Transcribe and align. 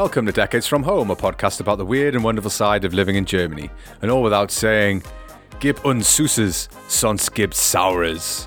Welcome 0.00 0.26
to 0.26 0.32
Decades 0.32 0.68
from 0.68 0.84
Home, 0.84 1.10
a 1.10 1.16
podcast 1.16 1.58
about 1.58 1.78
the 1.78 1.84
weird 1.84 2.14
and 2.14 2.22
wonderful 2.22 2.52
side 2.52 2.84
of 2.84 2.94
living 2.94 3.16
in 3.16 3.24
Germany. 3.24 3.68
And 4.00 4.12
all 4.12 4.22
without 4.22 4.52
saying, 4.52 5.02
Gib 5.58 5.84
uns 5.84 6.06
Süßes, 6.06 6.68
sonst 6.88 7.34
gibt's 7.34 7.60
Saures. 7.60 8.46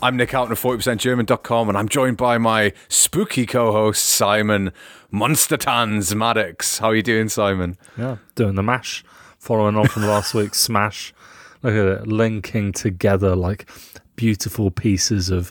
I'm 0.00 0.16
Nick 0.16 0.30
Houghton 0.30 0.52
of 0.52 0.60
40%German.com, 0.60 1.68
and 1.68 1.76
I'm 1.76 1.88
joined 1.88 2.18
by 2.18 2.38
my 2.38 2.72
spooky 2.88 3.46
co 3.46 3.72
host, 3.72 4.04
Simon 4.04 4.70
Monstertans 5.12 6.14
Maddox. 6.14 6.78
How 6.78 6.90
are 6.90 6.94
you 6.94 7.02
doing, 7.02 7.28
Simon? 7.28 7.76
Yeah, 7.98 8.18
doing 8.36 8.54
the 8.54 8.62
mash, 8.62 9.04
following 9.40 9.74
on 9.74 9.88
from 9.88 10.04
last 10.04 10.34
week's 10.34 10.60
smash. 10.70 11.12
Look 11.64 11.74
at 11.74 12.02
it, 12.02 12.06
linking 12.06 12.72
together 12.72 13.34
like 13.34 13.68
beautiful 14.14 14.70
pieces 14.70 15.30
of 15.30 15.50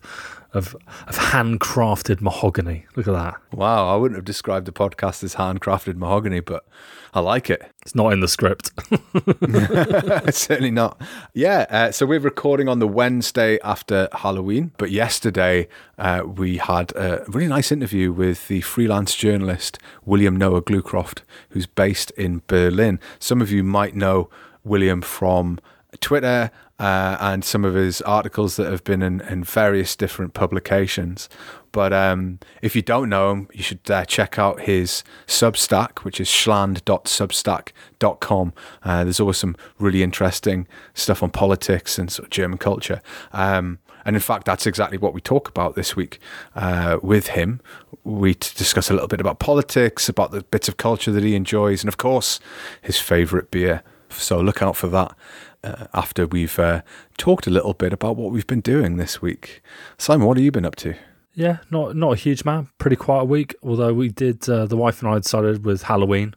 of, 0.55 0.75
of 1.07 1.17
handcrafted 1.17 2.21
mahogany. 2.21 2.85
Look 2.95 3.07
at 3.07 3.13
that. 3.13 3.35
Wow, 3.51 3.93
I 3.93 3.97
wouldn't 3.97 4.17
have 4.17 4.25
described 4.25 4.65
the 4.65 4.71
podcast 4.71 5.23
as 5.23 5.35
handcrafted 5.35 5.95
mahogany, 5.95 6.39
but 6.39 6.65
I 7.13 7.19
like 7.19 7.49
it. 7.49 7.61
It's 7.81 7.93
not 7.93 8.13
in 8.13 8.21
the 8.21 8.27
script. 8.27 8.71
Certainly 10.33 10.71
not. 10.71 10.99
Yeah, 11.33 11.65
uh, 11.69 11.91
so 11.91 12.05
we're 12.05 12.19
recording 12.19 12.67
on 12.67 12.79
the 12.79 12.87
Wednesday 12.87 13.59
after 13.63 14.07
Halloween, 14.13 14.71
but 14.77 14.91
yesterday 14.91 15.67
uh, 15.97 16.23
we 16.25 16.57
had 16.57 16.91
a 16.95 17.23
really 17.27 17.47
nice 17.47 17.71
interview 17.71 18.11
with 18.11 18.47
the 18.47 18.61
freelance 18.61 19.15
journalist 19.15 19.77
William 20.05 20.35
Noah 20.35 20.61
Glucroft, 20.61 21.21
who's 21.49 21.67
based 21.67 22.11
in 22.11 22.41
Berlin. 22.47 22.99
Some 23.19 23.41
of 23.41 23.51
you 23.51 23.63
might 23.63 23.95
know 23.95 24.29
William 24.63 25.01
from 25.01 25.59
Twitter 25.99 26.51
uh, 26.79 27.17
and 27.19 27.45
some 27.45 27.65
of 27.65 27.73
his 27.73 28.01
articles 28.01 28.57
that 28.57 28.69
have 28.69 28.83
been 28.83 29.01
in, 29.01 29.21
in 29.21 29.43
various 29.43 29.95
different 29.95 30.33
publications. 30.33 31.29
But 31.71 31.93
um, 31.93 32.39
if 32.61 32.75
you 32.75 32.81
don't 32.81 33.07
know 33.09 33.31
him, 33.31 33.47
you 33.53 33.63
should 33.63 33.89
uh, 33.91 34.05
check 34.05 34.37
out 34.39 34.61
his 34.61 35.03
Substack, 35.27 35.99
which 35.99 36.19
is 36.21 36.29
schland.substack.com. 36.29 38.53
Uh, 38.83 39.03
there's 39.03 39.19
always 39.19 39.37
some 39.37 39.55
really 39.77 40.01
interesting 40.03 40.67
stuff 40.93 41.21
on 41.21 41.31
politics 41.31 41.99
and 41.99 42.09
sort 42.11 42.27
of 42.27 42.29
German 42.29 42.57
culture. 42.57 43.01
Um, 43.33 43.79
and 44.05 44.15
in 44.15 44.21
fact, 44.21 44.45
that's 44.45 44.67
exactly 44.67 44.97
what 44.97 45.13
we 45.13 45.19
talk 45.19 45.49
about 45.49 45.75
this 45.75 45.95
week 45.95 46.19
uh, 46.55 46.99
with 47.01 47.27
him. 47.27 47.59
We 48.03 48.35
discuss 48.35 48.89
a 48.89 48.93
little 48.93 49.07
bit 49.07 49.19
about 49.19 49.39
politics, 49.39 50.07
about 50.07 50.31
the 50.31 50.43
bits 50.43 50.69
of 50.69 50.77
culture 50.77 51.11
that 51.11 51.23
he 51.23 51.35
enjoys, 51.35 51.81
and 51.81 51.89
of 51.89 51.97
course, 51.97 52.39
his 52.81 52.99
favourite 52.99 53.49
beer. 53.49 53.81
So 54.17 54.39
look 54.39 54.61
out 54.61 54.75
for 54.75 54.87
that 54.87 55.15
uh, 55.63 55.87
after 55.93 56.27
we've 56.27 56.57
uh, 56.59 56.81
talked 57.17 57.47
a 57.47 57.49
little 57.49 57.73
bit 57.73 57.93
about 57.93 58.15
what 58.15 58.31
we've 58.31 58.47
been 58.47 58.61
doing 58.61 58.97
this 58.97 59.21
week. 59.21 59.61
Simon, 59.97 60.27
what 60.27 60.37
have 60.37 60.43
you 60.43 60.51
been 60.51 60.65
up 60.65 60.75
to? 60.77 60.95
Yeah, 61.33 61.57
not 61.69 61.95
not 61.95 62.13
a 62.13 62.15
huge 62.15 62.45
man. 62.45 62.69
Pretty 62.77 62.95
quiet 62.95 63.25
week. 63.25 63.55
Although 63.61 63.93
we 63.93 64.09
did, 64.09 64.47
uh, 64.49 64.65
the 64.65 64.77
wife 64.77 65.01
and 65.01 65.11
I 65.11 65.19
decided 65.19 65.65
with 65.65 65.83
Halloween 65.83 66.33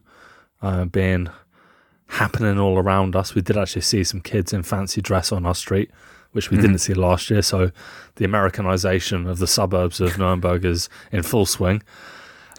uh, 0.60 0.86
being 0.86 1.28
happening 2.08 2.58
all 2.58 2.78
around 2.78 3.14
us, 3.14 3.34
we 3.34 3.42
did 3.42 3.56
actually 3.56 3.82
see 3.82 4.02
some 4.02 4.20
kids 4.20 4.52
in 4.52 4.64
fancy 4.64 5.00
dress 5.00 5.30
on 5.30 5.46
our 5.46 5.54
street, 5.54 5.90
which 6.32 6.50
we 6.50 6.56
mm. 6.56 6.62
didn't 6.62 6.78
see 6.78 6.94
last 6.94 7.30
year. 7.30 7.42
So 7.42 7.70
the 8.16 8.24
Americanization 8.24 9.28
of 9.28 9.38
the 9.38 9.46
suburbs 9.46 10.00
of 10.00 10.18
Nuremberg 10.18 10.64
is 10.64 10.88
in 11.12 11.22
full 11.22 11.46
swing. 11.46 11.82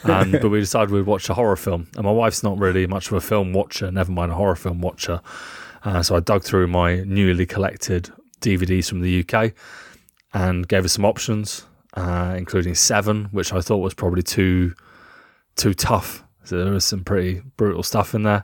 And 0.04 0.32
but 0.32 0.50
we 0.50 0.60
decided 0.60 0.92
we'd 0.92 1.06
watch 1.06 1.30
a 1.30 1.34
horror 1.34 1.56
film, 1.56 1.88
and 1.96 2.06
my 2.06 2.12
wife's 2.12 2.44
not 2.44 2.58
really 2.58 2.88
much 2.88 3.08
of 3.08 3.14
a 3.14 3.22
film 3.22 3.54
watcher, 3.54 3.92
never 3.92 4.12
mind 4.12 4.32
a 4.32 4.36
horror 4.36 4.56
film 4.56 4.82
watcher. 4.82 5.22
Uh, 5.84 6.02
so 6.02 6.16
I 6.16 6.20
dug 6.20 6.44
through 6.44 6.68
my 6.68 7.02
newly 7.04 7.46
collected 7.46 8.10
DVDs 8.42 8.90
from 8.90 9.02
the 9.02 9.26
UK 9.26 9.54
and 10.34 10.68
gave 10.68 10.84
her 10.84 10.90
some 10.90 11.06
options, 11.06 11.66
uh, 11.96 12.36
including 12.38 12.76
Seven, 12.76 13.26
which 13.26 13.54
I 13.54 13.62
thought 13.62 13.78
was 13.78 13.94
probably 13.94 14.24
too 14.24 14.74
too 15.56 15.74
tough. 15.74 16.24
So 16.44 16.64
there 16.64 16.74
was 16.74 16.86
some 16.86 17.04
pretty 17.04 17.42
brutal 17.58 17.84
stuff 17.84 18.16
in 18.16 18.24
there, 18.24 18.44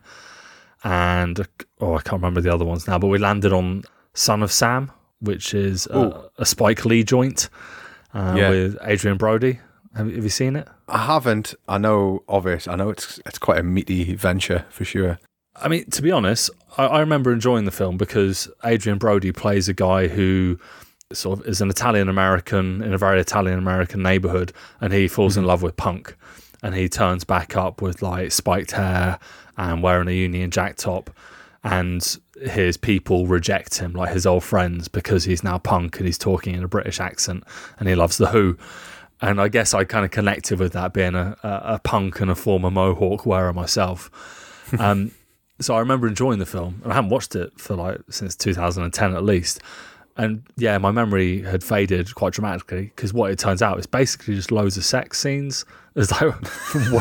and 0.83 1.47
oh, 1.79 1.95
I 1.95 2.01
can't 2.01 2.21
remember 2.21 2.41
the 2.41 2.53
other 2.53 2.65
ones 2.65 2.87
now. 2.87 2.99
But 2.99 3.07
we 3.07 3.17
landed 3.17 3.53
on 3.53 3.83
Son 4.13 4.43
of 4.43 4.51
Sam, 4.51 4.91
which 5.19 5.53
is 5.53 5.87
a, 5.87 6.29
a 6.37 6.45
Spike 6.45 6.85
Lee 6.85 7.03
joint 7.03 7.49
uh, 8.13 8.35
yeah. 8.37 8.49
with 8.49 8.77
Adrien 8.81 9.17
Brody. 9.17 9.59
Have, 9.95 10.13
have 10.13 10.23
you 10.23 10.29
seen 10.29 10.55
it? 10.55 10.67
I 10.87 11.05
haven't. 11.05 11.55
I 11.67 11.77
know 11.77 12.23
of 12.27 12.45
it. 12.45 12.67
I 12.67 12.75
know 12.75 12.89
it's 12.89 13.19
it's 13.25 13.39
quite 13.39 13.59
a 13.59 13.63
meaty 13.63 14.15
venture 14.15 14.65
for 14.69 14.85
sure. 14.85 15.19
I 15.55 15.69
mean, 15.69 15.89
to 15.91 16.01
be 16.01 16.11
honest, 16.11 16.49
I, 16.77 16.85
I 16.85 16.99
remember 16.99 17.31
enjoying 17.31 17.65
the 17.65 17.71
film 17.71 17.97
because 17.97 18.49
Adrien 18.63 18.97
Brody 18.97 19.31
plays 19.31 19.69
a 19.69 19.73
guy 19.73 20.07
who 20.07 20.59
sort 21.13 21.39
of 21.39 21.47
is 21.47 21.61
an 21.61 21.69
Italian 21.69 22.09
American 22.09 22.81
in 22.81 22.93
a 22.93 22.97
very 22.97 23.21
Italian 23.21 23.57
American 23.57 24.03
neighborhood, 24.03 24.51
and 24.81 24.91
he 24.91 25.07
falls 25.07 25.33
mm-hmm. 25.33 25.41
in 25.41 25.47
love 25.47 25.61
with 25.61 25.77
punk, 25.77 26.15
and 26.61 26.75
he 26.75 26.89
turns 26.89 27.23
back 27.23 27.55
up 27.55 27.81
with 27.81 28.01
like 28.01 28.31
spiked 28.31 28.71
hair 28.71 29.17
and 29.57 29.81
wearing 29.81 30.09
a 30.09 30.11
Union 30.11 30.51
Jack 30.51 30.75
top, 30.75 31.09
and 31.63 32.17
his 32.41 32.75
people 32.75 33.27
reject 33.27 33.77
him, 33.77 33.93
like 33.93 34.11
his 34.11 34.25
old 34.25 34.43
friends, 34.43 34.89
because 34.89 35.23
he's 35.23 35.43
now 35.43 35.57
punk 35.57 35.97
and 35.97 36.05
he's 36.05 36.17
talking 36.17 36.53
in 36.53 36.63
a 36.65 36.67
British 36.67 36.99
accent, 36.99 37.45
and 37.79 37.87
he 37.87 37.95
loves 37.95 38.17
the 38.17 38.27
Who. 38.27 38.57
And 39.21 39.39
I 39.39 39.47
guess 39.47 39.73
I 39.73 39.85
kind 39.85 40.05
of 40.05 40.11
connected 40.11 40.59
with 40.59 40.73
that 40.73 40.93
being 40.93 41.15
a, 41.15 41.37
a, 41.41 41.79
punk 41.83 42.19
and 42.19 42.29
a 42.29 42.35
former 42.35 42.69
Mohawk 42.69 43.25
wearer 43.25 43.53
myself. 43.53 44.11
Um, 44.79 45.11
so 45.59 45.75
I 45.75 45.79
remember 45.79 46.07
enjoying 46.07 46.39
the 46.39 46.45
film, 46.45 46.81
and 46.83 46.91
I 46.91 46.95
haven't 46.95 47.11
watched 47.11 47.35
it 47.35 47.53
for 47.59 47.75
like 47.75 48.01
since 48.09 48.35
2010 48.35 49.15
at 49.15 49.23
least. 49.23 49.61
And 50.17 50.43
yeah, 50.55 50.77
my 50.77 50.91
memory 50.91 51.41
had 51.41 51.63
faded 51.63 52.15
quite 52.15 52.33
dramatically 52.33 52.91
because 52.95 53.13
what 53.13 53.31
it 53.31 53.39
turns 53.39 53.61
out 53.61 53.77
is 53.79 53.85
basically 53.85 54.35
just 54.35 54.51
loads 54.51 54.77
of 54.77 54.85
sex 54.85 55.19
scenes. 55.19 55.65
There's 55.93 56.11
like 56.11 56.33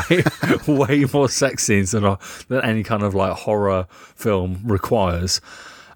way, 0.09 0.23
way 0.67 1.05
more 1.11 1.27
sex 1.27 1.63
scenes 1.63 1.91
than, 1.91 2.05
a, 2.05 2.17
than 2.47 2.61
any 2.61 2.83
kind 2.83 3.03
of 3.03 3.13
like 3.13 3.33
horror 3.33 3.87
film 4.15 4.61
requires. 4.63 5.41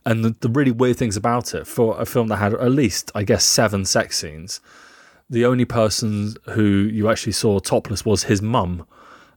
And 0.06 0.24
the, 0.24 0.35
the 0.40 0.50
really 0.50 0.72
weird 0.72 0.97
things 0.97 1.16
about 1.16 1.53
it 1.53 1.68
for 1.68 2.00
a 2.00 2.06
film 2.06 2.28
that 2.28 2.38
had 2.38 2.53
at 2.53 2.72
least, 2.72 3.12
I 3.16 3.24
guess, 3.24 3.44
seven 3.46 3.85
sex 3.85 4.18
scenes, 4.18 4.59
the 5.29 5.45
only 5.45 5.66
person 5.66 6.35
who 6.51 6.63
you 6.63 7.09
actually 7.09 7.34
saw 7.34 7.59
topless 7.59 8.06
was 8.06 8.23
his 8.23 8.41
mum 8.41 8.85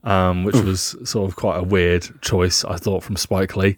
um, 0.04 0.44
which 0.44 0.56
was 0.56 0.96
sort 1.04 1.28
of 1.28 1.36
quite 1.36 1.58
a 1.58 1.62
weird 1.62 2.08
choice, 2.20 2.64
I 2.64 2.76
thought, 2.76 3.02
from 3.02 3.16
Spike 3.16 3.56
Lee. 3.56 3.76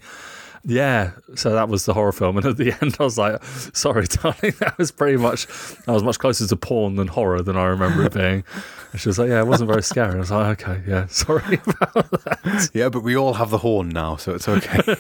Yeah, 0.66 1.10
so 1.34 1.50
that 1.50 1.69
was 1.69 1.84
the 1.84 1.92
horror 1.92 2.12
film, 2.12 2.36
and 2.38 2.47
at 2.47 2.56
the 2.56 2.75
end, 2.80 2.97
I 2.98 3.04
was 3.04 3.19
like, 3.19 3.42
"Sorry, 3.44 4.06
darling, 4.22 4.54
that 4.60 4.76
was 4.78 4.91
pretty 4.91 5.19
much. 5.19 5.47
I 5.86 5.92
was 5.92 6.02
much 6.02 6.19
closer 6.19 6.47
to 6.47 6.56
porn 6.56 6.97
than 6.97 7.08
horror 7.08 7.42
than 7.42 7.56
I 7.56 7.66
remember 7.66 8.04
it 8.04 8.14
being." 8.14 8.44
And 8.92 9.00
she 9.00 9.08
was 9.08 9.19
like, 9.19 9.28
"Yeah, 9.28 9.41
it 9.41 9.46
wasn't 9.46 9.69
very 9.69 9.82
scary." 9.82 10.14
I 10.14 10.19
was 10.19 10.31
like, 10.31 10.66
"Okay, 10.66 10.82
yeah, 10.88 11.06
sorry 11.08 11.60
about 11.66 12.10
that." 12.10 12.70
Yeah, 12.72 12.88
but 12.88 13.02
we 13.02 13.14
all 13.14 13.34
have 13.34 13.50
the 13.50 13.58
horn 13.58 13.91
now, 13.91 14.16
so 14.16 14.34
it's 14.34 14.48
okay. 14.48 14.96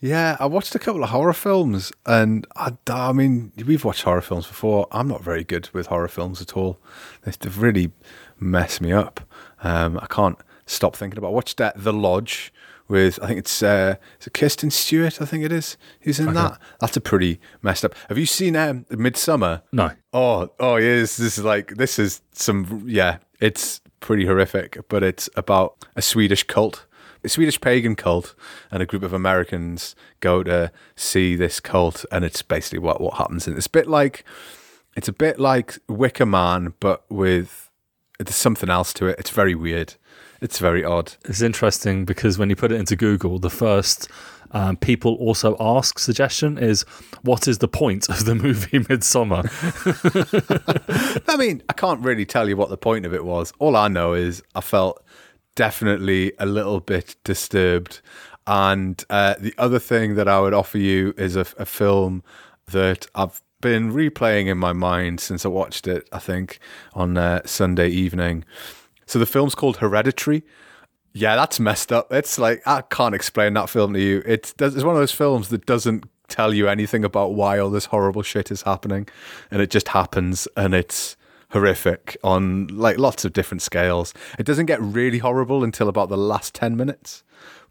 Yeah, 0.00 0.36
I 0.40 0.46
watched 0.46 0.74
a 0.74 0.78
couple 0.78 1.02
of 1.04 1.10
horror 1.10 1.32
films, 1.32 1.92
and 2.06 2.46
I, 2.56 2.72
I 2.88 3.12
mean, 3.12 3.52
we've 3.66 3.84
watched 3.84 4.02
horror 4.02 4.22
films 4.22 4.46
before. 4.46 4.86
I'm 4.90 5.08
not 5.08 5.22
very 5.22 5.44
good 5.44 5.68
with 5.72 5.86
horror 5.86 6.08
films 6.08 6.40
at 6.40 6.56
all. 6.56 6.78
They've 7.22 7.58
really 7.58 7.92
messed 8.38 8.80
me 8.80 8.92
up. 8.92 9.20
Um, 9.62 9.98
I 9.98 10.06
can't 10.06 10.38
stop 10.64 10.96
thinking 10.96 11.18
about. 11.18 11.28
I 11.28 11.32
watched 11.32 11.60
uh, 11.60 11.72
The 11.76 11.92
Lodge 11.92 12.52
with 12.90 13.20
I 13.22 13.28
think 13.28 13.38
it's 13.38 13.62
uh, 13.62 13.94
is 14.20 14.26
it 14.26 14.34
Kristen 14.34 14.70
Stewart. 14.70 15.22
I 15.22 15.24
think 15.24 15.44
it 15.44 15.52
is. 15.52 15.76
Who's 16.00 16.18
in 16.18 16.28
okay. 16.28 16.34
that? 16.34 16.58
That's 16.80 16.96
a 16.96 17.00
pretty 17.00 17.40
messed 17.62 17.84
up. 17.84 17.94
Have 18.08 18.18
you 18.18 18.26
seen 18.26 18.56
um, 18.56 18.84
Midsommar? 18.90 19.62
No. 19.72 19.92
Oh, 20.12 20.50
oh, 20.58 20.76
yes. 20.76 21.16
This 21.16 21.38
is 21.38 21.44
like 21.44 21.76
this 21.76 21.98
is 21.98 22.20
some 22.32 22.84
yeah. 22.86 23.18
It's 23.40 23.80
pretty 24.00 24.26
horrific, 24.26 24.88
but 24.88 25.02
it's 25.02 25.30
about 25.36 25.76
a 25.94 26.02
Swedish 26.02 26.42
cult. 26.42 26.84
A 27.22 27.28
Swedish 27.28 27.60
pagan 27.60 27.96
cult, 27.96 28.34
and 28.70 28.82
a 28.82 28.86
group 28.86 29.02
of 29.02 29.12
Americans 29.12 29.94
go 30.20 30.42
to 30.42 30.72
see 30.96 31.36
this 31.36 31.60
cult, 31.60 32.04
and 32.10 32.24
it's 32.24 32.42
basically 32.42 32.78
what 32.78 33.00
what 33.00 33.14
happens. 33.14 33.46
And 33.46 33.56
it's 33.56 33.66
a 33.66 33.70
bit 33.70 33.86
like, 33.86 34.24
it's 34.96 35.08
a 35.08 35.12
bit 35.12 35.38
like 35.38 35.78
Wicker 35.88 36.26
Man, 36.26 36.74
but 36.80 37.04
with 37.10 37.70
there's 38.18 38.36
something 38.36 38.68
else 38.68 38.92
to 38.94 39.06
it. 39.06 39.18
It's 39.18 39.30
very 39.30 39.54
weird. 39.54 39.94
It's 40.40 40.58
very 40.58 40.84
odd. 40.84 41.14
It's 41.26 41.42
interesting 41.42 42.04
because 42.04 42.38
when 42.38 42.48
you 42.50 42.56
put 42.56 42.72
it 42.72 42.76
into 42.76 42.96
Google, 42.96 43.38
the 43.38 43.50
first 43.50 44.08
um, 44.52 44.76
people 44.76 45.14
also 45.16 45.56
ask 45.60 45.98
suggestion 45.98 46.58
is 46.58 46.82
what 47.22 47.46
is 47.46 47.58
the 47.58 47.68
point 47.68 48.08
of 48.08 48.24
the 48.24 48.34
movie 48.46 48.78
Midsommar? 48.78 49.44
I 51.28 51.36
mean, 51.36 51.62
I 51.68 51.72
can't 51.74 52.00
really 52.00 52.24
tell 52.24 52.48
you 52.48 52.56
what 52.56 52.68
the 52.68 52.78
point 52.78 53.06
of 53.06 53.14
it 53.14 53.24
was. 53.24 53.52
All 53.58 53.76
I 53.76 53.88
know 53.88 54.14
is 54.14 54.42
I 54.54 54.60
felt 54.60 55.02
definitely 55.54 56.32
a 56.38 56.46
little 56.46 56.80
bit 56.80 57.16
disturbed. 57.24 58.00
And 58.46 59.04
uh, 59.10 59.34
the 59.38 59.54
other 59.58 59.78
thing 59.78 60.14
that 60.16 60.28
I 60.28 60.40
would 60.40 60.54
offer 60.54 60.78
you 60.78 61.14
is 61.16 61.36
a, 61.36 61.46
a 61.58 61.66
film 61.66 62.22
that 62.66 63.06
I've 63.14 63.42
been 63.60 63.92
replaying 63.92 64.46
in 64.46 64.58
my 64.58 64.72
mind 64.72 65.20
since 65.20 65.44
I 65.44 65.48
watched 65.48 65.86
it, 65.86 66.08
I 66.12 66.18
think, 66.18 66.58
on 66.94 67.16
uh, 67.16 67.42
Sunday 67.44 67.88
evening. 67.88 68.44
So 69.06 69.18
the 69.18 69.26
film's 69.26 69.54
called 69.54 69.78
Hereditary. 69.78 70.42
Yeah, 71.12 71.36
that's 71.36 71.60
messed 71.60 71.92
up. 71.92 72.12
It's 72.12 72.38
like, 72.38 72.62
I 72.66 72.82
can't 72.82 73.14
explain 73.14 73.54
that 73.54 73.68
film 73.68 73.92
to 73.94 74.00
you. 74.00 74.22
It's, 74.24 74.54
it's 74.58 74.84
one 74.84 74.94
of 74.94 75.00
those 75.00 75.12
films 75.12 75.48
that 75.48 75.66
doesn't 75.66 76.04
tell 76.28 76.54
you 76.54 76.68
anything 76.68 77.04
about 77.04 77.34
why 77.34 77.58
all 77.58 77.70
this 77.70 77.86
horrible 77.86 78.22
shit 78.22 78.50
is 78.50 78.62
happening. 78.62 79.08
And 79.50 79.60
it 79.60 79.70
just 79.70 79.88
happens 79.88 80.46
and 80.56 80.74
it's 80.74 81.16
horrific 81.50 82.16
on 82.22 82.68
like 82.68 82.98
lots 82.98 83.24
of 83.24 83.32
different 83.32 83.62
scales. 83.62 84.14
It 84.38 84.46
doesn't 84.46 84.66
get 84.66 84.80
really 84.80 85.18
horrible 85.18 85.64
until 85.64 85.88
about 85.88 86.08
the 86.08 86.16
last 86.16 86.54
10 86.54 86.76
minutes. 86.76 87.22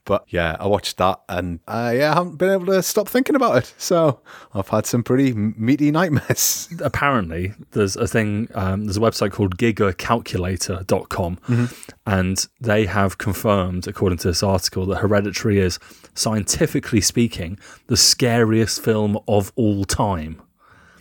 But 0.05 0.23
yeah, 0.29 0.55
I 0.59 0.65
watched 0.65 0.97
that 0.97 1.21
and 1.29 1.59
uh, 1.67 1.93
yeah, 1.95 2.11
I 2.11 2.15
haven't 2.15 2.37
been 2.37 2.49
able 2.49 2.65
to 2.67 2.81
stop 2.81 3.07
thinking 3.07 3.35
about 3.35 3.57
it. 3.57 3.73
So 3.77 4.21
I've 4.53 4.69
had 4.69 4.85
some 4.85 5.03
pretty 5.03 5.33
meaty 5.33 5.91
nightmares. 5.91 6.69
Apparently, 6.81 7.53
there's 7.71 7.95
a 7.95 8.07
thing, 8.07 8.47
um, 8.55 8.85
there's 8.85 8.97
a 8.97 9.01
website 9.01 9.31
called 9.31 9.57
gigacalculator.com, 9.57 11.35
mm-hmm. 11.35 11.65
and 12.07 12.47
they 12.59 12.85
have 12.87 13.17
confirmed, 13.19 13.87
according 13.87 14.17
to 14.19 14.29
this 14.29 14.41
article, 14.41 14.85
that 14.87 14.97
Hereditary 14.97 15.59
is, 15.59 15.77
scientifically 16.15 17.01
speaking, 17.01 17.59
the 17.87 17.97
scariest 17.97 18.83
film 18.83 19.19
of 19.27 19.51
all 19.55 19.83
time. 19.85 20.41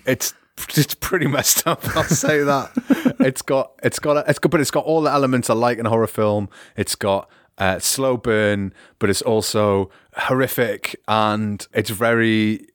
It's 0.05 0.35
it's 0.77 0.95
pretty 0.95 1.27
messed 1.27 1.67
up. 1.67 1.85
I'll 1.97 2.05
say 2.05 2.43
that. 2.43 3.17
it's 3.21 3.43
got 3.43 3.73
it's 3.83 3.99
got 3.99 4.29
it's 4.29 4.39
got 4.39 4.51
but 4.51 4.61
it's 4.61 4.71
got 4.71 4.85
all 4.85 5.03
the 5.03 5.11
elements 5.11 5.51
I 5.51 5.55
like 5.55 5.79
in 5.79 5.87
a 5.87 5.91
horror 5.91 6.07
film. 6.07 6.49
It's 6.77 6.95
got 6.95 7.29
uh, 7.59 7.79
slow 7.79 8.17
burn, 8.17 8.73
but 8.99 9.11
it's 9.11 9.23
also 9.23 9.91
horrific 10.15 11.01
and 11.09 11.67
it's 11.73 11.91
very 11.91 12.67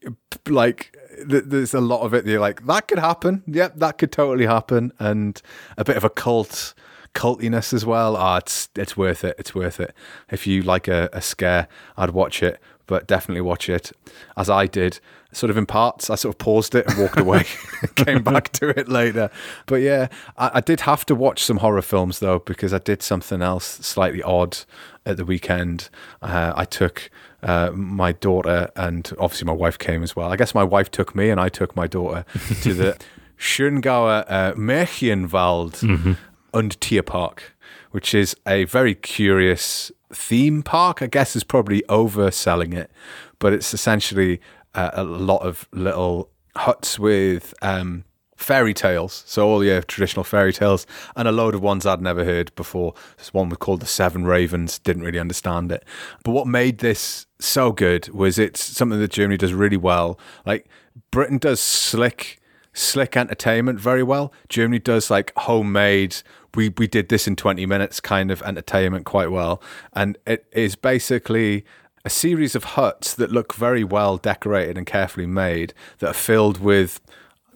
like 0.47 0.95
there's 1.25 1.74
a 1.74 1.81
lot 1.81 2.01
of 2.01 2.13
it. 2.13 2.25
You're 2.25 2.39
like 2.39 2.65
that 2.65 2.88
could 2.88 3.00
happen. 3.00 3.44
Yep, 3.47 3.75
that 3.77 3.97
could 3.97 4.12
totally 4.12 4.45
happen, 4.45 4.91
and 5.00 5.41
a 5.77 5.83
bit 5.83 5.97
of 5.97 6.03
a 6.03 6.09
cult 6.09 6.74
cultiness 7.13 7.74
as 7.74 7.85
well. 7.85 8.15
Ah, 8.15 8.35
oh, 8.35 8.38
it's 8.38 8.69
it's 8.75 8.97
worth 8.97 9.24
it. 9.24 9.35
It's 9.38 9.53
worth 9.53 9.80
it. 9.80 9.94
If 10.31 10.47
you 10.47 10.62
like 10.63 10.88
a, 10.88 11.09
a 11.13 11.21
scare, 11.21 11.68
I'd 11.97 12.12
watch 12.12 12.41
it, 12.44 12.59
but 12.94 13.07
definitely 13.07 13.42
watch 13.42 13.69
it 13.69 13.92
as 14.38 14.51
I 14.51 14.68
did 14.68 15.00
sort 15.31 15.50
of 15.50 15.57
in 15.57 15.66
parts. 15.66 16.12
I 16.12 16.16
sort 16.16 16.36
of 16.36 16.38
paused 16.38 16.75
it 16.75 16.86
and 16.86 17.00
walked 17.00 17.19
away, 17.19 17.45
came 17.95 18.22
back 18.22 18.51
to 18.51 18.69
it 18.69 18.88
later. 18.88 19.31
But 19.66 19.78
yeah, 19.78 20.10
I, 20.38 20.51
I, 20.54 20.62
did 20.62 20.81
have 20.81 21.07
to 21.07 21.16
watch 21.16 21.44
some 21.44 21.57
horror 21.57 21.81
films 21.81 22.19
though 22.19 22.38
because 22.38 22.72
I 22.72 22.78
did 22.78 23.01
something 23.01 23.42
else 23.42 23.66
slightly 23.66 24.22
odd 24.22 24.60
at 25.07 25.18
the 25.18 25.25
weekend. 25.25 25.90
Uh, 26.22 26.54
I 26.56 26.66
took 26.66 27.10
uh, 27.42 27.72
my 27.74 28.12
daughter 28.12 28.69
and 28.75 29.12
obviously 29.18 29.48
my 29.48 29.54
wife 29.54 29.80
came 29.80 30.04
as 30.04 30.16
well. 30.16 30.31
I 30.31 30.36
guess 30.36 30.54
my 30.54 30.63
wife 30.63 30.92
took 30.92 31.16
me 31.16 31.31
and 31.31 31.42
I 31.42 31.50
took 31.50 31.75
my 31.75 31.88
daughter 31.88 32.25
to 32.62 32.75
the 32.75 32.95
Schöngauer 33.40 34.24
uh, 34.28 34.54
Märchenwald 34.54 35.80
mm-hmm. 35.81 36.13
Und 36.53 36.79
Tierpark, 36.79 37.39
which 37.91 38.13
is 38.13 38.35
a 38.47 38.65
very 38.65 38.95
curious 38.95 39.91
theme 40.11 40.63
park. 40.63 41.01
I 41.01 41.07
guess 41.07 41.35
is 41.35 41.44
probably 41.44 41.81
overselling 41.89 42.73
it, 42.73 42.91
but 43.39 43.53
it's 43.53 43.73
essentially 43.73 44.39
uh, 44.73 44.91
a 44.94 45.03
lot 45.03 45.41
of 45.41 45.67
little 45.71 46.29
huts 46.55 47.00
with 47.00 47.53
um, 47.61 48.03
fairy 48.35 48.73
tales. 48.73 49.23
So 49.25 49.47
all 49.47 49.63
your 49.63 49.81
traditional 49.81 50.23
fairy 50.23 50.53
tales 50.53 50.85
and 51.15 51.27
a 51.27 51.31
load 51.31 51.55
of 51.55 51.61
ones 51.61 51.85
I'd 51.85 52.01
never 52.01 52.25
heard 52.25 52.53
before. 52.56 52.94
This 53.17 53.33
one 53.33 53.49
was 53.49 53.57
called 53.57 53.79
The 53.79 53.85
Seven 53.85 54.25
Ravens. 54.25 54.79
Didn't 54.79 55.03
really 55.03 55.19
understand 55.19 55.71
it. 55.71 55.85
But 56.23 56.31
what 56.31 56.47
made 56.47 56.79
this 56.79 57.25
so 57.39 57.71
good 57.71 58.09
was 58.09 58.38
it's 58.38 58.63
something 58.63 58.99
that 58.99 59.11
Germany 59.11 59.38
does 59.38 59.53
really 59.53 59.77
well. 59.77 60.19
Like 60.45 60.67
Britain 61.11 61.38
does 61.38 61.59
slick, 61.59 62.39
slick 62.73 63.15
entertainment 63.15 63.79
very 63.79 64.03
well. 64.03 64.33
Germany 64.49 64.79
does 64.79 65.09
like 65.09 65.31
homemade. 65.37 66.17
We 66.55 66.69
we 66.69 66.87
did 66.87 67.09
this 67.09 67.27
in 67.27 67.35
twenty 67.35 67.65
minutes 67.65 67.99
kind 67.99 68.31
of 68.31 68.41
entertainment 68.43 69.05
quite 69.05 69.31
well, 69.31 69.61
and 69.93 70.17
it 70.25 70.45
is 70.51 70.75
basically 70.75 71.65
a 72.05 72.09
series 72.09 72.55
of 72.55 72.63
huts 72.63 73.13
that 73.15 73.31
look 73.31 73.53
very 73.53 73.83
well 73.83 74.17
decorated 74.17 74.77
and 74.77 74.85
carefully 74.85 75.25
made 75.25 75.73
that 75.99 76.09
are 76.09 76.13
filled 76.13 76.59
with 76.59 76.99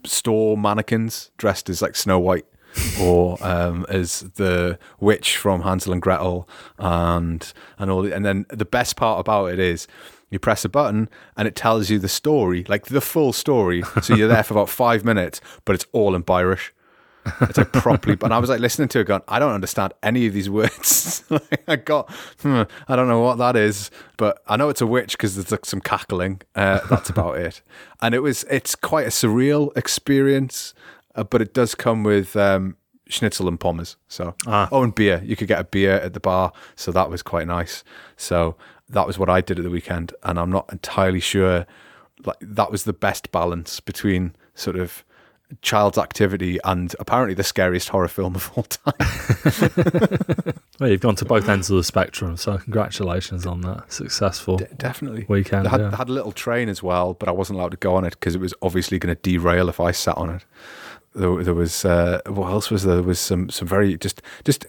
store 0.05 0.57
mannequins 0.57 1.31
dressed 1.37 1.69
as 1.69 1.81
like 1.81 1.95
Snow 1.95 2.19
White 2.19 2.45
or 3.01 3.37
um, 3.45 3.85
as 3.89 4.21
the 4.35 4.77
witch 4.99 5.37
from 5.37 5.61
Hansel 5.61 5.93
and 5.93 6.01
Gretel 6.01 6.47
and 6.77 7.51
and 7.77 7.91
all 7.91 8.11
and 8.11 8.25
then 8.25 8.45
the 8.49 8.65
best 8.65 8.95
part 8.95 9.19
about 9.19 9.47
it 9.47 9.59
is 9.59 9.87
you 10.29 10.39
press 10.39 10.65
a 10.65 10.69
button 10.69 11.09
and 11.35 11.47
it 11.47 11.55
tells 11.55 11.89
you 11.89 11.99
the 11.99 12.09
story 12.09 12.65
like 12.67 12.87
the 12.87 13.01
full 13.01 13.33
story 13.33 13.83
so 14.01 14.15
you're 14.15 14.27
there 14.27 14.43
for 14.43 14.53
about 14.53 14.69
five 14.83 15.05
minutes 15.05 15.41
but 15.65 15.73
it's 15.73 15.85
all 15.91 16.15
in 16.15 16.23
Bayerisch 16.23 16.71
it's 17.41 17.57
like 17.57 17.71
properly, 17.71 18.15
but 18.15 18.31
I 18.31 18.39
was 18.39 18.49
like 18.49 18.59
listening 18.59 18.87
to 18.89 18.99
it 18.99 19.05
going, 19.05 19.21
I 19.27 19.39
don't 19.39 19.53
understand 19.53 19.93
any 20.03 20.27
of 20.27 20.33
these 20.33 20.49
words. 20.49 21.23
like 21.29 21.63
I 21.67 21.75
got, 21.75 22.11
hmm, 22.41 22.63
I 22.87 22.95
don't 22.95 23.07
know 23.07 23.19
what 23.19 23.37
that 23.37 23.55
is, 23.55 23.91
but 24.17 24.41
I 24.47 24.57
know 24.57 24.69
it's 24.69 24.81
a 24.81 24.87
witch 24.87 25.13
because 25.13 25.35
there's 25.35 25.51
like 25.51 25.65
some 25.65 25.81
cackling. 25.81 26.41
Uh, 26.55 26.79
that's 26.89 27.09
about 27.09 27.37
it. 27.37 27.61
And 28.01 28.15
it 28.15 28.19
was, 28.19 28.43
it's 28.45 28.75
quite 28.75 29.07
a 29.07 29.11
surreal 29.11 29.75
experience, 29.77 30.73
uh, 31.15 31.23
but 31.23 31.41
it 31.41 31.53
does 31.53 31.75
come 31.75 32.03
with 32.03 32.35
um, 32.35 32.77
schnitzel 33.07 33.47
and 33.47 33.59
pommes. 33.59 33.97
So, 34.07 34.35
ah. 34.45 34.69
oh, 34.71 34.83
and 34.83 34.93
beer. 34.93 35.21
You 35.23 35.35
could 35.35 35.47
get 35.47 35.59
a 35.59 35.65
beer 35.65 35.93
at 35.93 36.13
the 36.13 36.19
bar. 36.19 36.53
So 36.75 36.91
that 36.91 37.09
was 37.09 37.21
quite 37.23 37.47
nice. 37.47 37.83
So 38.15 38.55
that 38.89 39.05
was 39.07 39.19
what 39.19 39.29
I 39.29 39.41
did 39.41 39.59
at 39.59 39.63
the 39.63 39.69
weekend. 39.69 40.13
And 40.23 40.39
I'm 40.39 40.51
not 40.51 40.71
entirely 40.71 41.19
sure 41.19 41.65
like 42.25 42.37
that 42.41 42.71
was 42.71 42.83
the 42.83 42.93
best 42.93 43.31
balance 43.31 43.79
between 43.79 44.35
sort 44.55 44.75
of 44.75 45.03
child's 45.61 45.97
activity 45.97 46.59
and 46.65 46.93
apparently 46.99 47.33
the 47.33 47.43
scariest 47.43 47.89
horror 47.89 48.07
film 48.07 48.35
of 48.35 48.51
all 48.55 48.63
time. 48.63 48.93
well, 50.79 50.89
you've 50.89 50.99
gone 50.99 51.15
to 51.15 51.25
both 51.25 51.47
ends 51.47 51.69
of 51.69 51.77
the 51.77 51.83
spectrum, 51.83 52.35
so 52.35 52.57
congratulations 52.57 53.45
on 53.45 53.61
that 53.61 53.91
successful 53.91 54.57
D- 54.57 54.65
definitely 54.77 55.25
weekend. 55.29 55.65
They 55.65 55.69
had, 55.69 55.79
yeah. 55.79 55.95
had, 55.95 56.09
a 56.09 56.11
little 56.11 56.33
train 56.33 56.67
as 56.69 56.83
well, 56.83 57.13
but 57.13 57.29
I 57.29 57.31
wasn't 57.31 57.59
allowed 57.59 57.71
to 57.71 57.77
go 57.77 57.95
on 57.95 58.03
it 58.03 58.11
because 58.11 58.35
it 58.35 58.41
was 58.41 58.53
obviously 58.61 58.99
going 58.99 59.15
to 59.15 59.21
derail 59.21 59.69
if 59.69 59.79
I 59.79 59.91
sat 59.91 60.17
on 60.17 60.29
it. 60.31 60.45
There, 61.15 61.43
there 61.43 61.53
was 61.53 61.85
uh, 61.85 62.21
what 62.27 62.49
else 62.49 62.69
was 62.69 62.83
there? 62.83 62.95
There 62.95 63.03
was 63.03 63.19
some 63.19 63.49
some 63.49 63.67
very 63.67 63.97
just 63.97 64.21
just 64.43 64.65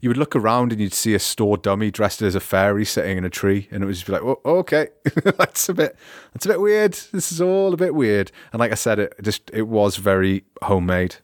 you 0.00 0.08
would 0.08 0.16
look 0.16 0.36
around 0.36 0.72
and 0.72 0.80
you'd 0.80 0.94
see 0.94 1.14
a 1.14 1.18
store 1.18 1.56
dummy 1.56 1.90
dressed 1.90 2.22
as 2.22 2.34
a 2.34 2.40
fairy 2.40 2.84
sitting 2.84 3.18
in 3.18 3.24
a 3.24 3.30
tree, 3.30 3.68
and 3.70 3.82
it 3.82 3.86
was 3.86 3.98
just 4.00 4.08
like, 4.08 4.22
oh, 4.22 4.40
okay, 4.44 4.88
that's 5.24 5.68
a 5.68 5.74
bit, 5.74 5.96
that's 6.32 6.46
a 6.46 6.48
bit 6.48 6.60
weird. 6.60 6.92
This 7.12 7.32
is 7.32 7.40
all 7.40 7.72
a 7.72 7.76
bit 7.76 7.94
weird. 7.94 8.30
And 8.52 8.60
like 8.60 8.72
I 8.72 8.76
said, 8.76 8.98
it 8.98 9.14
just 9.22 9.50
it 9.52 9.68
was 9.68 9.96
very 9.96 10.44
homemade. 10.62 11.16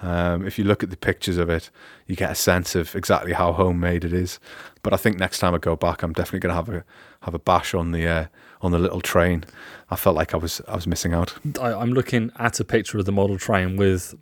Um, 0.00 0.46
if 0.46 0.58
you 0.58 0.64
look 0.64 0.82
at 0.82 0.90
the 0.90 0.96
pictures 0.96 1.38
of 1.38 1.50
it, 1.50 1.70
you 2.06 2.14
get 2.14 2.30
a 2.30 2.34
sense 2.34 2.74
of 2.74 2.94
exactly 2.94 3.32
how 3.32 3.52
homemade 3.52 4.04
it 4.04 4.12
is. 4.12 4.38
But 4.82 4.92
I 4.92 4.96
think 4.96 5.18
next 5.18 5.40
time 5.40 5.54
I 5.54 5.58
go 5.58 5.74
back, 5.74 6.02
I'm 6.02 6.12
definitely 6.12 6.40
going 6.40 6.50
to 6.50 6.54
have 6.54 6.68
a 6.68 6.84
have 7.22 7.34
a 7.34 7.38
bash 7.38 7.74
on 7.74 7.90
the 7.92 8.06
uh, 8.06 8.26
on 8.62 8.70
the 8.70 8.78
little 8.78 9.00
train. 9.00 9.44
I 9.90 9.96
felt 9.96 10.16
like 10.16 10.34
I 10.34 10.36
was 10.36 10.60
I 10.68 10.74
was 10.74 10.86
missing 10.86 11.14
out. 11.14 11.34
I, 11.60 11.72
I'm 11.72 11.92
looking 11.92 12.30
at 12.38 12.60
a 12.60 12.64
picture 12.64 12.98
of 12.98 13.06
the 13.06 13.12
model 13.12 13.38
train 13.38 13.76
with 13.76 14.14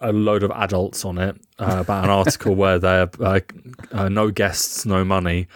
a 0.00 0.12
load 0.12 0.42
of 0.42 0.50
adults 0.52 1.04
on 1.04 1.18
it 1.18 1.36
uh, 1.58 1.78
about 1.80 2.04
an 2.04 2.10
article 2.10 2.54
where 2.54 2.78
they're 2.78 3.10
uh, 3.20 3.40
uh, 3.92 4.08
no 4.08 4.30
guests, 4.30 4.86
no 4.86 5.04
money, 5.04 5.48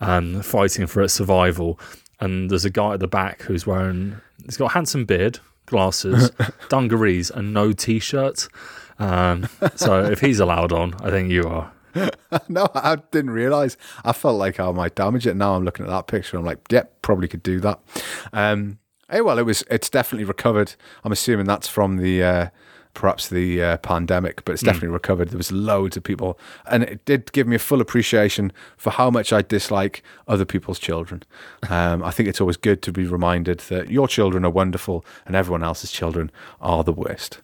and 0.00 0.44
fighting 0.44 0.86
for 0.86 1.02
its 1.02 1.14
survival. 1.14 1.78
And 2.20 2.50
there's 2.50 2.64
a 2.64 2.70
guy 2.70 2.94
at 2.94 3.00
the 3.00 3.08
back 3.08 3.42
who's 3.42 3.66
wearing, 3.66 4.16
he's 4.44 4.56
got 4.56 4.66
a 4.66 4.74
handsome 4.74 5.04
beard, 5.04 5.40
glasses, 5.66 6.30
dungarees, 6.68 7.30
and 7.30 7.52
no 7.52 7.72
t 7.72 7.98
shirt. 7.98 8.48
Um, 8.98 9.48
so 9.74 10.04
if 10.04 10.20
he's 10.20 10.38
allowed 10.38 10.72
on, 10.72 10.94
I 11.02 11.10
think 11.10 11.30
you 11.30 11.44
are. 11.44 11.72
no, 12.48 12.68
I 12.74 12.96
didn't 13.10 13.30
realize. 13.30 13.76
I 14.04 14.12
felt 14.12 14.38
like 14.38 14.58
I 14.58 14.70
might 14.70 14.94
damage 14.94 15.26
it. 15.26 15.36
Now 15.36 15.54
I'm 15.54 15.64
looking 15.64 15.84
at 15.86 15.90
that 15.90 16.06
picture. 16.06 16.36
I'm 16.36 16.44
like, 16.44 16.58
yep, 16.70 16.84
yeah, 16.86 16.98
probably 17.02 17.28
could 17.28 17.42
do 17.42 17.60
that. 17.60 17.80
Um, 18.32 18.78
hey, 19.10 19.20
well, 19.20 19.38
it 19.38 19.42
was. 19.44 19.64
It's 19.70 19.90
definitely 19.90 20.24
recovered. 20.24 20.74
I'm 21.04 21.12
assuming 21.12 21.46
that's 21.46 21.68
from 21.68 21.98
the 21.98 22.22
uh, 22.22 22.48
perhaps 22.94 23.28
the 23.28 23.62
uh, 23.62 23.76
pandemic, 23.78 24.44
but 24.44 24.52
it's 24.52 24.62
hmm. 24.62 24.66
definitely 24.66 24.88
mm. 24.88 24.94
recovered. 24.94 25.28
There 25.30 25.36
was 25.36 25.52
loads 25.52 25.96
of 25.96 26.04
people, 26.04 26.38
and 26.66 26.84
it 26.84 27.04
did 27.04 27.32
give 27.32 27.46
me 27.46 27.56
a 27.56 27.58
full 27.58 27.80
appreciation 27.80 28.52
for 28.76 28.90
how 28.90 29.10
much 29.10 29.32
I 29.32 29.42
dislike 29.42 30.02
other 30.26 30.44
people's 30.44 30.78
children. 30.78 31.22
Um, 31.74 32.04
I 32.04 32.10
think 32.10 32.28
it's 32.28 32.40
always 32.40 32.56
good 32.56 32.82
to 32.82 32.92
be 32.92 33.04
reminded 33.04 33.60
that 33.60 33.90
your 33.90 34.06
children 34.06 34.44
are 34.44 34.50
wonderful 34.50 35.04
and 35.26 35.34
everyone 35.34 35.64
else's 35.64 35.90
children 35.90 36.30
are 36.60 36.84
the 36.84 36.92
worst. 36.92 37.40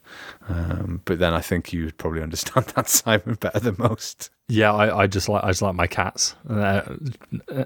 Um, 0.50 1.00
but 1.04 1.19
then 1.19 1.33
I 1.33 1.40
think 1.40 1.73
you 1.73 1.85
would 1.85 1.99
probably 1.99 2.23
understand 2.28 2.66
that, 2.75 2.88
Simon, 2.88 3.35
better 3.35 3.61
than 3.61 3.76
most. 3.78 4.30
Yeah, 4.49 4.73
I, 4.73 5.02
I 5.02 5.07
just 5.07 5.28
like 5.28 5.45
I 5.45 5.49
just 5.49 5.62
like 5.62 5.76
my 5.76 5.87
cats. 5.87 6.35
Uh, 6.49 6.97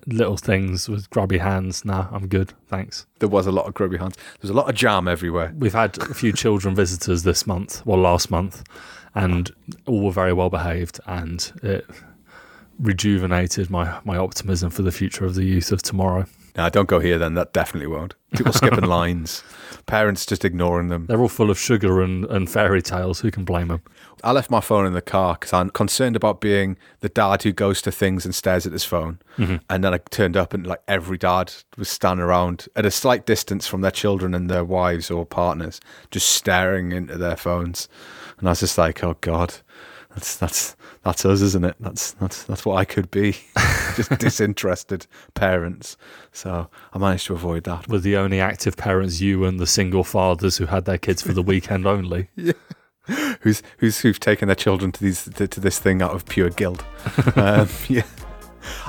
little 0.07 0.37
things 0.37 0.89
with 0.89 1.09
grubby 1.09 1.39
hands. 1.39 1.85
Nah, 1.85 2.09
I'm 2.13 2.27
good, 2.27 2.53
thanks. 2.69 3.07
There 3.21 3.29
was 3.29 3.47
a 3.47 3.53
lot 3.53 3.67
of 3.67 3.75
grubby 3.75 3.97
hands. 3.97 4.17
There's 4.41 4.51
a 4.51 4.55
lot 4.55 4.69
of 4.69 4.75
jam 4.75 5.09
everywhere. 5.09 5.55
We've 5.57 5.73
had 5.73 5.97
a 5.99 6.15
few 6.15 6.33
children 6.33 6.75
visitors 6.85 7.23
this 7.23 7.47
month, 7.47 7.85
well, 7.87 7.99
last 7.99 8.31
month, 8.31 8.63
and 9.15 9.51
all 9.87 10.03
were 10.03 10.13
very 10.13 10.35
well 10.35 10.51
behaved, 10.51 11.01
and 11.07 11.53
it 11.63 11.87
rejuvenated 12.79 13.71
my 13.71 13.99
my 14.05 14.19
optimism 14.19 14.69
for 14.69 14.83
the 14.83 14.93
future 14.93 15.25
of 15.25 15.35
the 15.35 15.45
youth 15.45 15.73
of 15.73 15.81
tomorrow. 15.81 16.27
No, 16.57 16.69
don't 16.69 16.89
go 16.89 17.01
here 17.01 17.19
then. 17.19 17.35
That 17.35 17.53
definitely 17.53 17.89
won't. 17.89 18.15
People 18.37 18.53
skipping 18.53 18.85
lines, 18.89 19.43
parents 19.87 20.25
just 20.25 20.45
ignoring 20.45 20.89
them. 20.89 21.07
They're 21.07 21.21
all 21.21 21.29
full 21.29 21.51
of 21.51 21.59
sugar 21.59 22.01
and, 22.01 22.25
and 22.27 22.49
fairy 22.49 22.81
tales. 22.81 23.21
Who 23.21 23.31
can 23.31 23.45
blame 23.45 23.69
them? 23.69 23.83
I 24.23 24.33
left 24.33 24.51
my 24.51 24.61
phone 24.61 24.87
in 24.87 24.93
the 24.93 25.03
car 25.03 25.35
because 25.35 25.53
I'm 25.53 25.71
concerned 25.71 26.17
about 26.17 26.41
being 26.41 26.79
the 27.01 27.09
dad 27.09 27.43
who 27.43 27.53
goes 27.53 27.83
to 27.83 27.93
things 27.93 28.25
and 28.25 28.35
stares 28.35 28.67
at 28.67 28.73
his 28.73 28.85
phone. 28.85 29.19
Mm-hmm. 29.37 29.57
And 29.69 29.85
then 29.85 29.95
I 29.95 29.99
turned 29.99 30.37
up 30.37 30.55
and 30.55 30.67
like 30.67 30.81
every 30.87 31.19
dad 31.19 31.53
was 31.77 31.89
standing 31.89 32.25
around 32.25 32.69
at 32.77 32.87
a 32.87 32.91
slight 32.91 33.27
distance 33.27 33.67
from 33.67 33.81
their 33.81 33.91
children 33.91 34.35
and 34.35 34.49
their 34.49 34.65
wives 34.65 35.11
or 35.11 35.27
partners, 35.27 35.81
just 36.11 36.29
staring 36.29 36.93
into 36.93 37.19
their 37.19 37.37
phones. 37.37 37.89
And 38.39 38.49
I 38.49 38.53
was 38.53 38.61
just 38.61 38.79
like, 38.79 39.03
oh 39.03 39.17
God, 39.21 39.55
that's 40.15 40.37
that's 40.37 40.77
that's 41.03 41.25
us, 41.25 41.41
isn't 41.41 41.65
it? 41.65 41.77
That's 41.81 42.13
that's 42.13 42.45
that's 42.45 42.65
what 42.65 42.77
I 42.77 42.85
could 42.85 43.11
be, 43.11 43.33
just 43.97 44.17
disinterested 44.19 45.07
parents. 45.35 45.97
So 46.33 46.71
I 46.93 46.99
managed 46.99 47.27
to 47.27 47.35
avoid 47.35 47.65
that. 47.65 47.89
With 47.89 48.05
the 48.05 48.17
only 48.17 48.41
active 48.41 48.77
parents, 48.77 49.21
you 49.21 49.45
and 49.45 49.59
the 49.59 49.67
single 49.67 50.05
fathers 50.05 50.57
who 50.59 50.67
had 50.67 50.85
their 50.85 50.99
kids 50.99 51.23
for 51.23 51.33
the 51.33 51.43
weekend 51.53 51.87
only. 51.87 52.31
yeah. 52.37 52.53
Who's 53.41 53.63
who's 53.79 54.01
who've 54.01 54.19
taken 54.19 54.49
their 54.49 54.55
children 54.55 54.91
to 54.93 55.05
these 55.05 55.25
to, 55.25 55.47
to 55.47 55.61
this 55.61 55.79
thing 55.79 56.01
out 56.01 56.13
of 56.13 56.25
pure 56.25 56.49
guilt? 56.49 56.83
um, 57.37 57.69
yeah, 57.89 58.07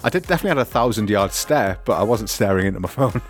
I 0.04 0.10
did 0.10 0.24
definitely 0.24 0.50
had 0.50 0.58
a 0.60 0.66
thousand 0.66 1.10
yard 1.10 1.34
stare, 1.34 1.80
but 1.84 2.00
I 2.00 2.04
wasn't 2.04 2.30
staring 2.30 2.68
into 2.68 2.80
my 2.80 2.88
phone. 2.88 3.22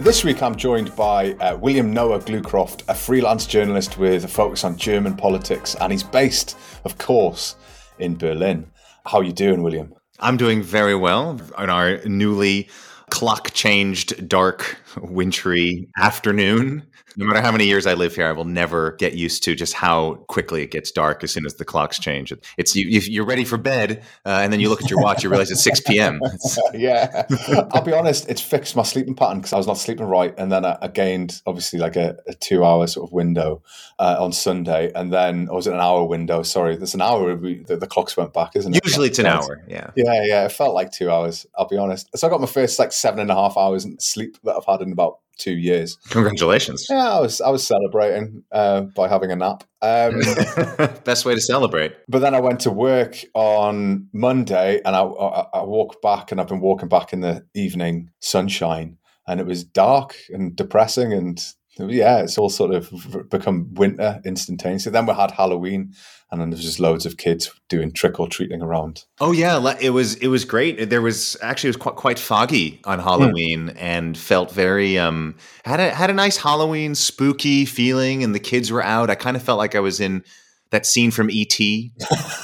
This 0.00 0.24
week, 0.24 0.42
I'm 0.42 0.56
joined 0.56 0.96
by 0.96 1.34
uh, 1.34 1.58
William 1.58 1.92
Noah 1.92 2.20
Glucroft, 2.20 2.84
a 2.88 2.94
freelance 2.94 3.44
journalist 3.44 3.98
with 3.98 4.24
a 4.24 4.28
focus 4.28 4.64
on 4.64 4.78
German 4.78 5.14
politics, 5.14 5.76
and 5.78 5.92
he's 5.92 6.02
based, 6.02 6.56
of 6.86 6.96
course, 6.96 7.54
in 7.98 8.16
Berlin. 8.16 8.70
How 9.04 9.18
are 9.18 9.22
you 9.22 9.34
doing, 9.34 9.62
William? 9.62 9.94
I'm 10.18 10.38
doing 10.38 10.62
very 10.62 10.94
well 10.94 11.38
on 11.54 11.68
our 11.68 11.98
newly 12.06 12.70
clock 13.10 13.50
changed, 13.52 14.26
dark, 14.26 14.78
wintry 14.98 15.88
afternoon. 15.98 16.86
No 17.16 17.26
matter 17.26 17.40
how 17.40 17.50
many 17.50 17.66
years 17.66 17.86
I 17.86 17.94
live 17.94 18.14
here, 18.14 18.26
I 18.26 18.32
will 18.32 18.44
never 18.44 18.92
get 18.92 19.14
used 19.14 19.42
to 19.44 19.54
just 19.54 19.74
how 19.74 20.14
quickly 20.28 20.62
it 20.62 20.70
gets 20.70 20.90
dark 20.90 21.24
as 21.24 21.32
soon 21.32 21.44
as 21.44 21.54
the 21.54 21.64
clocks 21.64 21.98
change. 21.98 22.32
It's 22.56 22.76
you, 22.76 22.86
you're 22.86 23.26
ready 23.26 23.44
for 23.44 23.58
bed, 23.58 24.02
uh, 24.24 24.40
and 24.42 24.52
then 24.52 24.60
you 24.60 24.68
look 24.68 24.82
at 24.82 24.90
your 24.90 25.02
watch, 25.02 25.24
you 25.24 25.28
realize 25.28 25.50
it's 25.50 25.64
6 25.64 25.80
p.m. 25.80 26.20
It's, 26.22 26.58
yeah, 26.74 27.26
I'll 27.72 27.82
be 27.82 27.92
honest, 27.92 28.28
it's 28.28 28.40
fixed 28.40 28.76
my 28.76 28.84
sleeping 28.84 29.14
pattern 29.14 29.38
because 29.38 29.52
I 29.52 29.56
was 29.56 29.66
not 29.66 29.78
sleeping 29.78 30.06
right, 30.06 30.32
and 30.38 30.52
then 30.52 30.64
I, 30.64 30.78
I 30.82 30.88
gained 30.88 31.42
obviously 31.46 31.80
like 31.80 31.96
a, 31.96 32.16
a 32.28 32.34
two-hour 32.34 32.86
sort 32.86 33.08
of 33.08 33.12
window 33.12 33.62
uh, 33.98 34.16
on 34.18 34.32
Sunday, 34.32 34.92
and 34.94 35.12
then 35.12 35.48
or 35.48 35.56
was 35.56 35.66
it 35.66 35.74
an 35.74 35.80
hour 35.80 36.04
window? 36.04 36.42
Sorry, 36.42 36.76
there's 36.76 36.94
an 36.94 37.02
hour. 37.02 37.34
We, 37.34 37.62
the, 37.64 37.76
the, 37.76 37.86
clocks 37.86 38.16
went 38.16 38.32
back, 38.32 38.54
isn't 38.54 38.74
it? 38.74 38.84
Usually 38.84 39.08
it's 39.08 39.18
an 39.18 39.26
hour. 39.26 39.62
Yeah, 39.68 39.90
yeah, 39.96 40.24
yeah. 40.24 40.44
It 40.44 40.52
felt 40.52 40.74
like 40.74 40.92
two 40.92 41.10
hours. 41.10 41.46
I'll 41.58 41.68
be 41.68 41.76
honest. 41.76 42.08
So 42.16 42.26
I 42.26 42.30
got 42.30 42.40
my 42.40 42.46
first 42.46 42.78
like 42.78 42.92
seven 42.92 43.20
and 43.20 43.30
a 43.30 43.34
half 43.34 43.56
hours 43.56 43.84
in 43.84 43.98
sleep 43.98 44.38
that 44.44 44.54
I've 44.56 44.64
had 44.64 44.79
in 44.80 44.92
about 44.92 45.18
two 45.38 45.56
years. 45.56 45.96
Congratulations! 46.10 46.86
Yeah, 46.88 47.12
I 47.12 47.20
was 47.20 47.40
I 47.40 47.50
was 47.50 47.66
celebrating 47.66 48.44
uh, 48.52 48.82
by 48.82 49.08
having 49.08 49.30
a 49.32 49.36
nap. 49.36 49.64
Um, 49.82 50.20
Best 51.04 51.24
way 51.24 51.34
to 51.34 51.40
celebrate. 51.40 51.94
But 52.08 52.20
then 52.20 52.34
I 52.34 52.40
went 52.40 52.60
to 52.60 52.70
work 52.70 53.16
on 53.34 54.08
Monday, 54.12 54.80
and 54.84 54.94
I, 54.94 55.02
I, 55.02 55.46
I 55.54 55.62
walked 55.64 56.02
back, 56.02 56.30
and 56.30 56.40
I've 56.40 56.48
been 56.48 56.60
walking 56.60 56.88
back 56.88 57.12
in 57.12 57.20
the 57.20 57.44
evening 57.54 58.10
sunshine, 58.20 58.98
and 59.26 59.40
it 59.40 59.46
was 59.46 59.64
dark 59.64 60.16
and 60.30 60.54
depressing, 60.54 61.12
and 61.12 61.44
yeah, 61.88 62.18
it's 62.18 62.38
all 62.38 62.50
sort 62.50 62.74
of 62.74 63.28
become 63.30 63.72
winter 63.74 64.20
instantaneously. 64.24 64.92
Then 64.92 65.06
we 65.06 65.14
had 65.14 65.30
Halloween, 65.30 65.94
and 66.30 66.40
then 66.40 66.50
there 66.50 66.56
was 66.56 66.64
just 66.64 66.80
loads 66.80 67.06
of 67.06 67.16
kids 67.16 67.50
doing 67.68 67.92
trick 67.92 68.20
or 68.20 68.28
treating 68.28 68.62
around. 68.62 69.04
Oh 69.20 69.32
yeah, 69.32 69.76
it 69.80 69.90
was 69.90 70.14
it 70.16 70.28
was 70.28 70.44
great. 70.44 70.90
There 70.90 71.02
was 71.02 71.36
actually 71.42 71.68
it 71.68 71.76
was 71.76 71.82
quite 71.82 71.96
quite 71.96 72.18
foggy 72.18 72.80
on 72.84 72.98
Halloween 72.98 73.68
mm. 73.68 73.76
and 73.78 74.16
felt 74.16 74.52
very 74.52 74.98
um 74.98 75.36
had 75.64 75.80
a 75.80 75.90
had 75.90 76.10
a 76.10 76.14
nice 76.14 76.36
Halloween 76.36 76.94
spooky 76.94 77.64
feeling, 77.64 78.22
and 78.22 78.34
the 78.34 78.40
kids 78.40 78.70
were 78.70 78.82
out. 78.82 79.10
I 79.10 79.14
kind 79.14 79.36
of 79.36 79.42
felt 79.42 79.58
like 79.58 79.74
I 79.74 79.80
was 79.80 80.00
in 80.00 80.24
that 80.70 80.86
scene 80.86 81.10
from 81.10 81.30
ET 81.32 81.58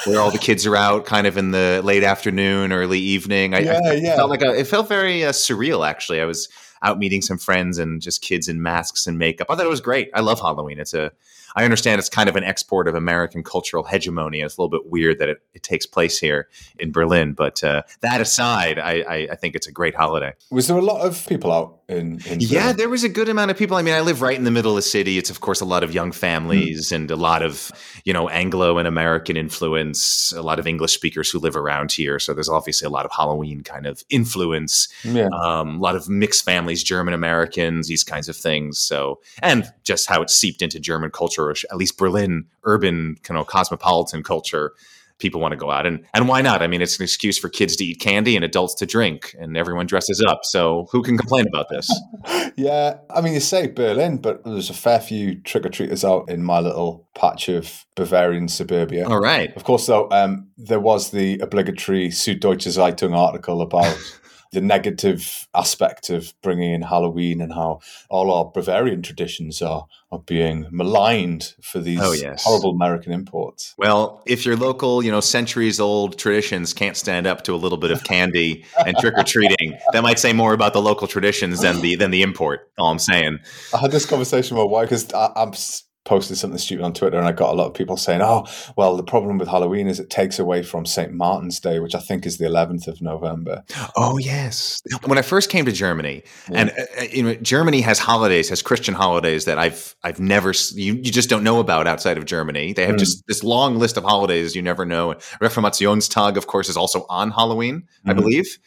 where 0.04 0.20
all 0.20 0.30
the 0.30 0.38
kids 0.38 0.66
are 0.66 0.76
out 0.76 1.06
kind 1.06 1.26
of 1.26 1.36
in 1.36 1.52
the 1.52 1.80
late 1.84 2.02
afternoon, 2.02 2.72
early 2.72 2.98
evening. 2.98 3.54
I, 3.54 3.60
yeah, 3.60 3.80
I 3.84 3.92
yeah. 3.92 4.16
felt 4.16 4.30
like 4.30 4.42
a, 4.42 4.52
it 4.58 4.66
felt 4.66 4.88
very 4.88 5.24
uh, 5.24 5.30
surreal. 5.30 5.86
Actually, 5.86 6.20
I 6.20 6.24
was 6.24 6.48
out 6.86 6.98
meeting 6.98 7.20
some 7.20 7.36
friends 7.36 7.78
and 7.78 8.00
just 8.00 8.22
kids 8.22 8.48
in 8.48 8.62
masks 8.62 9.06
and 9.06 9.18
makeup. 9.18 9.48
I 9.50 9.56
thought 9.56 9.66
it 9.66 9.70
was 9.70 9.80
great. 9.80 10.08
I 10.14 10.20
love 10.20 10.40
Halloween. 10.40 10.78
It's 10.78 10.94
a 10.94 11.10
I 11.56 11.64
understand 11.64 11.98
it's 11.98 12.10
kind 12.10 12.28
of 12.28 12.36
an 12.36 12.44
export 12.44 12.86
of 12.86 12.94
American 12.94 13.42
cultural 13.42 13.82
hegemony. 13.82 14.42
It's 14.42 14.58
a 14.58 14.60
little 14.60 14.78
bit 14.78 14.90
weird 14.90 15.18
that 15.20 15.30
it, 15.30 15.38
it 15.54 15.62
takes 15.62 15.86
place 15.86 16.18
here 16.18 16.48
in 16.78 16.92
Berlin, 16.92 17.32
but 17.32 17.64
uh, 17.64 17.82
that 18.02 18.20
aside, 18.20 18.78
I, 18.78 19.00
I, 19.00 19.28
I, 19.32 19.36
think 19.36 19.54
it's 19.54 19.66
a 19.66 19.72
great 19.72 19.94
holiday. 19.94 20.34
Was 20.50 20.66
there 20.66 20.76
a 20.76 20.82
lot 20.82 21.00
of 21.00 21.26
people 21.26 21.50
out 21.50 21.80
in? 21.88 22.20
in 22.26 22.40
yeah, 22.40 22.72
there 22.72 22.90
was 22.90 23.04
a 23.04 23.08
good 23.08 23.30
amount 23.30 23.50
of 23.50 23.56
people. 23.56 23.78
I 23.78 23.82
mean, 23.82 23.94
I 23.94 24.00
live 24.00 24.20
right 24.20 24.36
in 24.36 24.44
the 24.44 24.50
middle 24.50 24.72
of 24.72 24.76
the 24.76 24.82
city. 24.82 25.16
It's 25.16 25.30
of 25.30 25.40
course 25.40 25.62
a 25.62 25.64
lot 25.64 25.82
of 25.82 25.94
young 25.94 26.12
families 26.12 26.90
mm. 26.90 26.96
and 26.96 27.10
a 27.10 27.16
lot 27.16 27.42
of 27.42 27.72
you 28.04 28.12
know 28.12 28.28
Anglo 28.28 28.76
and 28.76 28.86
American 28.86 29.38
influence. 29.38 30.32
A 30.32 30.42
lot 30.42 30.58
of 30.58 30.66
English 30.66 30.92
speakers 30.92 31.30
who 31.30 31.38
live 31.38 31.56
around 31.56 31.90
here. 31.90 32.18
So 32.18 32.34
there's 32.34 32.50
obviously 32.50 32.84
a 32.84 32.90
lot 32.90 33.06
of 33.06 33.12
Halloween 33.12 33.62
kind 33.62 33.86
of 33.86 34.04
influence. 34.10 34.88
Yeah. 35.04 35.28
Um, 35.32 35.76
a 35.76 35.80
lot 35.80 35.96
of 35.96 36.06
mixed 36.06 36.44
families, 36.44 36.82
German 36.82 37.14
Americans, 37.14 37.88
these 37.88 38.04
kinds 38.04 38.28
of 38.28 38.36
things. 38.36 38.78
So 38.78 39.20
and 39.42 39.72
just 39.84 40.06
how 40.06 40.20
it's 40.20 40.34
seeped 40.34 40.60
into 40.60 40.78
German 40.78 41.10
culture 41.10 41.45
or 41.50 41.54
at 41.70 41.76
least 41.76 41.98
Berlin 41.98 42.46
urban 42.64 43.16
kind 43.22 43.38
of 43.38 43.46
cosmopolitan 43.46 44.22
culture, 44.22 44.72
people 45.18 45.40
want 45.40 45.52
to 45.52 45.56
go 45.56 45.70
out 45.70 45.86
and 45.86 46.04
and 46.14 46.28
why 46.28 46.42
not? 46.42 46.62
I 46.62 46.66
mean, 46.66 46.82
it's 46.82 46.98
an 46.98 47.02
excuse 47.02 47.38
for 47.38 47.48
kids 47.48 47.76
to 47.76 47.84
eat 47.84 48.00
candy 48.00 48.36
and 48.36 48.44
adults 48.44 48.74
to 48.76 48.86
drink, 48.86 49.34
and 49.38 49.56
everyone 49.56 49.86
dresses 49.86 50.22
up. 50.26 50.40
So 50.44 50.88
who 50.92 51.02
can 51.02 51.16
complain 51.16 51.46
about 51.48 51.68
this? 51.68 51.88
yeah, 52.56 52.98
I 53.10 53.20
mean, 53.20 53.34
you 53.34 53.40
say 53.40 53.68
Berlin, 53.68 54.18
but 54.18 54.44
there's 54.44 54.70
a 54.70 54.74
fair 54.74 55.00
few 55.00 55.40
trick 55.40 55.64
or 55.64 55.70
treaters 55.70 56.04
out 56.04 56.28
in 56.28 56.42
my 56.42 56.60
little 56.60 57.08
patch 57.14 57.48
of 57.48 57.86
Bavarian 57.94 58.48
suburbia. 58.48 59.08
All 59.08 59.20
right. 59.20 59.54
Of 59.56 59.64
course, 59.64 59.86
though, 59.86 60.08
um, 60.10 60.48
there 60.56 60.80
was 60.80 61.10
the 61.10 61.38
obligatory 61.38 62.08
Süddeutsche 62.08 62.70
Zeitung 62.70 63.16
article 63.16 63.62
about 63.62 63.96
the 64.56 64.62
negative 64.62 65.46
aspect 65.54 66.08
of 66.08 66.32
bringing 66.40 66.72
in 66.72 66.80
Halloween 66.80 67.42
and 67.42 67.52
how 67.52 67.80
all 68.08 68.32
our 68.32 68.50
Bavarian 68.50 69.02
traditions 69.02 69.60
are 69.60 69.86
are 70.10 70.20
being 70.20 70.66
maligned 70.70 71.52
for 71.60 71.78
these 71.78 72.00
oh, 72.00 72.12
yes. 72.12 72.42
horrible 72.42 72.70
American 72.70 73.12
imports. 73.12 73.74
Well, 73.76 74.22
if 74.24 74.46
your 74.46 74.56
local, 74.56 75.04
you 75.04 75.10
know, 75.10 75.20
centuries 75.20 75.78
old 75.78 76.18
traditions 76.18 76.72
can't 76.72 76.96
stand 76.96 77.26
up 77.26 77.42
to 77.42 77.54
a 77.54 77.56
little 77.56 77.76
bit 77.76 77.90
of 77.90 78.02
candy 78.04 78.64
and 78.86 78.96
trick 78.96 79.12
or 79.18 79.24
treating, 79.24 79.76
that 79.92 80.02
might 80.02 80.18
say 80.18 80.32
more 80.32 80.54
about 80.54 80.72
the 80.72 80.80
local 80.80 81.06
traditions 81.06 81.60
than 81.60 81.82
the 81.82 81.96
than 81.96 82.10
the 82.10 82.22
import. 82.22 82.70
All 82.78 82.90
I'm 82.90 82.98
saying. 82.98 83.40
I 83.74 83.78
had 83.78 83.90
this 83.90 84.06
conversation 84.06 84.56
with 84.56 84.64
my 84.64 84.70
wife 84.70 84.88
because 84.88 85.12
I'm 85.12 85.52
posted 86.06 86.38
something 86.38 86.58
stupid 86.58 86.84
on 86.84 86.94
Twitter, 86.94 87.18
and 87.18 87.26
I 87.26 87.32
got 87.32 87.52
a 87.52 87.56
lot 87.56 87.66
of 87.66 87.74
people 87.74 87.96
saying, 87.98 88.22
"Oh, 88.22 88.46
well, 88.76 88.96
the 88.96 89.02
problem 89.02 89.36
with 89.36 89.48
Halloween 89.48 89.88
is 89.88 90.00
it 90.00 90.08
takes 90.08 90.38
away 90.38 90.62
from 90.62 90.86
St. 90.86 91.12
Martin's 91.12 91.60
Day, 91.60 91.78
which 91.80 91.94
I 91.94 91.98
think 91.98 92.24
is 92.24 92.38
the 92.38 92.46
11th 92.46 92.88
of 92.88 93.02
November." 93.02 93.64
Oh 93.96 94.16
yes. 94.16 94.80
When 95.04 95.18
I 95.18 95.22
first 95.22 95.50
came 95.50 95.66
to 95.66 95.72
Germany, 95.72 96.22
yeah. 96.50 96.58
and 96.60 96.70
uh, 96.70 96.82
uh, 97.00 97.04
you 97.12 97.22
know, 97.22 97.34
Germany 97.34 97.80
has 97.82 97.98
holidays, 97.98 98.48
has 98.48 98.62
Christian 98.62 98.94
holidays 98.94 99.44
that 99.44 99.58
I've 99.58 99.94
I've 100.02 100.20
never 100.20 100.52
you, 100.74 100.94
you 100.94 101.10
just 101.10 101.28
don't 101.28 101.44
know 101.44 101.60
about 101.60 101.86
outside 101.86 102.16
of 102.16 102.24
Germany. 102.24 102.72
They 102.72 102.86
have 102.86 102.96
mm. 102.96 103.00
just 103.00 103.26
this 103.26 103.42
long 103.42 103.78
list 103.78 103.96
of 103.96 104.04
holidays 104.04 104.54
you 104.54 104.62
never 104.62 104.86
know. 104.86 105.14
Reformationstag, 105.42 106.36
of 106.36 106.46
course, 106.46 106.68
is 106.68 106.76
also 106.76 107.04
on 107.10 107.32
Halloween, 107.32 107.82
mm. 108.06 108.10
I 108.10 108.14
believe. 108.14 108.58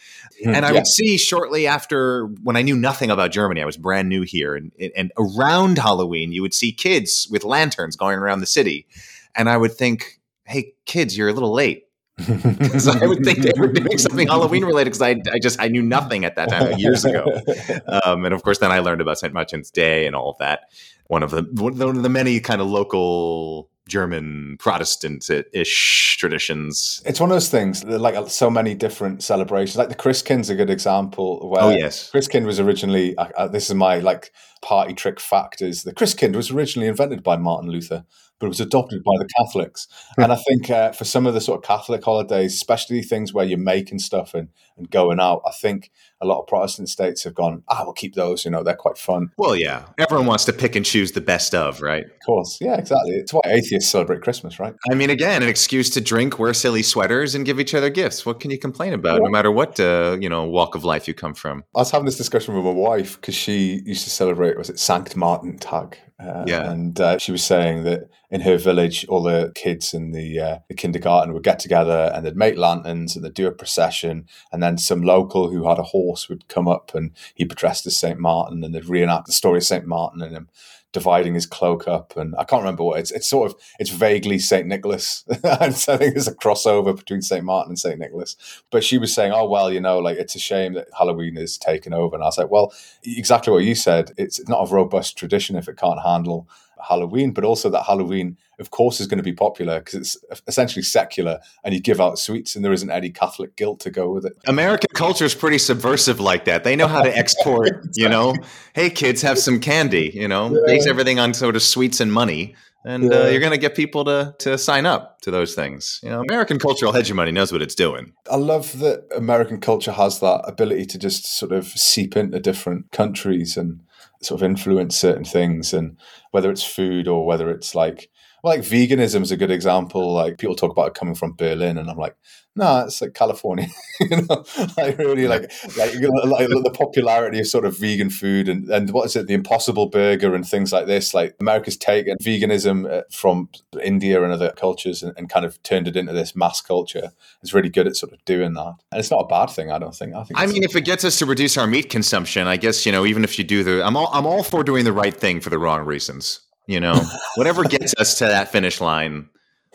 Mm. 0.46 0.56
And 0.56 0.66
I 0.66 0.70
yeah. 0.70 0.76
would 0.76 0.88
see 0.88 1.18
shortly 1.18 1.68
after 1.68 2.26
when 2.44 2.56
I 2.56 2.62
knew 2.62 2.76
nothing 2.76 3.12
about 3.12 3.32
Germany, 3.32 3.62
I 3.62 3.66
was 3.66 3.78
brand 3.78 4.10
new 4.10 4.22
here, 4.22 4.56
and 4.56 4.72
and 4.96 5.12
around 5.18 5.78
Halloween, 5.78 6.32
you 6.32 6.42
would 6.42 6.54
see 6.54 6.72
kids 6.72 7.28
with 7.30 7.44
lanterns 7.44 7.96
going 7.96 8.18
around 8.18 8.40
the 8.40 8.46
city. 8.46 8.88
And 9.36 9.50
I 9.50 9.58
would 9.58 9.74
think, 9.74 10.20
hey, 10.46 10.74
kids, 10.86 11.18
you're 11.18 11.30
a 11.30 11.34
little 11.34 11.54
late. 11.54 11.86
Because 12.28 12.88
I 12.88 13.06
would 13.06 13.24
think 13.24 13.40
they 13.40 13.54
were 13.58 13.68
doing 13.68 13.98
something 13.98 14.28
Halloween 14.28 14.66
related 14.66 14.92
because 14.92 15.02
I, 15.02 15.16
I 15.32 15.40
just 15.40 15.62
I 15.62 15.70
knew 15.70 15.82
nothing 15.82 16.26
at 16.26 16.36
that 16.36 16.50
time 16.50 16.78
years 16.78 17.06
ago, 17.06 17.26
um, 18.04 18.26
and 18.26 18.34
of 18.34 18.44
course 18.44 18.58
then 18.58 18.74
I 18.74 18.80
learned 18.80 19.00
about 19.00 19.18
St. 19.20 19.34
Martin's 19.34 19.72
Day 19.72 20.06
and 20.06 20.18
all 20.18 20.32
of 20.32 20.38
that. 20.40 20.64
One 21.08 21.24
of 21.24 21.32
the 21.32 21.44
one 21.54 21.96
of 21.96 22.04
the 22.04 22.10
many 22.10 22.42
kind 22.42 22.60
of 22.60 22.68
local 22.68 23.70
German 23.90 24.56
Protestant-ish 24.60 26.18
traditions. 26.18 27.02
It's 27.06 27.20
one 27.20 27.30
of 27.32 27.36
those 27.36 27.50
things, 27.50 27.84
like 27.84 28.30
so 28.30 28.50
many 28.50 28.76
different 28.76 29.24
celebrations. 29.24 29.78
Like 29.78 29.90
the 29.90 29.96
Christkind's 29.96 30.50
a 30.50 30.56
good 30.56 30.70
example. 30.70 31.50
Where 31.50 31.64
oh 31.64 31.70
yes, 31.70 32.10
Christkind 32.14 32.46
was 32.46 32.60
originally. 32.60 33.18
Uh, 33.18 33.28
uh, 33.36 33.48
this 33.48 33.70
is 33.70 33.76
my 33.76 34.00
like 34.00 34.32
party 34.62 34.94
trick 34.94 35.20
fact: 35.20 35.62
is 35.62 35.84
the 35.84 35.94
Christkind 35.94 36.36
was 36.36 36.52
originally 36.52 36.88
invented 36.88 37.24
by 37.24 37.36
Martin 37.36 37.70
Luther, 37.70 38.06
but 38.40 38.46
it 38.46 38.50
was 38.50 38.62
adopted 38.62 39.04
by 39.04 39.18
the 39.18 39.28
Catholics. 39.38 39.88
Hmm. 40.16 40.24
and 40.24 40.32
I 40.32 40.36
think 40.36 40.70
uh, 40.70 40.92
for 40.92 41.06
some 41.06 41.28
of 41.28 41.34
the 41.34 41.42
sort 41.42 41.58
of 41.58 41.64
Catholic 41.64 42.04
holidays, 42.04 42.54
especially 42.54 43.02
things 43.02 43.34
where 43.34 43.46
you're 43.46 43.58
making 43.58 44.00
stuff 44.00 44.34
and, 44.34 44.50
and 44.78 44.90
going 44.90 45.20
out, 45.20 45.42
I 45.46 45.52
think 45.52 45.92
a 46.22 46.26
lot 46.26 46.42
of 46.42 46.48
Protestant 46.48 46.90
states 46.90 47.24
have 47.24 47.34
gone, 47.34 47.64
ah, 47.70 47.82
we'll 47.84 47.94
keep 47.94 48.16
those. 48.16 48.46
You 48.46 48.52
know, 48.52 48.64
they're 48.64 48.76
quite 48.76 48.98
fun. 48.98 49.32
Well, 49.38 49.56
yeah, 49.56 49.86
everyone 49.98 50.26
wants 50.26 50.46
to 50.46 50.54
pick 50.54 50.76
and 50.76 50.86
choose 50.86 51.12
the 51.14 51.22
best 51.22 51.56
of, 51.56 51.82
right? 51.82 52.06
Of 52.06 52.26
course, 52.26 52.58
yeah, 52.62 52.76
exactly. 52.76 53.12
It's 53.12 53.34
why 53.34 53.42
atheists 53.46 53.90
celebrate 53.90 54.22
Christmas, 54.22 54.60
right? 54.60 54.74
I 54.92 54.96
mean, 54.96 55.10
again, 55.10 55.44
an 55.44 55.50
excuse 55.50 55.90
to 55.92 56.02
drink, 56.02 56.40
wear 56.40 56.54
silly 56.54 56.84
sweaters, 56.84 57.36
and 57.36 57.46
give 57.46 57.60
each 57.60 57.74
other 57.74 57.90
gifts. 57.90 58.26
What 58.26 58.40
can 58.40 58.52
you 58.52 58.60
complain 58.60 58.94
about? 58.94 59.16
Yeah. 59.16 59.26
No 59.26 59.30
matter 59.30 59.52
what 59.52 59.80
uh, 59.80 60.18
you 60.20 60.30
know 60.30 60.46
walk 60.46 60.76
of 60.76 60.84
life 60.84 61.08
you 61.08 61.14
come 61.14 61.34
from. 61.34 61.64
I 61.76 61.80
was 61.80 61.92
having 61.92 62.06
this 62.06 62.18
discussion 62.18 62.56
with 62.56 62.66
my 62.66 62.72
wife 62.72 63.20
because 63.20 63.36
she 63.36 63.82
used 63.86 64.04
to 64.04 64.10
celebrate 64.10 64.58
was 64.58 64.70
it 64.70 64.78
Sankt 64.78 65.16
Martin 65.16 65.58
Tag, 65.58 65.98
uh, 66.20 66.44
yeah. 66.46 66.70
And 66.70 67.00
uh, 67.00 67.18
she 67.18 67.32
was 67.32 67.44
saying 67.44 67.84
that 67.84 68.10
in 68.30 68.42
her 68.42 68.58
village, 68.58 69.06
all 69.08 69.24
the 69.24 69.52
kids 69.56 69.94
in 69.94 70.12
the, 70.12 70.40
uh, 70.40 70.60
the 70.68 70.74
kindergarten 70.74 71.34
would 71.34 71.44
get 71.44 71.60
together 71.60 72.12
and 72.14 72.26
they'd 72.26 72.36
make 72.36 72.58
lanterns 72.58 73.16
and 73.16 73.24
they'd 73.24 73.34
do 73.34 73.48
a 73.48 73.52
procession. 73.52 74.28
And 74.52 74.62
then 74.62 74.78
some 74.78 75.02
local 75.02 75.50
who 75.50 75.68
had 75.68 75.80
a 75.80 75.84
horse 75.84 76.28
would 76.28 76.48
come 76.50 76.68
up 76.68 76.94
and 76.94 77.12
he'd 77.36 77.50
be 77.50 77.56
dressed 77.56 77.88
as 77.88 77.98
St. 77.98 78.20
Martin 78.20 78.64
and 78.64 78.76
they'd 78.76 78.86
reenact 78.86 79.28
the 79.28 79.32
story 79.32 79.60
of 79.60 79.64
St. 79.64 79.86
Martin 79.86 80.22
and 80.22 80.36
him 80.36 80.50
dividing 80.92 81.36
his 81.36 81.46
cloak 81.46 81.88
up. 81.88 82.16
And 82.18 82.36
I 82.38 82.44
can't 82.44 82.62
remember 82.62 82.84
what 82.84 83.00
it's, 83.00 83.12
it's 83.12 83.28
sort 83.28 83.52
of, 83.52 83.60
it's 83.80 83.90
vaguely 83.90 84.40
St. 84.40 84.68
Nicholas. 84.68 85.24
I 85.44 85.70
think 85.70 86.14
there's 86.14 86.28
a 86.28 86.34
crossover 86.36 86.96
between 86.96 87.22
St. 87.22 87.44
Martin 87.44 87.72
and 87.72 87.80
St. 87.80 88.00
Nicholas. 88.00 88.36
But 88.72 88.84
she 88.84 88.98
was 88.98 89.14
saying, 89.14 89.32
oh, 89.32 89.48
well, 89.48 89.72
you 89.72 89.82
know, 89.82 90.00
like 90.00 90.18
it's 90.18 90.36
a 90.36 90.40
shame 90.40 90.74
that 90.74 90.88
Halloween 90.98 91.38
is 91.38 91.58
taken 91.58 91.94
over. 91.94 92.16
And 92.16 92.24
I 92.24 92.28
was 92.28 92.38
like, 92.38 92.50
well, 92.50 92.74
exactly 93.04 93.54
what 93.54 93.64
you 93.64 93.76
said. 93.76 94.14
It's 94.18 94.48
not 94.48 94.70
a 94.70 94.74
robust 94.74 95.18
tradition 95.18 95.56
if 95.56 95.68
it 95.68 95.78
can't 95.78 96.02
handle 96.02 96.48
Halloween, 96.88 97.32
but 97.32 97.44
also 97.44 97.70
that 97.70 97.84
Halloween, 97.84 98.38
of 98.60 98.72
course, 98.72 99.00
is 99.00 99.08
going 99.08 99.18
to 99.18 99.24
be 99.24 99.34
popular 99.34 99.80
because 99.80 99.96
it's 100.30 100.42
essentially 100.48 100.84
secular 100.84 101.40
and 101.64 101.74
you 101.74 101.82
give 101.82 102.00
out 102.00 102.20
sweets 102.20 102.56
and 102.56 102.64
there 102.64 102.74
isn't 102.74 102.90
any 102.90 103.10
Catholic 103.10 103.56
guilt 103.56 103.80
to 103.82 103.92
go 103.92 104.12
with 104.12 104.26
it. 104.26 104.34
American 104.48 104.90
culture 104.94 105.26
is 105.26 105.36
pretty 105.36 105.58
subversive 105.58 106.20
like 106.20 106.46
that. 106.46 106.64
They 106.64 106.76
know 106.76 106.88
how 106.88 107.02
to 107.02 107.16
export, 107.16 107.68
exactly. 107.68 107.92
you 108.04 108.10
know, 108.10 108.36
hey, 108.74 108.90
kids, 108.90 109.22
have 109.22 109.38
some 109.38 109.60
candy, 109.60 110.12
you 110.14 110.28
know, 110.28 110.50
yeah. 110.50 110.62
base 110.66 110.88
everything 110.88 111.20
on 111.20 111.34
sort 111.34 111.56
of 111.56 111.64
sweets 111.64 112.00
and 112.00 112.12
money. 112.12 112.56
And 112.86 113.12
uh, 113.12 113.16
yeah. 113.16 113.24
uh, 113.24 113.28
you're 113.28 113.42
going 113.42 113.52
to 113.52 113.58
get 113.58 113.76
people 113.76 114.06
to, 114.06 114.34
to 114.40 114.58
sign 114.58 114.86
up 114.86 115.20
to 115.22 115.32
those 115.32 115.54
things. 115.54 116.00
You 116.02 116.10
know, 116.10 116.22
American 116.22 116.60
cultural 116.60 116.94
hegemony 116.94 117.32
knows 117.32 117.52
what 117.52 117.62
it's 117.62 117.76
doing. 117.76 118.14
I 118.32 118.38
love 118.38 118.80
that 118.80 119.06
American 119.14 119.60
culture 119.60 119.92
has 119.92 120.22
that 120.22 120.44
ability 120.46 120.86
to 120.86 120.98
just 120.98 121.26
sort 121.26 121.52
of 121.52 121.68
seep 121.68 122.16
into 122.16 122.40
different 122.40 122.92
countries 122.92 123.58
and 123.58 123.82
sort 124.22 124.42
of 124.42 124.46
influence 124.46 124.98
certain 124.98 125.24
things 125.24 125.74
and 125.74 125.98
whether 126.32 126.52
it's 126.52 126.64
food 126.64 127.08
or 127.08 127.26
whether 127.26 127.50
it's 127.50 127.74
like 127.74 128.10
like 128.44 128.62
veganism 128.62 129.22
is 129.22 129.32
a 129.32 129.38
good 129.38 129.52
example. 129.52 130.14
Like 130.14 130.38
people 130.38 130.56
talk 130.56 130.72
about 130.72 130.90
it 130.90 130.94
coming 130.94 131.16
from 131.16 131.34
Berlin, 131.34 131.78
and 131.78 131.90
I'm 131.90 131.98
like, 131.98 132.16
no, 132.56 132.66
nah, 132.66 132.86
it's 132.86 133.02
like 133.02 133.14
California. 133.14 133.68
you 134.00 134.10
know, 134.10 134.44
like 134.78 134.98
really 134.98 135.28
like 135.28 135.52
like, 135.78 135.94
like 135.94 136.50
the 136.50 136.74
popularity 136.74 137.40
of 137.40 137.48
sort 137.48 137.66
of 137.66 137.78
vegan 137.78 138.10
food 138.10 138.50
and 138.50 138.70
and 138.70 138.92
what 138.92 139.06
is 139.06 139.16
it, 139.16 139.28
the 139.28 139.34
Impossible 139.34 139.88
Burger 139.88 140.36
and 140.36 140.48
things 140.48 140.74
like 140.74 140.86
this. 140.86 141.14
Like 141.14 141.36
America's 141.40 141.78
taken 141.78 142.18
veganism 142.18 142.90
uh, 142.92 143.04
from 143.12 143.50
India 143.82 144.22
and 144.24 144.34
other 144.34 144.52
cultures 144.52 145.04
and, 145.04 145.14
and 145.18 145.30
kind 145.30 145.46
of 145.46 145.62
turned 145.64 145.88
it 145.88 145.96
into 145.96 146.14
this 146.14 146.36
mass 146.36 146.62
culture. 146.62 147.12
It's 147.42 147.54
really 147.54 147.70
good 147.70 147.88
at 147.88 147.96
sort 147.96 148.14
of 148.14 148.24
doing 148.26 148.54
that, 148.54 148.74
and 148.92 149.00
it's 149.00 149.12
not 149.12 149.22
a 149.22 149.28
bad 149.28 149.48
thing. 149.48 149.72
I 149.72 149.80
don't 149.80 149.96
think. 149.96 150.16
I 150.16 150.24
think. 150.24 150.40
I 150.40 150.46
mean, 150.46 150.64
if 150.64 150.76
it 150.76 150.86
gets 150.86 151.06
us 151.06 151.20
to 151.20 151.26
reduce 151.26 151.58
our 151.58 151.68
meat 151.68 151.90
consumption, 151.90 152.48
I 152.48 152.58
guess 152.58 152.86
you 152.86 152.92
know, 152.92 153.06
even 153.06 153.24
if 153.24 153.38
you 153.38 153.46
do 153.46 153.64
the, 153.64 153.86
I'm 153.86 153.96
all 153.96 154.10
I'm 154.12 154.26
all 154.26 154.44
for 154.44 154.64
doing 154.64 154.86
the 154.86 154.94
right 154.94 155.16
thing 155.16 155.40
for 155.40 155.50
the 155.50 155.60
wrong 155.60 155.86
reasons. 155.86 156.42
You 156.70 156.80
know, 156.80 157.02
whatever 157.34 157.64
gets 157.64 157.96
us 157.98 158.20
to 158.20 158.26
that 158.26 158.52
finish 158.52 158.80
line, 158.80 159.28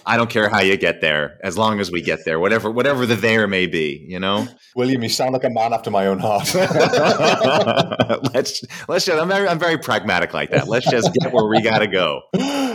I 0.06 0.16
don't 0.16 0.30
care 0.30 0.48
how 0.48 0.60
you 0.60 0.76
get 0.76 1.00
there, 1.00 1.38
as 1.42 1.56
long 1.56 1.80
as 1.80 1.90
we 1.90 2.02
get 2.02 2.24
there, 2.24 2.38
whatever 2.38 2.70
whatever 2.70 3.06
the 3.06 3.14
there 3.14 3.46
may 3.46 3.66
be, 3.66 4.04
you 4.08 4.20
know. 4.20 4.46
William, 4.76 5.02
you 5.02 5.08
sound 5.08 5.32
like 5.32 5.44
a 5.44 5.50
man 5.50 5.72
after 5.72 5.90
my 5.90 6.06
own 6.06 6.18
heart. 6.18 6.54
let's 8.34 8.64
let's 8.88 9.04
just 9.04 9.10
I'm 9.10 9.28
very 9.28 9.48
I'm 9.48 9.58
very 9.58 9.78
pragmatic 9.78 10.34
like 10.34 10.50
that. 10.50 10.68
Let's 10.68 10.90
just 10.90 11.12
get 11.14 11.32
where 11.32 11.46
we 11.46 11.62
gotta 11.62 11.86
go. 11.86 12.22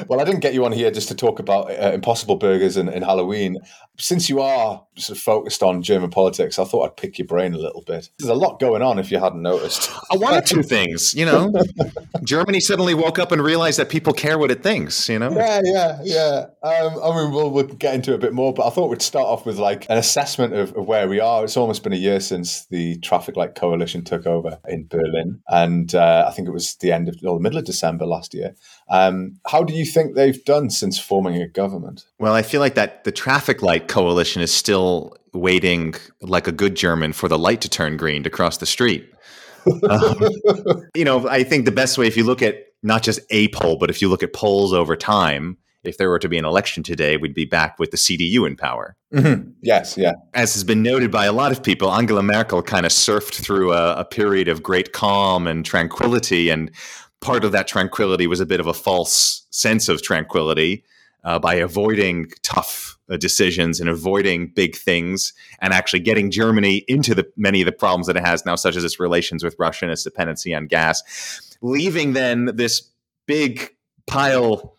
Well, 0.08 0.20
I 0.20 0.24
didn't 0.24 0.40
get 0.40 0.54
you 0.54 0.66
on 0.66 0.72
here 0.72 0.92
just 0.92 1.08
to 1.10 1.16
talk 1.16 1.40
about 1.40 1.70
uh, 1.72 1.92
Impossible 1.94 2.38
Burgers 2.38 2.78
and, 2.78 2.90
and 2.90 3.04
Halloween. 3.04 3.58
Since 3.98 4.30
you 4.30 4.40
are 4.40 4.84
sort 4.96 5.18
of 5.18 5.24
focused 5.24 5.62
on 5.62 5.84
German 5.84 6.10
politics, 6.10 6.58
I 6.58 6.64
thought 6.64 6.86
I'd 6.86 6.98
pick 6.98 7.20
your 7.20 7.28
brain 7.28 7.54
a 7.54 7.58
little 7.58 7.84
bit. 7.86 8.10
There's 8.18 8.30
a 8.30 8.34
lot 8.34 8.60
going 8.60 8.82
on 8.82 8.98
if 8.98 9.12
you 9.12 9.20
hadn't 9.20 9.42
noticed. 9.42 9.92
I 10.12 10.18
wanted 10.18 10.46
two 10.46 10.64
things, 10.64 11.14
you 11.14 11.26
know. 11.26 11.54
Germany 12.24 12.60
suddenly 12.60 12.94
woke 12.94 13.20
up 13.20 13.32
and 13.32 13.42
realized 13.42 13.78
that 13.80 13.90
people 13.90 14.14
care 14.14 14.38
what 14.38 14.52
it 14.52 14.64
thinks, 14.64 15.10
you 15.10 15.20
know. 15.20 15.32
Yeah, 15.32 15.62
yeah, 15.64 16.00
yeah. 16.04 16.46
Um, 16.64 16.94
mean, 17.24 17.32
we'll, 17.32 17.50
we'll 17.50 17.66
get 17.66 17.96
into 17.96 18.12
it 18.12 18.16
a 18.16 18.20
bit 18.20 18.34
more, 18.34 18.54
but 18.54 18.68
I 18.68 18.70
thought 18.70 18.90
we'd 18.90 19.02
start 19.02 19.26
off 19.26 19.46
with 19.46 19.58
like 19.58 19.86
an 19.90 19.98
assessment 19.98 20.54
of, 20.54 20.76
of 20.76 20.86
where 20.86 21.08
we 21.08 21.20
are. 21.20 21.44
It's 21.44 21.58
almost 21.58 21.84
been 21.84 21.94
a 21.94 21.98
year 21.98 22.20
since 22.20 22.66
the 22.66 22.98
Traffic 23.00 23.36
Light 23.36 23.56
Coalition 23.56 24.04
took 24.04 24.26
over 24.26 24.60
in 24.68 24.88
Berlin, 24.88 25.42
and 25.48 25.94
uh, 25.96 26.26
I 26.28 26.32
think 26.32 26.48
it 26.48 26.52
was 26.52 26.76
the 26.76 26.92
end 26.92 27.10
of 27.10 27.16
or 27.24 27.38
the 27.38 27.44
middle 27.44 27.60
of 27.60 27.66
December 27.66 28.06
last 28.06 28.34
year. 28.34 28.56
Um, 28.90 29.40
how 29.48 29.64
do 29.64 29.74
you 29.74 29.86
think 29.86 30.16
they've 30.16 30.44
done 30.46 30.70
since 30.70 31.00
forming 31.00 31.42
a 31.42 31.48
government? 31.48 32.06
Well, 32.20 32.34
I 32.34 32.42
feel 32.42 32.62
like 32.62 32.76
that 32.76 33.04
the 33.04 33.12
Traffic 33.12 33.62
Light 33.62 33.88
Coalition 33.88 34.42
is 34.42 34.54
still 34.54 35.16
waiting, 35.34 35.96
like 36.22 36.48
a 36.48 36.52
good 36.52 36.76
German, 36.76 37.14
for 37.14 37.28
the 37.28 37.38
light 37.38 37.62
to 37.62 37.70
turn 37.70 37.98
green 37.98 38.24
to 38.24 38.30
cross 38.30 38.58
the 38.58 38.66
street. 38.66 39.10
um, 39.90 40.16
you 40.96 41.06
know, 41.06 41.28
I 41.28 41.44
think 41.44 41.66
the 41.66 41.72
best 41.72 41.98
way, 41.98 42.08
if 42.08 42.18
you 42.18 42.24
look 42.24 42.42
at 42.42 42.66
not 42.82 43.04
just 43.04 43.20
a 43.30 43.50
poll, 43.50 43.78
but 43.78 43.90
if 43.90 44.02
you 44.02 44.10
look 44.10 44.24
at 44.24 44.34
polls 44.34 44.74
over 44.74 44.96
time, 44.96 45.58
if 45.84 45.98
there 45.98 46.10
were 46.10 46.20
to 46.20 46.30
be 46.30 46.38
an 46.38 46.46
election 46.46 46.84
today, 46.84 47.18
we'd 47.18 47.34
be 47.34 47.46
back 47.46 47.80
with 47.80 47.92
the 47.92 47.98
CDU 47.98 48.46
in 48.46 48.56
power. 48.56 48.96
Mm-hmm. 49.14 49.52
Yes, 49.62 49.98
yeah. 49.98 50.14
As 50.34 50.54
has 50.54 50.64
been 50.64 50.84
noted 50.84 51.12
by 51.12 51.26
a 51.26 51.34
lot 51.34 51.52
of 51.52 51.64
people, 51.64 51.92
Angela 51.92 52.24
Merkel 52.24 52.62
kind 52.62 52.86
of 52.86 52.92
surfed 52.92 53.36
through 53.36 53.74
a, 53.74 53.96
a 53.96 54.06
period 54.06 54.48
of 54.48 54.62
great 54.62 54.92
calm 54.92 55.48
and 55.48 55.66
tranquility, 55.66 56.50
and 56.50 56.72
part 57.22 57.44
of 57.44 57.52
that 57.52 57.68
tranquility 57.68 58.28
was 58.28 58.40
a 58.40 58.46
bit 58.46 58.60
of 58.60 58.68
a 58.68 58.74
false 58.74 59.46
sense 59.52 59.90
of 59.90 60.02
tranquility 60.02 60.84
uh, 61.24 61.40
by 61.40 61.56
avoiding 61.56 62.30
tough 62.44 62.98
uh, 63.10 63.18
decisions 63.18 63.80
and 63.80 63.90
avoiding 63.90 64.48
big 64.48 64.76
things 64.76 65.34
and 65.60 65.74
actually 65.74 66.00
getting 66.00 66.32
Germany 66.32 66.84
into 66.88 67.16
the 67.16 67.30
many 67.36 67.62
of 67.62 67.66
the 67.66 67.72
problems 67.72 68.08
that 68.08 68.16
it 68.16 68.26
has 68.26 68.46
now, 68.46 68.56
such 68.56 68.76
as 68.76 68.84
its 68.84 69.00
relations 69.00 69.44
with 69.44 69.56
Russia 69.58 69.86
and 69.86 69.92
its 69.92 70.04
dependency 70.04 70.54
on 70.54 70.68
gas, 70.68 71.58
leaving 71.62 72.14
then 72.14 72.46
this 72.54 72.90
big 73.26 73.76
pile 74.08 74.76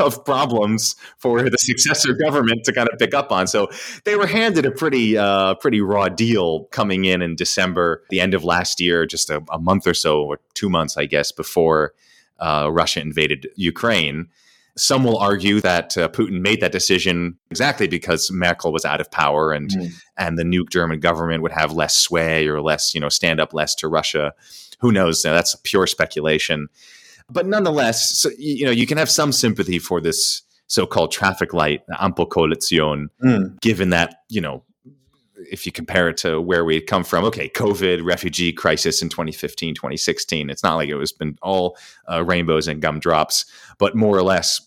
of 0.00 0.24
problems 0.24 0.96
for 1.18 1.48
the 1.48 1.58
successor 1.58 2.12
government 2.14 2.64
to 2.64 2.72
kind 2.72 2.88
of 2.92 2.98
pick 2.98 3.14
up 3.14 3.32
on. 3.32 3.46
So 3.46 3.68
they 4.04 4.16
were 4.16 4.26
handed 4.26 4.66
a 4.66 4.70
pretty 4.70 5.16
uh, 5.16 5.54
pretty 5.54 5.80
raw 5.80 6.08
deal 6.08 6.64
coming 6.66 7.04
in 7.04 7.22
in 7.22 7.36
December, 7.36 8.02
the 8.10 8.20
end 8.20 8.34
of 8.34 8.44
last 8.44 8.80
year, 8.80 9.06
just 9.06 9.30
a, 9.30 9.42
a 9.50 9.58
month 9.58 9.86
or 9.86 9.94
so 9.94 10.24
or 10.24 10.40
two 10.54 10.68
months, 10.68 10.96
I 10.96 11.06
guess, 11.06 11.32
before 11.32 11.94
uh, 12.38 12.68
Russia 12.70 13.00
invaded 13.00 13.48
Ukraine. 13.56 14.28
Some 14.78 15.04
will 15.04 15.16
argue 15.16 15.62
that 15.62 15.96
uh, 15.96 16.08
Putin 16.08 16.42
made 16.42 16.60
that 16.60 16.70
decision 16.70 17.38
exactly 17.50 17.88
because 17.88 18.30
Merkel 18.30 18.72
was 18.72 18.84
out 18.84 19.00
of 19.00 19.10
power 19.10 19.52
and 19.52 19.70
mm. 19.70 19.92
and 20.18 20.38
the 20.38 20.44
new 20.44 20.66
German 20.66 21.00
government 21.00 21.42
would 21.42 21.52
have 21.52 21.72
less 21.72 21.96
sway 21.96 22.46
or 22.46 22.60
less, 22.60 22.94
you 22.94 23.00
know, 23.00 23.08
stand 23.08 23.40
up 23.40 23.54
less 23.54 23.74
to 23.76 23.88
Russia. 23.88 24.34
Who 24.80 24.92
knows? 24.92 25.24
Now, 25.24 25.32
that's 25.32 25.56
pure 25.64 25.86
speculation. 25.86 26.68
But 27.28 27.46
nonetheless, 27.46 28.18
so, 28.18 28.30
you 28.38 28.64
know, 28.64 28.70
you 28.70 28.86
can 28.86 28.98
have 28.98 29.10
some 29.10 29.32
sympathy 29.32 29.78
for 29.78 30.00
this 30.00 30.42
so-called 30.68 31.12
traffic 31.12 31.52
light, 31.52 31.82
Ampelkoalition, 31.90 33.06
mm. 33.22 33.60
given 33.60 33.90
that, 33.90 34.22
you 34.28 34.40
know, 34.40 34.64
if 35.50 35.66
you 35.66 35.72
compare 35.72 36.08
it 36.08 36.16
to 36.18 36.40
where 36.40 36.64
we 36.64 36.80
come 36.80 37.04
from, 37.04 37.24
okay, 37.24 37.48
COVID, 37.48 38.04
refugee 38.04 38.52
crisis 38.52 39.02
in 39.02 39.08
2015, 39.08 39.74
2016, 39.74 40.50
it's 40.50 40.62
not 40.62 40.76
like 40.76 40.88
it 40.88 40.94
was 40.96 41.12
been 41.12 41.36
all 41.42 41.76
uh, 42.10 42.24
rainbows 42.24 42.68
and 42.68 42.80
gumdrops, 42.80 43.44
but 43.78 43.94
more 43.94 44.16
or 44.16 44.22
less 44.22 44.60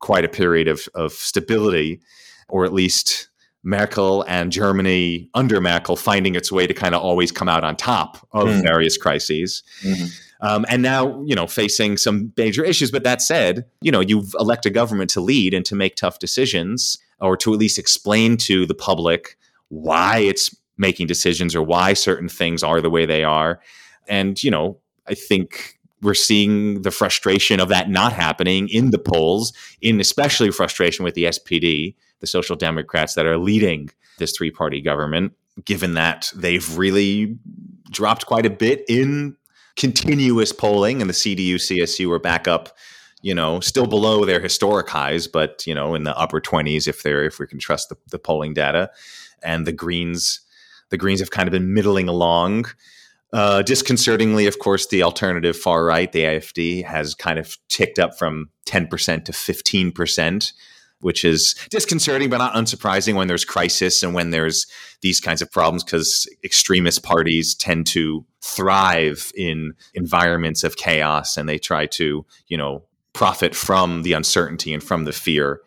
quite 0.00 0.24
a 0.24 0.28
period 0.28 0.68
of, 0.68 0.88
of 0.94 1.12
stability, 1.12 2.00
or 2.48 2.64
at 2.64 2.72
least 2.72 3.28
Merkel 3.62 4.24
and 4.26 4.50
Germany 4.50 5.28
under 5.34 5.60
Merkel 5.60 5.96
finding 5.96 6.34
its 6.34 6.50
way 6.50 6.66
to 6.66 6.74
kind 6.74 6.94
of 6.94 7.02
always 7.02 7.30
come 7.30 7.48
out 7.48 7.62
on 7.62 7.76
top 7.76 8.26
of 8.32 8.48
mm. 8.48 8.62
various 8.62 8.96
crises. 8.96 9.62
Mm-hmm. 9.82 10.06
Um, 10.42 10.64
and 10.68 10.82
now, 10.82 11.22
you 11.22 11.34
know, 11.34 11.46
facing 11.46 11.96
some 11.96 12.32
major 12.36 12.64
issues. 12.64 12.90
But 12.90 13.04
that 13.04 13.20
said, 13.20 13.66
you 13.82 13.92
know, 13.92 14.00
you 14.00 14.24
elect 14.38 14.66
a 14.66 14.70
government 14.70 15.10
to 15.10 15.20
lead 15.20 15.54
and 15.54 15.64
to 15.66 15.74
make 15.74 15.96
tough 15.96 16.18
decisions 16.18 16.98
or 17.20 17.36
to 17.38 17.52
at 17.52 17.58
least 17.58 17.78
explain 17.78 18.36
to 18.38 18.66
the 18.66 18.74
public 18.74 19.36
why 19.68 20.18
it's 20.18 20.54
making 20.78 21.06
decisions 21.06 21.54
or 21.54 21.62
why 21.62 21.92
certain 21.92 22.28
things 22.28 22.62
are 22.62 22.80
the 22.80 22.90
way 22.90 23.04
they 23.04 23.22
are. 23.22 23.60
And, 24.08 24.42
you 24.42 24.50
know, 24.50 24.78
I 25.06 25.14
think 25.14 25.78
we're 26.02 26.14
seeing 26.14 26.82
the 26.82 26.90
frustration 26.90 27.60
of 27.60 27.68
that 27.68 27.90
not 27.90 28.12
happening 28.12 28.68
in 28.70 28.90
the 28.90 28.98
polls, 28.98 29.52
in 29.82 30.00
especially 30.00 30.50
frustration 30.50 31.04
with 31.04 31.14
the 31.14 31.24
SPD, 31.24 31.94
the 32.20 32.26
Social 32.26 32.56
Democrats 32.56 33.14
that 33.14 33.26
are 33.26 33.36
leading 33.36 33.90
this 34.18 34.32
three 34.32 34.50
party 34.50 34.80
government, 34.80 35.32
given 35.64 35.94
that 35.94 36.32
they've 36.34 36.78
really 36.78 37.36
dropped 37.90 38.26
quite 38.26 38.46
a 38.46 38.50
bit 38.50 38.84
in 38.88 39.36
continuous 39.76 40.52
polling, 40.52 41.00
and 41.00 41.08
the 41.08 41.14
CDU, 41.14 41.54
CSU 41.54 42.06
were 42.08 42.18
back 42.18 42.48
up, 42.48 42.76
you 43.22 43.34
know, 43.34 43.60
still 43.60 43.86
below 43.86 44.24
their 44.24 44.40
historic 44.40 44.88
highs, 44.88 45.26
but 45.26 45.66
you 45.66 45.74
know, 45.74 45.94
in 45.94 46.04
the 46.04 46.16
upper 46.16 46.40
twenties 46.40 46.86
if 46.86 47.02
they're 47.02 47.24
if 47.24 47.38
we 47.38 47.46
can 47.46 47.58
trust 47.58 47.88
the, 47.88 47.96
the 48.10 48.18
polling 48.18 48.54
data. 48.54 48.90
And 49.42 49.66
the 49.66 49.72
Greens, 49.72 50.40
the 50.90 50.96
Greens 50.96 51.20
have 51.20 51.30
kind 51.30 51.48
of 51.48 51.52
been 51.52 51.72
middling 51.72 52.08
along. 52.08 52.66
Uh, 53.32 53.62
disconcertingly, 53.62 54.46
of 54.46 54.58
course, 54.58 54.88
the 54.88 55.02
alternative 55.02 55.56
far 55.56 55.84
right, 55.84 56.10
the 56.10 56.24
AFD, 56.24 56.84
has 56.84 57.14
kind 57.14 57.38
of 57.38 57.56
ticked 57.68 57.98
up 57.98 58.18
from 58.18 58.50
10% 58.66 59.24
to 59.24 59.32
15%, 59.32 60.52
which 61.00 61.24
is 61.24 61.54
disconcerting, 61.70 62.30
but 62.30 62.38
not 62.38 62.54
unsurprising 62.54 63.14
when 63.14 63.28
there's 63.28 63.44
crisis 63.44 64.02
and 64.02 64.14
when 64.14 64.30
there's 64.30 64.66
these 65.02 65.20
kinds 65.20 65.42
of 65.42 65.50
problems, 65.50 65.82
because 65.82 66.28
extremist 66.44 67.02
parties 67.02 67.54
tend 67.54 67.86
to 67.86 68.24
thrive 68.42 69.32
in 69.36 69.74
environments 69.94 70.62
of 70.62 70.76
chaos 70.76 71.36
and 71.36 71.48
they 71.48 71.58
try 71.58 71.86
to, 71.86 72.24
you 72.48 72.56
know, 72.56 72.82
profit 73.12 73.54
from 73.54 74.02
the 74.02 74.12
uncertainty 74.12 74.72
and 74.72 74.82
from 74.82 75.04
the 75.04 75.12
fear 75.12 75.60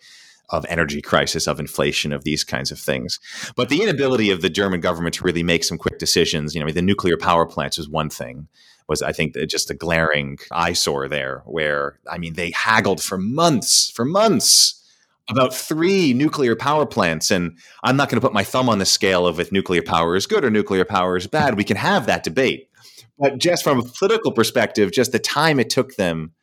of 0.50 0.66
energy 0.70 1.02
crisis, 1.02 1.48
of 1.48 1.60
inflation, 1.60 2.14
of 2.14 2.24
these 2.24 2.44
kinds 2.44 2.72
of 2.72 2.80
things. 2.80 3.20
But 3.56 3.70
the 3.70 3.82
inability 3.82 4.30
of 4.30 4.42
the 4.42 4.50
German 4.50 4.82
government 4.82 5.16
to 5.16 5.24
really 5.24 5.44
make 5.44 5.64
some 5.64 5.78
quick 5.78 5.98
decisions, 5.98 6.54
you 6.54 6.64
know, 6.64 6.72
the 6.72 6.82
nuclear 6.82 7.18
power 7.18 7.46
plants 7.46 7.78
was 7.78 7.90
one 7.90 8.10
thing. 8.10 8.48
Was 8.88 9.02
I 9.02 9.14
think 9.14 9.36
just 9.48 9.72
a 9.72 9.74
glaring 9.74 10.38
eyesore 10.52 11.08
there, 11.08 11.42
where 11.46 12.00
I 12.12 12.18
mean 12.18 12.34
they 12.34 12.52
haggled 12.52 13.02
for 13.02 13.18
months, 13.18 13.90
for 13.90 14.04
months 14.04 14.83
about 15.30 15.54
three 15.54 16.14
nuclear 16.14 16.56
power 16.56 16.86
plants. 16.86 17.32
And 17.32 17.58
I'm 17.84 17.96
not 17.96 18.10
going 18.10 18.20
to 18.20 18.26
put 18.26 18.34
my 18.34 18.44
thumb 18.44 18.70
on 18.70 18.80
the 18.80 18.86
scale 18.86 19.26
of 19.26 19.40
if 19.40 19.52
nuclear 19.52 19.82
power 19.82 20.16
is 20.16 20.28
good 20.28 20.44
or 20.44 20.50
nuclear 20.50 20.86
power 20.86 21.16
is 21.16 21.28
bad. 21.28 21.56
We 21.56 21.64
can 21.64 21.78
have 21.78 22.06
that 22.06 22.24
debate. 22.24 22.70
But 23.18 23.38
just 23.38 23.64
from 23.64 23.80
a 23.80 23.84
political 23.84 24.32
perspective, 24.32 24.92
just 24.92 25.12
the 25.12 25.20
time 25.20 25.60
it 25.60 25.70
took 25.70 25.96
them 25.96 26.34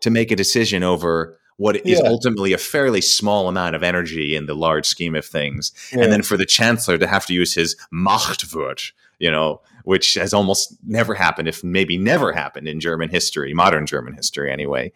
to 0.00 0.10
make 0.10 0.30
a 0.30 0.36
decision 0.36 0.82
over 0.82 1.38
what 1.56 1.76
is 1.86 2.00
yeah. 2.02 2.08
ultimately 2.08 2.54
a 2.54 2.58
fairly 2.58 3.02
small 3.02 3.46
amount 3.46 3.76
of 3.76 3.82
energy 3.82 4.34
in 4.34 4.46
the 4.46 4.54
large 4.54 4.86
scheme 4.86 5.14
of 5.14 5.26
things. 5.26 5.72
Yeah. 5.92 6.04
And 6.04 6.12
then 6.12 6.22
for 6.22 6.38
the 6.38 6.46
chancellor 6.46 6.96
to 6.96 7.06
have 7.06 7.26
to 7.26 7.34
use 7.34 7.52
his 7.54 7.76
Machtwort, 7.92 8.92
you 9.18 9.30
know, 9.30 9.60
which 9.84 10.14
has 10.14 10.32
almost 10.32 10.74
never 10.86 11.14
happened, 11.14 11.48
if 11.48 11.62
maybe 11.62 11.98
never 11.98 12.32
happened 12.32 12.66
in 12.66 12.80
German 12.80 13.10
history, 13.10 13.52
modern 13.52 13.84
German 13.84 14.14
history 14.14 14.50
anyway, 14.50 14.90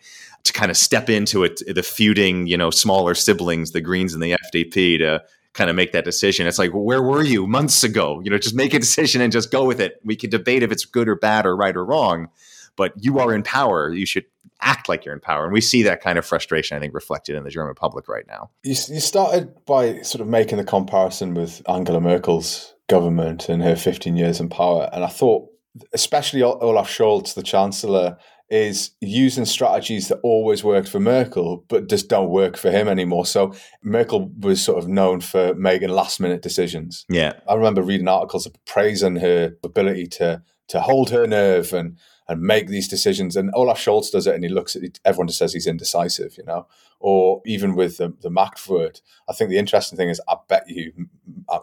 to 0.44 0.52
kind 0.52 0.70
of 0.70 0.76
step 0.76 1.11
into 1.11 1.42
it, 1.42 1.62
the 1.66 1.83
feuding, 1.83 2.46
you 2.46 2.57
know, 2.57 2.70
smaller 2.70 3.14
siblings, 3.14 3.72
the 3.72 3.80
Greens 3.80 4.14
and 4.14 4.22
the 4.22 4.37
FDP, 4.52 4.98
to 4.98 5.22
kind 5.54 5.70
of 5.70 5.76
make 5.76 5.92
that 5.92 6.04
decision. 6.04 6.46
It's 6.46 6.59
like, 6.59 6.72
where 6.72 7.02
were 7.02 7.22
you 7.22 7.46
months 7.46 7.83
ago? 7.83 8.20
You 8.22 8.30
know, 8.30 8.38
just 8.38 8.54
make 8.54 8.74
a 8.74 8.78
decision 8.78 9.20
and 9.20 9.33
just 9.33 9.50
go 9.50 9.64
with 9.64 9.80
it. 9.80 10.00
We 10.04 10.16
can 10.16 10.30
debate 10.30 10.62
if 10.62 10.70
it's 10.70 10.85
good 10.85 11.09
or 11.09 11.16
bad 11.16 11.46
or 11.46 11.57
right 11.57 11.74
or 11.74 11.85
wrong, 11.85 12.28
but 12.76 12.92
you 12.98 13.18
are 13.20 13.35
in 13.35 13.42
power. 13.42 13.92
You 13.92 14.04
should 14.04 14.24
act 14.61 14.88
like 14.88 15.04
you're 15.04 15.14
in 15.14 15.20
power. 15.20 15.44
And 15.44 15.52
we 15.52 15.61
see 15.61 15.83
that 15.85 16.02
kind 16.02 16.18
of 16.18 16.26
frustration, 16.26 16.76
I 16.76 16.80
think, 16.80 16.94
reflected 16.94 17.37
in 17.37 17.44
the 17.44 17.50
German 17.50 17.74
public 17.74 18.09
right 18.09 18.26
now. 18.26 18.50
You, 18.62 18.70
you 18.88 19.00
started 19.00 19.64
by 19.64 20.00
sort 20.02 20.20
of 20.20 20.28
making 20.28 20.59
the 20.59 20.64
comparison 20.64 21.35
with 21.35 21.62
Angela 21.68 22.00
Merkel's 22.00 22.74
government 22.88 23.48
and 23.48 23.62
her 23.62 23.76
15 23.76 24.16
years 24.16 24.40
in 24.40 24.48
power. 24.48 24.90
And 24.92 25.04
I 25.04 25.09
thought, 25.09 25.48
especially 25.92 26.42
Olaf 26.42 26.88
Scholz, 26.88 27.35
the 27.35 27.42
Chancellor, 27.42 28.18
is 28.54 28.92
using 29.00 29.44
strategies 29.44 30.06
that 30.06 30.20
always 30.22 30.62
worked 30.62 30.88
for 30.88 31.00
Merkel, 31.00 31.64
but 31.68 31.88
just 31.88 32.08
don't 32.08 32.30
work 32.30 32.56
for 32.56 32.70
him 32.70 32.86
anymore. 32.86 33.26
So 33.26 33.52
Merkel 33.82 34.30
was 34.38 34.62
sort 34.62 34.78
of 34.78 34.88
known 34.88 35.20
for 35.20 35.54
making 35.54 35.88
last 35.88 36.20
minute 36.20 36.40
decisions. 36.40 37.04
Yeah. 37.08 37.32
I 37.48 37.54
remember 37.54 37.82
reading 37.82 38.06
articles 38.06 38.46
of 38.46 38.54
praising 38.64 39.16
her 39.16 39.56
ability 39.64 40.06
to 40.18 40.42
to 40.68 40.80
hold 40.80 41.10
her 41.10 41.26
nerve 41.26 41.72
and 41.72 41.98
and 42.28 42.40
make 42.40 42.68
these 42.68 42.88
decisions. 42.88 43.36
And 43.36 43.50
Olaf 43.54 43.78
Scholz 43.78 44.12
does 44.12 44.26
it, 44.26 44.34
and 44.34 44.44
he 44.44 44.48
looks 44.48 44.76
at 44.76 44.82
it, 44.82 45.00
everyone 45.04 45.26
just 45.26 45.38
says 45.38 45.52
he's 45.52 45.66
indecisive, 45.66 46.38
you 46.38 46.44
know. 46.44 46.66
Or 47.00 47.42
even 47.44 47.74
with 47.74 47.98
the, 47.98 48.14
the 48.22 48.30
Machtwort, 48.30 49.02
I 49.28 49.35
think 49.35 49.50
the 49.50 49.59
interesting 49.59 49.96
thing 49.96 50.09
is, 50.09 50.20
I 50.28 50.37
bet 50.48 50.64
you, 50.68 50.92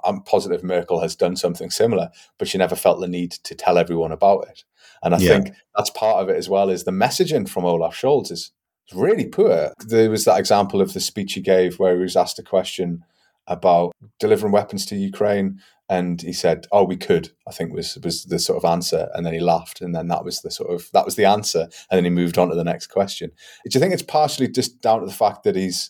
I'm 0.06 0.22
positive 0.22 0.64
Merkel 0.64 1.00
has 1.02 1.16
done 1.16 1.36
something 1.36 1.72
similar, 1.72 2.10
but 2.38 2.48
she 2.48 2.58
never 2.58 2.76
felt 2.76 3.00
the 3.00 3.08
need 3.08 3.32
to 3.32 3.56
tell 3.56 3.78
everyone 3.78 4.12
about 4.12 4.48
it. 4.50 4.64
And 5.04 5.16
I 5.16 5.18
yeah. 5.18 5.30
think 5.30 5.56
that's 5.76 5.90
part 5.90 6.22
of 6.22 6.30
it 6.30 6.38
as 6.38 6.48
well. 6.48 6.70
Is 6.70 6.84
the 6.84 6.92
messaging 6.92 7.50
from 7.50 7.66
Olaf 7.66 7.96
Scholz 7.96 8.32
is 8.32 8.52
really 8.94 9.26
poor. 9.26 9.74
There 9.86 10.10
was 10.10 10.26
that 10.26 10.40
example 10.40 10.82
of 10.82 10.94
the 10.94 11.00
speech 11.00 11.34
he 11.34 11.42
gave 11.42 11.80
where 11.80 11.96
he 11.96 12.02
was 12.02 12.16
asked 12.16 12.40
a 12.40 12.44
question 12.44 13.04
about 13.48 13.94
delivering 14.20 14.52
weapons 14.52 14.86
to 14.86 14.96
Ukraine, 14.96 15.60
and 15.92 16.22
he 16.22 16.32
said, 16.32 16.68
"Oh, 16.72 16.86
we 16.86 16.96
could." 16.96 17.32
I 17.46 17.52
think 17.52 17.74
was 17.74 17.98
was 18.02 18.24
the 18.24 18.40
sort 18.40 18.64
of 18.64 18.68
answer, 18.68 19.10
and 19.14 19.26
then 19.26 19.34
he 19.34 19.42
laughed, 19.42 19.82
and 19.82 19.94
then 19.94 20.08
that 20.08 20.24
was 20.24 20.42
the 20.42 20.50
sort 20.50 20.72
of 20.74 20.90
that 20.94 21.04
was 21.04 21.18
the 21.18 21.26
answer, 21.26 21.68
and 21.90 21.98
then 21.98 22.06
he 22.06 22.10
moved 22.10 22.38
on 22.38 22.48
to 22.50 22.56
the 22.56 22.64
next 22.64 22.88
question. 22.88 23.30
Do 23.66 23.76
you 23.76 23.82
think 23.82 23.94
it's 23.94 24.02
partially 24.02 24.48
just 24.48 24.82
down 24.82 25.02
to 25.02 25.06
the 25.06 25.12
fact 25.12 25.44
that 25.44 25.58
he's 25.58 25.90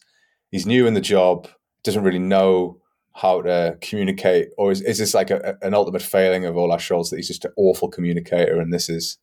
he's 0.49 0.65
new 0.65 0.87
in 0.87 0.95
the 0.95 1.01
job, 1.01 1.47
doesn't 1.83 2.03
really 2.03 2.19
know 2.19 2.79
how 3.13 3.43
to 3.43 3.77
communicate, 3.81 4.49
or 4.57 4.71
is, 4.71 4.81
is 4.81 4.97
this 4.97 5.13
like 5.13 5.29
a, 5.29 5.55
an 5.61 5.75
ultimate 5.75 6.01
failing 6.01 6.45
of 6.45 6.57
Olaf 6.57 6.81
Scholz 6.81 7.11
that 7.11 7.17
he's 7.17 7.27
just 7.27 7.45
an 7.45 7.53
awful 7.55 7.87
communicator, 7.87 8.59
and 8.59 8.73
this 8.73 8.89
is 8.89 9.19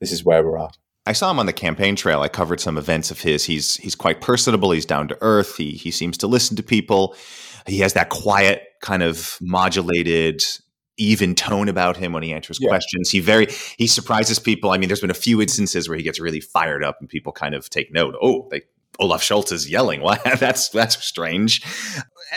this 0.00 0.12
is 0.12 0.24
where 0.24 0.42
we're 0.42 0.58
at? 0.58 0.78
I 1.04 1.12
saw 1.12 1.30
him 1.30 1.38
on 1.38 1.46
the 1.46 1.52
campaign 1.52 1.96
trail. 1.96 2.20
I 2.20 2.28
covered 2.28 2.60
some 2.60 2.78
events 2.78 3.10
of 3.10 3.20
his. 3.20 3.44
He's 3.44 3.76
he's 3.76 3.94
quite 3.94 4.20
personable. 4.20 4.70
He's 4.70 4.86
down 4.86 5.08
to 5.08 5.18
earth. 5.20 5.56
He 5.56 5.72
he 5.72 5.90
seems 5.90 6.16
to 6.18 6.26
listen 6.26 6.56
to 6.56 6.62
people. 6.62 7.16
He 7.66 7.80
has 7.80 7.94
that 7.94 8.08
quiet 8.08 8.62
kind 8.80 9.02
of 9.02 9.38
modulated 9.40 10.42
even 10.98 11.34
tone 11.34 11.68
about 11.68 11.96
him 11.96 12.12
when 12.12 12.22
he 12.22 12.32
answers 12.32 12.58
yeah. 12.60 12.68
questions. 12.68 13.10
He 13.10 13.20
very 13.20 13.48
he 13.78 13.86
surprises 13.86 14.38
people. 14.38 14.70
I 14.70 14.78
mean, 14.78 14.88
there's 14.88 15.00
been 15.00 15.10
a 15.10 15.14
few 15.14 15.40
instances 15.42 15.88
where 15.88 15.98
he 15.98 16.04
gets 16.04 16.20
really 16.20 16.40
fired 16.40 16.84
up 16.84 16.96
and 17.00 17.08
people 17.08 17.32
kind 17.32 17.54
of 17.54 17.68
take 17.68 17.92
note. 17.92 18.14
Oh, 18.22 18.48
they 18.50 18.62
Olaf 18.98 19.22
Scholz 19.22 19.52
is 19.52 19.70
yelling. 19.70 20.02
That's 20.38 20.68
that's 20.68 21.02
strange. 21.04 21.62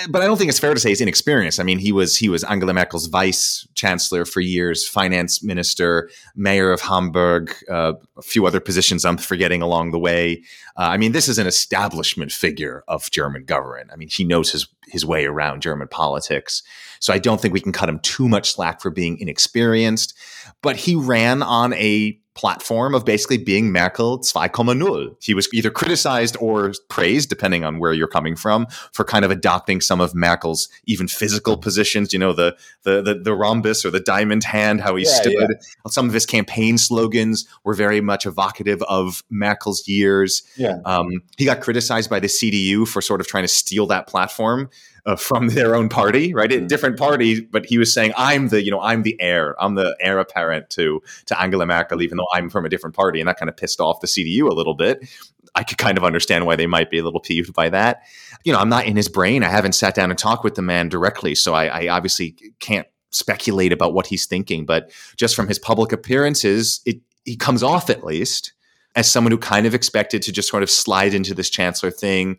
But 0.10 0.22
I 0.22 0.26
don't 0.26 0.38
think 0.38 0.50
it's 0.50 0.60
fair 0.60 0.74
to 0.74 0.80
say 0.80 0.90
he's 0.90 1.00
inexperienced. 1.00 1.60
I 1.60 1.64
mean, 1.64 1.80
he 1.80 1.92
was 1.92 2.18
he 2.18 2.28
was 2.28 2.44
Angela 2.44 2.74
Merkel's 2.74 3.08
vice 3.08 3.68
chancellor 3.76 4.26
for 4.26 4.42
years, 4.42 4.86
finance 4.86 5.42
minister, 5.44 6.10
mayor 6.36 6.72
of 6.72 6.82
Hamburg, 6.82 7.56
uh, 7.70 7.94
a 8.18 8.22
few 8.22 8.46
other 8.46 8.60
positions 8.60 9.06
I'm 9.06 9.18
forgetting 9.18 9.62
along 9.62 9.92
the 9.92 10.00
way. 10.00 10.44
Uh, 10.78 10.84
I 10.84 10.98
mean, 10.98 11.14
this 11.14 11.30
is 11.30 11.38
an 11.38 11.48
establishment 11.48 12.32
figure 12.32 12.84
of 12.88 13.10
German 13.12 13.46
government. 13.46 13.90
I 13.94 13.96
mean, 13.96 14.10
he 14.10 14.26
knows 14.26 14.52
his 14.52 14.68
his 14.88 15.06
way 15.06 15.26
around 15.26 15.62
German 15.62 15.88
politics. 15.88 16.62
So 17.00 17.14
I 17.14 17.20
don't 17.20 17.40
think 17.40 17.54
we 17.54 17.62
can 17.62 17.72
cut 17.72 17.90
him 17.90 18.00
too 18.00 18.28
much 18.28 18.52
slack 18.52 18.82
for 18.82 18.90
being 18.92 19.18
inexperienced. 19.20 20.14
But 20.62 20.76
he 20.76 20.96
ran 20.96 21.42
on 21.42 21.74
a 21.74 22.20
platform 22.36 22.94
of 22.94 23.06
basically 23.06 23.38
being 23.38 23.72
Merkel 23.72 24.20
2.0. 24.20 25.16
He 25.24 25.34
was 25.34 25.48
either 25.54 25.72
criticized 25.72 26.36
or 26.40 26.74
praised, 26.90 27.30
depending 27.30 27.64
on 27.64 27.80
where 27.80 27.94
you're 27.94 28.08
coming 28.08 28.36
from, 28.36 28.68
for 28.92 29.04
kind 29.04 29.26
of 29.26 29.32
adopting 29.32 29.82
some 29.82 30.02
of 30.02 30.14
Merkel's 30.14 30.68
even 30.86 31.08
physical 31.08 31.58
positions. 31.58 32.14
You 32.14 32.20
know, 32.20 32.34
the 32.34 32.56
the 32.84 33.02
the, 33.02 33.16
the 33.16 33.34
rhombus 33.34 33.86
or 33.86 33.90
the 33.90 34.00
diamond 34.00 34.44
hand, 34.44 34.82
how 34.82 34.96
he 34.96 35.06
yeah, 35.06 35.12
stood. 35.12 35.34
Yeah. 35.34 35.90
Some 35.90 36.08
of 36.08 36.14
his 36.14 36.26
campaign 36.26 36.78
slogans 36.78 37.48
were 37.64 37.74
very 37.74 38.02
much 38.02 38.26
evocative 38.26 38.82
of 38.84 39.24
Merkel's 39.30 39.88
years. 39.88 40.44
Yeah. 40.58 40.80
Um, 40.86 41.24
he 41.38 41.46
got 41.46 41.62
criticized 41.62 42.10
by 42.10 42.20
the 42.20 42.28
CDU 42.28 42.88
for 42.88 43.02
sort 43.02 43.22
of 43.22 43.28
trying 43.28 43.44
to 43.44 43.50
steal 43.50 43.88
that 43.88 44.08
platform 44.08 44.70
uh, 45.06 45.16
from 45.16 45.50
their 45.50 45.76
own 45.76 45.90
party, 45.90 46.34
right? 46.34 46.50
Mm. 46.50 46.68
different 46.68 46.98
party, 46.98 47.42
but 47.42 47.66
he 47.66 47.78
was 47.78 47.94
saying, 47.94 48.14
"I'm 48.18 48.50
the, 48.50 48.64
you 48.64 48.72
know, 48.72 48.82
I'm 48.82 49.04
the 49.04 49.20
heir. 49.22 49.56
I'm 49.62 49.76
the 49.76 49.96
heir 50.00 50.20
apparent 50.20 50.70
to 50.72 51.02
to 51.28 51.40
Angela 51.40 51.66
Merkel, 51.66 52.02
even 52.02 52.18
though 52.18 52.28
I'm 52.34 52.50
from 52.50 52.66
a 52.66 52.70
different 52.70 52.96
party," 52.96 53.20
and 53.20 53.28
that 53.28 53.38
kind 53.38 53.50
of 53.50 53.58
pissed 53.58 53.80
off 53.80 54.02
the 54.02 54.08
CDU 54.08 54.50
a 54.50 54.54
little 54.54 54.76
bit. 54.76 55.08
I 55.54 55.64
could 55.64 55.78
kind 55.78 55.98
of 55.98 56.04
understand 56.04 56.46
why 56.46 56.56
they 56.56 56.68
might 56.68 56.90
be 56.90 56.98
a 56.98 57.04
little 57.04 57.20
peeved 57.20 57.54
by 57.54 57.70
that. 57.70 58.04
You 58.44 58.52
know, 58.52 58.60
I'm 58.60 58.70
not 58.70 58.86
in 58.86 58.96
his 58.96 59.08
brain. 59.08 59.44
I 59.44 59.50
haven't 59.50 59.74
sat 59.74 59.96
down 59.96 60.10
and 60.10 60.20
talked 60.20 60.44
with 60.44 60.56
the 60.56 60.62
man 60.62 60.90
directly, 60.90 61.36
so 61.36 61.54
I, 61.54 61.84
I 61.84 61.88
obviously 61.88 62.36
can't 62.60 62.88
speculate 63.12 63.72
about 63.72 63.94
what 63.94 64.08
he's 64.08 64.26
thinking. 64.26 64.66
But 64.66 64.92
just 65.16 65.36
from 65.36 65.48
his 65.48 65.60
public 65.60 65.92
appearances, 65.92 66.82
it 66.86 67.00
he 67.26 67.36
comes 67.36 67.64
off 67.64 67.90
at 67.90 68.04
least 68.04 68.54
as 68.96 69.12
someone 69.12 69.32
who 69.32 69.38
kind 69.38 69.66
of 69.66 69.76
expected 69.76 70.22
to 70.24 70.32
just 70.32 70.50
sort 70.50 70.64
of 70.64 70.70
slide 70.70 71.14
into 71.14 71.34
this 71.34 71.50
chancellor 71.50 71.92
thing 71.92 72.38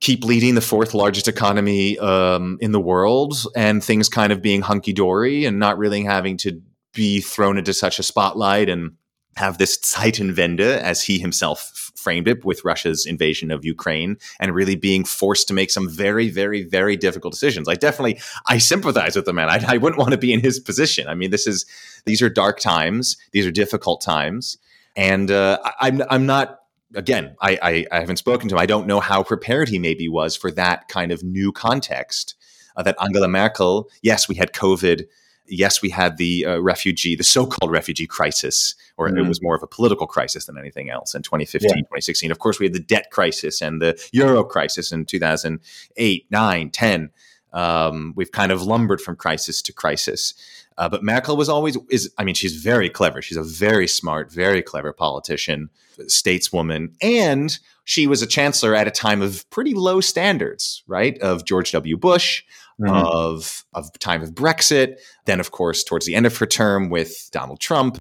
keep 0.00 0.24
leading 0.24 0.54
the 0.54 0.60
fourth 0.60 0.94
largest 0.94 1.28
economy 1.28 1.98
um, 1.98 2.56
in 2.60 2.72
the 2.72 2.80
world 2.80 3.34
and 3.56 3.82
things 3.82 4.08
kind 4.08 4.32
of 4.32 4.40
being 4.40 4.62
hunky 4.62 4.92
dory 4.92 5.44
and 5.44 5.58
not 5.58 5.76
really 5.76 6.04
having 6.04 6.36
to 6.36 6.60
be 6.94 7.20
thrown 7.20 7.58
into 7.58 7.74
such 7.74 7.98
a 7.98 8.02
spotlight 8.02 8.68
and 8.68 8.92
have 9.36 9.58
this 9.58 9.78
Zeitenwende, 9.78 10.60
as 10.60 11.02
he 11.04 11.18
himself 11.18 11.92
framed 11.94 12.26
it, 12.26 12.44
with 12.44 12.64
Russia's 12.64 13.06
invasion 13.06 13.52
of 13.52 13.64
Ukraine, 13.64 14.16
and 14.40 14.54
really 14.54 14.74
being 14.74 15.04
forced 15.04 15.46
to 15.48 15.54
make 15.54 15.70
some 15.70 15.88
very, 15.88 16.28
very, 16.28 16.64
very 16.64 16.96
difficult 16.96 17.34
decisions. 17.34 17.68
I 17.68 17.74
definitely, 17.74 18.20
I 18.48 18.58
sympathize 18.58 19.14
with 19.14 19.26
the 19.26 19.32
man. 19.32 19.48
I, 19.48 19.62
I 19.66 19.76
wouldn't 19.76 19.98
want 19.98 20.10
to 20.10 20.18
be 20.18 20.32
in 20.32 20.40
his 20.40 20.58
position. 20.58 21.06
I 21.08 21.14
mean, 21.14 21.30
this 21.30 21.46
is, 21.46 21.66
these 22.04 22.20
are 22.20 22.28
dark 22.28 22.58
times. 22.58 23.16
These 23.30 23.46
are 23.46 23.52
difficult 23.52 24.00
times, 24.00 24.58
and 24.96 25.30
uh, 25.30 25.58
I, 25.64 25.72
I'm, 25.82 26.02
I'm 26.10 26.26
not 26.26 26.57
again, 26.94 27.36
I, 27.40 27.58
I, 27.62 27.86
I, 27.92 28.00
haven't 28.00 28.16
spoken 28.16 28.48
to 28.48 28.54
him. 28.54 28.60
I 28.60 28.66
don't 28.66 28.86
know 28.86 29.00
how 29.00 29.22
prepared 29.22 29.68
he 29.68 29.78
maybe 29.78 30.08
was 30.08 30.36
for 30.36 30.50
that 30.52 30.88
kind 30.88 31.12
of 31.12 31.22
new 31.22 31.52
context. 31.52 32.34
Uh, 32.76 32.82
that 32.82 32.96
Angela 33.02 33.28
Merkel, 33.28 33.88
yes, 34.02 34.28
we 34.28 34.36
had 34.36 34.52
COVID. 34.52 35.04
Yes, 35.46 35.82
we 35.82 35.90
had 35.90 36.16
the 36.16 36.46
uh, 36.46 36.58
refugee, 36.58 37.16
the 37.16 37.24
so-called 37.24 37.72
refugee 37.72 38.06
crisis, 38.06 38.74
or 38.96 39.08
mm-hmm. 39.08 39.18
it 39.18 39.28
was 39.28 39.42
more 39.42 39.56
of 39.56 39.62
a 39.62 39.66
political 39.66 40.06
crisis 40.06 40.44
than 40.44 40.58
anything 40.58 40.90
else 40.90 41.14
in 41.14 41.22
2015, 41.22 41.68
yeah. 41.68 41.74
2016. 41.74 42.30
Of 42.30 42.38
course, 42.38 42.60
we 42.60 42.66
had 42.66 42.74
the 42.74 42.80
debt 42.80 43.10
crisis 43.10 43.60
and 43.60 43.82
the 43.82 44.00
euro 44.12 44.44
crisis 44.44 44.92
in 44.92 45.06
2008, 45.06 46.26
9, 46.30 46.70
10. 46.70 47.10
Um, 47.52 48.12
we've 48.14 48.30
kind 48.30 48.52
of 48.52 48.62
lumbered 48.62 49.00
from 49.00 49.16
crisis 49.16 49.62
to 49.62 49.72
crisis. 49.72 50.34
Uh, 50.78 50.88
but 50.88 51.02
Merkel 51.02 51.36
was 51.36 51.48
always 51.48 51.76
is. 51.90 52.10
I 52.18 52.24
mean, 52.24 52.36
she's 52.36 52.54
very 52.54 52.88
clever. 52.88 53.20
She's 53.20 53.36
a 53.36 53.42
very 53.42 53.88
smart, 53.88 54.30
very 54.30 54.62
clever 54.62 54.92
politician, 54.92 55.70
stateswoman, 56.02 56.94
and 57.02 57.58
she 57.84 58.06
was 58.06 58.22
a 58.22 58.28
chancellor 58.28 58.76
at 58.76 58.86
a 58.86 58.92
time 58.92 59.20
of 59.20 59.48
pretty 59.50 59.74
low 59.74 60.00
standards, 60.00 60.84
right? 60.86 61.18
Of 61.18 61.44
George 61.44 61.72
W. 61.72 61.96
Bush, 61.96 62.44
mm-hmm. 62.80 62.94
of 62.94 63.64
of 63.74 63.92
time 63.98 64.22
of 64.22 64.30
Brexit, 64.30 64.98
then 65.24 65.40
of 65.40 65.50
course 65.50 65.82
towards 65.82 66.06
the 66.06 66.14
end 66.14 66.26
of 66.26 66.36
her 66.36 66.46
term 66.46 66.90
with 66.90 67.28
Donald 67.32 67.58
Trump. 67.58 68.00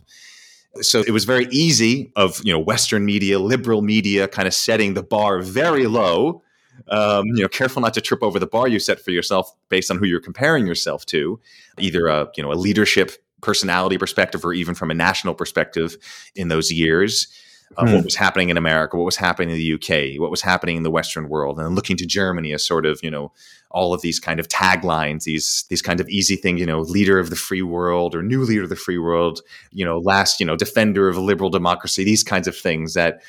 So 0.82 1.02
it 1.02 1.12
was 1.12 1.26
very 1.26 1.48
easy 1.50 2.12
of 2.16 2.40
you 2.44 2.54
know 2.54 2.60
Western 2.60 3.06
media, 3.06 3.40
liberal 3.40 3.82
media, 3.82 4.28
kind 4.28 4.48
of 4.48 4.54
setting 4.54 4.94
the 4.94 5.04
bar 5.04 5.40
very 5.40 5.88
low. 5.88 6.44
Um, 6.90 7.26
you 7.28 7.42
know, 7.42 7.48
careful 7.48 7.82
not 7.82 7.94
to 7.96 8.02
trip 8.02 8.24
over 8.24 8.40
the 8.40 8.48
bar 8.48 8.68
you 8.68 8.80
set 8.80 9.00
for 9.00 9.12
yourself 9.12 9.52
based 9.70 9.92
on 9.92 9.98
who 9.98 10.06
you're 10.06 10.22
comparing 10.22 10.68
yourself 10.68 11.06
to, 11.08 11.40
either 11.80 12.08
a 12.08 12.30
you 12.36 12.44
know 12.44 12.52
a 12.52 12.56
leadership 12.56 13.12
personality 13.42 13.98
perspective 13.98 14.44
or 14.44 14.54
even 14.54 14.74
from 14.74 14.92
a 14.92 14.94
national 14.94 15.36
perspective 15.36 15.98
in 16.36 16.48
those 16.48 16.72
years 16.72 17.28
of 17.76 17.90
hmm. 17.90 17.96
what 17.96 18.06
was 18.06 18.16
happening 18.16 18.50
in 18.50 18.58
America, 18.58 18.96
what 18.98 19.06
was 19.06 19.18
happening 19.18 19.50
in 19.50 19.58
the 19.58 19.74
UK, 19.74 20.20
what 20.20 20.32
was 20.32 20.42
happening 20.42 20.78
in 20.78 20.84
the 20.84 20.92
Western 20.92 21.28
world, 21.28 21.60
and 21.60 21.76
looking 21.76 21.98
to 21.98 22.06
Germany 22.06 22.54
as 22.54 22.66
sort 22.66 22.86
of 22.86 23.00
you 23.04 23.12
know 23.12 23.32
all 23.72 23.94
of 23.94 24.02
these 24.02 24.20
kind 24.20 24.40
of 24.40 24.48
taglines, 24.48 25.24
these 25.24 25.66
these 25.70 25.82
kind 25.82 26.00
of 26.00 26.08
easy 26.10 26.36
things, 26.36 26.60
you 26.60 26.66
know, 26.66 26.80
leader 26.80 27.20
of 27.20 27.30
the 27.30 27.36
free 27.36 27.62
world 27.62 28.16
or 28.16 28.24
new 28.24 28.44
leader 28.44 28.63
of 28.63 28.70
the 28.70 28.76
free 28.76 28.98
world, 28.98 29.42
you 29.72 29.84
know, 29.84 30.00
last 30.00 30.40
you 30.40 30.46
know 30.46 30.56
defender 30.56 31.10
of 31.10 31.18
liberal 31.18 31.50
democracy, 31.50 32.04
these 32.04 32.24
kinds 32.24 32.48
of 32.48 32.56
things 32.56 32.94
that 32.94 33.22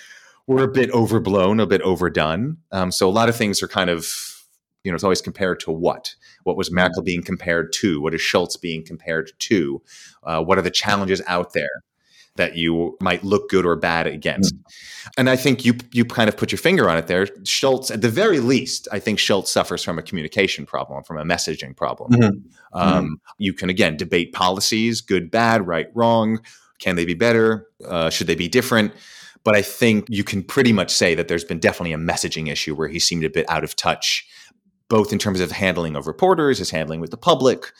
were 0.48 0.64
a 0.64 0.68
bit 0.68 0.90
overblown, 0.90 1.60
a 1.60 1.66
bit 1.66 1.82
overdone. 1.82 2.56
Um, 2.72 2.90
so 2.90 3.08
a 3.08 3.12
lot 3.12 3.28
of 3.28 3.36
things 3.36 3.62
are 3.62 3.68
kind 3.68 3.90
of 3.90 4.34
you 4.84 4.92
know, 4.92 4.94
it's 4.94 5.04
always 5.04 5.20
compared 5.20 5.60
to 5.60 5.70
what? 5.72 6.14
What 6.44 6.56
was 6.56 6.70
Merkel 6.70 7.02
being 7.02 7.22
compared 7.22 7.72
to? 7.74 8.00
What 8.00 8.14
is 8.14 8.20
Scholz 8.20 8.58
being 8.58 8.84
compared 8.84 9.32
to? 9.38 9.82
Uh, 10.22 10.42
what 10.42 10.56
are 10.56 10.62
the 10.62 10.70
challenges 10.70 11.20
out 11.26 11.52
there? 11.52 11.82
that 12.38 12.56
you 12.56 12.96
might 13.00 13.22
look 13.24 13.50
good 13.50 13.66
or 13.66 13.76
bad 13.76 14.06
against. 14.06 14.54
Mm-hmm. 14.54 15.08
And 15.18 15.28
I 15.28 15.36
think 15.36 15.64
you 15.64 15.74
you 15.92 16.04
kind 16.04 16.28
of 16.28 16.36
put 16.36 16.50
your 16.50 16.58
finger 16.58 16.88
on 16.88 16.96
it 16.96 17.08
there. 17.08 17.26
Scholz, 17.26 17.90
at 17.90 18.00
the 18.00 18.08
very 18.08 18.38
least, 18.38 18.88
I 18.90 19.00
think 19.00 19.18
Scholz 19.18 19.48
suffers 19.48 19.82
from 19.84 19.98
a 19.98 20.02
communication 20.02 20.64
problem, 20.64 21.02
from 21.02 21.18
a 21.18 21.24
messaging 21.24 21.76
problem. 21.76 22.12
Mm-hmm. 22.12 22.78
Um, 22.78 23.04
mm-hmm. 23.04 23.14
You 23.38 23.52
can 23.52 23.68
again 23.68 23.96
debate 23.96 24.32
policies, 24.32 25.00
good, 25.00 25.30
bad, 25.30 25.66
right, 25.66 25.88
wrong. 25.94 26.40
Can 26.78 26.94
they 26.94 27.04
be 27.04 27.14
better? 27.14 27.66
Uh, 27.84 28.08
should 28.08 28.28
they 28.28 28.36
be 28.36 28.48
different? 28.48 28.92
But 29.44 29.56
I 29.56 29.62
think 29.62 30.06
you 30.08 30.24
can 30.24 30.42
pretty 30.42 30.72
much 30.72 30.90
say 30.90 31.14
that 31.14 31.28
there's 31.28 31.44
been 31.44 31.58
definitely 31.58 31.92
a 31.92 31.98
messaging 31.98 32.50
issue 32.50 32.74
where 32.74 32.88
he 32.88 32.98
seemed 32.98 33.24
a 33.24 33.30
bit 33.30 33.48
out 33.48 33.64
of 33.64 33.76
touch, 33.76 34.26
both 34.88 35.12
in 35.12 35.18
terms 35.18 35.40
of 35.40 35.52
handling 35.52 35.96
of 35.96 36.06
reporters, 36.06 36.58
his 36.58 36.70
handling 36.70 37.00
with 37.00 37.10
the 37.10 37.16
public, 37.16 37.72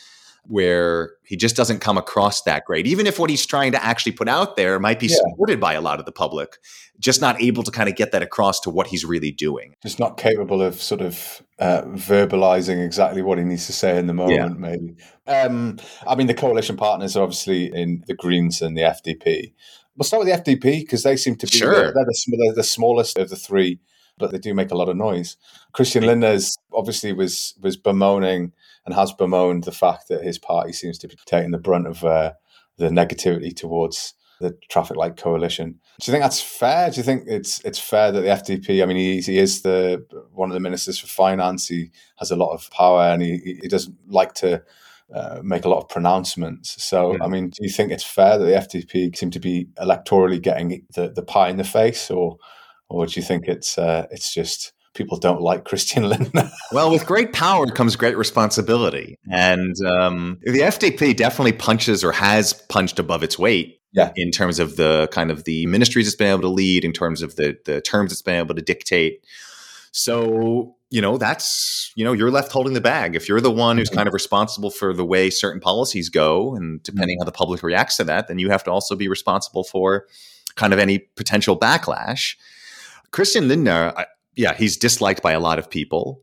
where 0.48 1.12
he 1.24 1.36
just 1.36 1.56
doesn't 1.56 1.80
come 1.80 1.98
across 1.98 2.42
that 2.42 2.64
great. 2.64 2.86
Even 2.86 3.06
if 3.06 3.18
what 3.18 3.28
he's 3.28 3.44
trying 3.44 3.72
to 3.72 3.84
actually 3.84 4.12
put 4.12 4.28
out 4.28 4.56
there 4.56 4.78
might 4.78 4.98
be 4.98 5.06
yeah. 5.06 5.16
supported 5.16 5.60
by 5.60 5.74
a 5.74 5.80
lot 5.80 6.00
of 6.00 6.06
the 6.06 6.12
public, 6.12 6.56
just 6.98 7.20
not 7.20 7.40
able 7.40 7.62
to 7.62 7.70
kind 7.70 7.88
of 7.88 7.96
get 7.96 8.12
that 8.12 8.22
across 8.22 8.58
to 8.60 8.70
what 8.70 8.86
he's 8.86 9.04
really 9.04 9.30
doing. 9.30 9.74
Just 9.82 10.00
not 10.00 10.16
capable 10.16 10.62
of 10.62 10.80
sort 10.80 11.02
of 11.02 11.42
uh, 11.58 11.82
verbalizing 11.88 12.84
exactly 12.84 13.20
what 13.20 13.36
he 13.36 13.44
needs 13.44 13.66
to 13.66 13.72
say 13.74 13.98
in 13.98 14.06
the 14.06 14.14
moment, 14.14 14.38
yeah. 14.38 14.48
maybe. 14.48 14.96
Um, 15.26 15.78
I 16.06 16.14
mean, 16.14 16.26
the 16.26 16.34
coalition 16.34 16.76
partners 16.78 17.14
are 17.14 17.22
obviously 17.22 17.66
in 17.66 18.04
the 18.06 18.14
Greens 18.14 18.62
and 18.62 18.76
the 18.76 18.82
FDP. 18.82 19.52
We'll 19.98 20.04
start 20.04 20.24
with 20.24 20.32
the 20.32 20.54
FDP 20.54 20.80
because 20.80 21.02
they 21.02 21.16
seem 21.16 21.34
to 21.37 21.46
be 21.46 21.58
sure. 21.58 21.74
they're, 21.74 21.92
the, 21.92 22.37
they're 22.38 22.54
the 22.54 22.62
smallest 22.62 23.18
of 23.18 23.30
the 23.30 23.37
three, 23.37 23.80
but 24.16 24.30
they 24.30 24.38
do 24.38 24.54
make 24.54 24.70
a 24.70 24.76
lot 24.76 24.88
of 24.88 24.96
noise. 24.96 25.37
Christian 25.72 26.04
Lindner's 26.04 26.56
obviously 26.72 27.12
was 27.12 27.54
was 27.61 27.76
bemoaning 27.76 28.52
and 28.87 28.94
has 28.94 29.12
bemoaned 29.12 29.64
the 29.64 29.72
fact 29.72 30.06
that 30.08 30.22
his 30.22 30.38
party 30.38 30.72
seems 30.72 30.98
to 30.98 31.08
be 31.08 31.16
taking 31.26 31.50
the 31.50 31.58
brunt 31.58 31.88
of 31.88 32.04
uh, 32.04 32.32
the 32.76 32.90
negativity 32.90 33.54
towards 33.54 34.14
the 34.40 34.56
traffic 34.68 34.96
light 34.96 35.16
coalition. 35.16 35.72
Do 36.00 36.11
you 36.11 36.12
think 36.12 36.22
that's 36.22 36.40
fair? 36.40 36.90
Do 36.90 36.98
you 36.98 37.02
think 37.02 37.24
it's 37.26 37.61
it's 37.64 37.80
fair 37.80 38.12
that 38.12 38.20
the 38.20 38.28
FDP? 38.28 38.82
I 38.82 38.87
mean, 38.87 38.96
he, 38.96 39.20
he 39.20 39.38
is 39.38 39.62
the 39.62 40.06
one 40.32 40.48
of 40.48 40.54
the 40.54 40.61
ministers 40.61 41.00
for 41.00 41.08
finance. 41.08 41.66
He 41.66 41.90
has 42.18 42.30
a 42.30 42.37
lot 42.37 42.54
of 42.54 42.70
power, 42.70 43.02
and 43.02 43.20
he 43.20 43.58
he 43.61 43.66
doesn't 43.66 43.96
like 44.06 44.34
to 44.34 44.62
uh, 45.14 45.40
make 45.42 45.64
a 45.64 45.68
lot 45.68 45.78
of 45.78 45.88
pronouncements. 45.88 46.82
So, 46.82 47.14
mm. 47.14 47.22
I 47.22 47.28
mean, 47.28 47.48
do 47.48 47.58
you 47.60 47.70
think 47.70 47.92
it's 47.92 48.04
fair 48.04 48.38
that 48.38 48.44
the 48.44 48.78
FDP 48.78 49.16
seem 49.16 49.30
to 49.30 49.40
be 49.40 49.68
electorally 49.78 50.40
getting 50.40 50.86
the, 50.94 51.08
the 51.08 51.22
pie 51.22 51.48
in 51.48 51.56
the 51.56 51.64
face, 51.64 52.10
or 52.10 52.36
or 52.88 53.06
do 53.06 53.18
you 53.20 53.24
think 53.24 53.46
it's 53.46 53.78
uh, 53.78 54.06
it's 54.10 54.32
just 54.32 54.72
people 54.98 55.18
don't 55.18 55.40
like 55.40 55.64
Christian 55.64 56.02
Lindner. 56.08 56.50
well, 56.72 56.90
with 56.90 57.06
great 57.06 57.32
power 57.32 57.66
comes 57.66 57.96
great 57.96 58.18
responsibility. 58.18 59.16
And 59.30 59.74
um, 59.86 60.38
the 60.42 60.60
FDP 60.60 61.16
definitely 61.16 61.52
punches 61.52 62.04
or 62.04 62.12
has 62.12 62.52
punched 62.52 62.98
above 62.98 63.22
its 63.22 63.38
weight 63.38 63.80
yeah. 63.92 64.12
in 64.16 64.30
terms 64.30 64.58
of 64.58 64.76
the 64.76 65.08
kind 65.12 65.30
of 65.30 65.44
the 65.44 65.66
ministries 65.66 66.06
it's 66.06 66.16
been 66.16 66.32
able 66.32 66.42
to 66.42 66.48
lead, 66.48 66.84
in 66.84 66.92
terms 66.92 67.22
of 67.22 67.36
the, 67.36 67.56
the 67.64 67.80
terms 67.80 68.12
it's 68.12 68.22
been 68.22 68.38
able 68.38 68.54
to 68.54 68.62
dictate. 68.62 69.24
So, 69.92 70.76
you 70.90 71.03
know, 71.03 71.18
that's, 71.18 71.92
you 71.96 72.05
know, 72.05 72.12
you're 72.12 72.31
left 72.31 72.51
holding 72.51 72.72
the 72.72 72.81
bag. 72.81 73.14
If 73.14 73.29
you're 73.29 73.40
the 73.40 73.51
one 73.51 73.77
who's 73.77 73.88
mm-hmm. 73.88 73.96
kind 73.96 74.09
of 74.09 74.14
responsible 74.14 74.70
for 74.70 74.94
the 74.94 75.05
way 75.05 75.29
certain 75.29 75.61
policies 75.61 76.09
go, 76.09 76.55
and 76.55 76.83
depending 76.83 77.16
mm-hmm. 77.16 77.22
how 77.22 77.27
the 77.27 77.33
public 77.33 77.62
reacts 77.62 77.96
to 77.98 78.05
that, 78.05 78.29
then 78.29 78.38
you 78.38 78.48
have 78.51 78.64
to 78.64 78.70
also 78.70 78.96
be 78.96 79.09
responsible 79.09 79.64
for 79.64 80.07
kind 80.55 80.72
of 80.72 80.79
any 80.79 80.98
potential 80.98 81.59
backlash. 81.59 82.37
Christian 83.11 83.48
Lindner, 83.48 83.92
I, 83.96 84.07
yeah, 84.35 84.55
he's 84.55 84.77
disliked 84.77 85.22
by 85.22 85.33
a 85.33 85.40
lot 85.40 85.59
of 85.59 85.68
people. 85.68 86.22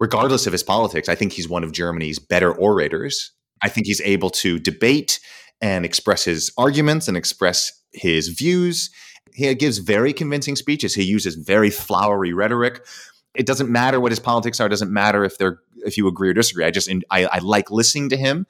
Regardless 0.00 0.46
of 0.46 0.52
his 0.52 0.62
politics, 0.62 1.08
I 1.08 1.14
think 1.14 1.32
he's 1.32 1.48
one 1.48 1.64
of 1.64 1.72
Germany's 1.72 2.18
better 2.18 2.52
orators. 2.52 3.32
I 3.62 3.68
think 3.68 3.86
he's 3.86 4.00
able 4.02 4.30
to 4.30 4.58
debate 4.58 5.18
and 5.60 5.84
express 5.84 6.24
his 6.24 6.52
arguments 6.56 7.08
and 7.08 7.16
express 7.16 7.72
his 7.92 8.28
views. 8.28 8.90
He 9.34 9.52
gives 9.54 9.78
very 9.78 10.12
convincing 10.12 10.56
speeches. 10.56 10.94
He 10.94 11.02
uses 11.02 11.34
very 11.34 11.70
flowery 11.70 12.32
rhetoric. 12.32 12.84
It 13.34 13.46
doesn't 13.46 13.70
matter 13.70 14.00
what 14.00 14.12
his 14.12 14.18
politics 14.18 14.60
are. 14.60 14.66
It 14.66 14.70
doesn't 14.70 14.92
matter 14.92 15.24
if 15.24 15.38
they're 15.38 15.60
if 15.84 15.96
you 15.96 16.08
agree 16.08 16.30
or 16.30 16.34
disagree. 16.34 16.64
I 16.64 16.70
just 16.70 16.90
I, 17.10 17.26
I 17.26 17.38
like 17.38 17.70
listening 17.70 18.08
to 18.10 18.16
him, 18.16 18.46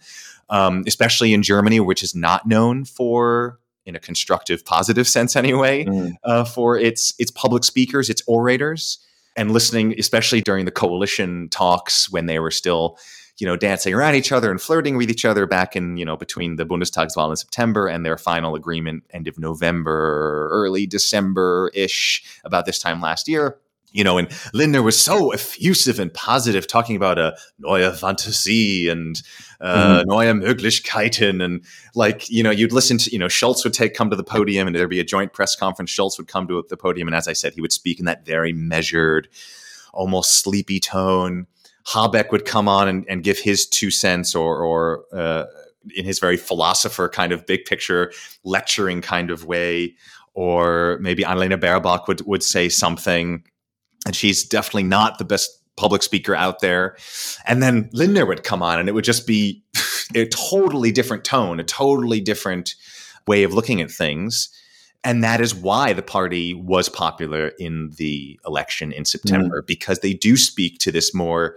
um, 0.49 0.85
especially 0.87 1.33
in 1.33 1.43
Germany, 1.43 1.81
which 1.81 2.03
is 2.03 2.15
not 2.15 2.47
known 2.47 2.85
for 2.85 3.59
in 3.89 3.97
a 3.97 3.99
constructive, 3.99 4.65
positive 4.65 5.09
sense 5.09 5.35
anyway, 5.35 5.85
mm. 5.85 6.13
uh, 6.23 6.45
for 6.45 6.79
its 6.79 7.15
its 7.19 7.31
public 7.31 7.65
speakers, 7.65 8.11
its 8.11 8.23
orators, 8.27 8.99
and 9.37 9.51
listening, 9.51 9.95
especially 9.99 10.41
during 10.41 10.67
the 10.67 10.71
coalition 10.71 11.49
talks 11.49 12.11
when 12.11 12.27
they 12.27 12.39
were 12.39 12.51
still, 12.51 12.99
you 13.39 13.47
know, 13.47 13.57
dancing 13.57 13.95
around 13.95 14.15
each 14.15 14.31
other 14.31 14.51
and 14.51 14.61
flirting 14.61 14.97
with 14.97 15.11
each 15.11 15.25
other 15.25 15.47
back 15.47 15.75
in, 15.75 15.97
you 15.97 16.05
know, 16.05 16.17
between 16.17 16.57
the 16.57 16.67
Bundestagswahl 16.67 17.31
in 17.31 17.37
September 17.37 17.89
and 17.89 18.05
their 18.05 18.19
final 18.19 18.55
agreement 18.55 19.05
end 19.11 19.27
of 19.27 19.39
November, 19.39 20.49
early 20.53 20.87
December 20.87 21.71
ish, 21.73 22.23
about 22.45 22.67
this 22.67 22.79
time 22.79 23.01
last 23.01 23.27
year 23.27 23.59
you 23.93 24.05
know, 24.05 24.19
and 24.19 24.29
Lindner 24.53 24.83
was 24.83 25.01
so 25.01 25.33
effusive 25.33 25.99
and 25.99 26.13
positive, 26.13 26.67
talking 26.67 26.97
about 26.97 27.19
a 27.19 27.37
neue 27.59 27.91
Fantasie 27.93 28.89
and 28.89 29.21
uh, 29.61 30.03
mm-hmm. 30.03 30.11
neue 30.11 30.33
Möglichkeiten, 30.35 31.43
and 31.43 31.65
like 31.95 32.29
you 32.29 32.43
know, 32.43 32.51
you'd 32.51 32.73
listen 32.73 32.99
to 32.99 33.11
you 33.11 33.19
know, 33.19 33.27
Scholz 33.27 33.65
would 33.65 33.73
take 33.73 33.95
come 33.95 34.11
to 34.11 34.17
the 34.17 34.25
podium, 34.25 34.67
and 34.67 34.77
there'd 34.77 34.91
be 34.91 35.01
a 35.01 35.05
joint 35.05 35.33
press 35.33 35.57
conference. 35.57 35.91
Scholz 35.91 36.19
would 36.19 36.29
come 36.29 36.47
to 36.49 36.65
the 36.69 36.77
podium, 36.77 37.09
and 37.09 37.15
as 37.15 37.29
I 37.29 37.33
said, 37.33 37.55
he 37.55 37.61
would 37.61 37.73
speak 37.73 37.99
in 37.99 38.05
that 38.05 38.27
very 38.27 38.53
measured, 38.53 39.29
almost 39.93 40.41
sleepy 40.41 40.81
tone. 40.81 41.47
Habeck 41.87 42.31
would 42.31 42.45
come 42.45 42.69
on 42.69 42.89
and, 42.89 43.07
and 43.09 43.25
give 43.25 43.39
his 43.39 43.67
two 43.67 43.91
cents, 43.91 44.35
or 44.35 44.63
or 44.63 45.05
uh, 45.13 45.45
in 45.97 46.05
his 46.05 46.19
very 46.19 46.37
philosopher 46.37 47.09
kind 47.09 47.33
of 47.33 47.47
big 47.47 47.65
picture 47.65 48.13
lecturing 48.45 49.01
kind 49.01 49.31
of 49.31 49.47
way, 49.47 49.95
or 50.35 50.99
maybe 51.01 51.23
Annalena 51.23 51.59
Baerbock 51.59 52.07
would 52.07 52.21
would 52.27 52.43
say 52.43 52.69
something 52.69 53.45
and 54.07 54.15
she's 54.15 54.45
definitely 54.45 54.85
not 54.85 55.19
the 55.19 55.25
best 55.25 55.51
public 55.77 56.03
speaker 56.03 56.35
out 56.35 56.61
there. 56.61 56.97
And 57.47 57.63
then 57.63 57.89
Lindner 57.93 58.27
would 58.27 58.45
come 58.45 58.63
on, 58.63 58.79
and 58.79 58.89
it 58.89 58.93
would 58.93 59.05
just 59.05 59.27
be 59.27 59.63
a 60.15 60.27
totally 60.27 60.93
different 60.93 61.25
tone, 61.25 61.61
a 61.61 61.65
totally 61.65 62.21
different 62.21 62.75
way 63.27 63.45
of 63.45 63.55
looking 63.55 63.81
at 63.81 63.91
things. 63.91 64.49
And 65.05 65.23
that 65.23 65.41
is 65.41 65.55
why 65.55 65.93
the 65.93 66.03
party 66.03 66.55
was 66.55 66.89
popular 66.89 67.53
in 67.59 67.93
the 67.97 68.39
election 68.45 68.93
in 68.93 69.05
September, 69.05 69.63
mm. 69.63 69.67
because 69.67 70.01
they 70.01 70.13
do 70.13 70.37
speak 70.37 70.79
to 70.81 70.91
this 70.91 71.15
more 71.15 71.57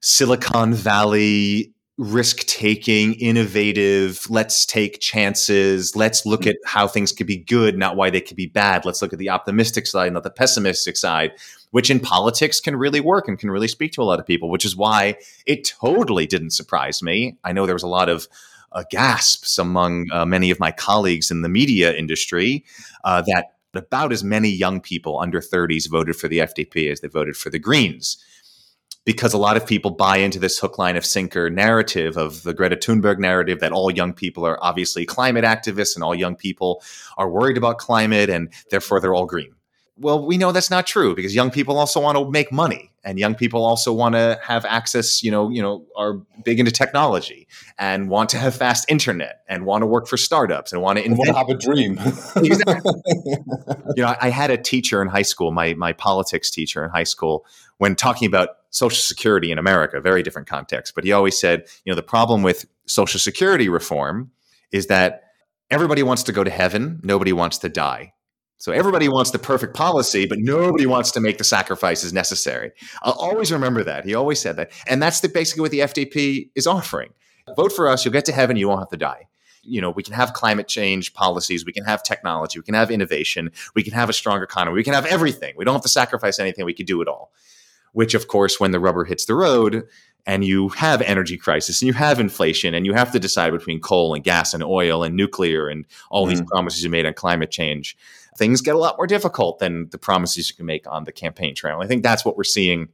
Silicon 0.00 0.72
Valley 0.72 1.73
risk 1.96 2.38
taking, 2.46 3.14
innovative, 3.14 4.28
let's 4.28 4.66
take 4.66 5.00
chances, 5.00 5.94
let's 5.94 6.26
look 6.26 6.42
mm. 6.42 6.50
at 6.50 6.56
how 6.64 6.88
things 6.88 7.12
could 7.12 7.26
be 7.26 7.36
good, 7.36 7.78
not 7.78 7.96
why 7.96 8.10
they 8.10 8.20
could 8.20 8.36
be 8.36 8.46
bad. 8.46 8.84
Let's 8.84 9.00
look 9.00 9.12
at 9.12 9.18
the 9.18 9.30
optimistic 9.30 9.86
side, 9.86 10.12
not 10.12 10.24
the 10.24 10.30
pessimistic 10.30 10.96
side, 10.96 11.32
which 11.70 11.90
in 11.90 12.00
politics 12.00 12.60
can 12.60 12.76
really 12.76 13.00
work 13.00 13.28
and 13.28 13.38
can 13.38 13.50
really 13.50 13.68
speak 13.68 13.92
to 13.92 14.02
a 14.02 14.04
lot 14.04 14.18
of 14.18 14.26
people, 14.26 14.50
which 14.50 14.64
is 14.64 14.76
why 14.76 15.16
it 15.46 15.64
totally 15.64 16.26
didn't 16.26 16.50
surprise 16.50 17.02
me. 17.02 17.36
I 17.44 17.52
know 17.52 17.64
there 17.64 17.76
was 17.76 17.84
a 17.84 17.88
lot 17.88 18.08
of 18.08 18.26
uh, 18.72 18.82
gasps 18.90 19.56
among 19.56 20.08
uh, 20.12 20.26
many 20.26 20.50
of 20.50 20.58
my 20.58 20.72
colleagues 20.72 21.30
in 21.30 21.42
the 21.42 21.48
media 21.48 21.94
industry 21.94 22.64
uh, 23.04 23.22
that 23.22 23.52
about 23.72 24.12
as 24.12 24.24
many 24.24 24.48
young 24.48 24.80
people 24.80 25.20
under 25.20 25.40
30s 25.40 25.88
voted 25.88 26.16
for 26.16 26.28
the 26.28 26.38
FDP 26.38 26.90
as 26.90 27.00
they 27.00 27.08
voted 27.08 27.36
for 27.36 27.50
the 27.50 27.58
Greens 27.58 28.24
because 29.04 29.34
a 29.34 29.38
lot 29.38 29.56
of 29.56 29.66
people 29.66 29.90
buy 29.90 30.18
into 30.18 30.38
this 30.38 30.58
hook, 30.58 30.78
line, 30.78 30.96
of 30.96 31.04
sinker 31.04 31.50
narrative 31.50 32.16
of 32.16 32.42
the 32.42 32.54
Greta 32.54 32.76
Thunberg 32.76 33.18
narrative 33.18 33.60
that 33.60 33.72
all 33.72 33.90
young 33.90 34.12
people 34.12 34.46
are 34.46 34.62
obviously 34.62 35.04
climate 35.04 35.44
activists 35.44 35.94
and 35.94 36.02
all 36.02 36.14
young 36.14 36.36
people 36.36 36.82
are 37.16 37.28
worried 37.28 37.56
about 37.56 37.78
climate 37.78 38.30
and 38.30 38.52
therefore 38.70 39.00
they're 39.00 39.14
all 39.14 39.26
green. 39.26 39.54
Well, 39.96 40.26
we 40.26 40.38
know 40.38 40.50
that's 40.50 40.70
not 40.70 40.86
true 40.86 41.14
because 41.14 41.34
young 41.34 41.50
people 41.50 41.78
also 41.78 42.00
want 42.00 42.18
to 42.18 42.28
make 42.28 42.50
money 42.50 42.90
and 43.04 43.18
young 43.18 43.34
people 43.34 43.64
also 43.64 43.92
want 43.92 44.14
to 44.14 44.40
have 44.42 44.64
access, 44.64 45.22
you 45.22 45.30
know, 45.30 45.50
you 45.50 45.60
know, 45.60 45.84
are 45.94 46.14
big 46.44 46.58
into 46.58 46.72
technology 46.72 47.46
and 47.78 48.08
want 48.08 48.30
to 48.30 48.38
have 48.38 48.54
fast 48.56 48.86
internet 48.88 49.42
and 49.46 49.66
want 49.66 49.82
to 49.82 49.86
work 49.86 50.08
for 50.08 50.16
startups 50.16 50.72
and 50.72 50.80
want 50.80 50.98
to 50.98 51.04
invent. 51.04 51.18
want 51.18 51.30
to 51.30 51.34
have 51.36 51.48
a 51.48 51.54
dream. 51.54 51.98
exactly. 52.36 52.92
you 53.96 54.02
know, 54.02 54.16
I 54.20 54.30
had 54.30 54.50
a 54.50 54.56
teacher 54.56 55.02
in 55.02 55.08
high 55.08 55.22
school, 55.22 55.52
my 55.52 55.74
my 55.74 55.92
politics 55.92 56.50
teacher 56.50 56.84
in 56.84 56.90
high 56.90 57.04
school, 57.04 57.44
when 57.78 57.94
talking 57.94 58.26
about 58.26 58.50
Social 58.70 58.96
Security 58.96 59.52
in 59.52 59.58
America, 59.58 60.00
very 60.00 60.22
different 60.22 60.48
context, 60.48 60.94
but 60.94 61.04
he 61.04 61.12
always 61.12 61.38
said, 61.38 61.66
you 61.84 61.92
know, 61.92 61.96
the 61.96 62.02
problem 62.02 62.42
with 62.42 62.66
Social 62.86 63.20
Security 63.20 63.68
reform 63.68 64.30
is 64.72 64.86
that 64.86 65.22
everybody 65.70 66.02
wants 66.02 66.22
to 66.24 66.32
go 66.32 66.42
to 66.42 66.50
heaven, 66.50 67.00
nobody 67.04 67.32
wants 67.32 67.58
to 67.58 67.68
die. 67.68 68.14
So 68.64 68.72
everybody 68.72 69.10
wants 69.10 69.30
the 69.30 69.38
perfect 69.38 69.74
policy, 69.74 70.24
but 70.24 70.38
nobody 70.38 70.86
wants 70.86 71.10
to 71.10 71.20
make 71.20 71.36
the 71.36 71.44
sacrifices 71.44 72.14
necessary. 72.14 72.72
I'll 73.02 73.12
always 73.12 73.52
remember 73.52 73.84
that. 73.84 74.06
He 74.06 74.14
always 74.14 74.40
said 74.40 74.56
that. 74.56 74.72
And 74.88 75.02
that's 75.02 75.20
the, 75.20 75.28
basically 75.28 75.60
what 75.60 75.70
the 75.70 75.80
FDP 75.80 76.48
is 76.54 76.66
offering. 76.66 77.10
Vote 77.56 77.72
for 77.72 77.90
us, 77.90 78.06
you'll 78.06 78.12
get 78.12 78.24
to 78.24 78.32
heaven, 78.32 78.56
you 78.56 78.66
won't 78.66 78.80
have 78.80 78.88
to 78.88 78.96
die. 78.96 79.28
You 79.64 79.82
know, 79.82 79.90
we 79.90 80.02
can 80.02 80.14
have 80.14 80.32
climate 80.32 80.66
change 80.66 81.12
policies, 81.12 81.66
we 81.66 81.74
can 81.74 81.84
have 81.84 82.02
technology, 82.02 82.58
we 82.58 82.62
can 82.62 82.72
have 82.72 82.90
innovation, 82.90 83.50
we 83.74 83.82
can 83.82 83.92
have 83.92 84.08
a 84.08 84.14
stronger 84.14 84.44
economy, 84.44 84.76
we 84.76 84.82
can 84.82 84.94
have 84.94 85.04
everything. 85.04 85.52
We 85.58 85.66
don't 85.66 85.74
have 85.74 85.82
to 85.82 85.88
sacrifice 85.90 86.38
anything, 86.38 86.64
we 86.64 86.72
can 86.72 86.86
do 86.86 87.02
it 87.02 87.06
all. 87.06 87.32
Which, 87.92 88.14
of 88.14 88.28
course, 88.28 88.58
when 88.58 88.70
the 88.70 88.80
rubber 88.80 89.04
hits 89.04 89.26
the 89.26 89.34
road, 89.34 89.86
and 90.26 90.44
you 90.44 90.70
have 90.70 91.02
energy 91.02 91.36
crisis 91.36 91.82
and 91.82 91.86
you 91.86 91.92
have 91.92 92.18
inflation 92.18 92.74
and 92.74 92.86
you 92.86 92.94
have 92.94 93.12
to 93.12 93.18
decide 93.18 93.52
between 93.52 93.80
coal 93.80 94.14
and 94.14 94.24
gas 94.24 94.54
and 94.54 94.62
oil 94.62 95.02
and 95.02 95.14
nuclear 95.14 95.68
and 95.68 95.84
all 96.10 96.26
mm. 96.26 96.30
these 96.30 96.42
promises 96.42 96.82
you 96.82 96.90
made 96.90 97.04
on 97.04 97.12
climate 97.12 97.50
change 97.50 97.96
things 98.38 98.60
get 98.60 98.74
a 98.74 98.78
lot 98.78 98.96
more 98.96 99.06
difficult 99.06 99.58
than 99.58 99.88
the 99.90 99.98
promises 99.98 100.48
you 100.48 100.56
can 100.56 100.66
make 100.66 100.86
on 100.86 101.04
the 101.04 101.12
campaign 101.12 101.54
trail. 101.54 101.80
I 101.80 101.86
think 101.86 102.02
that's 102.02 102.24
what 102.24 102.36
we're 102.36 102.44
seeing 102.44 102.88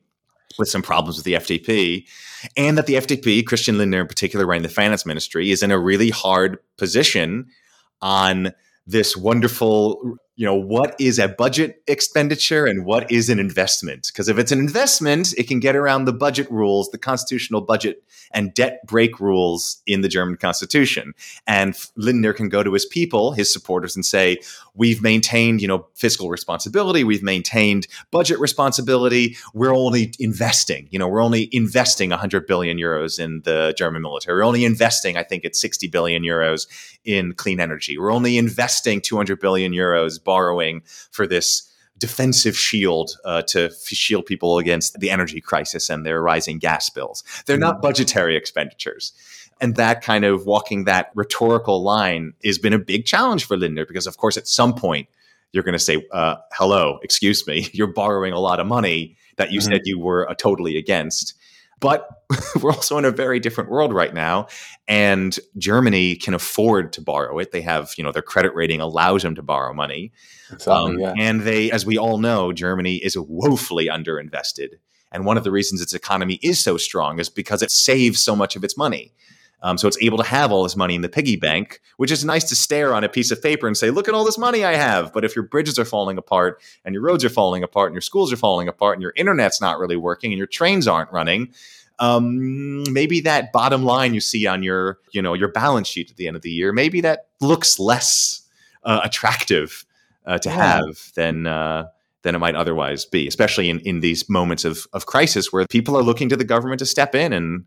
with 0.59 0.68
some 0.68 0.83
problems 0.83 1.16
with 1.16 1.24
the 1.24 1.35
FDP, 1.35 2.07
and 2.57 2.76
that 2.76 2.87
the 2.87 2.94
FDP, 2.94 3.46
Christian 3.46 3.79
Lindner 3.79 4.00
in 4.00 4.07
particular, 4.07 4.46
running 4.46 4.62
the 4.62 4.68
finance 4.68 5.07
ministry, 5.07 5.50
is 5.50 5.62
in 5.62 5.70
a 5.70 5.79
really 5.79 6.11
hard 6.11 6.59
position 6.76 7.46
on 8.03 8.53
this 8.87 9.16
wonderful 9.16 10.16
you 10.40 10.46
know 10.46 10.55
what 10.55 10.98
is 10.98 11.18
a 11.18 11.29
budget 11.29 11.83
expenditure 11.87 12.64
and 12.64 12.87
what 12.87 13.11
is 13.12 13.29
an 13.29 13.38
investment? 13.38 14.07
Because 14.07 14.31
if 14.31 14.38
it's 14.38 14.50
an 14.50 14.59
investment 14.59 15.35
it 15.37 15.46
can 15.46 15.61
get 15.61 15.76
around 15.76 16.07
the 16.07 16.14
budget 16.14 16.50
rules 16.50 16.88
the 16.92 16.96
constitutional 16.96 17.61
budget 17.61 18.03
and 18.33 18.55
debt 18.55 18.81
brake 18.87 19.20
rules 19.20 19.83
in 19.87 20.00
the 20.00 20.09
german 20.09 20.38
constitution. 20.38 21.12
And 21.46 21.76
lindner 21.94 22.33
can 22.33 22.48
go 22.48 22.62
to 22.62 22.72
his 22.72 22.87
people 22.87 23.33
his 23.33 23.53
supporters 23.53 23.94
and 23.94 24.03
say 24.03 24.38
we've 24.74 25.03
maintained 25.03 25.61
you 25.61 25.68
know 25.68 25.87
fiscal 25.94 26.31
responsibility 26.31 27.05
we've 27.05 27.22
maintained 27.22 27.87
budget 28.11 28.38
responsibility 28.40 29.37
we're 29.53 29.74
only 29.74 30.14
investing 30.18 30.88
you 30.90 30.98
know 30.98 31.07
we're 31.07 31.22
only 31.22 31.55
investing 31.55 32.11
100 32.11 32.46
billion 32.46 32.79
euros 32.79 33.18
in 33.18 33.42
the 33.42 33.74
german 33.76 34.00
military 34.00 34.38
we're 34.38 34.44
only 34.44 34.64
investing 34.64 35.16
i 35.16 35.22
think 35.22 35.44
it's 35.44 35.61
60 35.61 35.88
billion 35.88 36.22
euros 36.22 36.66
in 37.05 37.35
clean 37.35 37.61
energy 37.61 37.98
we're 37.98 38.12
only 38.12 38.38
investing 38.38 39.00
200 39.00 39.38
billion 39.38 39.72
euros 39.72 40.22
borrowing 40.31 40.83
for 41.11 41.27
this 41.27 41.49
defensive 41.99 42.57
shield 42.57 43.11
uh, 43.25 43.43
to 43.43 43.64
f- 43.64 43.88
shield 44.05 44.25
people 44.27 44.59
against 44.59 44.99
the 45.01 45.11
energy 45.11 45.40
crisis 45.40 45.90
and 45.90 46.07
their 46.07 46.23
rising 46.23 46.59
gas 46.59 46.88
bills. 46.88 47.25
They're 47.47 47.59
not 47.59 47.79
mm. 47.79 47.83
budgetary 47.83 48.37
expenditures. 48.37 49.12
And 49.61 49.77
that 49.77 50.03
kind 50.03 50.25
of 50.25 50.47
walking 50.47 50.85
that 50.85 51.11
rhetorical 51.14 51.83
line 51.83 52.33
has 52.45 52.59
been 52.59 52.73
a 52.73 52.79
big 52.79 53.05
challenge 53.05 53.45
for 53.45 53.57
Lindner 53.57 53.87
because, 53.87 54.07
of 54.07 54.16
course, 54.16 54.37
at 54.37 54.47
some 54.49 54.75
point 54.75 55.09
you're 55.53 55.64
going 55.64 55.81
to 55.81 55.85
say, 55.90 56.07
uh, 56.12 56.37
hello, 56.53 56.99
excuse 57.03 57.47
me, 57.47 57.69
you're 57.73 57.93
borrowing 57.93 58.33
a 58.33 58.40
lot 58.40 58.61
of 58.61 58.66
money 58.66 59.16
that 59.37 59.53
you 59.53 59.61
mm-hmm. 59.61 59.73
said 59.73 59.81
you 59.85 59.99
were 59.99 60.29
uh, 60.31 60.35
totally 60.35 60.77
against. 60.77 61.35
But 61.81 62.09
we're 62.62 62.73
also 62.73 62.99
in 62.99 63.05
a 63.05 63.11
very 63.11 63.40
different 63.40 63.71
world 63.71 63.93
right 63.93 64.14
now. 64.14 64.47
And 64.87 65.38
Germany 65.59 66.16
can 66.16 66.35
afford 66.35 66.93
to 66.95 67.01
borrow 67.01 67.38
it. 67.38 67.53
They 67.53 67.62
have, 67.62 67.93
you 67.97 68.05
know, 68.05 68.12
their 68.12 68.23
credit 68.23 68.55
rating 68.55 68.81
allows 68.81 69.23
them 69.23 69.35
to 69.35 69.43
borrow 69.43 69.73
money. 69.73 70.12
Exactly, 70.53 70.95
um, 70.95 70.99
yeah. 70.99 71.14
And 71.19 71.43
they, 71.43 71.71
as 71.71 71.87
we 71.87 71.99
all 71.99 72.19
know, 72.19 72.53
Germany 72.53 72.97
is 72.97 73.16
woefully 73.16 73.87
underinvested. 73.87 74.75
And 75.12 75.25
one 75.25 75.37
of 75.37 75.45
the 75.45 75.51
reasons 75.51 75.81
its 75.81 75.95
economy 75.95 76.38
is 76.43 76.62
so 76.62 76.77
strong 76.77 77.19
is 77.19 77.29
because 77.29 77.62
it 77.62 77.71
saves 77.71 78.23
so 78.23 78.37
much 78.37 78.55
of 78.55 78.62
its 78.62 78.77
money. 78.77 79.12
Um, 79.62 79.77
so 79.77 79.87
it's 79.87 79.99
able 80.01 80.18
to 80.18 80.25
have 80.25 80.53
all 80.53 80.62
this 80.62 80.77
money 80.77 80.94
in 80.94 81.03
the 81.03 81.09
piggy 81.09 81.37
bank, 81.37 81.81
which 81.99 82.11
is 82.11 82.25
nice 82.25 82.44
to 82.44 82.57
stare 82.57 82.94
on 82.94 83.05
a 83.05 83.09
piece 83.09 83.31
of 83.31 83.42
paper 83.42 83.66
and 83.66 83.77
say, 83.77 83.90
look 83.90 84.09
at 84.09 84.14
all 84.14 84.25
this 84.25 84.38
money 84.38 84.64
I 84.64 84.75
have. 84.75 85.12
But 85.12 85.25
if 85.25 85.37
your 85.37 85.44
bridges 85.44 85.79
are 85.79 85.85
falling 85.85 86.16
apart 86.16 86.61
and 86.85 86.94
your 86.94 87.03
roads 87.03 87.25
are 87.25 87.31
falling 87.31 87.62
apart 87.62 87.88
and 87.88 87.94
your 87.94 88.01
schools 88.01 88.33
are 88.33 88.37
falling 88.37 88.68
apart 88.68 88.96
and 88.96 89.03
your 89.03 89.12
internet's 89.16 89.61
not 89.61 89.79
really 89.79 89.96
working 89.96 90.33
and 90.33 90.38
your 90.38 90.46
trains 90.46 90.88
aren't 90.88 91.12
running, 91.12 91.53
um, 91.99 92.85
maybe 92.90 93.20
that 93.20 93.53
bottom 93.53 93.85
line 93.85 94.14
you 94.14 94.20
see 94.20 94.46
on 94.46 94.62
your, 94.62 94.99
you 95.12 95.20
know, 95.20 95.35
your 95.35 95.49
balance 95.49 95.87
sheet 95.87 96.11
at 96.11 96.16
the 96.16 96.27
end 96.27 96.37
of 96.37 96.42
the 96.42 96.51
year, 96.51 96.73
maybe 96.73 97.03
that 97.03 97.27
looks 97.40 97.79
less 97.79 98.42
uh, 98.85 99.01
attractive 99.05 99.85
uh, 100.25 100.38
to 100.38 100.49
yeah. 100.49 100.79
have 100.79 101.12
than 101.14 101.46
uh, 101.46 101.87
than 102.23 102.35
it 102.35 102.38
might 102.38 102.55
otherwise 102.55 103.05
be, 103.05 103.27
especially 103.27 103.70
in, 103.70 103.81
in 103.81 104.01
these 104.01 104.29
moments 104.29 104.64
of, 104.64 104.87
of 104.92 105.07
crisis 105.07 105.53
where 105.53 105.66
people 105.66 105.96
are 105.96 106.03
looking 106.03 106.29
to 106.29 106.37
the 106.37 106.44
government 106.44 106.79
to 106.79 106.87
step 106.87 107.14
in 107.14 107.33
and 107.33 107.64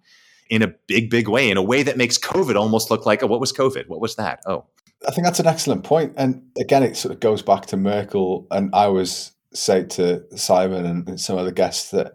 in 0.50 0.62
a 0.62 0.68
big, 0.88 1.10
big 1.10 1.28
way, 1.28 1.50
in 1.50 1.58
a 1.58 1.64
way 1.64 1.84
that 1.84 1.98
makes 1.98 2.18
COVID 2.18 2.56
almost 2.56 2.92
look 2.92 3.06
like, 3.06 3.24
oh, 3.24 3.28
what 3.28 3.40
was 3.40 3.54
COVID? 3.54 3.88
What 3.88 4.00
was 4.00 4.16
that? 4.16 4.42
Oh. 4.46 4.66
I 5.08 5.12
think 5.12 5.26
that's 5.26 5.40
an 5.40 5.48
excellent 5.48 5.84
point. 5.84 6.14
And 6.16 6.44
again, 6.58 6.84
it 6.84 6.96
sort 6.96 7.14
of 7.14 7.20
goes 7.20 7.42
back 7.42 7.66
to 7.68 7.78
Merkel. 7.78 8.48
And 8.52 8.74
I 8.74 8.88
was 8.88 9.32
say 9.54 9.84
to 9.84 10.24
Simon 10.38 10.86
and 10.86 11.20
some 11.20 11.38
other 11.38 11.52
guests 11.52 11.92
that 11.92 12.14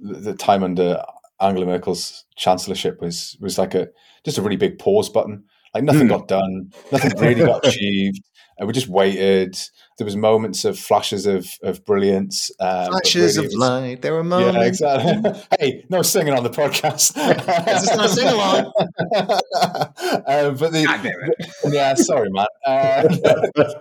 the 0.00 0.34
time 0.34 0.64
under 0.64 1.02
Angela 1.40 1.66
Merkel's 1.66 2.24
chancellorship 2.36 3.00
was 3.00 3.36
was 3.40 3.58
like 3.58 3.74
a 3.74 3.88
just 4.24 4.38
a 4.38 4.42
really 4.42 4.56
big 4.56 4.78
pause 4.78 5.08
button. 5.08 5.44
Like 5.74 5.84
nothing 5.84 6.06
mm. 6.06 6.10
got 6.10 6.28
done, 6.28 6.72
nothing 6.90 7.18
really 7.18 7.44
got 7.44 7.66
achieved, 7.66 8.22
and 8.58 8.66
we 8.66 8.72
just 8.72 8.88
waited. 8.88 9.58
There 10.00 10.06
was 10.06 10.16
moments 10.16 10.64
of 10.64 10.78
flashes 10.78 11.26
of 11.26 11.46
of 11.62 11.84
brilliance, 11.84 12.50
um, 12.58 12.86
flashes 12.86 13.36
really 13.36 13.48
of 13.48 13.50
was, 13.50 13.56
light. 13.58 14.00
There 14.00 14.14
were 14.14 14.24
moments. 14.24 14.80
Yeah, 14.80 14.94
exactly. 14.94 15.42
hey, 15.60 15.84
no 15.90 16.00
singing 16.00 16.32
on 16.32 16.42
the 16.42 16.48
podcast. 16.48 17.12
it's 17.18 17.94
not 17.94 18.08
sing 18.08 18.26
along. 18.26 18.64
um, 20.26 20.56
but 20.56 20.72
the, 20.72 21.44
yeah, 21.70 21.92
sorry, 21.92 22.30
man. 22.30 22.46
Uh, 22.64 23.08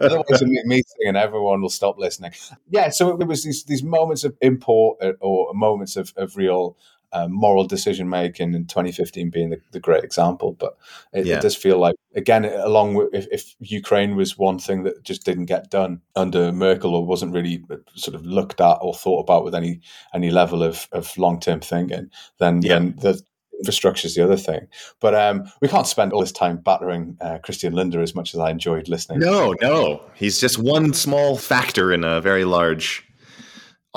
otherwise, 0.01 0.41
me, 0.41 0.62
me 0.65 0.82
singing, 0.86 1.15
everyone 1.15 1.62
will 1.62 1.69
stop 1.69 1.97
listening. 1.97 2.34
Yeah, 2.69 2.89
so 2.89 3.17
it 3.17 3.25
was 3.25 3.45
these 3.45 3.63
these 3.63 3.82
moments 3.82 4.25
of 4.25 4.36
import 4.41 4.97
uh, 5.01 5.13
or 5.21 5.53
moments 5.53 5.95
of, 5.95 6.13
of 6.17 6.36
real 6.36 6.75
um, 7.13 7.31
moral 7.31 7.65
decision 7.65 8.09
making 8.09 8.53
in 8.53 8.65
2015 8.65 9.29
being 9.29 9.49
the, 9.49 9.61
the 9.71 9.79
great 9.79 10.03
example. 10.03 10.55
But 10.59 10.77
it, 11.13 11.25
yeah. 11.25 11.37
it, 11.37 11.41
does 11.41 11.55
feel 11.55 11.79
like, 11.79 11.95
again, 12.15 12.45
along 12.45 12.95
with 12.95 13.09
if, 13.13 13.27
if, 13.31 13.55
Ukraine 13.59 14.15
was 14.15 14.37
one 14.37 14.59
thing 14.59 14.83
that 14.83 15.03
just 15.03 15.25
didn't 15.25 15.45
get 15.45 15.69
done 15.69 16.01
under 16.15 16.51
Merkel 16.51 16.95
or 16.95 17.05
wasn't 17.05 17.33
really 17.33 17.63
uh, 17.71 17.77
sort 17.95 18.15
of 18.15 18.25
looked 18.25 18.61
at 18.61 18.77
or 18.81 18.93
thought 18.93 19.21
about 19.21 19.43
with 19.43 19.55
any 19.55 19.81
any 20.13 20.29
level 20.29 20.63
of, 20.63 20.87
of 20.91 21.17
long 21.17 21.39
term 21.39 21.59
thinking, 21.59 22.09
then, 22.39 22.61
yeah. 22.61 22.75
then 22.75 22.95
the 22.99 23.21
infrastructure 23.59 24.07
is 24.07 24.15
the 24.15 24.23
other 24.23 24.37
thing. 24.37 24.67
But 24.99 25.15
um, 25.15 25.51
we 25.61 25.67
can't 25.67 25.87
spend 25.87 26.13
all 26.13 26.21
this 26.21 26.31
time 26.31 26.57
battering 26.57 27.17
uh, 27.21 27.39
Christian 27.39 27.73
Lindner 27.73 28.01
as 28.01 28.15
much 28.15 28.33
as 28.33 28.39
I 28.39 28.49
enjoyed 28.49 28.87
listening. 28.87 29.19
No, 29.19 29.53
no. 29.61 30.01
He's 30.15 30.39
just 30.39 30.57
one 30.57 30.93
small 30.93 31.37
factor 31.37 31.91
in 31.93 32.03
a 32.03 32.21
very 32.21 32.45
large 32.45 33.05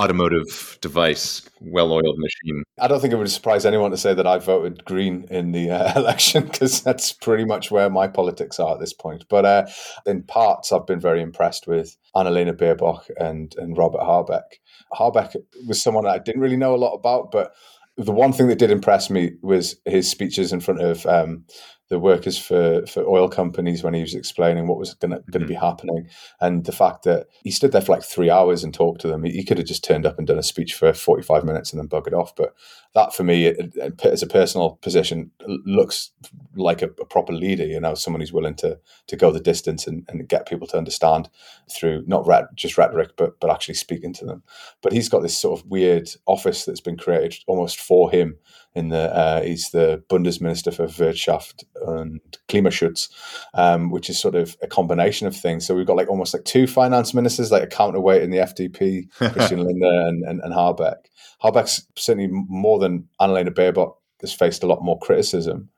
automotive 0.00 0.78
device, 0.80 1.42
well-oiled 1.60 2.18
machine. 2.18 2.62
I 2.80 2.88
don't 2.88 3.00
think 3.00 3.12
it 3.12 3.16
would 3.16 3.30
surprise 3.30 3.66
anyone 3.66 3.90
to 3.90 3.96
say 3.96 4.14
that 4.14 4.26
I 4.26 4.38
voted 4.38 4.84
Green 4.84 5.26
in 5.30 5.52
the 5.52 5.70
uh, 5.70 5.92
election 5.98 6.44
because 6.44 6.82
that's 6.82 7.12
pretty 7.12 7.44
much 7.44 7.70
where 7.70 7.90
my 7.90 8.08
politics 8.08 8.58
are 8.58 8.74
at 8.74 8.80
this 8.80 8.92
point. 8.94 9.24
But 9.28 9.44
uh, 9.44 9.66
in 10.06 10.22
parts, 10.22 10.72
I've 10.72 10.86
been 10.86 11.00
very 11.00 11.20
impressed 11.20 11.66
with 11.66 11.96
Annalena 12.16 12.52
Baerbock 12.52 13.10
and 13.18 13.54
and 13.58 13.76
Robert 13.76 14.00
Habeck. 14.00 14.60
Habeck 14.94 15.36
was 15.66 15.82
someone 15.82 16.06
I 16.06 16.18
didn't 16.18 16.40
really 16.40 16.56
know 16.56 16.74
a 16.74 16.76
lot 16.76 16.94
about, 16.94 17.30
but 17.30 17.52
the 17.96 18.12
one 18.12 18.32
thing 18.32 18.48
that 18.48 18.58
did 18.58 18.70
impress 18.70 19.10
me 19.10 19.32
was 19.42 19.76
his 19.84 20.08
speeches 20.08 20.52
in 20.52 20.60
front 20.60 20.80
of 20.80 21.04
um, 21.06 21.44
the 21.92 21.98
workers 21.98 22.38
for, 22.38 22.86
for 22.86 23.06
oil 23.06 23.28
companies 23.28 23.84
when 23.84 23.92
he 23.92 24.00
was 24.00 24.14
explaining 24.14 24.66
what 24.66 24.78
was 24.78 24.94
going 24.94 25.10
to 25.10 25.20
Mhm. 25.38 25.46
be 25.46 25.54
happening, 25.54 26.08
and 26.40 26.64
the 26.64 26.72
fact 26.72 27.04
that 27.04 27.26
he 27.44 27.50
stood 27.50 27.70
there 27.72 27.82
for 27.82 27.92
like 27.92 28.02
three 28.02 28.30
hours 28.30 28.64
and 28.64 28.72
talked 28.72 29.02
to 29.02 29.08
them. 29.08 29.24
He, 29.24 29.32
he 29.32 29.44
could 29.44 29.58
have 29.58 29.66
just 29.66 29.84
turned 29.84 30.06
up 30.06 30.16
and 30.16 30.26
done 30.26 30.38
a 30.38 30.42
speech 30.42 30.72
for 30.72 30.94
forty 30.94 31.22
five 31.22 31.44
minutes 31.44 31.70
and 31.70 31.78
then 31.78 31.88
buggered 31.88 32.18
off. 32.18 32.34
But 32.34 32.54
that, 32.94 33.14
for 33.14 33.24
me, 33.24 33.44
it, 33.46 33.74
it, 33.76 34.04
as 34.06 34.22
a 34.22 34.26
personal 34.26 34.78
position, 34.80 35.30
looks 35.66 36.10
like 36.56 36.80
a, 36.80 36.86
a 37.00 37.04
proper 37.04 37.32
leader. 37.34 37.66
You 37.66 37.78
know, 37.80 37.94
someone 37.94 38.20
who's 38.22 38.32
willing 38.32 38.54
to 38.56 38.78
to 39.08 39.16
go 39.16 39.30
the 39.30 39.40
distance 39.52 39.86
and, 39.86 40.04
and 40.08 40.26
get 40.26 40.48
people 40.48 40.66
to 40.68 40.78
understand 40.78 41.28
through 41.70 42.04
not 42.06 42.26
ret- 42.26 42.54
just 42.54 42.78
rhetoric, 42.78 43.10
but 43.18 43.38
but 43.38 43.50
actually 43.50 43.74
speaking 43.74 44.14
to 44.14 44.24
them. 44.24 44.42
But 44.80 44.92
he's 44.92 45.10
got 45.10 45.20
this 45.22 45.36
sort 45.36 45.60
of 45.60 45.66
weird 45.70 46.08
office 46.26 46.64
that's 46.64 46.80
been 46.80 46.96
created 46.96 47.44
almost 47.46 47.78
for 47.78 48.10
him. 48.10 48.38
In 48.74 48.88
the 48.88 49.14
uh, 49.14 49.42
he's 49.42 49.70
the 49.70 50.02
Bundesminister 50.08 50.72
for 50.72 50.86
Wirtschaft 50.86 51.64
and 51.86 52.20
Klimaschutz, 52.48 53.10
um, 53.52 53.90
which 53.90 54.08
is 54.08 54.18
sort 54.18 54.34
of 54.34 54.56
a 54.62 54.66
combination 54.66 55.26
of 55.26 55.36
things. 55.36 55.66
So 55.66 55.74
we've 55.74 55.86
got 55.86 55.96
like 55.96 56.08
almost 56.08 56.32
like 56.32 56.44
two 56.44 56.66
finance 56.66 57.12
ministers, 57.12 57.52
like 57.52 57.62
a 57.62 57.66
counterweight 57.66 58.22
in 58.22 58.30
the 58.30 58.38
FDP, 58.38 59.10
Christian 59.32 59.62
Lindner 59.62 60.08
and, 60.08 60.24
and, 60.24 60.40
and 60.40 60.54
Habeck. 60.54 60.96
Habeck's 61.42 61.86
certainly 61.96 62.28
more 62.30 62.78
than 62.78 63.08
Annalena 63.20 63.50
Baerbock 63.50 63.94
has 64.22 64.32
faced 64.32 64.62
a 64.62 64.66
lot 64.66 64.82
more 64.82 64.98
criticism. 65.00 65.68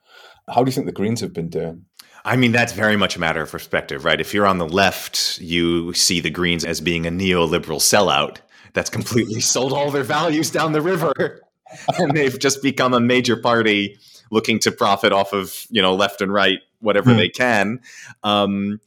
How 0.48 0.62
do 0.62 0.68
you 0.68 0.72
think 0.72 0.86
the 0.86 0.92
Greens 0.92 1.20
have 1.20 1.32
been 1.32 1.48
doing? 1.48 1.86
I 2.24 2.36
mean, 2.36 2.52
that's 2.52 2.72
very 2.72 2.96
much 2.96 3.16
a 3.16 3.20
matter 3.20 3.42
of 3.42 3.50
perspective, 3.50 4.04
right? 4.04 4.20
If 4.20 4.32
you're 4.32 4.46
on 4.46 4.58
the 4.58 4.68
left, 4.68 5.38
you 5.40 5.92
see 5.92 6.20
the 6.20 6.30
Greens 6.30 6.64
as 6.64 6.80
being 6.80 7.06
a 7.06 7.10
neoliberal 7.10 7.80
sellout 7.80 8.38
that's 8.72 8.90
completely 8.90 9.40
sold 9.40 9.72
all 9.72 9.90
their 9.90 10.02
values 10.02 10.50
down 10.50 10.72
the 10.72 10.80
river. 10.80 11.40
and 11.98 12.16
they've 12.16 12.38
just 12.38 12.62
become 12.62 12.94
a 12.94 13.00
major 13.00 13.36
party 13.36 13.98
looking 14.30 14.58
to 14.60 14.72
profit 14.72 15.12
off 15.12 15.32
of, 15.32 15.66
you 15.70 15.82
know, 15.82 15.94
left 15.94 16.20
and 16.20 16.32
right, 16.32 16.60
whatever 16.80 17.12
Hmm. 17.12 17.18
they 17.18 17.28
can. 17.28 17.80
Um, 18.22 18.80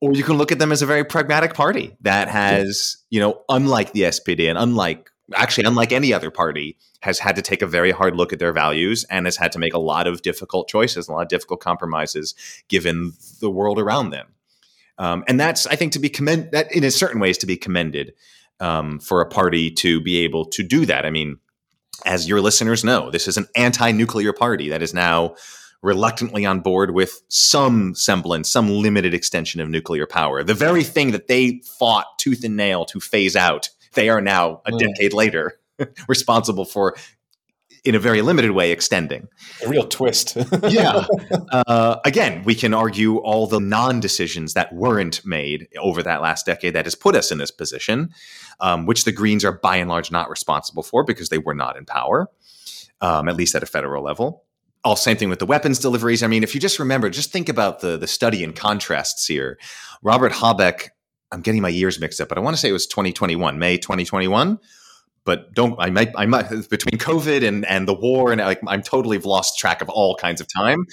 or 0.00 0.12
you 0.14 0.22
can 0.22 0.36
look 0.38 0.50
at 0.50 0.58
them 0.58 0.72
as 0.72 0.80
a 0.82 0.86
very 0.86 1.04
pragmatic 1.04 1.54
party 1.54 1.94
that 2.00 2.28
has, 2.28 2.96
you 3.10 3.20
know, 3.20 3.42
unlike 3.48 3.92
the 3.92 4.02
SPD 4.02 4.48
and 4.48 4.56
unlike, 4.58 5.10
actually, 5.34 5.64
unlike 5.64 5.92
any 5.92 6.12
other 6.12 6.30
party, 6.30 6.78
has 7.02 7.18
had 7.18 7.36
to 7.36 7.42
take 7.42 7.62
a 7.62 7.66
very 7.66 7.90
hard 7.90 8.16
look 8.16 8.32
at 8.32 8.38
their 8.38 8.52
values 8.52 9.04
and 9.10 9.26
has 9.26 9.36
had 9.36 9.52
to 9.52 9.58
make 9.58 9.74
a 9.74 9.78
lot 9.78 10.06
of 10.06 10.22
difficult 10.22 10.68
choices, 10.68 11.08
a 11.08 11.12
lot 11.12 11.22
of 11.22 11.28
difficult 11.28 11.60
compromises 11.60 12.34
given 12.68 13.12
the 13.40 13.50
world 13.50 13.78
around 13.78 14.10
them. 14.10 14.26
Um, 14.98 15.24
and 15.26 15.40
that's, 15.40 15.66
I 15.66 15.76
think, 15.76 15.92
to 15.92 15.98
be 15.98 16.10
commend 16.10 16.50
that 16.52 16.70
in 16.74 16.84
a 16.84 16.90
certain 16.90 17.20
ways 17.20 17.38
to 17.38 17.46
be 17.46 17.56
commended 17.56 18.12
um, 18.58 19.00
for 19.00 19.22
a 19.22 19.26
party 19.26 19.70
to 19.70 20.00
be 20.00 20.18
able 20.18 20.44
to 20.46 20.62
do 20.62 20.84
that. 20.86 21.06
I 21.06 21.10
mean, 21.10 21.38
as 22.04 22.28
your 22.28 22.40
listeners 22.40 22.84
know, 22.84 23.10
this 23.10 23.28
is 23.28 23.36
an 23.36 23.46
anti-nuclear 23.56 24.32
party 24.32 24.68
that 24.70 24.82
is 24.82 24.94
now 24.94 25.34
reluctantly 25.82 26.44
on 26.44 26.60
board 26.60 26.92
with 26.92 27.22
some 27.28 27.94
semblance, 27.94 28.50
some 28.50 28.68
limited 28.68 29.14
extension 29.14 29.60
of 29.60 29.68
nuclear 29.68 30.06
power. 30.06 30.42
The 30.44 30.54
very 30.54 30.84
thing 30.84 31.10
that 31.12 31.26
they 31.26 31.62
fought 31.78 32.06
tooth 32.18 32.44
and 32.44 32.56
nail 32.56 32.84
to 32.86 33.00
phase 33.00 33.34
out, 33.34 33.70
they 33.94 34.08
are 34.08 34.20
now 34.20 34.60
a 34.66 34.72
Mm. 34.72 34.78
decade 34.78 35.12
later 35.14 35.58
responsible 36.08 36.64
for, 36.66 36.96
in 37.84 37.94
a 37.94 37.98
very 37.98 38.22
limited 38.22 38.52
way, 38.52 38.70
extending. 38.70 39.28
A 39.64 39.68
real 39.68 39.86
twist. 39.86 40.36
Yeah. 40.70 41.06
Uh, 41.50 41.96
again, 42.04 42.42
we 42.44 42.54
can 42.54 42.74
argue 42.74 43.16
all 43.18 43.46
the 43.46 43.60
non 43.60 43.98
decisions 43.98 44.54
that 44.54 44.72
weren't 44.72 45.24
made 45.24 45.68
over 45.78 46.02
that 46.02 46.20
last 46.20 46.46
decade 46.46 46.74
that 46.74 46.84
has 46.84 46.94
put 46.94 47.16
us 47.16 47.32
in 47.32 47.38
this 47.38 47.50
position, 47.50 48.10
um, 48.60 48.86
which 48.86 49.04
the 49.04 49.12
Greens 49.12 49.44
are 49.44 49.52
by 49.52 49.76
and 49.76 49.88
large 49.88 50.12
not 50.12 50.28
responsible 50.30 50.82
for 50.82 51.02
because 51.02 51.28
they 51.28 51.38
were 51.38 51.54
not 51.54 51.76
in 51.76 51.86
power, 51.86 52.28
um, 53.00 53.28
at 53.28 53.36
least 53.36 53.54
at 53.54 53.62
a 53.62 53.66
federal 53.66 54.04
level. 54.04 54.44
All 54.84 54.96
same 54.96 55.16
thing 55.16 55.28
with 55.28 55.38
the 55.38 55.46
weapons 55.46 55.78
deliveries. 55.78 56.22
I 56.22 56.26
mean, 56.26 56.42
if 56.42 56.54
you 56.54 56.60
just 56.60 56.78
remember, 56.78 57.10
just 57.10 57.32
think 57.32 57.48
about 57.48 57.80
the 57.80 57.96
the 57.96 58.06
study 58.06 58.44
and 58.44 58.54
contrasts 58.54 59.26
here. 59.26 59.58
Robert 60.02 60.32
Habeck, 60.32 60.90
I'm 61.32 61.40
getting 61.40 61.62
my 61.62 61.68
years 61.68 61.98
mixed 61.98 62.20
up, 62.20 62.28
but 62.28 62.38
I 62.38 62.42
want 62.42 62.54
to 62.54 62.60
say 62.60 62.68
it 62.68 62.72
was 62.72 62.86
2021, 62.86 63.58
May 63.58 63.76
2021 63.76 64.58
but 65.24 65.52
don't 65.54 65.76
I 65.78 65.90
might 65.90 66.12
I 66.16 66.26
might 66.26 66.48
between 66.70 66.98
COVID 66.98 67.46
and 67.46 67.64
and 67.66 67.86
the 67.86 67.94
war 67.94 68.32
and 68.32 68.40
like 68.40 68.60
I'm 68.66 68.82
totally 68.82 69.18
lost 69.18 69.58
track 69.58 69.82
of 69.82 69.88
all 69.88 70.14
kinds 70.16 70.40
of 70.40 70.46
time. 70.52 70.86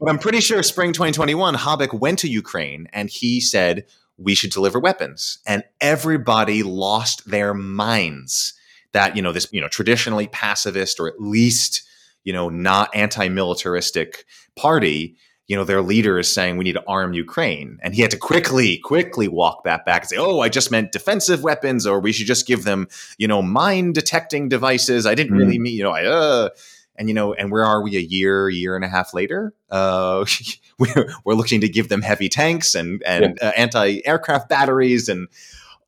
But 0.00 0.10
I'm 0.10 0.18
pretty 0.18 0.40
sure 0.40 0.62
spring 0.64 0.92
2021, 0.92 1.54
Habeck 1.54 1.92
went 1.92 2.18
to 2.20 2.28
Ukraine 2.28 2.88
and 2.92 3.08
he 3.08 3.40
said 3.40 3.84
we 4.18 4.34
should 4.34 4.50
deliver 4.50 4.78
weapons, 4.78 5.38
and 5.46 5.64
everybody 5.80 6.62
lost 6.62 7.28
their 7.28 7.54
minds 7.54 8.54
that 8.92 9.16
you 9.16 9.22
know 9.22 9.32
this 9.32 9.48
you 9.52 9.60
know 9.60 9.68
traditionally 9.68 10.28
pacifist 10.28 11.00
or 11.00 11.08
at 11.08 11.20
least 11.20 11.82
you 12.24 12.32
know 12.32 12.48
not 12.48 12.90
anti-militaristic 12.94 14.24
party 14.56 15.16
you 15.52 15.58
know, 15.58 15.64
their 15.64 15.82
leader 15.82 16.18
is 16.18 16.32
saying 16.32 16.56
we 16.56 16.64
need 16.64 16.72
to 16.72 16.84
arm 16.88 17.12
Ukraine. 17.12 17.78
And 17.82 17.94
he 17.94 18.00
had 18.00 18.10
to 18.12 18.16
quickly, 18.16 18.78
quickly 18.78 19.28
walk 19.28 19.64
that 19.64 19.84
back 19.84 20.00
and 20.00 20.08
say, 20.08 20.16
oh, 20.16 20.40
I 20.40 20.48
just 20.48 20.70
meant 20.70 20.92
defensive 20.92 21.42
weapons, 21.42 21.86
or 21.86 22.00
we 22.00 22.10
should 22.10 22.26
just 22.26 22.46
give 22.46 22.64
them, 22.64 22.88
you 23.18 23.28
know, 23.28 23.42
mine 23.42 23.92
detecting 23.92 24.48
devices. 24.48 25.04
I 25.04 25.14
didn't 25.14 25.36
really 25.36 25.58
mean, 25.58 25.74
you 25.74 25.82
know, 25.82 25.90
I, 25.90 26.06
uh, 26.06 26.48
and, 26.96 27.06
you 27.06 27.14
know, 27.14 27.34
and 27.34 27.52
where 27.52 27.66
are 27.66 27.82
we 27.82 27.98
a 27.98 28.00
year, 28.00 28.48
year 28.48 28.76
and 28.76 28.82
a 28.82 28.88
half 28.88 29.12
later? 29.12 29.52
Uh, 29.70 30.24
we're, 30.78 31.12
we're 31.26 31.34
looking 31.34 31.60
to 31.60 31.68
give 31.68 31.90
them 31.90 32.00
heavy 32.00 32.30
tanks 32.30 32.74
and, 32.74 33.02
and 33.02 33.38
uh, 33.42 33.52
anti 33.54 34.00
aircraft 34.06 34.48
batteries 34.48 35.10
and, 35.10 35.28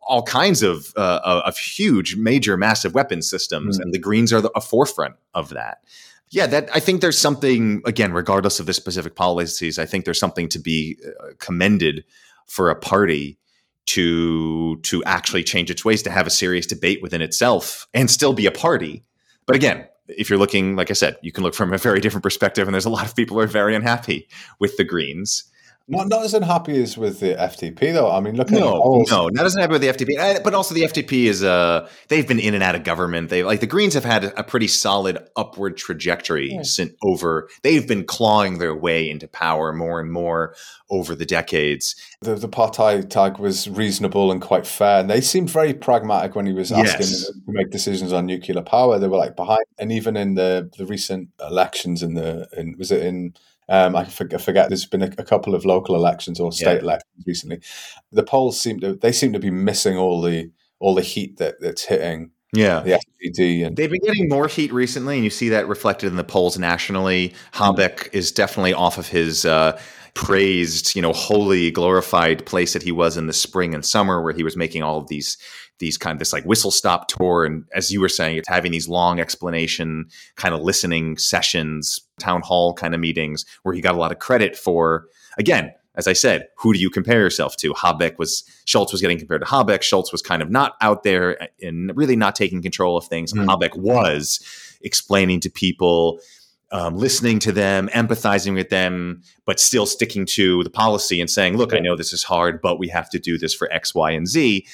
all 0.06 0.22
kinds 0.22 0.62
of 0.62 0.92
uh, 0.96 1.40
of 1.46 1.56
huge, 1.56 2.14
major, 2.16 2.58
massive 2.58 2.92
weapons 2.92 3.26
systems, 3.26 3.78
Mm. 3.78 3.84
and 3.84 3.94
the 3.94 3.98
Greens 3.98 4.34
are 4.34 4.42
the 4.42 4.50
a 4.54 4.60
forefront 4.60 5.14
of 5.32 5.48
that 5.48 5.78
yeah 6.30 6.46
that 6.46 6.68
i 6.74 6.80
think 6.80 7.00
there's 7.00 7.18
something 7.18 7.82
again 7.84 8.12
regardless 8.12 8.60
of 8.60 8.66
the 8.66 8.74
specific 8.74 9.14
policies 9.14 9.78
i 9.78 9.86
think 9.86 10.04
there's 10.04 10.20
something 10.20 10.48
to 10.48 10.58
be 10.58 10.96
uh, 11.06 11.28
commended 11.38 12.04
for 12.46 12.70
a 12.70 12.76
party 12.76 13.38
to 13.86 14.76
to 14.78 15.04
actually 15.04 15.44
change 15.44 15.70
its 15.70 15.84
ways 15.84 16.02
to 16.02 16.10
have 16.10 16.26
a 16.26 16.30
serious 16.30 16.66
debate 16.66 17.02
within 17.02 17.20
itself 17.20 17.86
and 17.92 18.10
still 18.10 18.32
be 18.32 18.46
a 18.46 18.50
party. 18.50 19.04
But 19.46 19.56
again 19.56 19.86
if 20.06 20.28
you're 20.28 20.38
looking 20.38 20.76
like 20.76 20.90
i 20.90 20.92
said 20.92 21.16
you 21.22 21.32
can 21.32 21.42
look 21.42 21.54
from 21.54 21.72
a 21.72 21.78
very 21.78 21.98
different 21.98 22.22
perspective 22.22 22.68
and 22.68 22.74
there's 22.74 22.84
a 22.84 22.90
lot 22.90 23.06
of 23.06 23.16
people 23.16 23.36
who 23.36 23.42
are 23.42 23.46
very 23.46 23.74
unhappy 23.74 24.28
with 24.60 24.76
the 24.76 24.84
greens 24.84 25.44
Not, 25.86 26.08
not 26.08 26.24
as 26.24 26.32
unhappy 26.32 26.82
as 26.82 26.96
with 26.96 27.20
the 27.20 27.34
FDP 27.34 27.92
though. 27.92 28.10
I 28.10 28.20
mean, 28.20 28.36
look 28.36 28.50
no, 28.50 29.04
no, 29.10 29.28
not 29.28 29.44
as 29.44 29.54
happy 29.54 29.72
with 29.72 29.82
the 29.82 29.88
FDP, 29.88 30.18
Uh, 30.18 30.40
but 30.42 30.54
also 30.54 30.74
the 30.74 30.82
FDP 30.82 31.24
is 31.26 31.44
uh 31.44 31.86
they've 32.08 32.26
been 32.26 32.38
in 32.38 32.54
and 32.54 32.62
out 32.62 32.74
of 32.74 32.84
government. 32.84 33.28
They 33.28 33.42
like 33.42 33.60
the 33.60 33.66
Greens 33.66 33.92
have 33.92 34.04
had 34.04 34.24
a 34.36 34.42
pretty 34.42 34.66
solid 34.66 35.18
upward 35.36 35.76
trajectory 35.76 36.52
Yeah. 36.52 36.62
since 36.62 36.92
over. 37.02 37.48
They've 37.62 37.86
been 37.86 38.04
clawing 38.04 38.58
their 38.58 38.74
way 38.74 39.10
into 39.10 39.28
power 39.28 39.74
more 39.74 40.00
and 40.00 40.10
more 40.10 40.54
over 40.88 41.14
the 41.14 41.26
decades. 41.26 41.94
The, 42.22 42.34
the 42.34 42.48
party 42.48 43.02
tag 43.02 43.38
was 43.38 43.68
reasonable 43.68 44.32
and 44.32 44.40
quite 44.40 44.66
fair. 44.66 45.00
And 45.00 45.10
they 45.10 45.20
seemed 45.20 45.50
very 45.50 45.74
pragmatic 45.74 46.34
when 46.34 46.46
he 46.46 46.52
was 46.54 46.72
asking 46.72 46.84
Yes. 47.08 47.26
them 47.26 47.42
to 47.46 47.52
make 47.52 47.70
decisions 47.70 48.10
on 48.12 48.24
nuclear 48.26 48.62
power. 48.62 48.98
They 48.98 49.08
were 49.08 49.18
like 49.18 49.36
behind. 49.36 49.64
And 49.78 49.92
even 49.92 50.16
in 50.16 50.34
the, 50.34 50.70
the 50.78 50.86
recent 50.86 51.28
elections, 51.40 52.02
in 52.02 52.14
the 52.14 52.48
in, 52.56 52.74
was 52.78 52.90
it 52.90 53.02
in 53.02 53.34
um, 53.68 53.96
I 53.96 54.04
forget, 54.04 54.40
forget. 54.40 54.68
There's 54.68 54.86
been 54.86 55.02
a, 55.02 55.10
a 55.18 55.24
couple 55.24 55.54
of 55.54 55.64
local 55.64 55.94
elections 55.94 56.38
or 56.40 56.52
state 56.52 56.76
Yeah. 56.76 56.80
elections 56.82 57.24
recently. 57.26 57.60
The 58.12 58.22
polls 58.22 58.60
seem 58.60 58.80
to 58.80 58.94
they 58.94 59.12
seem 59.12 59.32
to 59.32 59.38
be 59.38 59.50
missing 59.50 59.96
all 59.96 60.20
the 60.20 60.50
all 60.80 60.94
the 60.94 61.02
heat 61.02 61.38
that, 61.38 61.54
that's 61.60 61.84
hitting 61.84 62.30
Yeah. 62.52 62.80
the 62.80 63.00
SPD 63.00 63.64
and 63.66 63.76
They've 63.76 63.90
been 63.90 64.00
getting 64.04 64.28
more 64.28 64.48
heat 64.48 64.72
recently, 64.72 65.14
and 65.16 65.24
you 65.24 65.30
see 65.30 65.48
that 65.50 65.66
reflected 65.68 66.08
in 66.08 66.16
the 66.16 66.24
polls 66.24 66.58
nationally. 66.58 67.32
Habeck 67.52 68.08
is 68.12 68.32
definitely 68.32 68.74
off 68.74 68.98
of 68.98 69.08
his 69.08 69.44
uh, 69.46 69.80
praised, 70.14 70.94
you 70.94 71.02
know, 71.02 71.12
holy, 71.12 71.70
glorified 71.70 72.46
place 72.46 72.72
that 72.72 72.82
he 72.82 72.92
was 72.92 73.16
in 73.16 73.26
the 73.26 73.32
spring 73.32 73.74
and 73.74 73.84
summer, 73.84 74.22
where 74.22 74.32
he 74.32 74.42
was 74.44 74.56
making 74.56 74.82
all 74.82 74.98
of 74.98 75.08
these 75.08 75.36
these 75.78 75.98
kind 75.98 76.14
of 76.14 76.18
this 76.18 76.32
like 76.32 76.44
whistle 76.44 76.70
stop 76.70 77.08
tour, 77.08 77.44
and 77.44 77.64
as 77.74 77.90
you 77.90 78.00
were 78.00 78.08
saying, 78.08 78.36
it's 78.36 78.48
having 78.48 78.72
these 78.72 78.88
long 78.88 79.20
explanation 79.20 80.06
kind 80.36 80.54
of 80.54 80.60
listening 80.60 81.18
sessions, 81.18 82.00
town 82.18 82.42
hall 82.42 82.74
kind 82.74 82.94
of 82.94 83.00
meetings, 83.00 83.44
where 83.62 83.74
he 83.74 83.80
got 83.80 83.94
a 83.94 83.98
lot 83.98 84.12
of 84.12 84.18
credit 84.18 84.56
for 84.56 85.06
again. 85.38 85.72
As 85.96 86.08
I 86.08 86.12
said, 86.12 86.48
who 86.58 86.72
do 86.72 86.80
you 86.80 86.90
compare 86.90 87.20
yourself 87.20 87.56
to? 87.58 87.72
Habeck 87.72 88.18
was 88.18 88.42
Scholz 88.66 88.90
was 88.90 89.00
getting 89.00 89.16
compared 89.16 89.42
to 89.42 89.46
Habeck. 89.46 89.80
Scholz 89.80 90.10
was 90.10 90.22
kind 90.22 90.42
of 90.42 90.50
not 90.50 90.74
out 90.80 91.04
there 91.04 91.48
and 91.62 91.96
really 91.96 92.16
not 92.16 92.34
taking 92.34 92.60
control 92.60 92.96
of 92.96 93.04
things. 93.04 93.32
Mm. 93.32 93.46
Habeck 93.46 93.76
was 93.76 94.44
explaining 94.82 95.38
to 95.40 95.50
people, 95.50 96.18
um, 96.72 96.96
listening 96.96 97.38
to 97.38 97.52
them, 97.52 97.88
empathizing 97.94 98.54
with 98.54 98.70
them, 98.70 99.22
but 99.44 99.60
still 99.60 99.86
sticking 99.86 100.26
to 100.26 100.64
the 100.64 100.70
policy 100.70 101.20
and 101.20 101.30
saying, 101.30 101.56
"Look, 101.56 101.72
I 101.72 101.78
know 101.78 101.94
this 101.94 102.12
is 102.12 102.24
hard, 102.24 102.60
but 102.60 102.80
we 102.80 102.88
have 102.88 103.08
to 103.10 103.20
do 103.20 103.38
this 103.38 103.54
for 103.54 103.72
X, 103.72 103.94
Y, 103.94 104.10
and 104.10 104.26
Z." 104.26 104.66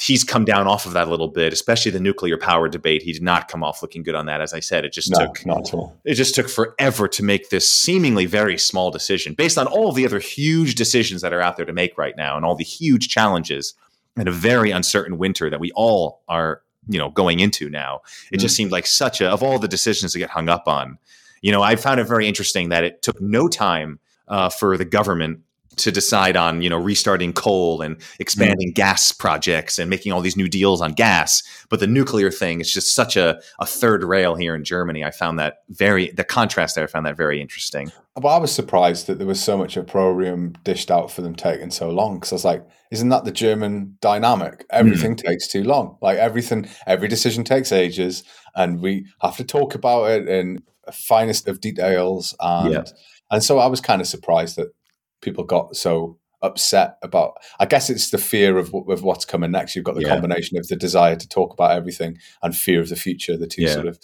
He's 0.00 0.22
come 0.22 0.44
down 0.44 0.66
off 0.66 0.86
of 0.86 0.92
that 0.92 1.08
a 1.08 1.10
little 1.10 1.28
bit, 1.28 1.52
especially 1.52 1.90
the 1.90 2.00
nuclear 2.00 2.36
power 2.36 2.68
debate. 2.68 3.02
He 3.02 3.12
did 3.12 3.22
not 3.22 3.48
come 3.48 3.64
off 3.64 3.82
looking 3.82 4.02
good 4.02 4.14
on 4.14 4.26
that. 4.26 4.40
As 4.40 4.52
I 4.52 4.60
said, 4.60 4.84
it 4.84 4.92
just 4.92 5.10
no, 5.10 5.26
took 5.26 5.46
not 5.46 5.68
at 5.68 5.74
all. 5.74 5.98
it 6.04 6.14
just 6.14 6.34
took 6.34 6.48
forever 6.48 7.08
to 7.08 7.22
make 7.22 7.50
this 7.50 7.70
seemingly 7.70 8.26
very 8.26 8.58
small 8.58 8.90
decision 8.90 9.34
based 9.34 9.58
on 9.58 9.66
all 9.66 9.90
the 9.92 10.04
other 10.04 10.18
huge 10.18 10.74
decisions 10.74 11.22
that 11.22 11.32
are 11.32 11.40
out 11.40 11.56
there 11.56 11.66
to 11.66 11.72
make 11.72 11.96
right 11.96 12.16
now 12.16 12.36
and 12.36 12.44
all 12.44 12.54
the 12.54 12.64
huge 12.64 13.08
challenges 13.08 13.74
and 14.16 14.28
a 14.28 14.32
very 14.32 14.70
uncertain 14.70 15.16
winter 15.18 15.48
that 15.48 15.58
we 15.60 15.72
all 15.72 16.22
are 16.28 16.62
you 16.88 16.98
know 16.98 17.08
going 17.10 17.40
into 17.40 17.70
now 17.70 18.00
it 18.30 18.38
just 18.38 18.54
seemed 18.54 18.72
like 18.72 18.86
such 18.86 19.20
a 19.20 19.30
of 19.30 19.42
all 19.42 19.58
the 19.58 19.68
decisions 19.68 20.12
to 20.12 20.18
get 20.18 20.30
hung 20.30 20.48
up 20.48 20.68
on 20.68 20.98
You 21.42 21.50
know, 21.50 21.60
I 21.60 21.76
found 21.76 22.00
it 22.00 22.04
very 22.04 22.26
interesting 22.28 22.68
that 22.70 22.84
it 22.84 23.02
took 23.02 23.20
no 23.20 23.48
time 23.48 23.98
uh, 24.28 24.48
for 24.48 24.78
the 24.78 24.84
government 24.84 25.40
to 25.76 25.90
decide 25.90 26.36
on 26.36 26.62
you 26.62 26.68
know 26.68 26.76
restarting 26.76 27.32
coal 27.32 27.80
and 27.80 27.96
expanding 28.18 28.70
mm. 28.70 28.74
gas 28.74 29.12
projects 29.12 29.78
and 29.78 29.88
making 29.88 30.12
all 30.12 30.20
these 30.20 30.36
new 30.36 30.48
deals 30.48 30.80
on 30.80 30.92
gas 30.92 31.42
but 31.68 31.80
the 31.80 31.86
nuclear 31.86 32.30
thing 32.30 32.60
is 32.60 32.72
just 32.72 32.94
such 32.94 33.16
a, 33.16 33.40
a 33.58 33.66
third 33.66 34.04
rail 34.04 34.34
here 34.34 34.54
in 34.54 34.64
germany 34.64 35.04
i 35.04 35.10
found 35.10 35.38
that 35.38 35.58
very 35.70 36.10
the 36.12 36.24
contrast 36.24 36.74
there 36.74 36.84
i 36.84 36.86
found 36.86 37.06
that 37.06 37.16
very 37.16 37.40
interesting 37.40 37.90
well 38.16 38.34
i 38.34 38.38
was 38.38 38.52
surprised 38.52 39.06
that 39.06 39.18
there 39.18 39.26
was 39.26 39.42
so 39.42 39.56
much 39.56 39.76
opprobrium 39.76 40.52
dished 40.64 40.90
out 40.90 41.10
for 41.10 41.22
them 41.22 41.34
taking 41.34 41.70
so 41.70 41.90
long 41.90 42.14
because 42.16 42.32
i 42.32 42.34
was 42.34 42.44
like 42.44 42.66
isn't 42.90 43.08
that 43.08 43.24
the 43.24 43.32
german 43.32 43.96
dynamic 44.00 44.66
everything 44.70 45.14
mm. 45.16 45.24
takes 45.24 45.48
too 45.48 45.64
long 45.64 45.96
like 46.02 46.18
everything 46.18 46.68
every 46.86 47.08
decision 47.08 47.44
takes 47.44 47.72
ages 47.72 48.24
and 48.54 48.80
we 48.80 49.06
have 49.22 49.36
to 49.36 49.44
talk 49.44 49.74
about 49.74 50.10
it 50.10 50.28
in 50.28 50.62
finest 50.92 51.48
of 51.48 51.60
details 51.60 52.34
and 52.40 52.72
yeah. 52.72 52.84
and 53.30 53.42
so 53.42 53.58
i 53.58 53.66
was 53.66 53.80
kind 53.80 54.00
of 54.00 54.06
surprised 54.06 54.56
that 54.56 54.68
people 55.22 55.44
got 55.44 55.74
so 55.76 56.18
upset 56.42 56.98
about. 57.02 57.34
I 57.60 57.66
guess 57.66 57.88
it's 57.88 58.10
the 58.10 58.18
fear 58.18 58.58
of, 58.58 58.74
of 58.74 59.02
what's 59.02 59.24
coming 59.24 59.52
next. 59.52 59.74
You've 59.74 59.84
got 59.84 59.94
the 59.94 60.02
yeah. 60.02 60.08
combination 60.08 60.58
of 60.58 60.68
the 60.68 60.76
desire 60.76 61.16
to 61.16 61.28
talk 61.28 61.52
about 61.52 61.70
everything 61.70 62.18
and 62.42 62.54
fear 62.54 62.80
of 62.80 62.88
the 62.88 62.96
future. 62.96 63.36
The 63.36 63.46
two 63.46 63.62
yeah. 63.62 63.72
sort 63.72 63.86
of 63.86 63.98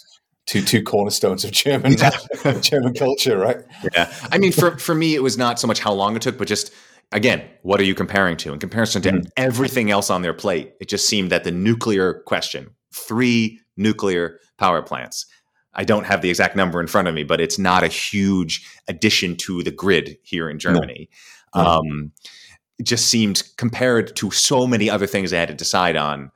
two 0.47 0.63
two 0.63 0.81
cornerstones 0.81 1.43
of 1.43 1.51
German 1.51 1.93
yeah. 1.93 2.59
German 2.61 2.93
culture, 2.93 3.37
right? 3.37 3.57
Yeah, 3.93 4.11
I 4.31 4.37
mean, 4.39 4.51
for 4.51 4.77
for 4.79 4.95
me, 4.95 5.15
it 5.15 5.21
was 5.21 5.37
not 5.37 5.59
so 5.59 5.67
much 5.67 5.79
how 5.79 5.93
long 5.93 6.15
it 6.15 6.21
took, 6.21 6.37
but 6.37 6.47
just 6.47 6.73
again, 7.11 7.43
what 7.61 7.79
are 7.79 7.83
you 7.83 7.95
comparing 7.95 8.37
to? 8.37 8.53
In 8.53 8.59
comparison 8.59 9.01
to 9.03 9.11
mm. 9.11 9.25
everything 9.37 9.91
else 9.91 10.09
on 10.09 10.21
their 10.21 10.33
plate, 10.33 10.73
it 10.79 10.89
just 10.89 11.07
seemed 11.07 11.31
that 11.31 11.43
the 11.43 11.51
nuclear 11.51 12.23
question, 12.25 12.71
three 12.93 13.59
nuclear 13.77 14.39
power 14.57 14.81
plants, 14.81 15.25
I 15.73 15.83
don't 15.83 16.05
have 16.05 16.21
the 16.21 16.29
exact 16.29 16.55
number 16.55 16.81
in 16.81 16.87
front 16.87 17.07
of 17.07 17.13
me, 17.13 17.23
but 17.23 17.39
it's 17.39 17.59
not 17.59 17.83
a 17.83 17.87
huge 17.87 18.67
addition 18.87 19.35
to 19.37 19.63
the 19.63 19.71
grid 19.71 20.17
here 20.23 20.49
in 20.49 20.59
Germany. 20.59 21.09
No. 21.55 21.61
Um, 21.61 22.11
it 22.79 22.85
just 22.85 23.07
seemed 23.07 23.43
compared 23.57 24.15
to 24.17 24.31
so 24.31 24.65
many 24.65 24.89
other 24.89 25.05
things 25.05 25.33
I 25.33 25.37
had 25.39 25.49
to 25.49 25.53
decide 25.53 25.95
on. 25.95 26.31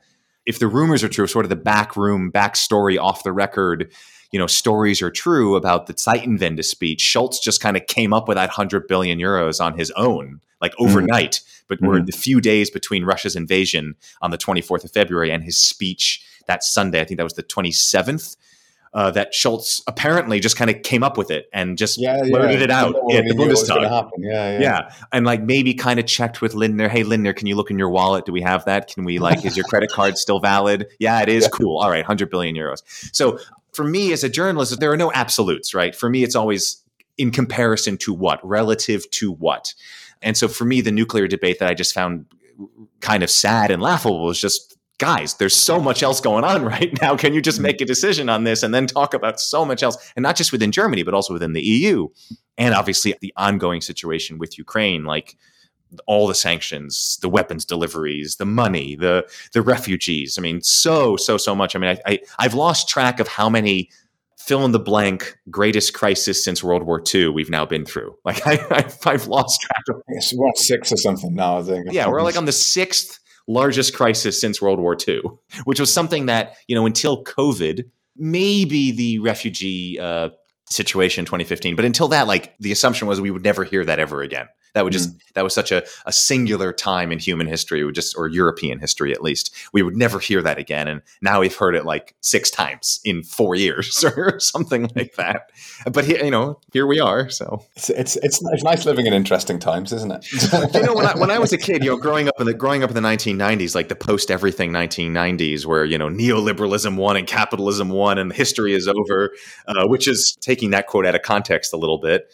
If 0.45 0.59
the 0.59 0.67
rumors 0.67 1.03
are 1.03 1.09
true, 1.09 1.25
sort 1.25 1.45
of 1.45 1.49
the 1.49 1.55
backroom 1.55 2.31
backstory 2.31 2.99
off 2.99 3.23
the 3.23 3.31
record, 3.31 3.91
you 4.31 4.39
know, 4.39 4.47
stories 4.47 5.01
are 5.01 5.11
true 5.11 5.55
about 5.55 5.87
the 5.87 5.93
Zeitenwende 5.93 6.63
speech. 6.65 7.03
Scholz 7.03 7.41
just 7.41 7.61
kind 7.61 7.77
of 7.77 7.87
came 7.87 8.13
up 8.13 8.27
with 8.27 8.35
that 8.35 8.49
100 8.49 8.87
billion 8.87 9.19
euros 9.19 9.63
on 9.63 9.77
his 9.77 9.89
own, 9.91 10.41
like 10.61 10.73
mm-hmm. 10.73 10.89
overnight. 10.89 11.31
Mm. 11.31 11.63
But 11.69 11.81
mm. 11.81 11.87
we're 11.87 12.01
the 12.01 12.11
few 12.11 12.41
days 12.41 12.69
between 12.69 13.05
Russia's 13.05 13.35
invasion 13.37 13.95
on 14.21 14.31
the 14.31 14.37
24th 14.37 14.83
of 14.83 14.91
February 14.91 15.31
and 15.31 15.43
his 15.43 15.57
speech 15.57 16.25
that 16.47 16.63
Sunday. 16.63 16.99
I 16.99 17.05
think 17.05 17.19
that 17.19 17.23
was 17.23 17.33
the 17.33 17.43
27th 17.43 18.35
uh, 18.93 19.09
that 19.11 19.33
Scholz 19.33 19.81
apparently 19.87 20.39
just 20.39 20.55
kind 20.55 20.69
of 20.69 20.81
came 20.83 21.03
up 21.03 21.17
with 21.17 21.31
it 21.31 21.49
and 21.51 21.77
just 21.77 21.99
yeah, 21.99 22.21
blurted 22.21 22.59
yeah. 22.59 22.63
it 22.63 22.71
out 22.71 22.95
at 23.13 23.25
the 23.25 23.33
Bundestag. 23.33 24.09
Yeah, 24.17 24.51
yeah, 24.51 24.59
yeah, 24.59 24.93
and 25.11 25.25
like 25.25 25.41
maybe 25.41 25.73
kind 25.73 25.99
of 25.99 26.05
checked 26.05 26.41
with 26.41 26.53
Lindner. 26.53 26.89
Hey, 26.89 27.03
Lindner, 27.03 27.33
can 27.33 27.47
you 27.47 27.55
look 27.55 27.71
in 27.71 27.79
your 27.79 27.89
wallet? 27.89 28.25
Do 28.25 28.31
we 28.31 28.41
have 28.41 28.65
that? 28.65 28.87
Can 28.87 29.03
we 29.03 29.19
like? 29.19 29.45
is 29.45 29.57
your 29.57 29.65
credit 29.65 29.91
card 29.93 30.17
still 30.17 30.39
valid? 30.39 30.87
Yeah, 30.99 31.21
it 31.21 31.29
is. 31.29 31.43
Yeah. 31.43 31.49
Cool. 31.49 31.79
All 31.79 31.89
right, 31.89 32.05
hundred 32.05 32.29
billion 32.29 32.55
euros. 32.55 32.83
So 33.13 33.39
for 33.73 33.83
me 33.83 34.13
as 34.13 34.23
a 34.23 34.29
journalist, 34.29 34.79
there 34.79 34.91
are 34.91 34.97
no 34.97 35.11
absolutes, 35.11 35.73
right? 35.73 35.95
For 35.95 36.09
me, 36.09 36.23
it's 36.23 36.35
always 36.35 36.83
in 37.17 37.31
comparison 37.31 37.97
to 37.97 38.13
what, 38.13 38.45
relative 38.47 39.09
to 39.11 39.31
what. 39.31 39.73
And 40.21 40.37
so 40.37 40.47
for 40.47 40.65
me, 40.65 40.81
the 40.81 40.91
nuclear 40.91 41.27
debate 41.27 41.59
that 41.59 41.69
I 41.69 41.73
just 41.73 41.93
found 41.93 42.25
kind 43.01 43.23
of 43.23 43.29
sad 43.29 43.71
and 43.71 43.81
laughable 43.81 44.23
was 44.23 44.39
just 44.39 44.72
guys, 44.97 45.35
there's 45.35 45.55
so 45.55 45.79
much 45.79 46.03
else 46.03 46.21
going 46.21 46.43
on 46.43 46.63
right 46.73 46.97
now. 47.01 47.15
Can 47.15 47.33
you 47.33 47.41
just 47.41 47.57
mm-hmm. 47.57 47.63
make 47.63 47.81
a 47.81 47.85
decision 47.85 48.29
on 48.29 48.43
this 48.43 48.63
and 48.63 48.73
then 48.73 48.87
talk 48.87 49.13
about 49.13 49.39
so 49.39 49.65
much 49.65 49.83
else? 49.83 50.11
And 50.15 50.23
not 50.23 50.35
just 50.35 50.51
within 50.51 50.71
Germany, 50.71 51.03
but 51.03 51.13
also 51.13 51.33
within 51.33 51.53
the 51.53 51.61
EU. 51.61 52.07
And 52.57 52.73
obviously 52.73 53.15
the 53.21 53.33
ongoing 53.35 53.81
situation 53.81 54.37
with 54.37 54.57
Ukraine, 54.57 55.05
like 55.05 55.35
all 56.07 56.27
the 56.27 56.35
sanctions, 56.35 57.17
the 57.21 57.29
weapons 57.29 57.65
deliveries, 57.65 58.37
the 58.37 58.45
money, 58.45 58.95
the 58.95 59.29
the 59.53 59.61
refugees. 59.61 60.37
I 60.37 60.41
mean, 60.41 60.61
so, 60.61 61.17
so, 61.17 61.37
so 61.37 61.55
much. 61.55 61.75
I 61.75 61.79
mean, 61.79 61.97
I, 62.05 62.13
I 62.13 62.19
I've 62.39 62.53
lost 62.53 62.89
track 62.89 63.19
of 63.19 63.27
how 63.27 63.49
many 63.49 63.89
fill 64.37 64.65
in 64.65 64.71
the 64.71 64.79
blank 64.79 65.37
greatest 65.49 65.93
crisis 65.93 66.43
since 66.43 66.61
World 66.61 66.83
War 66.83 67.01
II 67.13 67.29
we've 67.29 67.49
now 67.49 67.65
been 67.65 67.85
through. 67.85 68.15
Like 68.25 68.45
I, 68.47 68.53
I 68.71 69.11
have 69.11 69.27
lost 69.27 69.61
track 69.61 69.83
of. 69.89 70.01
we're 70.07 70.47
on 70.47 70.55
six 70.55 70.91
or 70.91 70.97
something 70.97 71.33
now. 71.33 71.59
I 71.59 71.63
think. 71.63 71.91
Yeah, 71.91 72.07
we're 72.07 72.23
like 72.23 72.37
on 72.43 72.45
the 72.45 72.51
sixth 72.51 73.19
largest 73.47 73.95
crisis 73.95 74.39
since 74.39 74.61
World 74.61 74.79
War 74.79 74.97
II, 75.07 75.21
which 75.65 75.79
was 75.79 75.91
something 75.91 76.27
that, 76.27 76.55
you 76.67 76.75
know, 76.75 76.85
until 76.85 77.23
COVID, 77.23 77.83
maybe 78.15 78.91
the 78.91 79.19
refugee 79.19 79.99
uh, 79.99 80.29
situation 80.69 81.21
in 81.21 81.25
2015, 81.25 81.75
but 81.75 81.85
until 81.85 82.07
that, 82.09 82.27
like 82.27 82.55
the 82.59 82.71
assumption 82.71 83.07
was 83.07 83.19
we 83.19 83.31
would 83.31 83.43
never 83.43 83.63
hear 83.63 83.83
that 83.85 83.99
ever 83.99 84.21
again. 84.21 84.47
That 84.73 84.83
would 84.83 84.93
just 84.93 85.11
mm. 85.11 85.19
that 85.35 85.43
was 85.43 85.53
such 85.53 85.71
a, 85.71 85.83
a 86.05 86.11
singular 86.11 86.73
time 86.73 87.11
in 87.11 87.19
human 87.19 87.47
history, 87.47 87.89
just 87.91 88.17
or 88.17 88.27
European 88.27 88.79
history 88.79 89.11
at 89.11 89.21
least. 89.21 89.53
We 89.71 89.83
would 89.83 89.95
never 89.95 90.19
hear 90.19 90.41
that 90.41 90.57
again, 90.57 90.87
and 90.87 91.01
now 91.21 91.41
we've 91.41 91.55
heard 91.55 91.75
it 91.75 91.85
like 91.85 92.15
six 92.21 92.49
times 92.49 92.99
in 93.05 93.23
four 93.23 93.55
years 93.55 94.03
or 94.17 94.39
something 94.39 94.89
like 94.95 95.15
that. 95.15 95.51
But 95.91 96.07
you 96.07 96.31
know, 96.31 96.59
here 96.71 96.87
we 96.87 96.99
are. 96.99 97.29
So 97.29 97.63
it's 97.75 97.89
it's 97.91 98.15
it's, 98.17 98.41
it's 98.43 98.63
nice 98.63 98.85
living 98.85 99.05
in 99.05 99.13
interesting 99.13 99.59
times, 99.59 99.93
isn't 99.93 100.11
it? 100.11 100.73
you 100.73 100.81
know, 100.81 100.95
when 100.95 101.05
I, 101.05 101.17
when 101.17 101.29
I 101.29 101.37
was 101.37 101.53
a 101.53 101.57
kid, 101.59 101.83
you 101.83 101.91
know, 101.91 101.97
growing 101.97 102.27
up 102.27 102.35
in 102.39 102.47
the 102.47 102.53
growing 102.53 102.83
up 102.83 102.89
in 102.89 102.95
the 102.95 103.07
1990s, 103.07 103.75
like 103.75 103.89
the 103.89 103.95
post 103.95 104.31
everything 104.31 104.71
1990s, 104.71 105.65
where 105.67 105.85
you 105.85 105.99
know 105.99 106.09
neoliberalism 106.09 106.97
won 106.97 107.15
and 107.15 107.27
capitalism 107.27 107.89
won, 107.89 108.17
and 108.17 108.33
history 108.33 108.73
is 108.73 108.87
over, 108.87 109.35
uh, 109.67 109.87
which 109.87 110.07
is 110.07 110.35
taking 110.41 110.71
that 110.71 110.87
quote 110.87 111.05
out 111.05 111.13
of 111.13 111.21
context 111.21 111.73
a 111.73 111.77
little 111.77 111.99
bit 111.99 112.31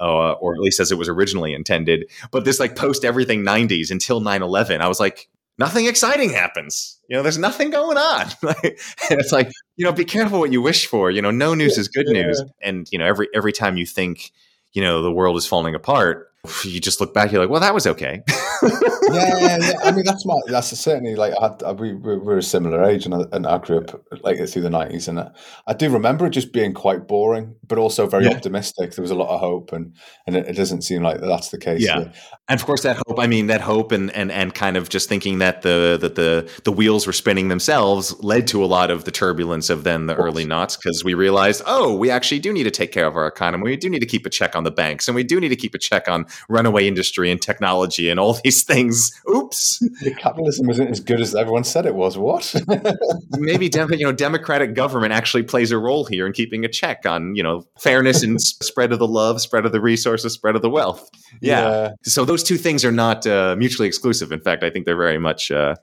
uh, 0.00 0.32
or 0.32 0.54
at 0.54 0.60
least 0.60 0.80
as 0.80 0.92
it 0.92 0.98
was 0.98 1.08
originally 1.08 1.52
intended. 1.52 2.10
But 2.30 2.44
this 2.44 2.60
like 2.60 2.76
post 2.76 3.04
everything 3.04 3.44
90s 3.44 3.90
until 3.90 4.20
9 4.20 4.42
11, 4.42 4.80
I 4.80 4.88
was 4.88 5.00
like, 5.00 5.28
nothing 5.58 5.86
exciting 5.86 6.30
happens. 6.30 6.98
You 7.08 7.16
know, 7.16 7.22
there's 7.22 7.38
nothing 7.38 7.70
going 7.70 7.98
on. 7.98 8.26
and 8.42 8.74
it's 9.10 9.32
like, 9.32 9.50
you 9.76 9.84
know, 9.84 9.92
be 9.92 10.04
careful 10.04 10.38
what 10.38 10.52
you 10.52 10.62
wish 10.62 10.86
for. 10.86 11.10
You 11.10 11.20
know, 11.20 11.30
no 11.30 11.54
news 11.54 11.76
is 11.78 11.88
good 11.88 12.06
news. 12.06 12.42
And, 12.62 12.86
you 12.90 12.98
know, 12.98 13.06
every 13.06 13.28
every 13.34 13.52
time 13.52 13.76
you 13.76 13.86
think, 13.86 14.32
you 14.72 14.82
know, 14.82 15.02
the 15.02 15.12
world 15.12 15.36
is 15.36 15.46
falling 15.46 15.74
apart, 15.74 16.28
you 16.64 16.80
just 16.80 17.00
look 17.00 17.12
back, 17.12 17.32
you're 17.32 17.40
like, 17.40 17.50
well, 17.50 17.60
that 17.60 17.74
was 17.74 17.86
okay. 17.86 18.22
yeah, 18.62 19.38
yeah, 19.38 19.58
yeah, 19.60 19.72
I 19.84 19.92
mean, 19.92 20.04
that's 20.04 20.24
my 20.24 20.34
that's 20.46 20.68
certainly 20.78 21.14
like 21.14 21.34
I, 21.40 21.54
I, 21.66 21.72
we 21.72 21.94
we're 21.94 22.38
a 22.38 22.42
similar 22.42 22.84
age, 22.84 23.04
and 23.04 23.14
I, 23.14 23.20
and 23.32 23.46
I 23.46 23.58
grew 23.58 23.78
up 23.78 24.04
like 24.22 24.38
through 24.48 24.62
the 24.62 24.70
nineties, 24.70 25.08
and 25.08 25.20
I, 25.20 25.30
I, 25.66 25.74
do 25.74 25.90
remember 25.90 26.26
it 26.26 26.30
just 26.30 26.52
being 26.52 26.74
quite 26.74 27.06
boring, 27.06 27.54
but 27.66 27.78
also 27.78 28.06
very 28.06 28.24
yeah. 28.24 28.32
optimistic. 28.32 28.94
There 28.94 29.02
was 29.02 29.10
a 29.10 29.14
lot 29.14 29.28
of 29.28 29.40
hope, 29.40 29.72
and 29.72 29.94
and 30.26 30.36
it, 30.36 30.48
it 30.48 30.52
doesn't 30.54 30.82
seem 30.82 31.02
like 31.02 31.20
that's 31.20 31.50
the 31.50 31.58
case. 31.58 31.82
Yeah, 31.82 32.12
and 32.48 32.60
of 32.60 32.64
course 32.64 32.82
that 32.82 32.96
hope. 33.06 33.18
I 33.18 33.26
mean, 33.26 33.46
that 33.48 33.60
hope, 33.60 33.92
and 33.92 34.10
and 34.12 34.32
and 34.32 34.54
kind 34.54 34.76
of 34.76 34.88
just 34.88 35.08
thinking 35.08 35.38
that 35.38 35.62
the 35.62 35.98
that 36.00 36.14
the 36.14 36.50
the 36.64 36.72
wheels 36.72 37.06
were 37.06 37.12
spinning 37.12 37.48
themselves 37.48 38.18
led 38.22 38.46
to 38.48 38.64
a 38.64 38.66
lot 38.66 38.90
of 38.90 39.04
the 39.04 39.10
turbulence 39.10 39.70
of 39.70 39.84
then 39.84 40.06
the 40.06 40.14
of 40.14 40.20
early 40.20 40.44
knots 40.44 40.76
because 40.76 41.04
we 41.04 41.14
realized, 41.14 41.62
oh, 41.66 41.94
we 41.94 42.10
actually 42.10 42.38
do 42.38 42.52
need 42.52 42.64
to 42.64 42.70
take 42.70 42.92
care 42.92 43.06
of 43.06 43.16
our 43.16 43.26
economy. 43.26 43.64
We 43.64 43.76
do 43.76 43.88
need 43.88 44.00
to 44.00 44.06
keep 44.06 44.26
a 44.26 44.30
check 44.30 44.56
on 44.56 44.64
the 44.64 44.70
banks, 44.70 45.08
and 45.08 45.14
we 45.14 45.24
do 45.24 45.40
need 45.40 45.50
to 45.50 45.56
keep 45.56 45.74
a 45.74 45.78
check 45.78 46.08
on 46.08 46.26
runaway 46.48 46.86
industry 46.86 47.30
and 47.30 47.40
technology 47.40 48.08
and 48.08 48.18
all 48.18 48.38
these 48.48 48.64
things. 48.64 49.12
Oops, 49.28 49.78
the 50.02 50.14
capitalism 50.14 50.70
isn't 50.70 50.88
as 50.88 51.00
good 51.00 51.20
as 51.20 51.34
everyone 51.34 51.64
said 51.64 51.84
it 51.84 51.94
was. 51.94 52.16
What? 52.16 52.54
Maybe 53.38 53.68
dem- 53.68 53.92
you 53.92 54.06
know, 54.06 54.12
democratic 54.12 54.74
government 54.74 55.12
actually 55.12 55.42
plays 55.42 55.70
a 55.70 55.76
role 55.78 56.06
here 56.06 56.26
in 56.26 56.32
keeping 56.32 56.64
a 56.64 56.68
check 56.68 57.04
on 57.04 57.34
you 57.34 57.42
know 57.42 57.66
fairness 57.78 58.22
and 58.22 58.40
spread 58.40 58.92
of 58.92 58.98
the 58.98 59.06
love, 59.06 59.40
spread 59.42 59.66
of 59.66 59.72
the 59.72 59.80
resources, 59.80 60.32
spread 60.32 60.56
of 60.56 60.62
the 60.62 60.70
wealth. 60.70 61.10
Yeah. 61.42 61.60
yeah. 61.60 61.90
So 62.04 62.24
those 62.24 62.42
two 62.42 62.56
things 62.56 62.84
are 62.84 62.92
not 62.92 63.26
uh, 63.26 63.54
mutually 63.58 63.86
exclusive. 63.86 64.32
In 64.32 64.40
fact, 64.40 64.62
I 64.64 64.70
think 64.70 64.86
they're 64.86 64.96
very 64.96 65.18
much 65.18 65.50
uh, 65.50 65.74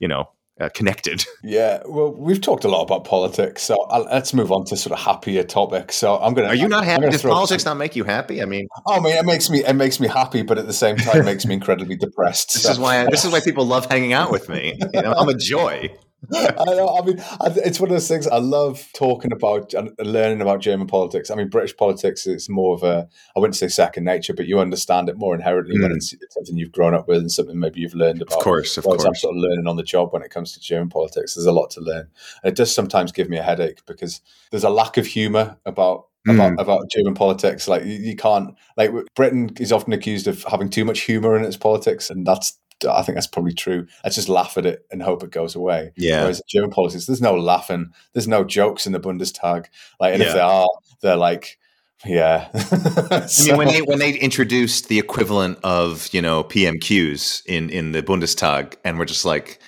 you 0.00 0.08
know 0.08 0.28
uh, 0.60 0.68
connected. 0.70 1.24
Yeah, 1.44 1.82
well, 1.86 2.12
we've 2.12 2.40
talked 2.40 2.64
a 2.64 2.68
lot 2.68 2.82
about 2.82 3.04
politics, 3.04 3.62
so 3.62 3.80
I'll, 3.84 4.02
let's 4.04 4.34
move 4.34 4.52
on 4.52 4.64
to 4.66 4.76
sort 4.76 4.92
of 4.92 4.98
happier 4.98 5.42
topics. 5.44 5.94
So 5.94 6.18
I'm 6.18 6.34
going 6.34 6.46
to. 6.46 6.52
Are 6.52 6.54
you 6.54 6.68
not 6.68 6.84
happy? 6.84 7.08
Does 7.08 7.22
politics 7.22 7.62
some, 7.62 7.78
not 7.78 7.78
make 7.78 7.96
you 7.96 8.04
happy? 8.04 8.42
I 8.42 8.44
mean, 8.44 8.66
oh, 8.84 8.96
I 8.96 9.00
mean, 9.00 9.16
it 9.16 9.24
makes 9.24 9.48
me 9.48 9.64
it 9.64 9.74
makes 9.74 9.98
me 9.98 10.08
happy, 10.08 10.42
but 10.42 10.58
at 10.58 10.66
the 10.66 10.72
same 10.72 10.96
time, 10.96 11.24
makes 11.24 11.46
me 11.46 11.54
incredibly 11.54 11.96
depressed. 11.96 12.52
This 12.52 12.64
so. 12.64 12.72
is 12.72 12.78
why 12.78 13.02
I, 13.02 13.06
this 13.10 13.24
is 13.24 13.32
why 13.32 13.40
people 13.40 13.64
love 13.64 13.86
hanging 13.86 14.12
out 14.12 14.30
with 14.30 14.48
me. 14.48 14.78
You 14.92 15.02
know, 15.02 15.12
I'm 15.12 15.28
a 15.28 15.34
joy. 15.34 15.90
I 16.34 16.64
know. 16.64 16.98
I 16.98 17.04
mean, 17.04 17.16
it's 17.64 17.78
one 17.78 17.90
of 17.90 17.94
those 17.94 18.08
things. 18.08 18.26
I 18.26 18.38
love 18.38 18.88
talking 18.94 19.32
about 19.32 19.72
and 19.72 19.92
learning 19.98 20.40
about 20.40 20.60
German 20.60 20.86
politics. 20.86 21.30
I 21.30 21.36
mean, 21.36 21.48
British 21.48 21.76
politics 21.76 22.26
is 22.26 22.48
more 22.48 22.74
of 22.74 22.82
a, 22.82 23.08
I 23.36 23.40
wouldn't 23.40 23.56
say 23.56 23.68
second 23.68 24.04
nature, 24.04 24.34
but 24.34 24.46
you 24.46 24.58
understand 24.58 25.08
it 25.08 25.16
more 25.16 25.34
inherently 25.34 25.76
mm. 25.76 25.82
when 25.82 25.92
it's, 25.92 26.14
something 26.30 26.56
you've 26.56 26.72
grown 26.72 26.94
up 26.94 27.08
with 27.08 27.18
and 27.18 27.30
something 27.30 27.58
maybe 27.58 27.80
you've 27.80 27.94
learned 27.94 28.22
about. 28.22 28.38
Of 28.38 28.44
course, 28.44 28.76
of 28.76 28.84
course. 28.84 29.04
I'm 29.04 29.14
sort 29.14 29.36
of 29.36 29.42
learning 29.42 29.66
on 29.68 29.76
the 29.76 29.82
job 29.82 30.12
when 30.12 30.22
it 30.22 30.30
comes 30.30 30.52
to 30.52 30.60
German 30.60 30.88
politics. 30.88 31.34
There's 31.34 31.46
a 31.46 31.52
lot 31.52 31.70
to 31.70 31.80
learn. 31.80 32.08
And 32.42 32.52
it 32.52 32.56
does 32.56 32.74
sometimes 32.74 33.12
give 33.12 33.30
me 33.30 33.38
a 33.38 33.42
headache 33.42 33.80
because 33.86 34.20
there's 34.50 34.64
a 34.64 34.70
lack 34.70 34.96
of 34.96 35.06
humour 35.06 35.56
about 35.64 36.06
about, 36.28 36.52
mm. 36.52 36.60
about 36.60 36.90
German 36.90 37.14
politics. 37.14 37.68
Like 37.68 37.84
you, 37.84 37.94
you, 37.94 38.16
can't 38.16 38.54
like 38.76 38.90
Britain 39.14 39.50
is 39.58 39.72
often 39.72 39.92
accused 39.92 40.26
of 40.26 40.42
having 40.44 40.68
too 40.68 40.84
much 40.84 41.00
humor 41.00 41.36
in 41.36 41.44
its 41.44 41.56
politics, 41.56 42.10
and 42.10 42.26
that's 42.26 42.58
I 42.88 43.02
think 43.02 43.16
that's 43.16 43.26
probably 43.26 43.54
true. 43.54 43.86
Let's 44.04 44.16
just 44.16 44.28
laugh 44.28 44.56
at 44.58 44.66
it 44.66 44.86
and 44.90 45.02
hope 45.02 45.22
it 45.22 45.30
goes 45.30 45.54
away. 45.54 45.92
Yeah. 45.96 46.20
Whereas 46.22 46.42
German 46.48 46.70
politics, 46.70 47.06
there's 47.06 47.22
no 47.22 47.34
laughing, 47.36 47.92
there's 48.12 48.28
no 48.28 48.44
jokes 48.44 48.86
in 48.86 48.92
the 48.92 49.00
Bundestag. 49.00 49.66
Like, 49.98 50.12
and 50.14 50.22
yeah. 50.22 50.28
if 50.28 50.34
there 50.34 50.44
are, 50.44 50.68
they're 51.00 51.16
like 51.16 51.58
Yeah. 52.04 52.48
I 52.54 53.26
mean, 53.46 53.56
when 53.56 53.68
they 53.68 53.82
when 53.82 53.98
they 53.98 54.12
introduced 54.12 54.88
the 54.88 54.98
equivalent 55.00 55.58
of 55.64 56.08
you 56.12 56.22
know 56.22 56.44
PMQs 56.44 57.42
in 57.46 57.70
in 57.70 57.90
the 57.92 58.02
Bundestag, 58.02 58.76
and 58.84 58.98
we're 58.98 59.04
just 59.04 59.24
like, 59.24 59.58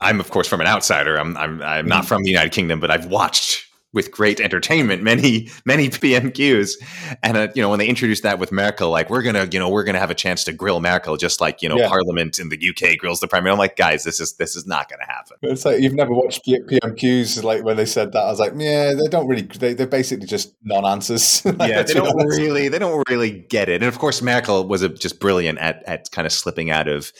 I'm 0.00 0.18
of 0.20 0.30
course 0.30 0.48
from 0.48 0.62
an 0.62 0.66
outsider. 0.66 1.16
I'm 1.18 1.36
I'm 1.36 1.60
I'm 1.62 1.86
not 1.86 2.04
Mm. 2.04 2.08
from 2.08 2.22
the 2.22 2.30
United 2.30 2.52
Kingdom, 2.52 2.80
but 2.80 2.90
I've 2.90 3.06
watched 3.06 3.66
with 3.94 4.10
great 4.10 4.38
entertainment 4.38 5.02
many 5.02 5.48
many 5.64 5.88
PMQs, 5.88 6.74
and 7.22 7.36
uh, 7.36 7.48
you 7.54 7.62
know 7.62 7.70
when 7.70 7.78
they 7.78 7.88
introduced 7.88 8.22
that 8.22 8.38
with 8.38 8.52
Merkel, 8.52 8.90
like 8.90 9.08
we're 9.10 9.22
gonna 9.22 9.48
you 9.50 9.58
know 9.58 9.68
we're 9.68 9.84
gonna 9.84 9.98
have 9.98 10.10
a 10.10 10.14
chance 10.14 10.44
to 10.44 10.52
grill 10.52 10.80
Merkel, 10.80 11.16
just 11.16 11.40
like 11.40 11.62
you 11.62 11.68
know 11.68 11.76
Yeah. 11.76 11.88
Parliament 11.88 12.38
in 12.38 12.50
the 12.50 12.56
UK 12.68 12.98
grills 12.98 13.20
the 13.20 13.28
Prime 13.28 13.44
Minister. 13.44 13.54
I'm 13.54 13.58
like, 13.58 13.76
guys, 13.76 14.04
this 14.04 14.20
is 14.20 14.34
this 14.36 14.56
is 14.56 14.66
not 14.66 14.90
gonna 14.90 15.06
happen. 15.06 15.38
It's 15.42 15.64
like 15.64 15.80
you've 15.80 15.94
never 15.94 16.12
watched 16.12 16.44
PMQs. 16.46 17.42
Like 17.42 17.64
when 17.64 17.76
they 17.76 17.86
said 17.86 18.12
that, 18.12 18.20
I 18.24 18.30
was 18.30 18.40
like, 18.40 18.52
yeah, 18.56 18.94
they 18.94 19.08
don't 19.08 19.26
really. 19.26 19.42
They, 19.42 19.74
they're 19.74 19.86
basically 19.86 20.26
just 20.26 20.54
non-answers. 20.62 21.42
Like, 21.58 21.70
yeah, 21.70 21.82
they 21.82 21.94
don't 21.94 22.08
honest. 22.08 22.38
really 22.38 22.68
they 22.68 22.78
don't 22.78 23.02
really 23.08 23.30
get 23.30 23.68
it. 23.68 23.82
And 23.82 23.88
of 23.88 23.98
course, 23.98 24.22
Merkel 24.22 24.68
was 24.68 24.82
a, 24.82 24.88
just 24.88 25.18
brilliant 25.18 25.58
at 25.58 25.82
at 25.86 26.10
kind 26.10 26.26
of 26.26 26.32
slipping 26.32 26.70
out 26.70 26.86
of 26.88 27.10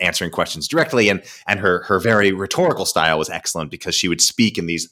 answering 0.00 0.30
questions 0.30 0.68
directly, 0.68 1.08
and 1.08 1.22
and 1.46 1.60
her 1.60 1.82
her 1.84 1.98
very 2.00 2.32
rhetorical 2.32 2.84
style 2.84 3.18
was 3.18 3.30
excellent 3.30 3.70
because 3.70 3.94
she 3.94 4.08
would 4.08 4.20
speak 4.20 4.58
in 4.58 4.66
these 4.66 4.88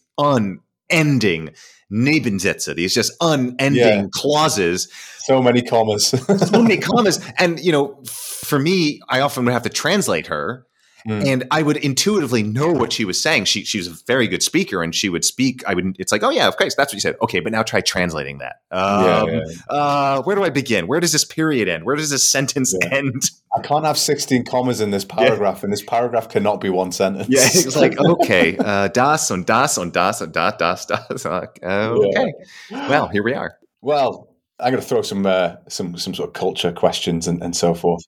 unending 0.91 1.51
Nebensätze, 1.93 2.75
these 2.75 2.95
just 2.95 3.13
unending 3.21 3.75
Yeah. 3.77 4.07
clauses, 4.13 4.89
So 5.19 5.41
many 5.41 5.63
commas. 5.63 6.09
so 6.09 6.63
many 6.63 6.77
commas, 6.89 7.21
and 7.39 7.61
you 7.61 7.73
know, 7.73 8.03
for 8.07 8.59
me, 8.59 9.01
I 9.09 9.21
often 9.21 9.45
would 9.45 9.53
have 9.53 9.63
to 9.63 9.69
translate 9.71 10.27
her. 10.27 10.67
Mm. 11.09 11.27
And 11.27 11.45
I 11.51 11.63
would 11.63 11.77
intuitively 11.77 12.43
know 12.43 12.73
what 12.73 12.91
she 12.93 13.05
was 13.05 13.21
saying. 13.23 13.45
She 13.45 13.65
she 13.65 13.77
was 13.77 13.87
a 13.89 13.95
very 14.07 14.27
good 14.27 14.43
speaker, 14.43 14.83
and 14.83 14.95
she 14.95 15.11
would 15.11 15.25
speak. 15.25 15.63
I 15.67 15.75
would. 15.75 15.97
It's 15.99 16.11
like, 16.11 16.23
oh 16.23 16.31
yeah, 16.31 16.49
of 16.49 16.57
course, 16.57 16.75
that's 16.75 16.93
what 16.93 16.95
you 16.95 17.01
said. 17.01 17.17
Okay, 17.21 17.41
but 17.41 17.53
now 17.53 17.63
try 17.63 17.83
translating 17.83 18.39
that. 18.39 18.61
Um, 18.71 19.29
yeah. 19.29 19.41
uh, 19.69 20.23
where 20.23 20.35
do 20.35 20.43
I 20.45 20.51
begin? 20.51 20.87
Where 20.87 21.01
does 21.01 21.13
this 21.13 21.25
period 21.25 21.69
end? 21.69 21.85
Where 21.85 21.95
does 21.95 22.09
this 22.09 22.29
sentence 22.29 22.75
Yeah. 22.81 22.89
end? 22.95 23.31
I 23.57 23.61
can't 23.61 23.85
have 23.85 23.99
16 23.99 24.45
commas 24.47 24.81
in 24.81 24.91
this 24.91 25.05
paragraph, 25.05 25.63
and 25.63 25.73
this 25.73 25.83
paragraph 25.83 26.29
cannot 26.29 26.61
be 26.61 26.71
one 26.71 26.91
sentence. 26.91 27.29
Yeah, 27.29 27.45
it's 27.45 27.77
like 27.81 27.99
okay, 27.99 28.57
uh, 28.59 28.89
das 28.89 29.31
und 29.31 29.47
das 29.47 29.77
und 29.77 29.93
das 29.95 30.23
und 30.23 30.33
das 30.33 30.57
das 30.57 30.87
das. 30.87 31.27
Uh, 31.27 31.59
okay, 31.63 32.33
well, 32.71 33.09
here 33.09 33.23
we 33.23 33.35
are. 33.35 33.59
Well, 33.83 34.29
I'm 34.59 34.71
going 34.71 34.83
to 34.83 34.89
throw 34.89 35.03
some 35.03 35.27
uh, 35.27 35.57
some 35.69 35.99
some 35.99 36.15
sort 36.15 36.29
of 36.29 36.33
culture 36.33 36.73
questions 36.73 37.29
and, 37.29 37.43
and 37.43 37.55
so 37.55 37.75
forth. 37.75 38.03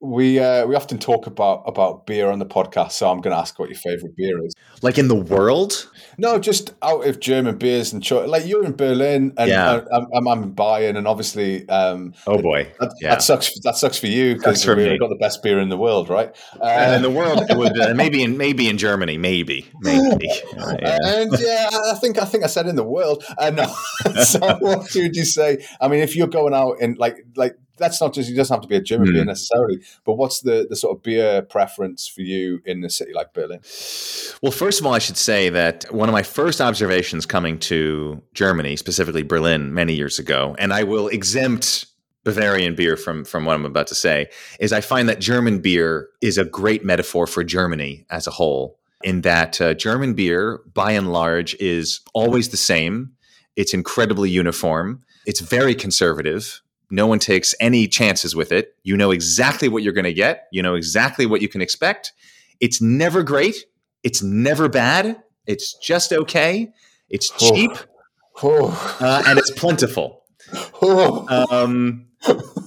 We 0.00 0.38
uh, 0.38 0.66
we 0.66 0.74
often 0.74 0.98
talk 0.98 1.26
about 1.26 1.62
about 1.66 2.06
beer 2.06 2.28
on 2.30 2.38
the 2.38 2.44
podcast, 2.44 2.92
so 2.92 3.10
I'm 3.10 3.22
going 3.22 3.34
to 3.34 3.40
ask 3.40 3.58
what 3.58 3.70
your 3.70 3.78
favorite 3.78 4.14
beer 4.14 4.44
is. 4.44 4.54
Like 4.82 4.98
in 4.98 5.08
the 5.08 5.14
world, 5.16 5.90
No, 6.18 6.38
just 6.38 6.74
out 6.82 7.06
of 7.06 7.18
German 7.18 7.56
beers 7.56 7.94
and 7.94 8.02
cho- 8.02 8.26
like 8.26 8.46
you're 8.46 8.62
in 8.64 8.76
Berlin 8.76 9.32
and 9.38 9.48
Yeah. 9.48 9.70
uh, 9.70 9.84
I'm, 9.94 10.06
I'm, 10.14 10.28
I'm 10.28 10.42
in 10.42 10.54
Bayern, 10.54 10.98
and 10.98 11.08
obviously 11.08 11.66
um, 11.70 12.12
oh 12.26 12.42
boy, 12.42 12.70
that, 12.78 12.92
Yeah. 13.00 13.08
that 13.10 13.22
sucks. 13.22 13.58
That 13.60 13.76
sucks 13.76 13.98
for 13.98 14.06
you 14.06 14.34
because 14.34 14.66
we've 14.66 14.76
me. 14.76 14.98
got 14.98 15.08
the 15.08 15.16
best 15.18 15.42
beer 15.42 15.58
in 15.60 15.70
the 15.70 15.78
world, 15.78 16.10
right? 16.10 16.36
and 16.60 16.92
Uh, 16.92 16.96
in 16.96 17.02
the 17.02 17.10
world, 17.10 17.46
it 17.48 17.56
would 17.56 17.80
uh, 17.80 17.94
maybe 17.94 18.22
in 18.22 18.36
maybe 18.36 18.68
in 18.68 18.76
Germany, 18.76 19.16
maybe 19.16 19.66
maybe. 19.80 20.28
Uh, 20.58 20.76
yeah. 20.82 20.98
And 21.04 21.32
yeah, 21.40 21.70
I 21.72 21.94
think 21.94 22.18
I 22.20 22.26
think 22.26 22.44
I 22.44 22.48
said 22.48 22.66
in 22.66 22.76
the 22.76 22.84
world. 22.84 23.24
Uh, 23.38 23.48
no, 23.48 23.74
so 24.24 24.40
what 24.60 24.94
would 24.94 25.16
you 25.16 25.24
say? 25.24 25.66
I 25.80 25.88
mean, 25.88 26.00
if 26.00 26.14
you're 26.14 26.28
going 26.28 26.52
out 26.52 26.76
and 26.82 26.98
like 26.98 27.16
like 27.34 27.56
that's 27.78 28.00
not 28.00 28.14
just 28.14 28.30
it 28.30 28.34
doesn't 28.34 28.54
have 28.54 28.62
to 28.62 28.68
be 28.68 28.76
a 28.76 28.80
German 28.80 29.08
Hmm. 29.08 29.14
beer 29.14 29.24
necessarily, 29.24 29.80
but 30.04 30.14
what's 30.14 30.40
the 30.40 30.66
the 30.68 30.76
sort 30.76 30.96
of 30.96 31.02
beer 31.02 31.42
preference 31.42 32.06
for 32.06 32.22
you 32.22 32.60
in 32.64 32.84
a 32.84 32.90
city 32.90 33.12
like 33.12 33.32
Berlin? 33.34 33.60
Well, 34.42 34.52
first 34.52 34.80
of 34.80 34.86
all, 34.86 34.94
I 34.94 34.98
should 34.98 35.16
say 35.16 35.48
that 35.50 35.84
one 35.92 36.08
of 36.08 36.12
my 36.12 36.22
first 36.22 36.60
observations 36.60 37.26
coming 37.26 37.58
to 37.60 38.22
Germany, 38.34 38.76
specifically 38.76 39.22
Berlin, 39.22 39.72
many 39.74 39.94
years 39.94 40.18
ago, 40.18 40.54
and 40.58 40.72
I 40.72 40.82
will 40.82 41.08
exempt 41.08 41.86
Bavarian 42.24 42.74
beer 42.74 42.96
from 42.96 43.24
from 43.24 43.44
what 43.44 43.54
I'm 43.54 43.64
about 43.64 43.86
to 43.88 43.94
say, 43.94 44.28
is 44.58 44.72
I 44.72 44.80
find 44.80 45.08
that 45.08 45.20
German 45.20 45.60
beer 45.60 46.08
is 46.20 46.38
a 46.38 46.44
great 46.44 46.84
metaphor 46.84 47.26
for 47.26 47.44
Germany 47.44 48.04
as 48.10 48.26
a 48.26 48.30
whole. 48.30 48.78
In 49.04 49.20
that 49.20 49.60
uh, 49.60 49.74
German 49.74 50.14
beer, 50.14 50.60
by 50.74 50.92
and 50.92 51.12
large, 51.12 51.54
is 51.60 52.00
always 52.14 52.48
the 52.48 52.56
same. 52.56 53.12
It's 53.54 53.72
incredibly 53.74 54.28
uniform. 54.30 55.02
It's 55.26 55.40
very 55.40 55.74
conservative. 55.74 56.62
No 56.90 57.06
one 57.06 57.18
takes 57.18 57.54
any 57.60 57.88
chances 57.88 58.36
with 58.36 58.52
it. 58.52 58.76
You 58.82 58.96
know 58.96 59.10
exactly 59.10 59.68
what 59.68 59.82
you're 59.82 59.92
going 59.92 60.04
to 60.04 60.14
get. 60.14 60.46
You 60.52 60.62
know 60.62 60.74
exactly 60.74 61.26
what 61.26 61.42
you 61.42 61.48
can 61.48 61.60
expect. 61.60 62.12
It's 62.60 62.80
never 62.80 63.22
great. 63.22 63.56
It's 64.02 64.22
never 64.22 64.68
bad. 64.68 65.22
It's 65.46 65.74
just 65.74 66.12
okay. 66.12 66.72
It's 67.08 67.32
Oh. 67.40 67.54
cheap 67.54 67.72
Oh, 68.42 68.96
uh, 69.00 69.22
and 69.26 69.38
it's 69.38 69.50
plentiful. 69.50 70.24
oh. 70.82 71.26
Um, 71.50 72.05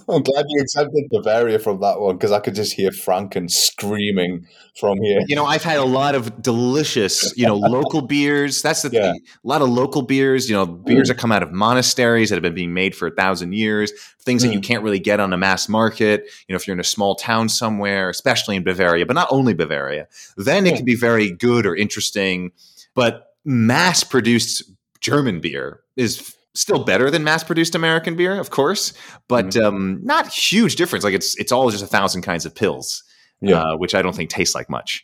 I'm 0.10 0.24
glad 0.24 0.46
you 0.50 0.60
exempted 0.62 1.06
Bavaria 1.12 1.60
from 1.60 1.80
that 1.82 2.00
one 2.00 2.18
because 2.18 2.32
I 2.32 2.40
could 2.40 2.56
just 2.56 2.74
hear 2.74 2.90
Franken 2.90 3.50
screaming 3.50 4.48
from 4.80 5.00
here. 5.02 5.20
you 5.28 5.36
know, 5.36 5.46
I've 5.46 5.64
had 5.64 5.78
a 5.78 5.86
lot 5.86 6.16
of 6.16 6.42
delicious, 6.42 7.36
you 7.38 7.46
know, 7.46 7.56
local 7.56 8.02
beers. 8.02 8.62
That's 8.62 8.82
the 8.82 8.90
Yeah. 8.92 9.12
thing. 9.12 9.22
A 9.44 9.48
lot 9.48 9.62
of 9.62 9.70
local 9.70 10.02
beers, 10.02 10.50
you 10.50 10.56
know, 10.56 10.66
beers 10.66 11.08
mm. 11.08 11.12
that 11.12 11.18
come 11.20 11.32
out 11.32 11.44
of 11.44 11.52
monasteries 11.52 12.30
that 12.30 12.36
have 12.36 12.44
been 12.44 12.56
being 12.56 12.74
made 12.74 12.96
for 12.96 13.08
a 13.08 13.12
thousand 13.12 13.54
years, 13.54 13.92
things 14.22 14.42
that 14.42 14.52
you 14.52 14.60
mm. 14.60 14.64
can't 14.64 14.84
really 14.84 15.00
get 15.00 15.20
on 15.20 15.32
a 15.32 15.38
mass 15.38 15.70
market. 15.70 16.24
You 16.48 16.54
know, 16.54 16.56
if 16.56 16.66
you're 16.66 16.76
in 16.76 16.80
a 16.80 16.84
small 16.84 17.16
town 17.16 17.50
somewhere, 17.50 18.10
especially 18.10 18.56
in 18.56 18.64
Bavaria, 18.64 19.06
but 19.06 19.14
not 19.14 19.28
only 19.30 19.54
Bavaria, 19.54 20.08
then 20.38 20.66
it 20.66 20.76
can 20.76 20.86
be 20.86 20.96
very 20.96 21.30
good 21.30 21.66
or 21.66 21.76
interesting. 21.76 22.52
But 22.96 23.34
mass 23.46 24.04
produced 24.04 24.64
German 25.02 25.40
beer 25.40 25.82
is 25.96 26.36
still 26.56 26.84
better 26.84 27.10
than 27.12 27.24
mass 27.24 27.44
produced 27.44 27.76
American 27.76 28.16
beer, 28.16 28.40
of 28.40 28.50
course, 28.50 28.94
but 29.28 29.56
um, 29.58 30.00
not 30.04 30.28
huge 30.28 30.76
difference. 30.76 31.04
Like 31.04 31.14
it's 31.14 31.38
it's 31.38 31.52
all 31.52 31.70
just 31.70 31.84
a 31.84 31.88
thousand 31.88 32.22
kinds 32.24 32.46
of 32.46 32.54
Pils, 32.54 33.02
Yeah. 33.42 33.62
uh, 33.62 33.78
which 33.78 33.94
I 33.96 34.02
don't 34.02 34.16
think 34.16 34.30
tastes 34.30 34.56
like 34.56 34.70
much. 34.70 35.04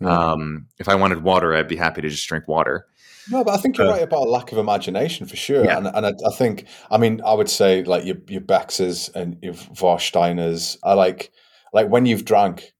Yeah. 0.00 0.08
Um, 0.32 0.66
if 0.78 0.88
I 0.88 0.94
wanted 0.94 1.22
water, 1.22 1.54
I'd 1.54 1.68
be 1.68 1.76
happy 1.76 2.00
to 2.02 2.08
just 2.08 2.28
drink 2.28 2.46
water. 2.48 2.86
No, 3.30 3.44
but 3.44 3.52
I 3.54 3.58
think 3.58 3.76
you're 3.76 3.86
Uh, 3.88 3.90
right 3.92 4.02
about 4.02 4.26
a 4.26 4.30
lack 4.30 4.52
of 4.52 4.58
imagination 4.58 5.26
for 5.26 5.36
sure. 5.36 5.64
Yeah. 5.64 5.76
And, 5.76 5.86
and 5.88 6.06
I, 6.06 6.12
I 6.26 6.30
think, 6.34 6.66
I 6.90 6.96
mean, 6.96 7.20
I 7.26 7.34
would 7.34 7.50
say 7.50 7.82
like 7.84 8.04
your 8.04 8.16
your 8.28 8.40
Bexes 8.40 9.10
and 9.14 9.36
your 9.42 9.54
Warsteiners 9.54 10.78
are 10.82 10.96
like 10.96 11.30
like 11.72 11.88
when 11.88 12.06
you've 12.06 12.24
drank 12.24 12.72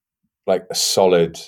like 0.47 0.65
a 0.71 0.75
solid, 0.75 1.39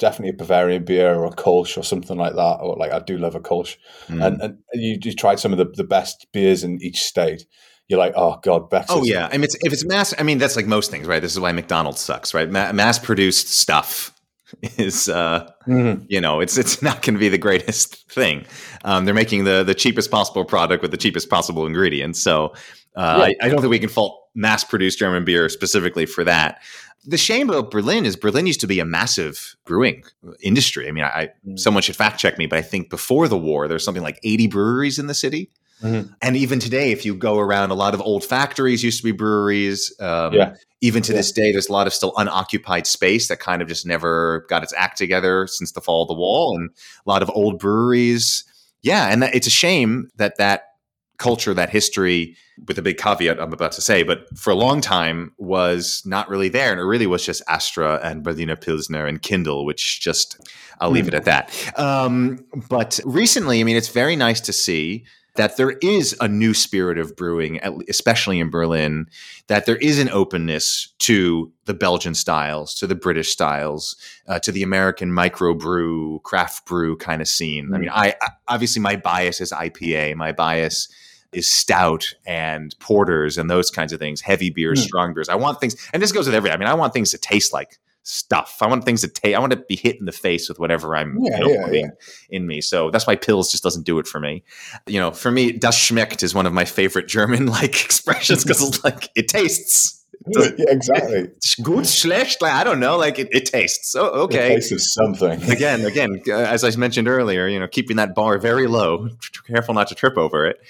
definitely 0.00 0.30
a 0.30 0.38
Bavarian 0.38 0.84
beer 0.84 1.14
or 1.14 1.26
a 1.26 1.30
Kolsch 1.30 1.78
or 1.78 1.84
something 1.84 2.16
like 2.16 2.34
that, 2.34 2.56
or 2.60 2.74
like 2.76 2.90
I 2.90 2.98
do 2.98 3.16
love 3.18 3.36
a 3.36 3.40
Kolsch, 3.40 3.76
Mm. 4.08 4.26
and 4.26 4.42
and 4.42 4.58
you, 4.74 4.98
you 5.00 5.12
tried 5.14 5.38
some 5.38 5.52
of 5.52 5.58
the, 5.58 5.66
the 5.66 5.84
best 5.84 6.26
beers 6.32 6.64
in 6.64 6.82
each 6.82 7.00
state. 7.02 7.46
You're 7.88 7.98
like, 8.00 8.14
oh 8.16 8.38
god, 8.42 8.70
Bexes. 8.70 8.96
Oh 8.96 9.04
yeah, 9.04 9.28
I 9.30 9.32
mean, 9.32 9.44
it's, 9.44 9.56
if 9.62 9.72
it's 9.72 9.84
mass, 9.84 10.12
I 10.18 10.22
mean 10.24 10.38
that's 10.38 10.56
like 10.56 10.66
most 10.66 10.90
things, 10.90 11.06
right? 11.06 11.20
This 11.22 11.32
is 11.32 11.40
why 11.40 11.52
McDonald's 11.52 12.00
sucks, 12.00 12.34
right? 12.34 12.50
Ma- 12.50 12.72
mass-produced 12.72 13.48
stuff 13.48 14.12
is, 14.78 15.08
uh, 15.08 15.48
Mhm. 15.68 16.06
you 16.08 16.20
know, 16.20 16.40
it's 16.40 16.56
it's 16.58 16.82
not 16.82 17.02
going 17.02 17.14
to 17.14 17.20
be 17.20 17.28
the 17.28 17.38
greatest 17.38 18.08
thing. 18.12 18.44
Um, 18.84 19.04
they're 19.04 19.14
making 19.14 19.44
the 19.44 19.62
the 19.62 19.74
cheapest 19.74 20.10
possible 20.10 20.44
product 20.44 20.82
with 20.82 20.90
the 20.90 20.96
cheapest 20.96 21.28
possible 21.30 21.66
ingredients, 21.66 22.22
so 22.22 22.54
uh, 22.96 23.26
I, 23.28 23.34
I 23.42 23.48
don't 23.48 23.60
think 23.60 23.70
we 23.70 23.78
can 23.78 23.88
fault 23.88 24.19
mass-produced 24.34 24.98
German 24.98 25.24
beer 25.24 25.48
specifically 25.48 26.06
for 26.06 26.24
that. 26.24 26.60
The 27.06 27.16
shame 27.16 27.48
about 27.48 27.70
Berlin 27.70 28.04
is 28.04 28.14
Berlin 28.16 28.46
used 28.46 28.60
to 28.60 28.66
be 28.66 28.78
a 28.78 28.84
massive 28.84 29.56
brewing 29.64 30.04
industry. 30.42 30.86
I 30.88 30.92
mean, 30.92 31.04
I, 31.04 31.30
Mm. 31.48 31.58
someone 31.58 31.82
should 31.82 31.96
fact 31.96 32.20
check 32.20 32.36
me, 32.38 32.46
but 32.46 32.58
I 32.58 32.62
think 32.62 32.90
before 32.90 33.26
the 33.26 33.38
war, 33.38 33.68
there's 33.68 33.84
something 33.84 34.02
like 34.02 34.18
80 34.22 34.46
breweries 34.46 34.98
in 34.98 35.06
the 35.06 35.14
city. 35.14 35.50
Mhm. 35.82 36.14
And 36.20 36.36
even 36.36 36.60
today, 36.60 36.92
if 36.92 37.06
you 37.06 37.14
go 37.14 37.38
around, 37.38 37.70
a 37.70 37.74
lot 37.74 37.94
of 37.94 38.02
old 38.02 38.22
factories 38.22 38.84
used 38.84 38.98
to 38.98 39.04
be 39.04 39.12
breweries. 39.12 39.94
Um, 39.98 40.34
Yeah. 40.34 40.54
Even 40.82 41.02
to 41.02 41.12
Yeah. 41.12 41.18
this 41.18 41.32
day, 41.32 41.52
there's 41.52 41.68
a 41.68 41.72
lot 41.72 41.86
of 41.86 41.92
still 41.92 42.14
unoccupied 42.16 42.86
space 42.86 43.28
that 43.28 43.38
kind 43.38 43.60
of 43.60 43.68
just 43.68 43.84
never 43.86 44.46
got 44.48 44.62
its 44.62 44.72
act 44.76 44.96
together 44.96 45.46
since 45.46 45.72
the 45.72 45.80
fall 45.82 46.02
of 46.02 46.08
the 46.08 46.14
wall, 46.14 46.56
and 46.56 46.70
a 47.06 47.10
lot 47.10 47.22
of 47.22 47.30
old 47.34 47.58
breweries. 47.58 48.44
Yeah, 48.82 49.08
and 49.08 49.22
that, 49.22 49.34
it's 49.34 49.46
a 49.46 49.50
shame 49.50 50.08
that 50.16 50.36
that 50.38 50.69
culture, 51.20 51.54
that 51.54 51.70
history, 51.70 52.36
with 52.66 52.78
a 52.78 52.82
big 52.82 52.98
caveat 52.98 53.40
I'm 53.40 53.52
about 53.52 53.72
to 53.72 53.80
say, 53.80 54.02
but 54.02 54.26
for 54.36 54.50
a 54.50 54.56
long 54.56 54.80
time 54.80 55.32
was 55.38 56.02
not 56.04 56.28
really 56.28 56.48
there, 56.48 56.72
and 56.72 56.80
it 56.80 56.84
really 56.84 57.06
was 57.06 57.24
just 57.24 57.42
Astra 57.46 58.00
and 58.02 58.24
Berliner 58.24 58.56
Pilsner 58.56 59.06
and 59.06 59.22
Kindl, 59.22 59.64
which 59.64 60.00
just 60.00 60.40
I'll 60.80 60.90
leave 60.90 61.06
it 61.06 61.14
at 61.14 61.26
that. 61.26 61.78
Um, 61.78 62.44
but 62.68 62.98
recently, 63.04 63.60
I 63.60 63.64
mean, 63.64 63.76
it's 63.76 63.90
very 63.90 64.16
nice 64.16 64.40
to 64.40 64.52
see 64.52 65.04
that 65.36 65.56
there 65.56 65.72
is 65.80 66.16
a 66.20 66.28
new 66.28 66.52
spirit 66.52 66.98
of 66.98 67.16
brewing, 67.16 67.60
especially 67.88 68.40
in 68.40 68.50
Berlin, 68.50 69.06
that 69.46 69.64
there 69.64 69.76
is 69.76 69.98
an 69.98 70.10
openness 70.10 70.92
to 70.98 71.52
the 71.66 71.74
Belgian 71.74 72.14
styles, 72.14 72.74
to 72.74 72.86
the 72.86 72.94
British 72.94 73.30
styles, 73.30 73.96
uh, 74.26 74.38
to 74.40 74.50
the 74.50 74.62
American 74.62 75.10
microbrew, 75.10 76.22
craft 76.24 76.66
brew 76.66 76.96
kind 76.96 77.22
of 77.22 77.28
scene. 77.28 77.72
I 77.72 77.78
mean, 77.78 77.90
I, 77.90 78.16
I 78.20 78.28
obviously 78.48 78.82
my 78.82 78.96
bias 78.96 79.40
is 79.40 79.52
IPA. 79.52 80.16
My 80.16 80.32
bias 80.32 80.88
is 81.32 81.50
stout 81.50 82.12
and 82.26 82.74
porters 82.80 83.38
and 83.38 83.48
those 83.50 83.70
kinds 83.70 83.92
of 83.92 83.98
things, 84.00 84.20
heavy 84.20 84.50
beers, 84.50 84.80
Mm. 84.80 84.84
strong 84.86 85.14
beers. 85.14 85.28
I 85.28 85.36
want 85.36 85.60
things, 85.60 85.76
and 85.92 86.02
this 86.02 86.12
goes 86.12 86.26
with 86.26 86.34
everything. 86.34 86.54
I 86.54 86.58
mean, 86.58 86.68
I 86.68 86.74
want 86.74 86.92
things 86.92 87.10
to 87.12 87.18
taste 87.18 87.52
like 87.52 87.78
stuff. 88.02 88.56
I 88.62 88.66
want 88.66 88.84
things 88.84 89.02
to 89.02 89.08
taste. 89.08 89.36
I 89.36 89.38
want 89.38 89.52
to 89.52 89.58
be 89.68 89.76
hit 89.76 89.98
in 90.00 90.06
the 90.06 90.12
face 90.12 90.48
with 90.48 90.58
whatever 90.58 90.96
I'm 90.96 91.18
Yeah, 91.22 91.38
yeah, 91.46 91.70
yeah. 91.70 91.86
in 92.30 92.46
me. 92.46 92.60
So 92.62 92.90
that's 92.90 93.06
why 93.06 93.14
Pils 93.14 93.50
just 93.50 93.62
doesn't 93.62 93.84
do 93.84 93.98
it 93.98 94.06
for 94.08 94.18
me. 94.18 94.42
You 94.86 94.98
know, 94.98 95.10
for 95.12 95.30
me, 95.30 95.52
das 95.52 95.76
schmeckt 95.78 96.22
is 96.22 96.34
one 96.34 96.46
of 96.46 96.52
my 96.52 96.64
favorite 96.64 97.06
German 97.08 97.46
like 97.58 97.84
expressions 97.84 98.42
because 98.42 98.66
it's 98.66 98.82
like 98.82 99.10
it 99.14 99.28
tastes. 99.28 99.99
yeah, 100.26 100.50
exactly. 100.68 101.28
Gut, 101.62 101.86
schlecht. 101.86 102.42
Like, 102.42 102.52
I 102.52 102.62
don't 102.62 102.78
know. 102.78 102.98
Like 102.98 103.18
it, 103.18 103.28
it 103.32 103.46
tastes. 103.46 103.90
So 103.90 104.04
The 104.04 104.18
okay. 104.20 104.48
taste 104.54 104.72
of 104.72 104.80
something. 104.82 105.42
again, 105.50 105.84
again, 105.84 106.20
uh, 106.28 106.32
as 106.32 106.62
I 106.62 106.76
mentioned 106.76 107.08
earlier, 107.08 107.46
you 107.46 107.58
know, 107.58 107.66
keeping 107.66 107.96
that 107.96 108.14
bar 108.14 108.38
very 108.38 108.66
low, 108.66 109.08
careful 109.46 109.74
not 109.74 109.88
to 109.88 109.94
trip 109.94 110.18
over 110.18 110.46
it. 110.46 110.60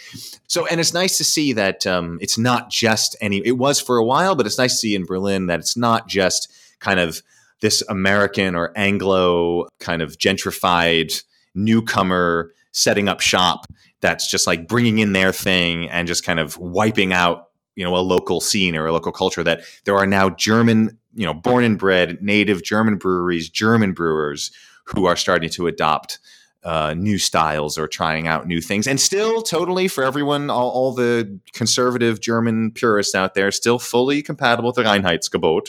So, 0.46 0.66
and 0.66 0.80
it's 0.80 0.94
nice 0.94 1.18
to 1.18 1.24
see 1.24 1.53
that 1.55 1.86
um, 1.86 2.18
it's 2.20 2.38
not 2.38 2.70
just 2.70 3.16
any. 3.20 3.42
It 3.44 3.59
was 3.59 3.80
for 3.80 3.96
a 3.96 4.05
while, 4.05 4.36
but 4.36 4.46
it's 4.46 4.59
nice 4.59 4.72
to 4.72 4.78
see 4.78 4.94
in 4.94 5.05
Berlin 5.05 5.46
that 5.46 5.59
it's 5.59 5.76
not 5.76 6.07
just 6.07 6.53
kind 6.78 7.01
of 7.01 7.22
this 7.61 7.82
American 7.88 8.55
or 8.55 8.72
Anglo 8.76 9.66
kind 9.80 10.01
of 10.01 10.16
gentrified 10.16 11.22
newcomer 11.55 12.53
setting 12.72 13.09
up 13.09 13.20
shop 13.20 13.66
that's 14.01 14.30
just 14.30 14.46
like 14.46 14.66
bringing 14.66 14.98
in 14.98 15.12
their 15.12 15.32
thing 15.32 15.90
and 15.90 16.09
just 16.09 16.24
kind 16.24 16.38
of 16.38 16.57
wiping 16.57 17.12
out 17.12 17.49
you 17.77 17.85
know 17.85 17.97
a 17.97 17.99
local 17.99 18.41
scene 18.41 18.77
or 18.77 18.87
a 18.87 18.93
local 18.93 19.12
culture 19.12 19.43
that 19.43 19.62
there 19.85 19.97
are 19.97 20.07
now 20.07 20.29
german 20.31 20.99
you 21.14 21.25
know 21.27 21.35
born 21.35 21.64
and 21.64 21.79
bred 21.79 22.21
native 22.23 22.62
german 22.62 22.97
breweries 22.97 23.49
german 23.49 23.93
brewers 23.93 24.51
who 24.85 25.07
are 25.07 25.16
starting 25.16 25.49
to 25.51 25.66
adopt 25.66 26.18
uh, 26.62 26.93
new 26.95 27.16
styles 27.16 27.79
or 27.79 27.89
trying 27.89 28.27
out 28.29 28.47
new 28.47 28.61
things 28.61 28.87
and 28.87 29.01
still 29.01 29.41
totally 29.41 29.89
for 29.89 30.05
everyone 30.05 30.51
all, 30.51 30.68
all 30.71 30.93
the 30.93 31.39
conservative 31.55 32.21
german 32.21 32.71
purists 32.71 33.14
out 33.14 33.33
there 33.35 33.51
still 33.51 33.79
fully 33.79 34.21
compatible 34.23 34.68
with 34.68 34.77
the 34.77 34.83
reinheitsgebot 34.83 35.68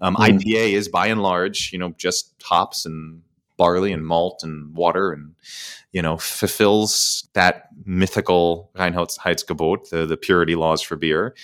um, 0.00 0.16
Mm. 0.16 0.40
ipa 0.40 0.72
is 0.72 0.88
by 0.88 1.06
and 1.06 1.22
large 1.22 1.72
you 1.72 1.78
know 1.78 1.94
just 1.96 2.32
hops 2.42 2.84
and 2.84 3.22
barley 3.56 3.92
and 3.92 4.04
malt 4.04 4.40
and 4.42 4.74
water 4.74 5.12
and 5.12 5.34
you 5.94 6.02
know 6.02 6.18
fulfills 6.18 7.26
that 7.34 7.68
mythical 7.86 8.70
Reinheitsgebot, 8.74 9.90
the 9.90 10.04
the 10.04 10.16
purity 10.16 10.56
laws 10.56 10.82
for 10.82 10.96
beer, 10.96 11.34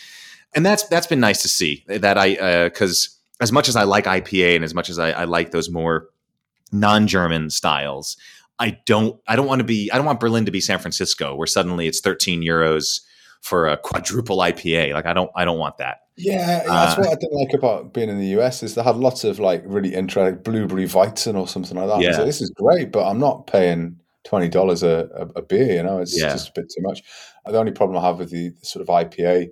and 0.55 0.67
that's 0.67 0.83
that's 0.89 1.07
been 1.07 1.21
nice 1.21 1.41
to 1.43 1.49
see. 1.49 1.85
That 1.87 2.19
I 2.19 2.65
because 2.65 3.17
as 3.41 3.53
much 3.53 3.69
as 3.69 3.77
I 3.77 3.85
like 3.85 4.05
IPA 4.05 4.57
and 4.57 4.65
as 4.65 4.75
much 4.75 4.91
as 4.91 4.99
I, 4.99 5.13
I 5.13 5.25
like 5.25 5.53
those 5.53 5.71
more 5.71 6.09
non-German 6.73 7.51
styles, 7.51 8.17
I 8.59 8.79
don't 8.87 9.21
I 9.29 9.37
don't 9.37 9.47
want 9.47 9.61
to 9.61 9.65
be 9.65 9.89
I 9.93 9.97
don't 9.97 10.05
want 10.05 10.19
Berlin 10.19 10.45
to 10.47 10.51
be 10.51 10.61
San 10.61 10.81
Francisco 10.81 11.37
where 11.37 11.47
suddenly 11.47 11.87
it's 11.87 12.01
13 12.01 12.43
euros 12.43 13.03
for 13.43 13.69
a 13.69 13.77
quadruple 13.77 14.39
IPA. 14.39 14.95
Like 14.95 15.07
I 15.07 15.13
don't 15.13 15.31
I 15.37 15.45
don't 15.45 15.61
want 15.61 15.79
that. 15.79 15.99
Yeah, 16.17 16.65
that's 16.67 16.99
Uh, 16.99 17.03
what 17.03 17.13
I 17.13 17.15
didn't 17.15 17.39
like 17.39 17.55
about 17.55 17.95
being 17.95 18.11
in 18.11 18.19
the 18.19 18.39
US 18.41 18.65
is 18.65 18.75
they 18.75 18.83
had 18.83 18.97
lots 18.97 19.23
of 19.23 19.39
like 19.39 19.63
really 19.65 19.95
interesting 19.95 20.43
blueberry 20.43 20.87
Weizen 20.87 21.39
or 21.39 21.47
something 21.47 21.79
like 21.79 21.87
that. 21.87 22.01
Yeah. 22.01 22.17
So 22.17 22.25
this 22.25 22.41
is 22.41 22.51
great, 22.51 22.91
but 22.91 23.09
I'm 23.09 23.21
not 23.21 23.47
paying 23.47 24.00
twenty 24.25 24.49
dollars 24.49 24.83
a, 24.83 25.09
a, 25.37 25.43
beer. 25.43 25.75
You 25.75 25.83
know, 25.83 25.99
it's 26.01 26.19
Yeah. 26.21 26.31
just 26.31 26.49
a 26.51 26.53
bit 26.55 26.71
too 26.75 26.83
much. 26.83 27.03
The 27.47 27.59
only 27.59 27.73
problem 27.73 27.99
I 27.99 28.07
have 28.07 28.19
with 28.19 28.31
the 28.31 28.53
sort 28.63 28.83
of 28.83 28.89
IPA 28.89 29.49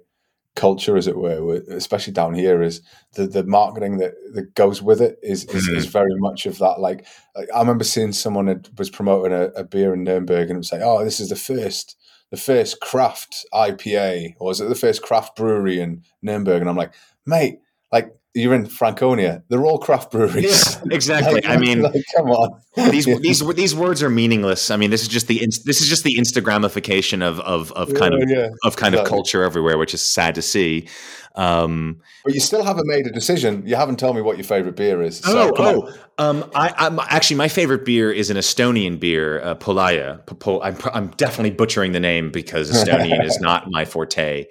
culture, 0.57 0.97
as 0.97 1.07
it 1.07 1.16
were, 1.16 1.62
especially 1.71 2.12
down 2.12 2.35
here, 2.35 2.62
is 2.62 2.83
the 3.14 3.27
the 3.27 3.45
marketing 3.45 3.99
that, 3.99 4.14
that 4.35 4.55
goes 4.55 4.83
with 4.83 5.01
it 5.01 5.19
is 5.23 5.45
is, 5.47 5.69
Mhm. 5.69 5.77
is 5.77 5.87
very 5.87 6.14
much 6.16 6.47
of 6.47 6.59
that. 6.59 6.81
Like 6.81 7.07
like, 7.37 7.49
I 7.55 7.61
remember 7.61 7.85
seeing 7.85 8.12
someone 8.12 8.47
that 8.47 8.69
was 8.79 8.91
promoting 8.91 9.33
a, 9.33 9.45
a 9.57 9.64
beer 9.64 9.95
in 9.95 10.05
Nuremberg 10.05 10.49
and 10.51 10.57
it 10.57 10.59
was 10.59 10.73
like, 10.73 10.83
oh, 10.83 11.05
this 11.05 11.21
is 11.21 11.29
the 11.29 11.37
first. 11.37 11.97
The 12.31 12.37
first 12.37 12.81
craft 12.83 13.47
IPA, 13.55 14.35
or 14.39 14.51
is 14.51 14.61
it 14.61 14.69
the 14.69 14.75
first 14.75 15.01
craft 15.01 15.35
brewery 15.35 15.81
in 15.81 16.03
Nuremberg? 16.21 16.61
And 16.61 16.69
I'm 16.69 16.77
like, 16.77 16.93
mate, 17.25 17.61
like 17.93 18.14
you're 18.34 18.55
in 18.55 18.66
Franconia. 18.66 19.43
They're 19.49 19.64
all 19.64 19.78
craft 19.78 20.12
breweries. 20.12 20.78
exactly. 20.91 21.34
Like, 21.34 21.47
I 21.47 21.57
mean, 21.57 21.82
like, 21.82 22.05
come 22.16 22.30
on. 22.30 22.61
these 22.91 23.07
Yeah. 23.07 23.16
these 23.20 23.47
these 23.55 23.74
words 23.74 24.03
are 24.03 24.11
meaningless. 24.11 24.70
I 24.70 24.76
mean, 24.76 24.91
this 24.91 25.03
is 25.03 25.09
just 25.09 25.26
the 25.26 25.39
this 25.64 25.80
is 25.80 25.89
just 25.89 26.05
the 26.05 26.16
Instagramification 26.16 27.22
of 27.22 27.41
of 27.41 27.72
of 27.72 27.95
kind 27.95 28.14
of 28.14 28.28
yeah, 28.28 28.39
yeah. 28.39 28.49
of 28.64 28.76
kind 28.76 28.95
of 28.95 29.07
culture 29.07 29.43
everywhere, 29.43 29.78
which 29.78 29.95
is 29.95 30.03
sad 30.03 30.34
to 30.36 30.43
see. 30.43 30.89
Um, 31.34 32.01
But 32.24 32.34
you 32.34 32.41
still 32.41 32.64
haven't 32.64 32.89
made 32.89 33.07
a 33.07 33.12
decision. 33.12 33.62
You 33.64 33.76
haven't 33.76 34.01
told 34.01 34.16
me 34.16 34.22
what 34.22 34.36
your 34.36 34.45
favorite 34.45 34.74
beer 34.74 35.01
is. 35.03 35.18
So, 35.18 35.53
oh, 35.57 35.86
oh, 35.89 35.95
um, 36.18 36.51
I, 36.53 36.74
I'm 36.76 36.99
actually 36.99 37.36
my 37.36 37.47
favorite 37.47 37.84
beer 37.84 38.11
is 38.11 38.28
an 38.28 38.36
Estonian 38.36 38.99
beer, 38.99 39.41
uh, 39.41 39.55
Polaya. 39.55 40.18
Po- 40.26 40.34
po- 40.34 40.62
I'm, 40.62 40.76
I'm 40.93 41.09
definitely 41.11 41.53
butchering 41.53 41.93
the 41.93 42.01
name 42.01 42.32
because 42.32 42.72
Estonian 42.72 43.24
is 43.24 43.39
not 43.41 43.70
my 43.70 43.84
forte. 43.84 44.47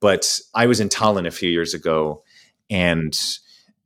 But 0.00 0.40
I 0.52 0.66
was 0.66 0.80
in 0.80 0.88
Tallinn 0.88 1.28
a 1.28 1.30
few 1.30 1.48
years 1.48 1.74
ago 1.74 2.24
and 2.72 3.16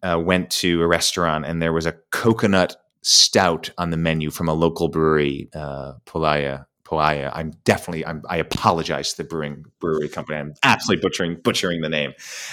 uh, 0.02 0.18
went 0.24 0.48
to 0.50 0.80
a 0.80 0.86
restaurant, 0.86 1.44
and 1.44 1.60
there 1.60 1.72
was 1.72 1.84
a 1.84 1.92
coconut 2.10 2.76
stout 3.02 3.70
on 3.76 3.90
the 3.90 3.96
menu 3.96 4.30
from 4.30 4.48
a 4.48 4.54
local 4.54 4.88
brewery, 4.88 5.48
uh, 5.54 5.94
Polaya. 6.06 6.66
Polaya. 6.84 7.32
I'm 7.34 7.50
definitely. 7.64 8.06
I'm, 8.06 8.22
I 8.28 8.36
apologize 8.36 9.10
to 9.10 9.16
the 9.18 9.28
brewing 9.28 9.64
brewery 9.80 10.08
company. 10.08 10.38
I'm 10.38 10.54
absolutely 10.62 11.02
butchering 11.02 11.40
butchering 11.42 11.80
the 11.80 11.88
name, 11.88 12.12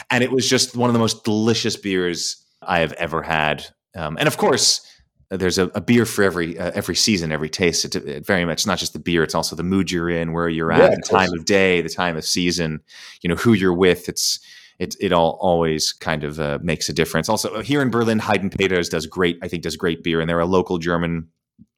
and 0.09 0.23
it 0.23 0.31
was 0.31 0.49
just 0.49 0.75
one 0.75 0.89
of 0.89 0.93
the 0.93 0.99
most 0.99 1.23
delicious 1.23 1.77
beers 1.77 2.43
I 2.59 2.79
have 2.79 2.93
ever 2.93 3.21
had. 3.21 3.67
Um, 3.95 4.17
and 4.17 4.27
of 4.27 4.38
course, 4.38 4.89
there's 5.29 5.59
a, 5.59 5.65
a 5.75 5.81
beer 5.81 6.05
for 6.07 6.23
every 6.23 6.57
uh, 6.57 6.71
every 6.73 6.95
season, 6.95 7.31
every 7.31 7.49
taste. 7.49 7.86
It, 7.86 7.95
it 7.95 8.25
very 8.25 8.43
much 8.43 8.65
not 8.65 8.79
just 8.79 8.93
the 8.93 8.99
beer; 8.99 9.21
it's 9.21 9.36
also 9.36 9.55
the 9.55 9.61
mood 9.63 9.91
you're 9.91 10.09
in, 10.09 10.34
where 10.34 10.49
you're 10.49 10.71
at, 10.71 10.79
Yeah, 10.79 10.95
the 10.95 11.01
time 11.03 11.31
of 11.34 11.45
day, 11.45 11.81
the 11.81 11.89
time 11.89 12.17
of 12.17 12.25
season. 12.25 12.81
You 13.21 13.29
know 13.29 13.36
who 13.36 13.53
you're 13.53 13.73
with. 13.73 14.09
It's 14.09 14.39
it 14.84 14.95
it 14.99 15.13
all 15.13 15.38
always 15.39 15.93
kind 15.93 16.23
of 16.23 16.39
uh, 16.39 16.59
makes 16.61 16.89
a 16.89 16.93
difference. 16.93 17.29
Also, 17.29 17.61
here 17.61 17.81
in 17.81 17.89
Berlin, 17.89 18.19
Heidenpeters 18.19 18.89
does 18.89 19.05
great. 19.05 19.39
I 19.41 19.47
think 19.47 19.63
does 19.63 19.77
great 19.77 20.03
beer, 20.03 20.19
and 20.19 20.29
they're 20.29 20.39
a 20.39 20.45
local 20.45 20.77
German 20.77 21.29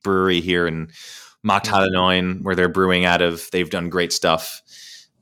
brewery 0.03 0.41
here 0.41 0.67
in 0.67 0.89
Markthalle 1.45 2.41
where 2.41 2.55
they're 2.55 2.67
brewing 2.69 3.05
out 3.05 3.21
of. 3.21 3.47
They've 3.51 3.69
done 3.69 3.89
great 3.89 4.11
stuff. 4.11 4.61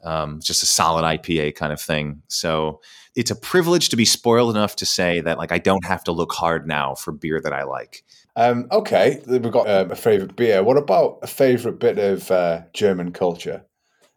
Um, 0.04 0.40
just 0.42 0.64
a 0.64 0.66
solid 0.66 1.04
IPA 1.04 1.56
kind 1.56 1.72
of 1.72 1.80
thing. 1.80 2.24
So 2.28 2.82
it's 3.16 3.32
a 3.32 3.36
privilege 3.36 3.88
to 3.90 3.96
be 3.96 4.04
spoiled 4.04 4.54
enough 4.54 4.76
to 4.78 4.86
say 4.86 5.22
that 5.22 5.38
like 5.38 5.52
I 5.52 5.60
don't 5.60 5.86
have 5.86 6.04
to 6.06 6.12
look 6.12 6.34
hard 6.34 6.68
now 6.68 6.96
for 6.96 7.12
beer 7.12 7.40
that 7.42 7.54
I 7.54 7.64
like. 7.64 8.04
Um, 8.36 8.68
okay, 8.72 9.22
we've 9.28 9.52
got 9.52 9.70
um, 9.70 9.92
a 9.92 9.96
favorite 9.96 10.36
beer. 10.36 10.64
What 10.64 10.78
about 10.78 11.20
a 11.22 11.28
favorite 11.28 11.80
bit 11.80 12.00
of 12.00 12.32
uh, 12.32 12.62
German 12.74 13.12
culture? 13.12 13.66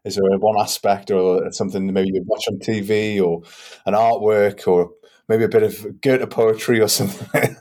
Is 0.07 0.15
there 0.15 0.39
one 0.39 0.59
aspect 0.61 1.11
or 1.11 1.51
something 1.53 1.93
maybe 1.93 2.11
you 2.15 2.23
watch 2.27 2.45
on 2.49 2.59
TV 2.59 3.21
or 3.21 3.43
an 3.87 3.95
artwork 3.95 4.67
or 4.69 4.93
maybe 5.29 5.43
a 5.43 5.49
bit 5.49 5.65
of 5.65 6.01
Goethe 6.01 6.31
poetry 6.31 6.81
or 6.81 6.87
something? 7.01 7.57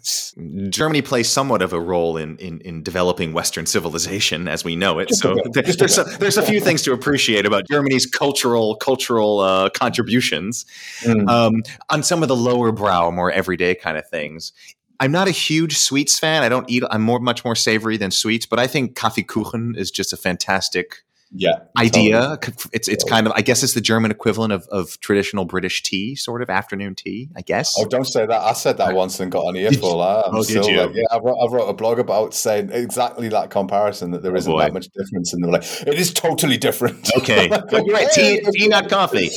Germany 0.70 1.02
plays 1.02 1.28
somewhat 1.28 1.64
of 1.64 1.74
a 1.74 1.80
role 1.80 2.18
in 2.18 2.38
in, 2.38 2.62
in 2.62 2.84
developing 2.84 3.34
Western 3.34 3.66
civilization 3.66 4.48
as 4.48 4.64
we 4.64 4.76
know 4.76 5.00
it. 5.00 5.08
Just 5.08 5.22
so 5.22 5.34
bit, 5.34 5.54
there- 5.54 5.64
just 5.64 5.80
a 5.82 5.86
there's 5.86 5.98
a, 5.98 6.18
there's 6.20 6.38
a 6.38 6.44
few 6.44 6.60
things 6.62 6.84
to 6.84 6.94
appreciate 6.94 7.46
about 7.48 7.68
Germany's 7.70 8.06
cultural 8.06 8.76
cultural 8.76 9.40
uh, 9.40 9.70
contributions. 9.70 10.66
Mm. 11.02 11.28
um, 11.28 11.64
on 11.90 12.04
some 12.04 12.22
of 12.22 12.28
the 12.30 12.36
lower 12.36 12.72
brow, 12.72 13.10
more 13.10 13.32
everyday 13.32 13.74
kind 13.76 13.98
of 13.98 14.08
things. 14.08 14.54
I'm 15.00 15.12
not 15.12 15.28
a 15.28 15.32
huge 15.32 15.78
sweets 15.78 16.20
fan. 16.20 16.44
I 16.44 16.50
don't 16.50 16.70
eat. 16.70 16.84
I'm 16.90 17.02
more 17.02 17.20
much 17.20 17.44
more 17.44 17.56
savory 17.56 17.98
than 17.98 18.12
sweets, 18.12 18.46
but 18.46 18.60
I 18.60 18.68
think 18.68 18.96
Kaffeekuchen 18.96 19.76
is 19.76 19.92
just 19.92 20.14
a 20.14 20.18
fantastic 20.18 21.04
yeah, 21.32 21.54
idea. 21.78 22.38
It's 22.72 22.88
it's 22.88 23.04
kind 23.04 23.28
of 23.28 23.34
I 23.36 23.42
guess 23.42 23.64
it's 23.64 23.74
the 23.74 23.82
German 23.82 24.12
equivalent 24.12 24.54
of, 24.54 24.68
of 24.70 25.00
traditional 25.00 25.46
British 25.46 25.84
tea, 25.84 26.16
sort 26.16 26.42
of 26.42 26.50
afternoon 26.50 26.96
tea. 26.96 27.30
I 27.36 27.42
guess. 27.42 27.74
Oh, 27.78 27.86
don't 27.86 28.06
say 28.06 28.26
that. 28.26 28.42
I 28.42 28.54
said 28.54 28.78
that 28.78 28.94
once 28.96 29.20
and 29.20 29.32
got 29.32 29.48
an 29.48 29.56
earful. 29.58 30.02
I'm 30.02 30.24
Oh, 30.28 30.44
did 30.44 30.46
still 30.46 30.70
you? 30.70 30.78
like- 30.82 30.96
yeah, 30.96 31.04
I 31.12 31.18
wrote, 31.20 31.38
I 31.38 31.52
wrote 31.54 31.68
a 31.70 31.74
blog 31.74 32.00
about 32.00 32.34
saying 32.34 32.70
exactly 32.72 33.28
that 33.30 33.50
comparison 33.50 34.12
that 34.12 34.22
there 34.24 34.34
Oh, 34.34 34.38
isn't 34.38 34.52
boy. 34.52 34.60
that 34.62 34.74
much 34.74 34.88
difference. 34.90 35.34
And 35.34 35.44
they 35.44 35.48
were 35.48 35.54
like, 35.54 35.64
it 35.88 35.96
is 35.96 36.14
totally 36.14 36.58
different. 36.58 37.10
Okay, 37.18 37.50
you're 37.72 37.86
right. 37.88 38.08
Tea, 38.12 38.42
tea, 38.54 38.68
not 38.68 38.90
coffee. 38.90 39.30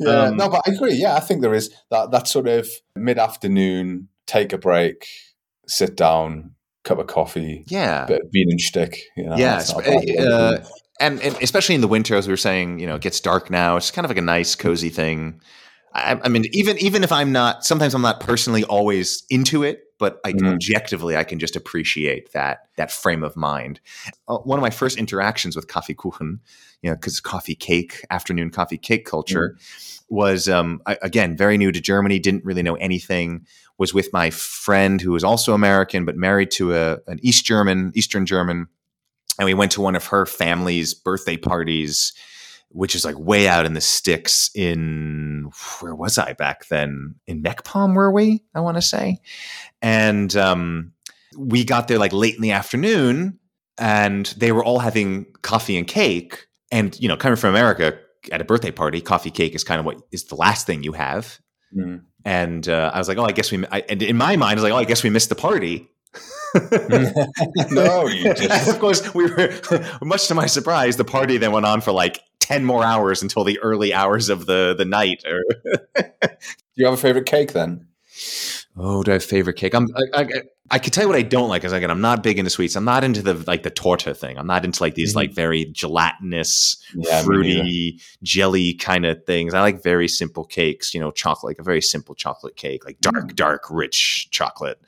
Yeah, 0.00 0.10
Um, 0.24 0.36
no, 0.36 0.48
but 0.48 0.62
I 0.66 0.72
agree. 0.72 0.94
Yeah, 0.94 1.16
I 1.16 1.20
think 1.20 1.40
there 1.42 1.54
is 1.54 1.70
that 1.90 2.10
that 2.12 2.28
sort 2.28 2.46
of 2.48 2.68
mid 2.94 3.18
afternoon, 3.18 4.08
take 4.26 4.52
a 4.52 4.58
break, 4.58 5.06
sit 5.66 5.96
down, 5.96 6.54
cup 6.84 6.98
of 6.98 7.06
coffee, 7.06 7.64
Yeah, 7.68 8.04
bit 8.06 8.20
of 8.22 8.28
Bienenstich. 8.34 8.96
You 9.16 9.24
know, 9.26 9.36
Yeah, 9.36 9.56
that's 9.56 9.72
not 9.72 9.84
sp- 9.84 9.88
a 9.88 10.16
bad 10.16 10.28
uh, 10.28 10.58
one. 10.60 10.70
And, 11.00 11.20
and 11.20 11.36
especially 11.42 11.74
in 11.74 11.80
the 11.80 11.88
winter, 11.88 12.14
as 12.16 12.26
we 12.26 12.32
were 12.32 12.36
saying, 12.36 12.78
you 12.78 12.86
know, 12.86 12.96
it 12.96 13.02
gets 13.02 13.20
dark 13.20 13.50
now. 13.50 13.76
It's 13.76 13.90
kind 13.90 14.04
of 14.04 14.10
like 14.10 14.18
a 14.18 14.22
nice, 14.22 14.54
cozy 14.54 14.90
thing. 14.90 15.40
I, 15.94 16.18
I 16.22 16.28
mean, 16.28 16.46
even 16.52 16.78
even 16.78 17.04
if 17.04 17.12
I'm 17.12 17.32
not, 17.32 17.64
sometimes 17.64 17.94
I'm 17.94 18.02
not 18.02 18.20
personally 18.20 18.64
always 18.64 19.24
into 19.28 19.62
it, 19.62 19.84
but 19.98 20.20
I 20.24 20.32
Mm. 20.32 20.54
objectively, 20.54 21.16
I 21.16 21.24
can 21.24 21.38
just 21.38 21.54
appreciate 21.54 22.32
that 22.32 22.68
that 22.76 22.90
frame 22.90 23.22
of 23.22 23.36
mind. 23.36 23.80
Uh, 24.26 24.38
one 24.38 24.58
of 24.58 24.62
my 24.62 24.70
first 24.70 24.96
interactions 24.96 25.54
with 25.54 25.68
coffee 25.68 25.94
kuchen, 25.94 26.38
you 26.82 26.90
know, 26.90 26.96
because 26.96 27.20
coffee 27.20 27.54
cake, 27.54 28.04
afternoon 28.10 28.50
coffee 28.50 28.78
cake 28.78 29.04
culture, 29.04 29.58
was 30.08 30.48
um, 30.48 30.80
I, 30.86 30.96
again 31.02 31.36
very 31.36 31.58
new 31.58 31.72
to 31.72 31.80
Germany. 31.80 32.18
Didn't 32.18 32.44
really 32.44 32.62
know 32.62 32.76
anything. 32.76 33.46
Was 33.76 33.92
with 33.92 34.12
my 34.12 34.30
friend 34.30 35.00
who 35.00 35.12
was 35.12 35.24
also 35.24 35.52
American, 35.52 36.04
but 36.04 36.16
married 36.16 36.50
to 36.52 36.74
a 36.74 36.98
an 37.06 37.18
East 37.22 37.44
German, 37.44 37.92
Eastern 37.94 38.24
German 38.24 38.68
and 39.38 39.46
we 39.46 39.54
went 39.54 39.72
to 39.72 39.80
one 39.80 39.96
of 39.96 40.06
her 40.06 40.26
family's 40.26 40.94
birthday 40.94 41.36
parties 41.36 42.12
which 42.72 42.94
is 42.94 43.04
like 43.04 43.18
way 43.18 43.48
out 43.48 43.66
in 43.66 43.74
the 43.74 43.80
sticks 43.80 44.50
in 44.54 45.50
where 45.80 45.94
was 45.94 46.18
I 46.18 46.32
back 46.32 46.66
then? 46.68 47.14
In 47.26 47.42
MeckPomm, 47.42 47.94
were 47.94 48.10
we? 48.10 48.42
I 48.54 48.60
want 48.60 48.76
to 48.76 48.82
say. 48.82 49.20
And 49.80 50.34
um, 50.36 50.92
we 51.36 51.64
got 51.64 51.88
there 51.88 51.98
like 51.98 52.12
late 52.12 52.34
in 52.34 52.42
the 52.42 52.52
afternoon 52.52 53.38
and 53.78 54.26
they 54.36 54.52
were 54.52 54.64
all 54.64 54.78
having 54.78 55.26
coffee 55.42 55.76
and 55.76 55.86
cake. 55.86 56.46
And, 56.70 56.98
you 56.98 57.08
know, 57.08 57.16
coming 57.16 57.36
from 57.36 57.50
America 57.50 57.98
at 58.30 58.40
a 58.40 58.44
birthday 58.44 58.70
party, 58.70 59.00
coffee 59.00 59.30
cake 59.30 59.54
is 59.54 59.64
kind 59.64 59.78
of 59.78 59.84
what 59.84 60.00
is 60.10 60.24
the 60.24 60.36
last 60.36 60.66
thing 60.66 60.82
you 60.82 60.92
have. 60.92 61.38
Mm. 61.76 62.02
And 62.24 62.68
uh, 62.68 62.90
I 62.94 62.98
was 62.98 63.08
like, 63.08 63.18
oh, 63.18 63.24
I 63.24 63.32
guess 63.32 63.50
we, 63.50 63.64
I, 63.70 63.80
and 63.88 64.02
in 64.02 64.16
my 64.16 64.36
mind, 64.36 64.52
I 64.52 64.54
was 64.54 64.62
like, 64.62 64.72
oh, 64.72 64.76
I 64.76 64.84
guess 64.84 65.02
we 65.02 65.10
missed 65.10 65.28
the 65.28 65.34
party. 65.34 65.88
no, 67.70 68.06
you 68.06 68.34
just. 68.34 68.68
of 68.68 68.78
course, 68.78 69.14
we 69.14 69.26
were, 69.26 69.52
much 70.02 70.28
to 70.28 70.34
my 70.34 70.46
surprise, 70.46 70.96
the 70.96 71.04
party 71.04 71.38
then 71.38 71.52
went 71.52 71.66
on 71.66 71.80
for 71.80 71.92
like 71.92 72.20
10 72.40 72.64
more 72.64 72.84
hours 72.84 73.22
until 73.22 73.44
the 73.44 73.58
early 73.60 73.94
hours 73.94 74.28
of 74.28 74.46
the, 74.46 74.74
the 74.76 74.84
night. 74.84 75.22
Do 75.24 76.04
you 76.74 76.84
have 76.84 76.94
a 76.94 76.98
favorite 76.98 77.26
cake 77.26 77.52
then? 77.52 77.86
Oh, 78.76 79.02
do 79.02 79.10
I 79.10 79.14
have 79.14 79.24
favorite 79.24 79.54
cake? 79.56 79.74
I'm, 79.74 79.88
I, 80.14 80.22
I, 80.22 80.26
I 80.70 80.78
could 80.78 80.94
tell 80.94 81.04
you 81.04 81.08
what 81.08 81.18
I 81.18 81.22
don't 81.22 81.50
like. 81.50 81.62
Is 81.64 81.72
again, 81.72 81.90
I'm 81.90 82.00
not 82.00 82.22
big 82.22 82.38
into 82.38 82.50
sweets. 82.50 82.74
I'm 82.74 82.86
not 82.86 83.04
into 83.04 83.20
the 83.20 83.34
like 83.46 83.62
the 83.64 83.70
torta 83.70 84.14
thing. 84.14 84.38
I'm 84.38 84.46
not 84.46 84.64
into 84.64 84.82
like 84.82 84.94
these 84.94 85.12
Mhm. 85.12 85.16
like 85.16 85.32
very 85.34 85.66
gelatinous, 85.66 86.82
Yeah, 86.94 87.22
fruity, 87.22 88.00
jelly 88.22 88.72
kind 88.74 89.04
of 89.04 89.24
things. 89.26 89.52
I 89.52 89.60
like 89.60 89.82
very 89.82 90.08
simple 90.08 90.44
cakes. 90.44 90.94
You 90.94 91.00
know, 91.00 91.10
chocolate, 91.10 91.50
like 91.50 91.58
a 91.58 91.62
very 91.62 91.82
simple 91.82 92.14
chocolate 92.14 92.56
cake, 92.56 92.84
like 92.86 92.98
dark, 93.00 93.28
Mm. 93.28 93.36
dark, 93.36 93.64
rich 93.70 94.28
chocolate 94.30 94.80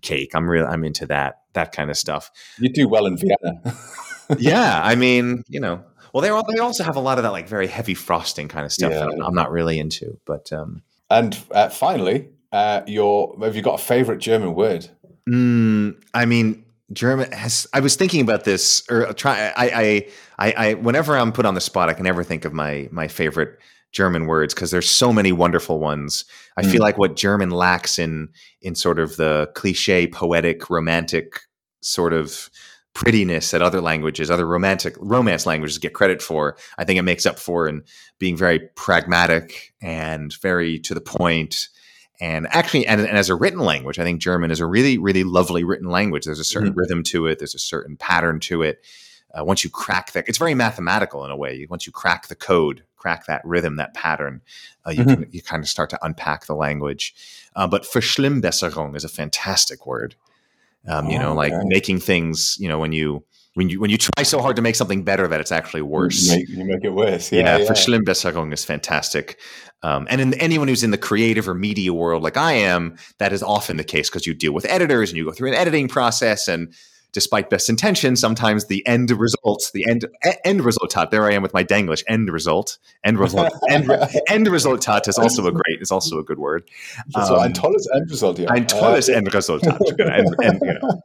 cake. 0.00 0.34
I'm 0.34 0.48
real. 0.48 0.66
I'm 0.66 0.82
into 0.84 1.04
that 1.06 1.40
that 1.52 1.72
kind 1.72 1.90
of 1.90 1.98
stuff. 1.98 2.30
You 2.58 2.70
do 2.70 2.88
well 2.88 3.04
in 3.06 3.18
Vienna. 3.18 3.76
yeah, 4.38 4.80
I 4.84 4.94
mean, 4.94 5.44
you 5.48 5.60
know, 5.60 5.84
well, 6.14 6.22
they 6.22 6.30
all, 6.30 6.42
they 6.50 6.58
also 6.58 6.84
have 6.84 6.96
a 6.96 7.00
lot 7.00 7.18
of 7.18 7.24
that 7.24 7.32
like 7.32 7.48
very 7.48 7.66
heavy 7.66 7.94
frosting 7.94 8.48
kind 8.48 8.64
of 8.64 8.72
stuff. 8.72 8.92
Yeah. 8.92 9.00
that 9.00 9.08
I'm, 9.12 9.20
I'm 9.22 9.34
not 9.34 9.50
really 9.50 9.78
into, 9.78 10.18
but 10.24 10.50
um, 10.54 10.82
and 11.10 11.38
uh, 11.50 11.68
finally, 11.68 12.28
uh, 12.52 12.82
your 12.86 13.36
have 13.42 13.56
you 13.56 13.62
got 13.62 13.80
a 13.80 13.82
favorite 13.82 14.18
German 14.18 14.54
word? 14.54 14.88
Mm, 15.28 16.02
I 16.14 16.24
mean, 16.26 16.64
German 16.92 17.32
has. 17.32 17.66
I 17.72 17.80
was 17.80 17.96
thinking 17.96 18.20
about 18.20 18.44
this, 18.44 18.82
or 18.90 19.12
try. 19.12 19.52
I, 19.56 19.64
I, 19.66 20.08
I, 20.38 20.52
I, 20.52 20.74
whenever 20.74 21.16
I'm 21.16 21.32
put 21.32 21.46
on 21.46 21.54
the 21.54 21.60
spot, 21.60 21.88
I 21.88 21.94
can 21.94 22.04
never 22.04 22.22
think 22.22 22.44
of 22.44 22.52
my 22.52 22.88
my 22.92 23.08
favorite 23.08 23.58
German 23.92 24.26
words 24.26 24.54
because 24.54 24.70
there's 24.70 24.90
so 24.90 25.12
many 25.12 25.32
wonderful 25.32 25.80
ones. 25.80 26.24
I 26.56 26.62
Mm. 26.62 26.72
feel 26.72 26.82
like 26.82 26.98
what 26.98 27.16
German 27.16 27.50
lacks 27.50 27.98
in 27.98 28.28
in 28.62 28.74
sort 28.74 28.98
of 28.98 29.16
the 29.16 29.50
cliche, 29.54 30.06
poetic, 30.06 30.70
romantic 30.70 31.40
sort 31.82 32.12
of 32.12 32.50
prettiness 32.94 33.50
that 33.50 33.60
other 33.60 33.80
languages, 33.80 34.30
other 34.30 34.46
romantic 34.46 34.94
romance 34.98 35.44
languages 35.44 35.76
get 35.78 35.92
credit 35.92 36.22
for. 36.22 36.56
I 36.78 36.84
think 36.84 36.98
it 36.98 37.02
makes 37.02 37.26
up 37.26 37.38
for 37.38 37.68
in 37.68 37.82
being 38.18 38.36
very 38.36 38.58
pragmatic 38.74 39.74
and 39.82 40.32
very 40.40 40.78
to 40.80 40.94
the 40.94 41.00
point 41.02 41.68
and 42.20 42.46
actually 42.50 42.86
and, 42.86 43.00
and 43.00 43.18
as 43.18 43.28
a 43.28 43.34
written 43.34 43.60
language 43.60 43.98
i 43.98 44.04
think 44.04 44.20
german 44.20 44.50
is 44.50 44.60
a 44.60 44.66
really 44.66 44.96
really 44.98 45.24
lovely 45.24 45.64
written 45.64 45.88
language. 45.90 46.24
There's 46.24 46.38
a 46.38 46.44
certain 46.44 46.72
rhythm 46.74 47.02
to 47.04 47.26
it. 47.26 47.38
There's 47.38 47.54
a 47.54 47.58
certain 47.58 47.96
pattern 47.96 48.40
to 48.40 48.62
it. 48.62 48.84
Uh, 49.34 49.44
once 49.44 49.64
you 49.64 49.70
crack 49.70 50.12
that 50.12 50.28
it's 50.28 50.38
very 50.38 50.54
mathematical 50.54 51.24
in 51.24 51.30
a 51.30 51.36
way. 51.36 51.66
Once 51.68 51.86
you 51.86 51.92
crack 51.92 52.28
the 52.28 52.34
code 52.34 52.82
crack 52.96 53.26
that 53.26 53.42
rhythm 53.44 53.76
that 53.76 53.92
pattern 53.94 54.40
uh, 54.86 54.90
you 54.90 55.04
Mhm. 55.04 55.14
can 55.14 55.26
you 55.32 55.42
kind 55.42 55.62
of 55.62 55.68
start 55.68 55.90
to 55.90 55.98
unpack 56.04 56.46
the 56.46 56.54
language. 56.54 57.14
Uh, 57.54 57.66
but 57.66 57.82
verschlimmbesserung 57.84 58.96
is 58.96 59.04
a 59.04 59.08
fantastic 59.08 59.86
word. 59.86 60.14
Um, 60.88 61.10
you 61.10 61.18
know 61.18 61.34
like 61.34 61.52
Okay. 61.52 61.62
making 61.66 62.00
things 62.00 62.56
you 62.60 62.68
know 62.68 62.78
when 62.78 62.92
you 62.92 63.24
when 63.56 63.70
you 63.70 63.80
when 63.80 63.88
you 63.88 63.96
try 63.96 64.22
so 64.22 64.42
hard 64.42 64.54
to 64.56 64.62
make 64.62 64.76
something 64.76 65.02
better 65.02 65.26
that 65.26 65.40
it's 65.40 65.50
actually 65.50 65.80
worse 65.80 66.24
You 66.24 66.36
make, 66.36 66.48
you 66.50 66.64
make 66.64 66.84
it 66.84 66.90
worse. 66.90 67.32
yeah, 67.32 67.40
Yeah, 67.40 67.56
yeah. 67.56 67.66
Verschlimmbesserung 67.66 68.52
is 68.52 68.64
fantastic. 68.66 69.38
Um, 69.82 70.06
and 70.10 70.20
in 70.20 70.34
anyone 70.34 70.68
who's 70.68 70.84
in 70.84 70.90
the 70.90 70.98
creative 70.98 71.48
or 71.48 71.54
media 71.54 71.94
world 71.94 72.22
like 72.22 72.36
I 72.36 72.52
am, 72.52 72.96
that 73.18 73.32
is 73.32 73.42
often 73.42 73.78
the 73.78 73.84
case 73.84 74.10
because 74.10 74.26
you 74.26 74.34
deal 74.34 74.52
with 74.52 74.66
editors 74.66 75.10
and 75.10 75.16
you 75.16 75.24
go 75.24 75.32
through 75.32 75.48
an 75.48 75.54
editing 75.54 75.88
process. 75.88 76.48
And 76.48 76.74
despite 77.12 77.48
best 77.48 77.70
intentions, 77.70 78.20
sometimes 78.20 78.66
the 78.66 78.86
end 78.86 79.10
result, 79.10 79.70
the 79.72 79.88
end 79.88 80.04
end 80.44 80.60
resultat, 80.60 81.10
there 81.10 81.24
I 81.24 81.32
am 81.32 81.40
with 81.40 81.54
my 81.54 81.64
Danglish, 81.64 82.04
end 82.08 82.28
result, 82.30 82.76
end 83.04 83.18
result, 83.18 83.54
end, 83.70 83.90
end 84.28 84.48
resultat 84.48 85.08
is 85.08 85.16
also 85.18 85.46
a 85.46 85.52
great, 85.52 85.80
is 85.80 85.90
also 85.90 86.18
a 86.18 86.22
good 86.22 86.38
word. 86.38 86.64
so 87.10 87.36
um, 87.36 87.40
ein 87.40 87.54
tolles 87.54 87.88
Endresult, 87.94 88.38
ja. 88.38 88.50
Ein 88.50 88.66
tolles 88.66 89.08
Endresultat. 89.08 89.80
and, 89.98 90.36
and, 90.44 90.60
you 90.60 90.74
know. 90.74 91.00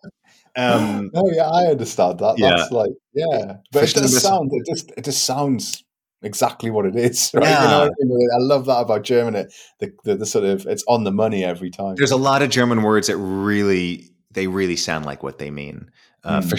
Um, 0.56 1.12
Oh 1.16 1.30
yeah, 1.32 1.49
I 1.49 1.66
understand 1.68 2.20
that. 2.20 2.38
Yeah. 2.38 2.56
That's 2.58 2.72
like 2.72 2.91
yeah, 3.14 3.58
but 3.72 3.84
it 3.84 3.93
does 3.95 4.22
sound. 4.22 4.52
It 4.54 4.66
just 4.66 4.91
it 4.97 5.06
just 5.06 5.24
sounds 5.24 5.84
exactly 6.22 6.70
what 6.70 6.86
it 6.86 6.95
is. 6.95 7.32
Right? 7.36 7.45
You 7.45 7.49
Yeah. 7.52 7.68
know 7.68 7.84
I, 7.86 8.04
mean? 8.06 8.30
I 8.36 8.39
love 8.39 8.66
that 8.66 8.80
about 8.82 9.04
German. 9.04 9.36
It 9.36 9.54
the, 9.80 9.91
the 10.04 10.16
the 10.18 10.26
sort 10.26 10.45
of 10.45 10.66
it's 10.68 10.84
on 10.88 11.04
the 11.04 11.12
money 11.12 11.43
every 11.43 11.70
time. 11.70 11.95
There's 11.95 12.12
a 12.12 12.18
lot 12.18 12.41
of 12.41 12.49
German 12.49 12.84
words 12.84 13.08
that 13.08 13.18
really 13.18 14.10
they 14.32 14.47
really 14.47 14.76
sound 14.78 15.06
like 15.06 15.24
what 15.24 15.38
they 15.39 15.52
mean. 15.52 15.89
Uh, 16.24 16.39
Hmm. 16.41 16.54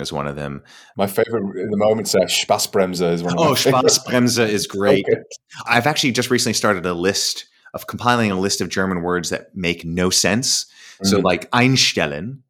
Is 0.00 0.12
one 0.12 0.28
of 0.28 0.36
them. 0.36 0.62
My 0.96 1.08
favorite 1.08 1.42
in 1.60 1.70
the 1.70 1.76
moment 1.76 2.06
is 2.06 2.14
Spaßbremse 2.14 3.12
is 3.14 3.22
one 3.24 3.34
of 3.36 3.40
Oh. 3.40 3.52
Spaßbremse 3.56 4.48
is 4.48 4.68
great. 4.68 5.04
Okay. 5.10 5.20
I've 5.66 5.88
actually 5.88 6.12
just 6.12 6.30
recently 6.30 6.54
started 6.54 6.86
a 6.86 6.94
list 6.94 7.46
of 7.74 7.88
compiling 7.88 8.30
a 8.30 8.38
list 8.38 8.60
of 8.60 8.68
German 8.68 9.02
words 9.02 9.30
that 9.30 9.48
make 9.56 9.84
no 9.84 10.08
sense. 10.08 10.66
So, 11.02 11.18
Mhm. 11.18 11.24
like 11.24 11.50
einstellen 11.50 12.42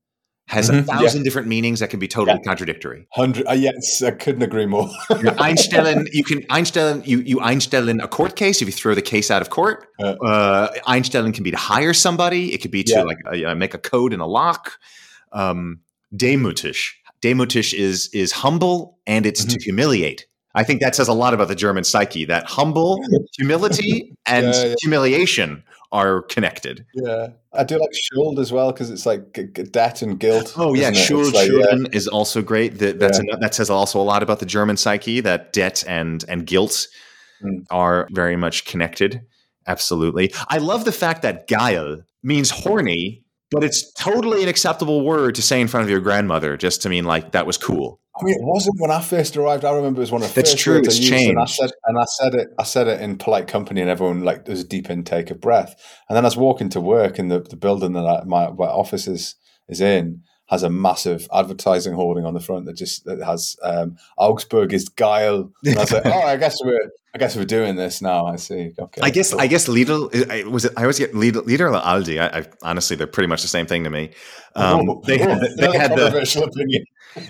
has 0.48 0.70
Mhm, 0.70 0.72
a 0.72 0.76
yeah. 0.76 0.82
thousand 0.82 1.22
different 1.24 1.48
meanings 1.48 1.80
that 1.80 1.90
can 1.90 1.98
be 1.98 2.06
totally 2.08 2.38
contradictory. 2.40 3.06
Hundred. 3.12 3.46
Uh, 3.48 3.52
yes, 3.52 4.02
I 4.02 4.12
couldn't 4.12 4.42
agree 4.42 4.66
more. 4.66 4.88
einstellen, 5.38 6.06
you 6.12 6.22
can 6.24 6.42
einstellen, 6.50 7.04
you 7.06 7.20
you 7.20 7.38
einstellen 7.40 8.00
a 8.02 8.08
court 8.08 8.36
case 8.36 8.62
if 8.62 8.68
you 8.68 8.72
throw 8.72 8.94
the 8.94 9.02
case 9.02 9.30
out 9.30 9.42
of 9.42 9.50
court. 9.50 9.86
Yeah. 9.98 10.10
Uh, 10.22 10.68
einstellen 10.86 11.32
can 11.34 11.42
be 11.44 11.50
to 11.50 11.56
hire 11.56 11.92
somebody. 11.94 12.52
It 12.54 12.62
could 12.62 12.70
be 12.70 12.84
to 12.84 12.92
Yeah. 12.92 13.02
like 13.02 13.18
uh, 13.46 13.54
make 13.56 13.74
a 13.74 13.78
code 13.78 14.12
in 14.14 14.20
a 14.20 14.26
lock. 14.26 14.78
Um, 15.32 15.80
demütig. 16.14 16.92
Demütig 17.22 17.74
is 17.74 18.08
is 18.12 18.32
humble 18.32 18.98
and 19.06 19.26
it's 19.26 19.40
Mm-hmm. 19.42 19.54
to 19.58 19.64
humiliate. 19.64 20.26
I 20.54 20.64
think 20.64 20.80
that 20.80 20.94
says 20.94 21.08
a 21.08 21.12
lot 21.12 21.34
about 21.34 21.48
the 21.48 21.54
German 21.54 21.84
psyche. 21.84 22.24
That 22.24 22.44
humble, 22.44 22.98
humility, 23.36 24.14
and 24.26 24.54
Yeah, 24.54 24.64
yeah. 24.64 24.74
humiliation 24.80 25.62
are 25.96 26.22
connected. 26.34 26.84
yeah, 26.94 27.28
I 27.52 27.64
do 27.64 27.78
like 27.78 27.90
Schuld 27.94 28.38
as 28.38 28.52
well 28.52 28.70
because 28.72 28.90
it's 28.90 29.06
like 29.06 29.22
g- 29.34 29.44
debt 29.78 30.02
and 30.02 30.20
guilt. 30.20 30.52
Oh 30.56 30.74
yeah, 30.74 30.90
isn't 30.90 30.94
it? 30.94 30.98
It's 30.98 31.06
Schuld, 31.06 31.34
like, 31.34 31.48
yeah. 31.50 31.72
Schulden 31.74 31.94
is 31.94 32.06
also 32.08 32.42
great. 32.42 32.78
That 32.78 32.98
that's 33.00 33.18
Yeah. 33.24 33.36
that 33.40 33.54
says 33.54 33.70
also 33.70 34.00
a 34.00 34.06
lot 34.12 34.22
about 34.22 34.38
the 34.40 34.46
German 34.46 34.76
psyche. 34.76 35.20
That 35.20 35.52
debt 35.52 35.82
and 35.86 36.24
and 36.28 36.46
guilt 36.46 36.86
Mm. 37.44 37.64
are 37.70 38.08
very 38.12 38.34
much 38.36 38.64
connected. 38.64 39.20
Absolutely, 39.66 40.32
I 40.48 40.58
love 40.58 40.84
the 40.84 40.92
fact 40.92 41.20
that 41.22 41.46
geil 41.48 42.02
means 42.22 42.50
horny, 42.50 43.24
but 43.50 43.62
it's 43.64 43.92
totally 43.92 44.42
an 44.42 44.48
acceptable 44.48 45.04
word 45.04 45.34
to 45.34 45.42
say 45.42 45.60
in 45.60 45.68
front 45.68 45.84
of 45.84 45.90
your 45.90 46.00
grandmother, 46.00 46.56
just 46.56 46.82
to 46.82 46.88
mean 46.88 47.04
like 47.04 47.32
that 47.32 47.46
was 47.46 47.58
cool. 47.58 48.00
I 48.20 48.24
mean, 48.24 48.34
it 48.34 48.42
wasn't 48.44 48.80
when 48.80 48.90
I 48.90 49.00
first 49.00 49.36
arrived. 49.36 49.64
I 49.64 49.74
remember 49.74 50.00
it 50.00 50.04
was 50.04 50.12
one 50.12 50.22
of 50.22 50.28
the 50.28 50.34
That's 50.34 50.52
first 50.52 50.62
true, 50.62 50.74
words 50.76 50.88
I 50.88 50.90
it's 50.90 51.00
used, 51.00 51.28
and 51.28 51.38
I 51.38 51.44
said, 51.44 51.70
and 51.84 51.98
I 51.98 52.04
said 52.04 52.34
it. 52.34 52.48
I 52.58 52.62
said 52.62 52.86
it 52.88 53.00
in 53.00 53.18
polite 53.18 53.46
company, 53.46 53.80
and 53.80 53.90
everyone 53.90 54.20
like 54.22 54.44
there 54.44 54.52
was 54.52 54.60
a 54.62 54.66
deep 54.66 54.88
intake 54.90 55.30
of 55.30 55.40
breath. 55.40 55.74
And 56.08 56.16
then 56.16 56.24
I 56.24 56.28
was 56.28 56.36
walking 56.36 56.68
to 56.70 56.80
work 56.80 57.18
in 57.18 57.28
the, 57.28 57.40
the 57.40 57.56
building 57.56 57.92
that 57.92 58.06
I, 58.06 58.24
my, 58.24 58.50
my 58.50 58.66
office 58.66 59.06
is 59.06 59.34
is 59.68 59.80
in 59.80 60.22
has 60.48 60.62
a 60.62 60.70
massive 60.70 61.26
advertising 61.34 61.92
hoarding 61.92 62.24
on 62.24 62.32
the 62.32 62.38
front 62.40 62.66
that 62.66 62.76
just 62.76 63.04
that 63.04 63.20
has 63.22 63.56
um, 63.64 63.96
Augsburg 64.16 64.72
is 64.72 64.88
geil. 64.88 65.50
And 65.64 65.76
I 65.76 65.80
was 65.80 65.92
like, 65.92 66.06
oh, 66.06 66.22
I 66.22 66.36
guess 66.36 66.56
we're 66.64 66.88
I 67.14 67.18
guess 67.18 67.34
we're 67.36 67.44
doing 67.44 67.76
this 67.76 68.00
now. 68.00 68.26
I 68.26 68.36
see. 68.36 68.72
Okay, 68.78 69.00
I 69.02 69.10
guess 69.10 69.32
cool. 69.32 69.40
I 69.40 69.46
guess 69.46 69.68
Lidl 69.68 70.30
I- 70.30 70.46
was 70.48 70.64
it. 70.66 70.72
I 70.76 70.82
always 70.82 70.98
get 70.98 71.12
Lidl, 71.14 71.42
Lidl 71.42 71.72
or 71.74 71.80
Aldi. 71.80 72.20
I, 72.20 72.40
I 72.40 72.46
honestly 72.62 72.96
they're 72.96 73.06
pretty 73.06 73.26
much 73.26 73.42
the 73.42 73.48
same 73.48 73.66
thing 73.66 73.84
to 73.84 73.90
me. 73.90 74.10
Um, 74.54 74.88
Oh, 74.88 75.02
they 75.04 75.18
had 75.18 75.30
oh, 75.30 75.40
the, 75.40 75.54
they 75.56 75.78
had 75.78 75.90
the 75.90 75.96
controversial 75.96 76.44
opinion. 76.44 76.84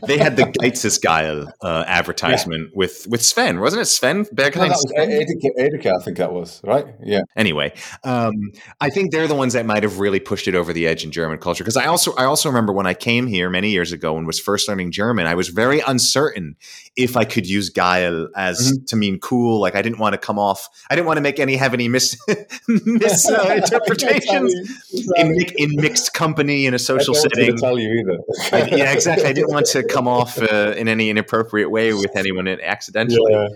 They 0.06 0.18
had 0.18 0.36
the 0.36 0.44
Geiz 0.44 0.83
ist 0.83 1.12
geil 1.12 1.50
uh, 1.62 1.84
advertisement 1.86 2.74
with 2.74 3.06
with 3.08 3.22
Sven, 3.22 3.60
wasn't 3.60 3.82
it? 3.82 3.86
Sven 3.86 4.18
No, 4.18 4.24
Bergheim. 4.44 4.72
Edeka, 4.96 5.50
Edeka, 5.58 6.00
I 6.00 6.02
think 6.04 6.16
that 6.18 6.32
was 6.32 6.60
right. 6.64 6.86
Yeah, 7.02 7.20
Anyway, 7.36 7.72
um, 8.04 8.32
I 8.80 8.90
think 8.90 9.12
they're 9.12 9.28
the 9.28 9.34
ones 9.34 9.52
that 9.52 9.64
might 9.66 9.82
have 9.82 9.98
really 10.00 10.20
pushed 10.20 10.48
it 10.48 10.54
over 10.54 10.72
the 10.72 10.86
edge 10.86 11.04
in 11.04 11.10
German 11.12 11.38
culture. 11.38 11.62
Because 11.64 11.76
I 11.76 11.86
also 11.86 12.14
I 12.16 12.24
also 12.24 12.48
remember 12.48 12.72
when 12.72 12.86
I 12.86 12.94
came 12.94 13.26
here 13.26 13.48
many 13.50 13.70
years 13.70 13.92
ago 13.92 14.16
and 14.16 14.26
was 14.26 14.40
first 14.40 14.68
learning 14.68 14.90
German, 14.92 15.26
I 15.26 15.34
was 15.34 15.48
very 15.48 15.80
uncertain 15.80 16.56
if 16.96 17.16
I 17.16 17.24
could 17.24 17.46
use 17.46 17.70
geil 17.70 18.28
as 18.34 18.56
Mm-hmm. 18.56 18.84
to 18.86 18.96
mean 18.96 19.18
cool. 19.20 19.60
Like 19.60 19.74
I 19.76 19.82
didn't 19.82 19.98
want 19.98 20.14
to 20.14 20.18
come 20.18 20.38
off. 20.38 20.68
I 20.90 20.94
didn't 20.94 21.06
want 21.06 21.18
to 21.18 21.20
make 21.20 21.38
any 21.38 21.56
have 21.56 21.74
any 21.74 21.88
mis 21.88 22.16
misinterpretations 22.68 24.52
in, 25.16 25.36
in 25.56 25.76
mixed 25.76 26.14
company 26.14 26.66
in 26.66 26.74
a 26.74 26.78
social 26.78 27.14
I 27.16 27.20
setting. 27.20 27.56
tell 27.58 27.78
you 27.78 27.90
either. 28.00 28.18
I, 28.52 28.76
yeah, 28.76 28.92
exactly. 28.92 29.26
I 29.26 29.32
didn't 29.32 29.50
want 29.52 29.66
to 29.66 29.75
come 29.84 30.08
off 30.08 30.38
uh, 30.40 30.74
in 30.76 30.88
any 30.88 31.10
inappropriate 31.10 31.70
way 31.70 31.92
with 31.92 32.16
anyone 32.16 32.48
accidentally. 32.48 33.32
Yeah. 33.32 33.48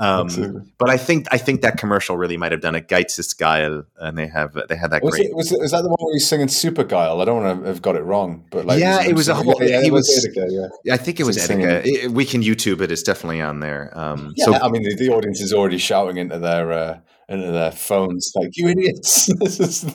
Um, 0.00 0.70
but 0.78 0.90
I 0.90 0.96
think 0.96 1.26
I 1.32 1.38
think 1.38 1.62
that 1.62 1.76
commercial 1.76 2.16
really 2.16 2.36
might 2.36 2.52
have 2.52 2.60
done 2.60 2.76
it. 2.76 2.86
Geiz 2.86 3.18
ist 3.18 3.36
geil, 3.36 3.84
and 3.98 4.16
they 4.16 4.28
have 4.28 4.56
they 4.68 4.76
had 4.76 4.92
that 4.92 5.02
Was, 5.02 5.16
great. 5.16 5.30
it, 5.30 5.34
was, 5.34 5.50
it, 5.50 5.58
was 5.60 5.72
that 5.72 5.82
the 5.82 5.88
one 5.88 5.96
where 5.98 6.14
he's 6.14 6.24
singing 6.24 6.46
Supergeil? 6.46 7.20
I 7.20 7.24
don't 7.24 7.42
want 7.42 7.62
to 7.62 7.66
have 7.66 7.82
got 7.82 7.96
it 7.96 8.02
wrong, 8.02 8.44
but 8.52 8.64
like, 8.64 8.78
Yeah, 8.78 9.02
it 9.02 9.16
was 9.16 9.26
a 9.28 9.34
whole- 9.34 9.56
Yeah, 9.60 9.82
he 9.82 9.90
was- 9.90 10.08
Edeka, 10.08 10.46
yeah. 10.84 10.94
I 10.94 10.98
think 10.98 11.18
it 11.18 11.24
was 11.24 11.36
Edeka. 11.36 11.82
It- 11.84 12.12
we 12.12 12.24
can 12.24 12.42
YouTube 12.42 12.80
it. 12.80 12.92
It's 12.92 13.02
definitely 13.02 13.40
on 13.40 13.58
there. 13.58 13.90
Um, 13.92 14.34
Yeah, 14.36 14.44
so 14.44 14.54
I 14.54 14.68
mean, 14.70 14.84
the, 14.84 14.94
the 14.94 15.08
audience 15.08 15.40
is 15.40 15.52
already 15.52 15.78
shouting 15.78 16.16
into 16.16 16.38
their 16.38 16.70
uh, 16.72 16.98
into 17.28 17.52
their 17.52 17.70
phones, 17.70 18.32
like 18.34 18.56
"You 18.56 18.68
idiots!" 18.68 19.30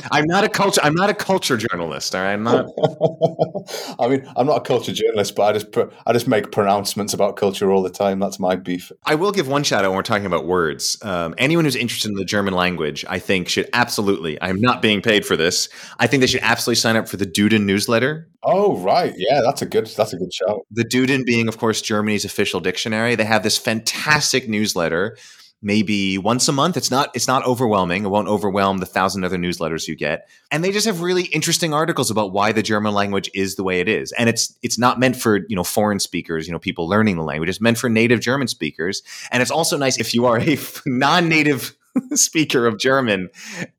I'm 0.12 0.26
not 0.26 0.44
a 0.44 0.50
culture. 0.50 0.82
I'm 0.84 0.94
not 0.94 1.10
a 1.10 1.14
culture 1.14 1.58
journalist. 1.58 2.14
All 2.14 2.22
right, 2.22 2.34
I'm 2.34 2.44
not. 2.44 2.68
I 4.00 4.08
mean, 4.08 4.32
I'm 4.36 4.46
not 4.46 4.58
a 4.58 4.62
culture 4.62 4.94
journalist, 4.94 5.36
but 5.36 5.44
I 5.44 5.54
just 5.54 5.72
pr- 5.72 5.94
I 6.06 6.14
just 6.14 6.28
make 6.28 6.52
pronouncements 6.52 7.14
about 7.14 7.36
culture 7.36 7.72
all 7.72 7.82
the 7.82 7.90
time. 7.90 8.20
That's 8.20 8.40
my 8.40 8.56
beef. 8.56 8.92
I 9.06 9.16
will 9.16 9.32
give 9.32 9.48
one 9.48 9.64
shout 9.64 9.84
out 9.84 9.90
when 9.90 9.98
we're 9.98 10.04
talking 10.04 10.28
about 10.28 10.46
words. 10.46 10.98
Um, 11.04 11.34
anyone 11.38 11.66
who's 11.66 11.76
interested 11.76 12.10
in 12.10 12.16
the 12.16 12.26
German 12.26 12.54
language, 12.54 13.04
I 13.10 13.18
think, 13.20 13.50
should 13.50 13.70
absolutely. 13.74 14.40
I'm 14.42 14.62
not 14.62 14.82
being 14.82 15.02
paid 15.02 15.26
for 15.26 15.36
this. 15.36 15.70
I 16.00 16.08
think 16.08 16.22
they 16.22 16.28
should 16.28 16.44
absolutely 16.44 16.76
sign 16.76 16.96
up 16.96 17.08
for 17.08 17.18
the 17.18 17.26
Duden 17.26 17.64
newsletter. 17.64 18.30
Oh 18.44 18.78
right, 18.78 19.14
yeah, 19.18 19.42
that's 19.44 19.62
a 19.62 19.66
good 19.66 19.88
that's 19.88 20.14
a 20.14 20.18
good 20.18 20.34
shout. 20.34 20.68
The 20.70 20.86
Duden 20.86 21.26
being, 21.26 21.48
of 21.48 21.58
course, 21.58 21.82
Germany's 21.82 22.26
official 22.26 22.60
dictionary. 22.60 23.16
They 23.16 23.24
have 23.24 23.42
this 23.42 23.58
fantastic 23.58 24.48
newsletter. 24.48 25.18
Maybe 25.66 26.18
once 26.18 26.50
a 26.50 26.52
month. 26.52 26.76
It's 26.76 26.92
not. 26.92 27.10
It's 27.16 27.28
not 27.28 27.46
overwhelming. 27.46 28.04
It 28.04 28.10
won't 28.10 28.28
overwhelm 28.28 28.80
the 28.80 28.86
thousand 28.86 29.24
other 29.24 29.38
newsletters 29.38 29.88
you 29.88 29.96
get. 29.96 30.28
And 30.52 30.62
they 30.62 30.74
just 30.74 30.86
have 30.86 31.02
really 31.02 31.24
interesting 31.28 31.74
articles 31.74 32.12
about 32.12 32.34
why 32.34 32.52
the 32.52 32.62
German 32.62 32.94
language 32.94 33.32
is 33.34 33.56
the 33.56 33.64
way 33.64 33.80
it 33.80 33.88
is. 33.88 34.12
And 34.12 34.28
it's 34.28 34.54
it's 34.62 34.78
not 34.78 35.00
meant 35.00 35.16
for 35.16 35.38
you 35.48 35.56
know 35.56 35.64
foreign 35.64 36.00
speakers. 36.00 36.48
You 36.48 36.52
know 36.52 36.60
people 36.60 36.90
learning 36.90 37.16
the 37.16 37.24
language. 37.24 37.50
It's 37.50 37.62
meant 37.62 37.78
for 37.78 37.90
native 37.90 38.20
German 38.20 38.50
speakers. 38.50 39.04
And 39.32 39.42
it's 39.42 39.52
also 39.52 39.78
nice 39.78 39.98
if 39.98 40.14
you 40.14 40.26
are 40.26 40.38
a 40.38 40.58
non-native 40.86 41.78
speaker 42.14 42.68
of 42.68 42.78
German. 42.78 43.30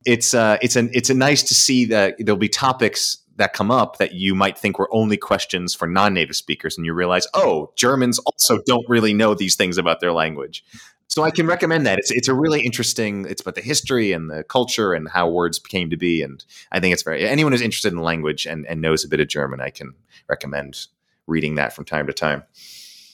It's 0.06 0.32
uh 0.32 0.56
it's 0.62 0.76
an 0.76 0.88
it's 0.94 1.10
a 1.10 1.14
nice 1.14 1.42
to 1.42 1.54
see 1.54 1.84
that 1.84 2.16
there'll 2.18 2.38
be 2.38 2.48
topics 2.48 3.18
that 3.36 3.52
come 3.52 3.70
up 3.70 3.98
that 3.98 4.12
you 4.12 4.34
might 4.34 4.56
think 4.56 4.78
were 4.78 4.92
only 4.92 5.16
questions 5.16 5.74
for 5.74 5.86
non-native 5.86 6.36
speakers 6.36 6.76
and 6.76 6.86
you 6.86 6.94
realize 6.94 7.26
oh 7.34 7.72
germans 7.74 8.18
also 8.20 8.60
don't 8.64 8.88
really 8.88 9.12
know 9.12 9.34
these 9.34 9.56
things 9.56 9.76
about 9.76 10.00
their 10.00 10.12
language 10.12 10.64
so 11.08 11.22
i 11.22 11.30
can 11.30 11.46
recommend 11.46 11.86
that 11.86 11.98
it's, 11.98 12.10
it's 12.10 12.28
a 12.28 12.34
really 12.34 12.60
interesting 12.60 13.26
it's 13.28 13.42
about 13.42 13.54
the 13.54 13.60
history 13.60 14.12
and 14.12 14.30
the 14.30 14.44
culture 14.44 14.92
and 14.92 15.08
how 15.08 15.28
words 15.28 15.58
came 15.58 15.90
to 15.90 15.96
be 15.96 16.22
and 16.22 16.44
i 16.72 16.80
think 16.80 16.92
it's 16.92 17.02
very 17.02 17.26
anyone 17.26 17.52
who's 17.52 17.62
interested 17.62 17.92
in 17.92 18.00
language 18.00 18.46
and, 18.46 18.66
and 18.66 18.80
knows 18.80 19.04
a 19.04 19.08
bit 19.08 19.20
of 19.20 19.28
german 19.28 19.60
i 19.60 19.70
can 19.70 19.94
recommend 20.28 20.86
reading 21.26 21.54
that 21.54 21.72
from 21.72 21.84
time 21.84 22.06
to 22.06 22.12
time 22.12 22.42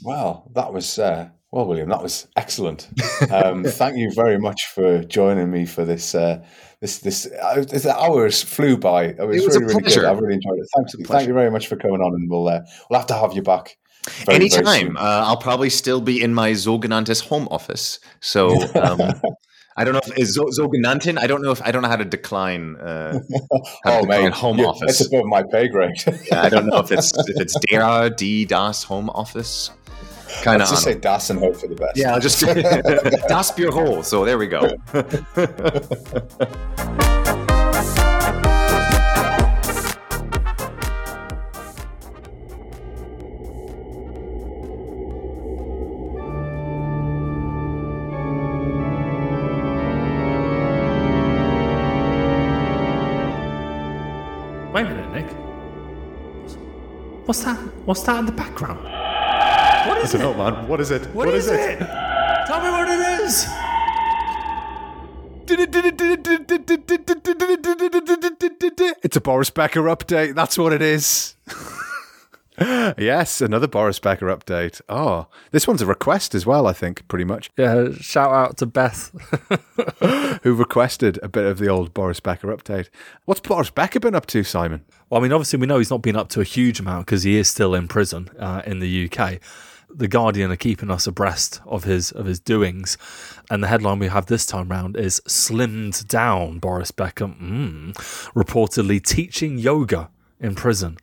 Wow, 0.03 0.45
that 0.55 0.73
was 0.73 0.99
uh, 0.99 1.29
well, 1.51 1.67
William. 1.67 1.89
That 1.89 2.03
was 2.03 2.29
excellent. 2.37 2.89
Um, 3.31 3.65
thank 3.67 3.97
you 3.97 4.11
very 4.13 4.39
much 4.39 4.67
for 4.67 5.03
joining 5.05 5.51
me 5.51 5.67
for 5.67 5.85
this. 5.85 6.15
Uh, 6.15 6.45
this 6.81 6.99
this 6.99 7.27
uh, 7.27 7.65
this 7.69 7.87
hours 7.87 8.43
flew 8.43 8.77
by. 8.79 9.05
It 9.05 9.19
was, 9.19 9.37
It 9.37 9.47
was 9.47 9.57
a 9.57 9.61
really 9.61 9.75
really 9.75 9.95
good. 9.95 10.05
I 10.05 10.13
really 10.13 10.35
enjoyed 10.35 10.59
it. 10.59 10.69
Thanks, 10.77 11.09
thank 11.09 11.29
you 11.29 11.35
very 11.35 11.51
much 11.51 11.67
for 11.67 11.77
coming 11.77 12.01
on, 12.01 12.15
and 12.15 12.31
we'll 12.31 12.49
uh, 12.49 12.61
we'll 12.89 12.99
have 12.99 13.09
to 13.09 13.15
have 13.15 13.35
you 13.35 13.43
back. 13.43 13.77
Very, 14.07 14.25
very 14.25 14.37
anytime 14.37 14.97
uh, 14.97 15.25
i'll 15.27 15.37
probably 15.37 15.71
still 15.71 16.01
be 16.01 16.23
in 16.23 16.35
my 16.35 16.53
sogenanntes 16.53 17.21
home 17.21 17.47
office 17.51 18.01
so 18.21 18.51
um, 18.81 19.13
I 19.81 19.85
don't 19.85 19.95
know 19.95 20.01
if 20.05 20.19
is 20.19 20.35
so, 20.35 20.47
sogenannten. 20.51 21.17
I 21.17 21.27
don't 21.27 21.41
know 21.41 21.53
if 21.53 21.63
I 21.63 21.71
don't 21.71 21.81
know 21.81 21.89
how 21.89 21.97
to 21.97 22.05
decline. 22.05 22.77
Uh, 22.77 23.21
how 23.85 23.93
to 23.93 23.99
oh 23.99 24.01
decline 24.03 24.23
man, 24.25 24.33
home 24.33 24.61
office. 24.61 25.01
It's 25.01 25.07
above 25.07 25.25
my 25.25 25.43
pay 25.43 25.69
grade. 25.69 25.97
Yeah, 26.31 26.43
I 26.43 26.49
don't 26.51 26.67
know 26.67 26.79
if 26.79 26.93
it's 26.93 27.17
if 27.17 27.41
it's 27.41 27.57
der, 27.67 28.11
d 28.11 28.45
das 28.45 28.83
home 28.83 29.09
office. 29.11 29.71
Kind 30.43 30.61
of. 30.61 30.69
Just 30.69 30.85
say 30.85 30.95
das 30.95 31.31
and 31.31 31.39
hope 31.39 31.57
for 31.57 31.67
the 31.67 31.77
best. 31.77 31.97
Yeah, 31.97 32.13
I'll 32.13 32.21
just 32.21 32.41
das 32.41 33.53
Büro. 33.53 34.05
So 34.05 34.25
there 34.27 34.37
we 34.37 34.49
go. 34.49 34.77
What's 57.31 57.45
that? 57.45 57.59
What's 57.87 58.03
that 58.03 58.19
in 58.19 58.27
the 58.27 58.33
background? 58.33 58.83
What 59.89 60.03
is 60.03 60.15
it? 60.17 60.19
No, 60.19 60.35
man. 60.35 60.67
What 60.67 60.81
is 60.81 60.91
it? 60.91 61.07
what 61.15 61.29
is, 61.29 61.47
it? 61.47 61.79
Tell 61.79 62.61
me 62.61 62.71
what 62.71 62.89
it 62.91 63.21
is. 63.23 63.47
It's 69.05 69.17
a 69.17 69.21
Boris 69.21 69.51
Becker 69.51 69.83
update. 69.83 70.35
That's 70.35 70.59
what 70.59 70.73
it 70.73 70.83
is. 70.83 71.37
yes, 72.99 73.41
another 73.41 73.67
Boris 73.67 73.99
Becker 73.99 74.27
update. 74.27 74.83
Oh, 74.87 75.29
this 75.51 75.67
one's 75.67 75.81
a 75.81 75.87
request 75.87 76.35
as 76.35 76.45
well, 76.45 76.67
I 76.67 76.75
think, 76.75 77.07
pretty 77.09 77.25
much. 77.25 77.51
Yeah, 77.57 77.93
shout 77.93 78.31
out 78.31 78.59
to 78.59 78.67
Beth. 78.67 79.11
Who 80.43 80.55
requested 80.55 81.19
a 81.23 81.29
bit 81.29 81.47
of 81.47 81.59
the 81.59 81.69
old 81.69 81.95
Boris 81.95 82.21
Becker 82.21 82.55
update? 82.55 82.91
What's 83.25 83.41
Boris 83.41 83.71
Becker 83.71 83.99
been 83.99 84.15
up 84.15 84.27
to, 84.27 84.45
Simon? 84.45 84.85
Well, 85.09 85.21
I 85.21 85.23
mean, 85.23 85.33
obviously, 85.33 85.59
we 85.59 85.67
know 85.67 85.79
he's 85.79 85.91
not 85.91 86.03
been 86.03 86.17
up 86.17 86.29
to 86.31 86.43
a 86.43 86.45
huge 86.45 86.81
amount 86.81 87.07
because 87.07 87.23
he 87.23 87.39
is 87.39 87.49
still 87.49 87.75
in 87.75 87.89
prison 87.89 88.29
uh, 88.39 88.61
in 88.67 88.81
the 88.81 89.11
UK. 89.11 89.41
The 89.89 90.09
Guardian 90.09 90.53
are 90.53 90.57
keeping 90.57 90.91
us 90.91 91.07
abreast 91.07 91.63
of 91.65 91.85
his 91.85 92.13
of 92.13 92.27
his 92.27 92.39
doings, 92.41 92.99
and 93.51 93.63
the 93.63 93.69
headline 93.69 93.99
we 93.99 94.09
have 94.09 94.27
this 94.27 94.45
time 94.45 94.69
round 94.69 94.99
is 94.99 95.23
"Slimmed 95.27 96.07
Down 96.09 96.59
Boris 96.59 96.91
Becker 96.91 97.29
mm, 97.29 97.95
reportedly 98.35 99.03
teaching 99.03 99.57
yoga 99.57 100.11
in 100.39 100.55
prison." 100.55 100.99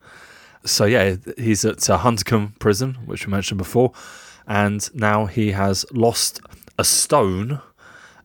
So 0.72 0.86
yeah, 0.86 1.16
he's 1.38 1.66
at 1.66 1.90
uh, 1.90 2.00
Huntercombe 2.00 2.58
prison, 2.60 2.96
which 3.06 3.26
we 3.26 3.32
mentioned 3.32 3.58
before, 3.58 3.94
and 4.48 4.90
now 4.94 5.26
he 5.26 5.52
has 5.52 5.86
lost 5.92 6.40
a 6.78 6.84
stone. 6.84 7.62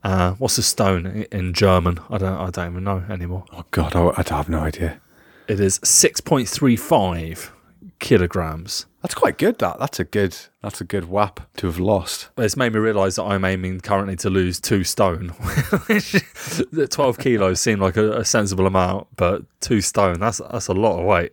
Uh, 0.05 0.33
what's 0.33 0.59
a 0.59 0.63
stone 0.63 1.27
in 1.31 1.53
German? 1.55 2.01
I 2.11 2.19
don't. 2.19 2.37
I 2.37 2.51
don't 2.51 2.73
even 2.73 2.85
know 2.85 3.05
anymore. 3.09 3.45
Oh, 3.53 3.65
God, 3.71 3.95
I, 3.95 4.13
I 4.17 4.35
have 4.35 4.49
no 4.49 4.61
idea. 4.61 5.01
It 5.49 5.61
is 5.61 5.79
6.35 5.81 7.51
kilograms. 7.99 8.87
That's 9.03 9.15
quite 9.15 9.39
good. 9.39 9.59
That 9.59 9.81
that's 9.81 9.99
a 9.99 10.05
good 10.05 10.37
that's 10.63 10.81
a 10.81 10.85
good 10.85 11.09
whap 11.09 11.41
to 11.57 11.67
have 11.67 11.81
lost. 11.81 12.29
But 12.37 12.45
It's 12.45 12.57
made 12.57 12.73
me 12.73 12.79
realise 12.79 13.17
that 13.17 13.25
I'm 13.25 13.45
aiming 13.45 13.81
currently 13.81 14.15
to 14.17 14.31
lose 14.31 14.61
two 14.61 14.85
stone. 14.85 15.33
12 16.91 17.19
kilos 17.19 17.61
seem 17.61 17.81
like 17.81 17.97
a, 17.97 18.19
a 18.19 18.25
sensible 18.25 18.67
amount, 18.67 19.09
but 19.17 19.43
two 19.61 19.81
stone, 19.81 20.21
that's, 20.21 20.39
that's 20.39 20.69
a 20.69 20.73
lot 20.73 21.01
of 21.01 21.05
weight. 21.05 21.33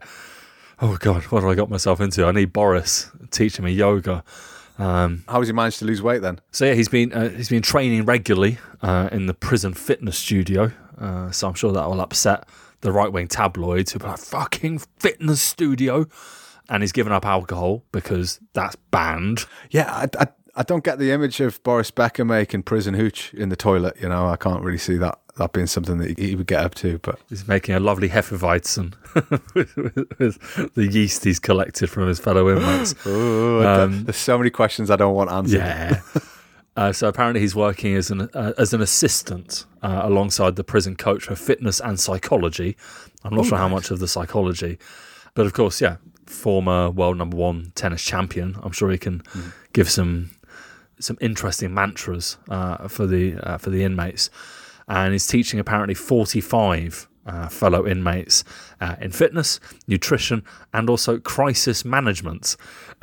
Oh, 0.82 0.98
God, 0.98 1.24
what 1.26 1.44
have 1.44 1.52
I 1.52 1.56
got 1.56 1.70
myself 1.70 2.00
into? 2.00 2.26
I 2.26 2.32
need 2.32 2.54
Boris 2.54 3.10
teaching 3.32 3.66
me 3.66 3.72
yoga. 3.72 4.24
Um, 4.78 5.26
How 5.28 5.40
has 5.40 5.50
he 5.50 5.54
managed 5.54 5.80
to 5.80 5.86
lose 5.86 6.02
weight 6.02 6.22
then? 6.22 6.40
so 6.52 6.64
yeah, 6.66 6.74
he's 6.74 6.88
been 6.88 7.12
uh, 7.12 7.30
he's 7.30 7.50
been 7.50 7.62
training 7.62 8.06
regularly 8.06 8.60
uh, 8.82 9.10
in 9.12 9.26
the 9.26 9.34
prison 9.34 9.74
fitness 9.74 10.18
studio. 10.18 10.72
Uh, 10.98 11.32
so 11.32 11.50
I'm 11.50 11.54
sure 11.54 11.74
that 11.74 11.86
will 11.90 12.00
upset 12.00 12.48
the 12.80 12.94
right 12.94 13.12
wing 13.12 13.28
tabloids 13.28 13.92
who 13.92 14.00
be 14.00 14.06
like 14.06 14.20
fucking 14.20 14.80
fitness 15.00 15.42
studio. 15.42 16.06
And 16.70 16.82
he's 16.84 16.92
given 16.94 17.12
up 17.12 17.26
alcohol 17.26 17.84
because 17.92 18.40
that's 18.54 18.76
banned. 18.92 19.46
Yeah, 19.72 19.92
I, 19.92 20.08
I, 20.18 20.28
I 20.56 20.64
don't 20.64 20.84
get 20.84 21.00
the 21.00 21.12
image 21.12 21.42
of 21.42 21.62
Boris 21.64 21.90
Becker 21.92 22.24
making 22.24 22.64
prison 22.64 22.94
hooch 22.94 23.34
in 23.34 23.50
the 23.50 23.56
toilet. 23.58 23.98
You 24.00 24.08
know, 24.08 24.28
I 24.28 24.38
can't 24.38 24.62
really 24.64 24.78
see 24.78 24.96
that 24.98 25.20
that 25.40 25.52
being 25.54 25.68
something 25.68 25.98
that 25.98 26.20
he 26.20 26.36
would 26.36 26.48
get 26.48 26.64
up 26.64 26.76
to. 26.76 27.00
But 27.00 27.20
He's 27.30 27.48
making 27.48 27.74
a 27.76 27.80
lovely 27.80 28.10
Hefeweizen 28.10 28.94
with, 29.56 29.76
with, 29.78 29.96
with 30.20 30.74
the 30.76 30.86
yeast 30.88 31.24
he's 31.24 31.40
collected 31.40 31.90
from 31.90 32.08
his 32.08 32.20
fellow 32.20 32.50
inmates. 32.50 32.94
Ooh, 33.08 33.66
Um, 33.66 34.04
there's 34.06 34.16
so 34.18 34.38
many 34.38 34.50
questions 34.52 34.90
I 34.92 34.96
don't 34.96 35.16
want 35.16 35.32
answered. 35.32 35.58
Yeah. 35.58 36.02
Uh, 36.78 36.94
so 36.94 37.10
apparently 37.10 37.42
he's 37.42 37.56
working 37.56 37.94
as 37.96 38.10
an 38.10 38.22
uh, 38.34 38.54
as 38.58 38.74
an 38.74 38.80
assistant 38.82 39.66
uh, 39.82 40.00
alongside 40.04 40.56
the 40.56 40.64
prison 40.64 40.96
coach 40.96 41.24
for 41.26 41.36
fitness 41.36 41.82
and 41.82 42.00
psychology. 42.00 42.78
I'm 43.26 43.36
not 43.36 43.48
sure 43.48 43.58
how 43.58 43.68
much 43.68 43.92
of 43.92 44.00
the 44.00 44.08
psychology, 44.08 44.78
but 45.34 45.46
of 45.46 45.52
course, 45.52 45.82
yeah, 45.82 45.98
former 46.26 46.90
world 46.90 47.18
number 47.18 47.36
one 47.36 47.74
tennis 47.76 48.02
champion. 48.02 48.56
I'm 48.64 48.72
sure 48.72 48.90
he 48.92 48.98
can 48.98 49.24
give 49.74 49.90
some 49.90 50.30
some 51.02 51.18
interesting 51.20 51.74
mantras 51.74 52.38
uh, 52.50 52.88
for 52.88 53.06
the 53.06 53.36
uh, 53.44 53.58
for 53.58 53.72
the 53.72 53.84
inmates, 53.84 54.30
and 54.90 55.14
he's 55.14 55.28
teaching 55.28 55.60
apparently 55.60 55.94
45 55.94 57.08
uh, 57.26 57.48
fellow 57.48 57.88
inmates 57.88 58.44
uh, 58.82 58.96
in 59.00 59.12
fitness, 59.12 59.60
nutrition, 59.88 60.44
and 60.74 60.90
also 60.90 61.20
crisis 61.20 61.86
management. 61.86 62.58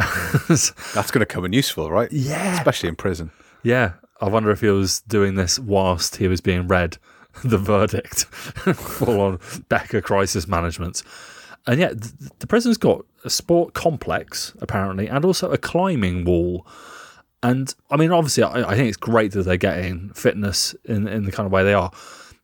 That's 0.49 1.11
going 1.11 1.21
to 1.21 1.27
come 1.27 1.45
in 1.45 1.53
useful, 1.53 1.91
right? 1.91 2.11
Yeah. 2.11 2.59
especially 2.59 2.89
in 2.89 2.97
prison. 2.97 3.31
Yeah, 3.63 3.93
I 4.21 4.29
wonder 4.29 4.51
if 4.51 4.61
he 4.61 4.69
was 4.69 5.01
doing 5.03 5.37
this 5.37 5.59
whilst 5.59 6.17
he 6.17 6.29
was 6.29 6.41
being 6.41 6.67
read 6.67 6.99
the 7.45 7.59
verdict 7.59 8.25
full 8.75 9.21
on 9.21 9.39
Becker 9.69 10.01
crisis 10.01 10.49
management. 10.49 11.03
And 11.67 11.81
yet, 11.81 11.95
the 12.39 12.47
prison's 12.47 12.77
got 12.77 13.05
a 13.25 13.31
sport 13.31 13.75
complex, 13.75 14.55
apparently, 14.61 15.09
and 15.09 15.25
also 15.25 15.51
a 15.51 15.59
climbing 15.59 16.25
wall. 16.25 16.67
And 17.43 17.73
I 17.91 17.97
mean, 17.97 18.11
obviously, 18.13 18.43
I, 18.43 18.71
I 18.71 18.75
think 18.75 18.89
it's 18.89 18.97
great 18.97 19.33
that 19.33 19.43
they're 19.45 19.57
getting 19.57 20.11
fitness 20.15 20.75
in, 20.85 21.07
in 21.07 21.25
the 21.25 21.33
kind 21.33 21.47
of 21.47 21.53
way 21.53 21.63
they 21.65 21.75
are. 21.75 21.91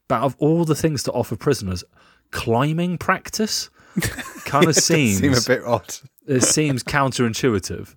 But 0.09 0.23
of 0.23 0.37
all 0.39 0.65
the 0.65 0.75
things 0.75 1.03
to 1.05 1.13
offer 1.13 1.37
prisoners, 1.37 1.83
climbing 2.31 2.99
practice 2.99 3.71
kind 4.45 4.67
of 4.69 4.75
seems 4.77 5.19
Seem 5.19 5.33
a 5.35 5.41
bit 5.59 5.67
odd. 5.67 5.95
it 6.27 6.43
seems 6.43 6.83
counterintuitive. 6.85 7.95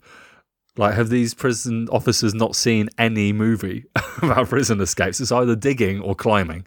Like, 0.78 0.94
have 0.96 1.10
these 1.10 1.34
prison 1.34 1.88
officers 1.90 2.34
not 2.34 2.56
seen 2.56 2.90
any 2.98 3.32
movie 3.32 3.86
about 4.22 4.50
prison 4.50 4.82
escapes? 4.82 5.22
It's 5.22 5.32
either 5.32 5.56
digging 5.56 6.02
or 6.02 6.16
climbing. 6.16 6.66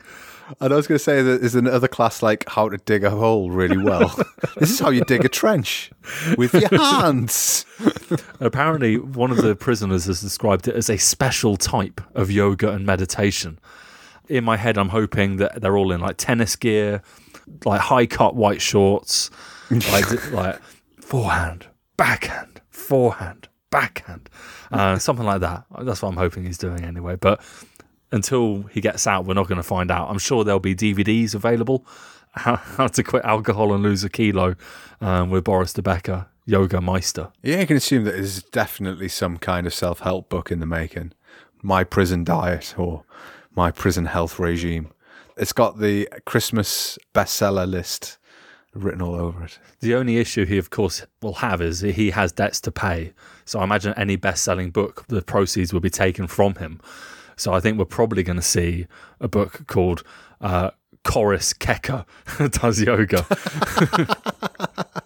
And 0.61 0.73
I 0.73 0.77
was 0.77 0.87
going 0.87 0.99
to 0.99 1.05
say 1.05 1.23
that 1.23 1.41
there's 1.41 1.55
another 1.55 1.89
class 1.89 2.23
like 2.23 2.49
how 2.49 2.69
to 2.69 2.79
dig 2.79 3.05
a 3.05 3.11
hole 3.11 3.51
really 3.51 3.77
well. 3.77 4.15
this 4.57 4.71
is 4.71 4.79
how 4.79 4.91
you 4.91 5.03
dig 5.05 5.25
a 5.25 5.29
trench 5.29 5.91
with 6.37 6.55
your 6.55 6.69
hands. 6.81 7.67
Apparently, 8.41 8.99
one 8.99 9.31
of 9.31 9.39
the 9.39 9.55
prisoners 9.55 10.07
has 10.07 10.21
described 10.21 10.69
it 10.69 10.75
as 10.75 10.89
a 10.89 10.97
special 10.97 11.57
type 11.57 12.01
of 12.15 12.31
yoga 12.31 12.71
and 12.73 12.87
meditation. 12.87 13.59
In 14.29 14.45
my 14.45 14.57
head, 14.57 14.77
I'm 14.79 14.91
hoping 14.91 15.37
that 15.37 15.61
they're 15.61 15.77
all 15.77 15.93
in 15.93 16.01
like 16.01 16.17
tennis 16.17 16.57
gear, 16.57 17.03
like 17.65 17.81
high 17.81 18.07
cut 18.07 18.35
white 18.35 18.61
shorts, 18.61 19.31
like, 19.71 20.33
like 20.33 20.61
forehand, 21.01 21.67
backhand, 21.97 22.61
forehand, 22.71 23.49
backhand, 23.71 24.29
uh, 24.73 24.99
something 24.99 25.27
like 25.27 25.41
that. 25.41 25.65
That's 25.81 26.03
what 26.03 26.09
I'm 26.09 26.17
hoping 26.17 26.45
he's 26.45 26.59
doing 26.59 26.85
anyway. 26.85 27.17
But 27.17 27.41
until 28.13 28.63
he 28.65 28.81
gets 28.81 29.07
out, 29.07 29.27
we're 29.27 29.35
not 29.35 29.49
going 29.49 29.57
to 29.57 29.63
find 29.63 29.91
out. 29.91 30.11
I'm 30.11 30.19
sure 30.19 30.45
there'll 30.45 30.61
be 30.61 30.75
DVDs 30.75 31.35
available. 31.35 31.87
How, 32.33 32.57
how 32.57 32.87
to 32.87 33.03
quit 33.03 33.25
alcohol 33.25 33.73
and 33.73 33.83
lose 33.83 34.05
a 34.05 34.09
kilo 34.09 34.55
um, 35.01 35.31
with 35.31 35.45
Boris 35.45 35.73
De 35.73 35.83
Becker, 35.83 36.27
Yoga 36.45 36.81
Meister. 36.81 37.33
Yeah, 37.43 37.61
you 37.61 37.67
can 37.67 37.77
assume 37.79 38.05
that 38.05 38.13
there's 38.13 38.43
definitely 38.43 39.09
some 39.09 39.39
kind 39.39 39.67
of 39.67 39.75
self 39.75 40.01
help 40.01 40.29
book 40.29 40.53
in 40.53 40.61
the 40.61 40.67
making. 40.67 41.13
My 41.63 41.85
prison 41.85 42.23
diet 42.25 42.79
or 42.79 43.03
my 43.57 43.73
prison 43.73 44.05
health 44.05 44.39
regime. 44.39 44.93
It's 45.37 45.55
got 45.55 45.81
the 45.81 46.09
Christmas 46.27 46.99
bestseller 47.15 47.69
list 47.69 48.19
written 48.75 49.03
all 49.03 49.15
over 49.15 49.45
it. 49.45 49.59
The 49.81 49.95
only 49.95 50.19
issue 50.19 50.45
he, 50.45 50.59
of 50.59 50.71
course, 50.71 51.05
will 51.23 51.35
have 51.35 51.61
is 51.61 51.81
he 51.81 52.11
has 52.11 52.31
debts 52.31 52.61
to 52.63 52.71
pay. 52.71 53.13
So 53.45 53.61
I 53.61 53.65
imagine 53.65 53.95
any 53.97 54.17
best 54.17 54.45
selling 54.45 54.71
book, 54.71 55.05
the 55.09 55.23
proceeds 55.23 55.73
will 55.73 55.81
be 55.81 55.91
taken 55.91 56.27
from 56.27 56.57
him. 56.57 56.81
So 57.39 57.55
I 57.55 57.61
think 57.61 57.79
we're 57.79 57.85
probably 57.87 58.23
going 58.23 58.37
to 58.37 58.43
see 58.43 58.87
a 59.21 59.29
book 59.29 59.67
called 59.67 60.03
uh, 60.41 60.71
Chorus 61.05 61.53
Kecker 61.55 62.05
Does 62.61 62.83
Yoga. 62.83 63.25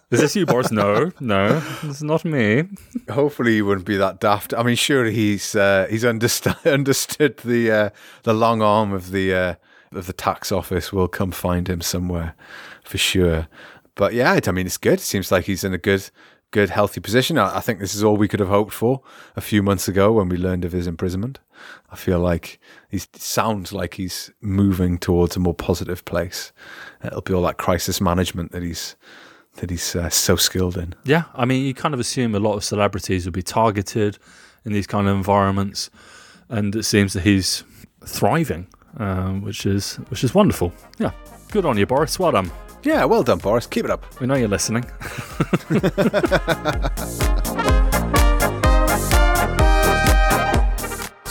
is 0.11 0.19
this 0.19 0.35
you, 0.35 0.45
Boris? 0.45 0.71
No, 0.71 1.11
no, 1.19 1.63
it's 1.83 2.01
not 2.01 2.25
me. 2.25 2.63
Hopefully, 3.09 3.53
he 3.53 3.61
wouldn't 3.61 3.87
be 3.87 3.97
that 3.97 4.19
daft. 4.19 4.53
I 4.53 4.63
mean, 4.63 4.75
sure, 4.75 5.05
he's 5.05 5.55
uh, 5.55 5.87
he's 5.89 6.03
understood 6.03 6.55
understood 6.65 7.37
the 7.37 7.71
uh, 7.71 7.89
the 8.23 8.33
long 8.33 8.61
arm 8.61 8.91
of 8.91 9.11
the 9.11 9.33
uh, 9.33 9.55
of 9.93 10.07
the 10.07 10.13
tax 10.13 10.51
office 10.51 10.91
will 10.91 11.07
come 11.07 11.31
find 11.31 11.69
him 11.69 11.81
somewhere 11.81 12.35
for 12.83 12.97
sure. 12.97 13.47
But 13.95 14.13
yeah, 14.13 14.39
I 14.45 14.51
mean, 14.51 14.65
it's 14.65 14.77
good. 14.77 14.99
It 14.99 15.01
seems 15.01 15.31
like 15.31 15.45
he's 15.45 15.63
in 15.63 15.73
a 15.73 15.77
good 15.77 16.09
good 16.51 16.69
healthy 16.69 16.99
position. 16.99 17.37
I, 17.37 17.57
I 17.57 17.59
think 17.61 17.79
this 17.79 17.95
is 17.95 18.03
all 18.03 18.17
we 18.17 18.27
could 18.27 18.39
have 18.39 18.49
hoped 18.49 18.73
for 18.73 19.01
a 19.35 19.41
few 19.41 19.63
months 19.63 19.87
ago 19.87 20.11
when 20.11 20.29
we 20.29 20.37
learned 20.37 20.65
of 20.65 20.71
his 20.71 20.87
imprisonment. 20.87 21.39
I 21.91 21.95
feel 21.95 22.19
like 22.19 22.59
he 22.89 22.99
sounds 23.13 23.71
like 23.71 23.95
he's 23.95 24.31
moving 24.41 24.97
towards 24.97 25.35
a 25.35 25.39
more 25.39 25.53
positive 25.53 26.03
place. 26.05 26.51
It'll 27.03 27.21
be 27.21 27.33
all 27.33 27.43
that 27.43 27.57
crisis 27.57 28.01
management 28.01 28.51
that 28.51 28.63
he's 28.63 28.95
that 29.57 29.69
he's 29.69 29.95
uh, 29.95 30.09
so 30.09 30.35
skilled 30.35 30.77
in. 30.77 30.95
Yeah, 31.03 31.25
I 31.35 31.45
mean, 31.45 31.63
you 31.63 31.75
kind 31.75 31.93
of 31.93 31.99
assume 31.99 32.33
a 32.33 32.39
lot 32.39 32.55
of 32.55 32.63
celebrities 32.63 33.25
would 33.25 33.35
be 33.35 33.43
targeted 33.43 34.17
in 34.65 34.73
these 34.73 34.87
kind 34.87 35.07
of 35.07 35.15
environments, 35.15 35.91
and 36.49 36.75
it 36.75 36.83
seems 36.83 37.13
that 37.13 37.21
he's 37.21 37.63
thriving, 38.05 38.67
um, 38.97 39.41
which 39.41 39.65
is 39.65 39.95
which 40.09 40.23
is 40.23 40.33
wonderful. 40.33 40.73
Yeah, 40.97 41.11
good 41.51 41.65
on 41.65 41.77
you, 41.77 41.85
Boris. 41.85 42.17
Well 42.17 42.31
done. 42.31 42.51
Yeah, 42.83 43.05
well 43.05 43.23
done, 43.23 43.37
Boris. 43.37 43.67
Keep 43.67 43.85
it 43.85 43.91
up. 43.91 44.19
We 44.19 44.27
know 44.27 44.35
you're 44.35 44.47
listening. 44.47 44.85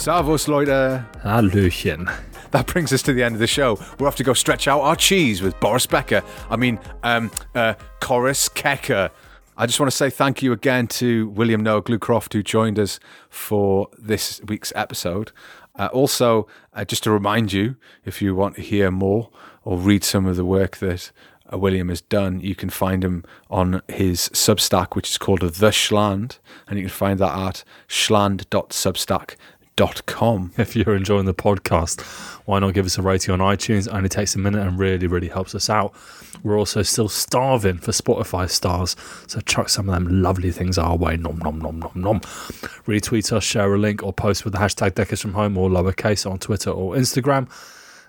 Servus, 0.03 0.49
Leute. 0.49 1.01
Hallöchen. 1.23 2.13
That 2.51 2.67
brings 2.67 2.93
us 2.93 3.03
to 3.03 3.13
the 3.13 3.23
end 3.23 3.37
of 3.37 3.39
the 3.39 3.47
show. 3.47 3.79
We're 4.01 4.09
off 4.09 4.17
to 4.17 4.25
go 4.25 4.35
stretch 4.35 4.67
out 4.67 4.81
our 4.81 4.97
cheese 4.97 5.43
with 5.43 5.59
Boris 5.61 5.87
Becker. 5.87 6.25
I 6.51 6.57
mean, 6.57 6.81
um, 7.05 7.31
uh, 7.55 7.75
Chorus 8.01 8.49
Kecker. 8.49 9.11
I 9.57 9.67
just 9.67 9.79
want 9.79 9.93
to 9.93 9.97
say 9.97 10.11
thank 10.11 10.43
you 10.43 10.51
again 10.51 10.89
to 10.89 11.29
William 11.29 11.63
Noah 11.63 11.83
Glucroft 11.83 12.33
who 12.33 12.43
joined 12.43 12.81
us 12.81 12.99
for 13.31 13.87
this 13.97 14.41
week's 14.49 14.73
episode. 14.75 15.31
Uh, 15.79 15.89
also, 15.93 16.49
uh, 16.75 16.85
just 16.85 17.05
to 17.05 17.13
remind 17.13 17.53
you, 17.53 17.77
if 18.05 18.21
you 18.21 18.35
want 18.35 18.57
to 18.57 18.61
hear 18.61 18.91
more 18.91 19.31
or 19.63 19.79
read 19.79 20.03
some 20.03 20.27
of 20.27 20.35
the 20.35 20.45
work 20.45 20.79
that 20.79 21.13
uh, 21.53 21.59
William 21.59 21.91
has 21.91 22.01
done, 22.01 22.41
you 22.41 22.57
can 22.57 22.71
find 22.71 23.05
him 23.05 23.25
on 23.51 23.81
his 23.87 24.31
Substack, 24.31 24.97
which 24.97 25.11
is 25.11 25.19
called 25.19 25.43
The 25.43 25.71
Schland, 25.71 26.39
and 26.67 26.77
you 26.77 26.87
can 26.87 26.91
find 26.91 27.21
that 27.21 27.39
at 27.39 27.65
schland.substack.com. 27.87 29.37
If 30.59 30.77
you're 30.77 30.95
enjoying 30.95 31.25
the 31.25 31.33
podcast, 31.33 32.03
why 32.47 32.59
not 32.59 32.75
give 32.75 32.85
us 32.85 32.99
a 32.99 33.03
rating 33.03 33.33
on 33.33 33.39
iTunes? 33.39 33.87
It 33.87 33.95
only 33.95 34.09
takes 34.11 34.35
a 34.35 34.39
minute 34.39 34.61
and 34.61 34.79
really, 34.79 35.07
really 35.07 35.29
helps 35.29 35.55
us 35.55 35.71
out. 35.71 35.95
We're 36.43 36.59
also 36.59 36.83
still 36.83 37.09
starving 37.09 37.79
for 37.79 37.93
Spotify 37.93 38.51
stars, 38.51 38.97
so 39.27 39.41
chuck 39.41 39.71
some 39.71 39.89
of 39.89 39.95
them 39.95 40.23
lovely 40.23 40.51
things 40.51 40.77
our 40.77 40.97
way. 40.97 41.17
Nom 41.17 41.39
nom 41.39 41.59
nom 41.59 41.79
nom 41.81 41.93
nom. 41.95 42.21
Retweet 42.21 43.33
us, 43.33 43.45
share 43.45 43.73
a 43.73 43.79
link, 43.79 44.03
or 44.03 44.13
post 44.13 44.45
with 44.45 44.53
the 44.53 44.59
hashtag 44.59 44.95
Decades 44.95 45.23
from 45.23 45.33
Home 45.33 45.57
or 45.57 45.71
lowercase 45.71 46.31
on 46.31 46.39
Twitter 46.39 46.71
or 46.71 46.95
Instagram. 46.95 47.49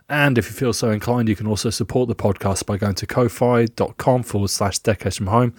And 0.09 0.38
if 0.38 0.47
you 0.47 0.51
feel 0.51 0.74
so 0.74 0.91
inclined, 0.91 1.30
you 1.30 1.36
can 1.36 1.47
also 1.47 1.70
support 1.70 2.09
the 2.09 2.16
podcast 2.16 2.66
by 2.66 2.78
going 2.78 2.95
to 2.95 3.07
ko-fi.com 3.07 4.24
forward 4.24 4.49
slash 4.49 4.80
decades 4.80 5.16
from 5.18 5.28
home 5.28 5.55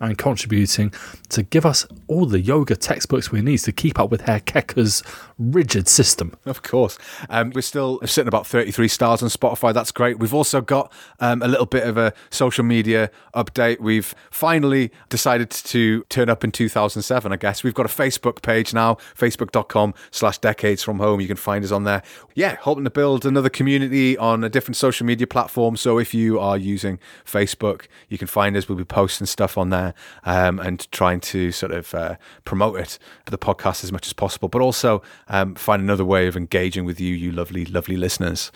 and 0.00 0.16
contributing 0.16 0.92
to 1.28 1.42
give 1.42 1.66
us 1.66 1.86
all 2.06 2.26
the 2.26 2.40
yoga 2.40 2.76
textbooks 2.76 3.32
we 3.32 3.42
need 3.42 3.58
to 3.58 3.72
keep 3.72 3.98
up 3.98 4.10
with 4.10 4.22
Herr 4.22 4.40
Kecker's 4.40 5.02
rigid 5.38 5.88
system. 5.88 6.36
Of 6.44 6.62
course. 6.62 6.98
Um, 7.30 7.50
we're 7.54 7.60
still 7.60 8.00
sitting 8.04 8.28
about 8.28 8.46
33 8.46 8.88
stars 8.88 9.22
on 9.22 9.28
Spotify. 9.28 9.72
That's 9.72 9.92
great. 9.92 10.18
We've 10.18 10.34
also 10.34 10.60
got 10.60 10.92
um, 11.20 11.42
a 11.42 11.48
little 11.48 11.66
bit 11.66 11.84
of 11.84 11.96
a 11.96 12.12
social 12.30 12.64
media 12.64 13.10
update. 13.34 13.80
We've 13.80 14.14
finally 14.30 14.90
decided 15.08 15.50
to 15.50 16.04
turn 16.08 16.28
up 16.28 16.42
in 16.42 16.50
2007, 16.50 17.32
I 17.32 17.36
guess. 17.36 17.62
We've 17.62 17.74
got 17.74 17.86
a 17.86 17.88
Facebook 17.88 18.42
page 18.42 18.74
now, 18.74 18.96
facebook.com 19.16 19.94
slash 20.10 20.38
decades 20.38 20.82
from 20.82 20.98
home. 20.98 21.20
You 21.20 21.28
can 21.28 21.36
find 21.36 21.64
us 21.64 21.70
on 21.70 21.84
there. 21.84 22.02
Yeah, 22.34 22.56
hoping 22.56 22.84
to 22.84 22.90
build 22.90 23.24
another 23.24 23.48
community 23.48 24.18
on 24.18 24.42
a 24.42 24.48
different 24.48 24.76
social 24.76 25.06
media 25.06 25.26
platform. 25.26 25.76
So 25.76 25.98
if 25.98 26.14
you 26.14 26.40
are 26.40 26.56
using 26.56 26.98
Facebook, 27.24 27.86
you 28.08 28.18
can 28.18 28.28
find 28.28 28.56
us. 28.56 28.68
We'll 28.68 28.78
be 28.78 28.84
posting 28.84 29.26
stuff 29.26 29.56
on 29.56 29.70
there 29.70 29.94
um, 30.24 30.58
and 30.58 30.90
trying 30.90 31.20
to 31.20 31.52
sort 31.52 31.72
of 31.72 31.94
uh, 31.94 32.16
promote 32.44 32.78
it, 32.78 32.98
the 33.26 33.38
podcast 33.38 33.84
as 33.84 33.92
much 33.92 34.06
as 34.06 34.12
possible, 34.12 34.48
but 34.48 34.62
also 34.62 35.02
um, 35.28 35.54
find 35.54 35.82
another 35.82 36.04
way 36.04 36.26
of 36.26 36.36
engaging 36.36 36.84
with 36.84 37.00
you, 37.00 37.14
you 37.14 37.32
lovely, 37.32 37.64
lovely 37.64 37.96
listeners. 37.96 38.50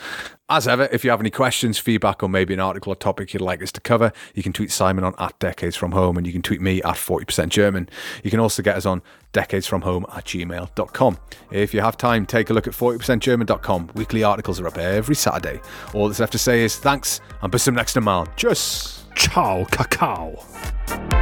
As 0.48 0.68
ever, 0.68 0.88
if 0.92 1.04
you 1.04 1.10
have 1.10 1.20
any 1.20 1.30
questions, 1.30 1.78
feedback, 1.78 2.22
or 2.22 2.28
maybe 2.28 2.52
an 2.52 2.60
article 2.60 2.92
or 2.92 2.96
topic 2.96 3.32
you'd 3.32 3.40
like 3.40 3.62
us 3.62 3.72
to 3.72 3.80
cover, 3.80 4.12
you 4.34 4.42
can 4.42 4.52
tweet 4.52 4.70
Simon 4.70 5.02
on 5.02 5.14
at 5.18 5.38
Decades 5.38 5.76
From 5.76 5.92
Home 5.92 6.18
and 6.18 6.26
you 6.26 6.32
can 6.32 6.42
tweet 6.42 6.60
me 6.60 6.82
at 6.82 6.96
40% 6.96 7.48
German. 7.48 7.88
You 8.22 8.30
can 8.30 8.40
also 8.40 8.62
get 8.62 8.76
us 8.76 8.84
on 8.84 9.02
decadesfromhome 9.32 10.04
at 10.14 10.24
gmail.com. 10.26 11.18
If 11.50 11.72
you 11.72 11.80
have 11.80 11.96
time, 11.96 12.26
take 12.26 12.50
a 12.50 12.52
look 12.52 12.66
at 12.66 12.74
40percentgerman.com. 12.74 13.92
Weekly 13.94 14.24
articles 14.24 14.60
are 14.60 14.66
up 14.66 14.76
every 14.76 15.14
Saturday. 15.14 15.60
All 15.94 16.08
that's 16.08 16.20
left 16.20 16.32
to 16.32 16.38
say 16.38 16.62
is 16.62 16.76
thanks 16.76 17.20
and 17.40 17.50
bis 17.50 17.64
zum 17.64 17.74
nächsten 17.74 18.04
Mal. 18.04 18.26
Tschüss. 18.36 19.04
Ciao, 19.14 19.64
cacao. 19.70 21.21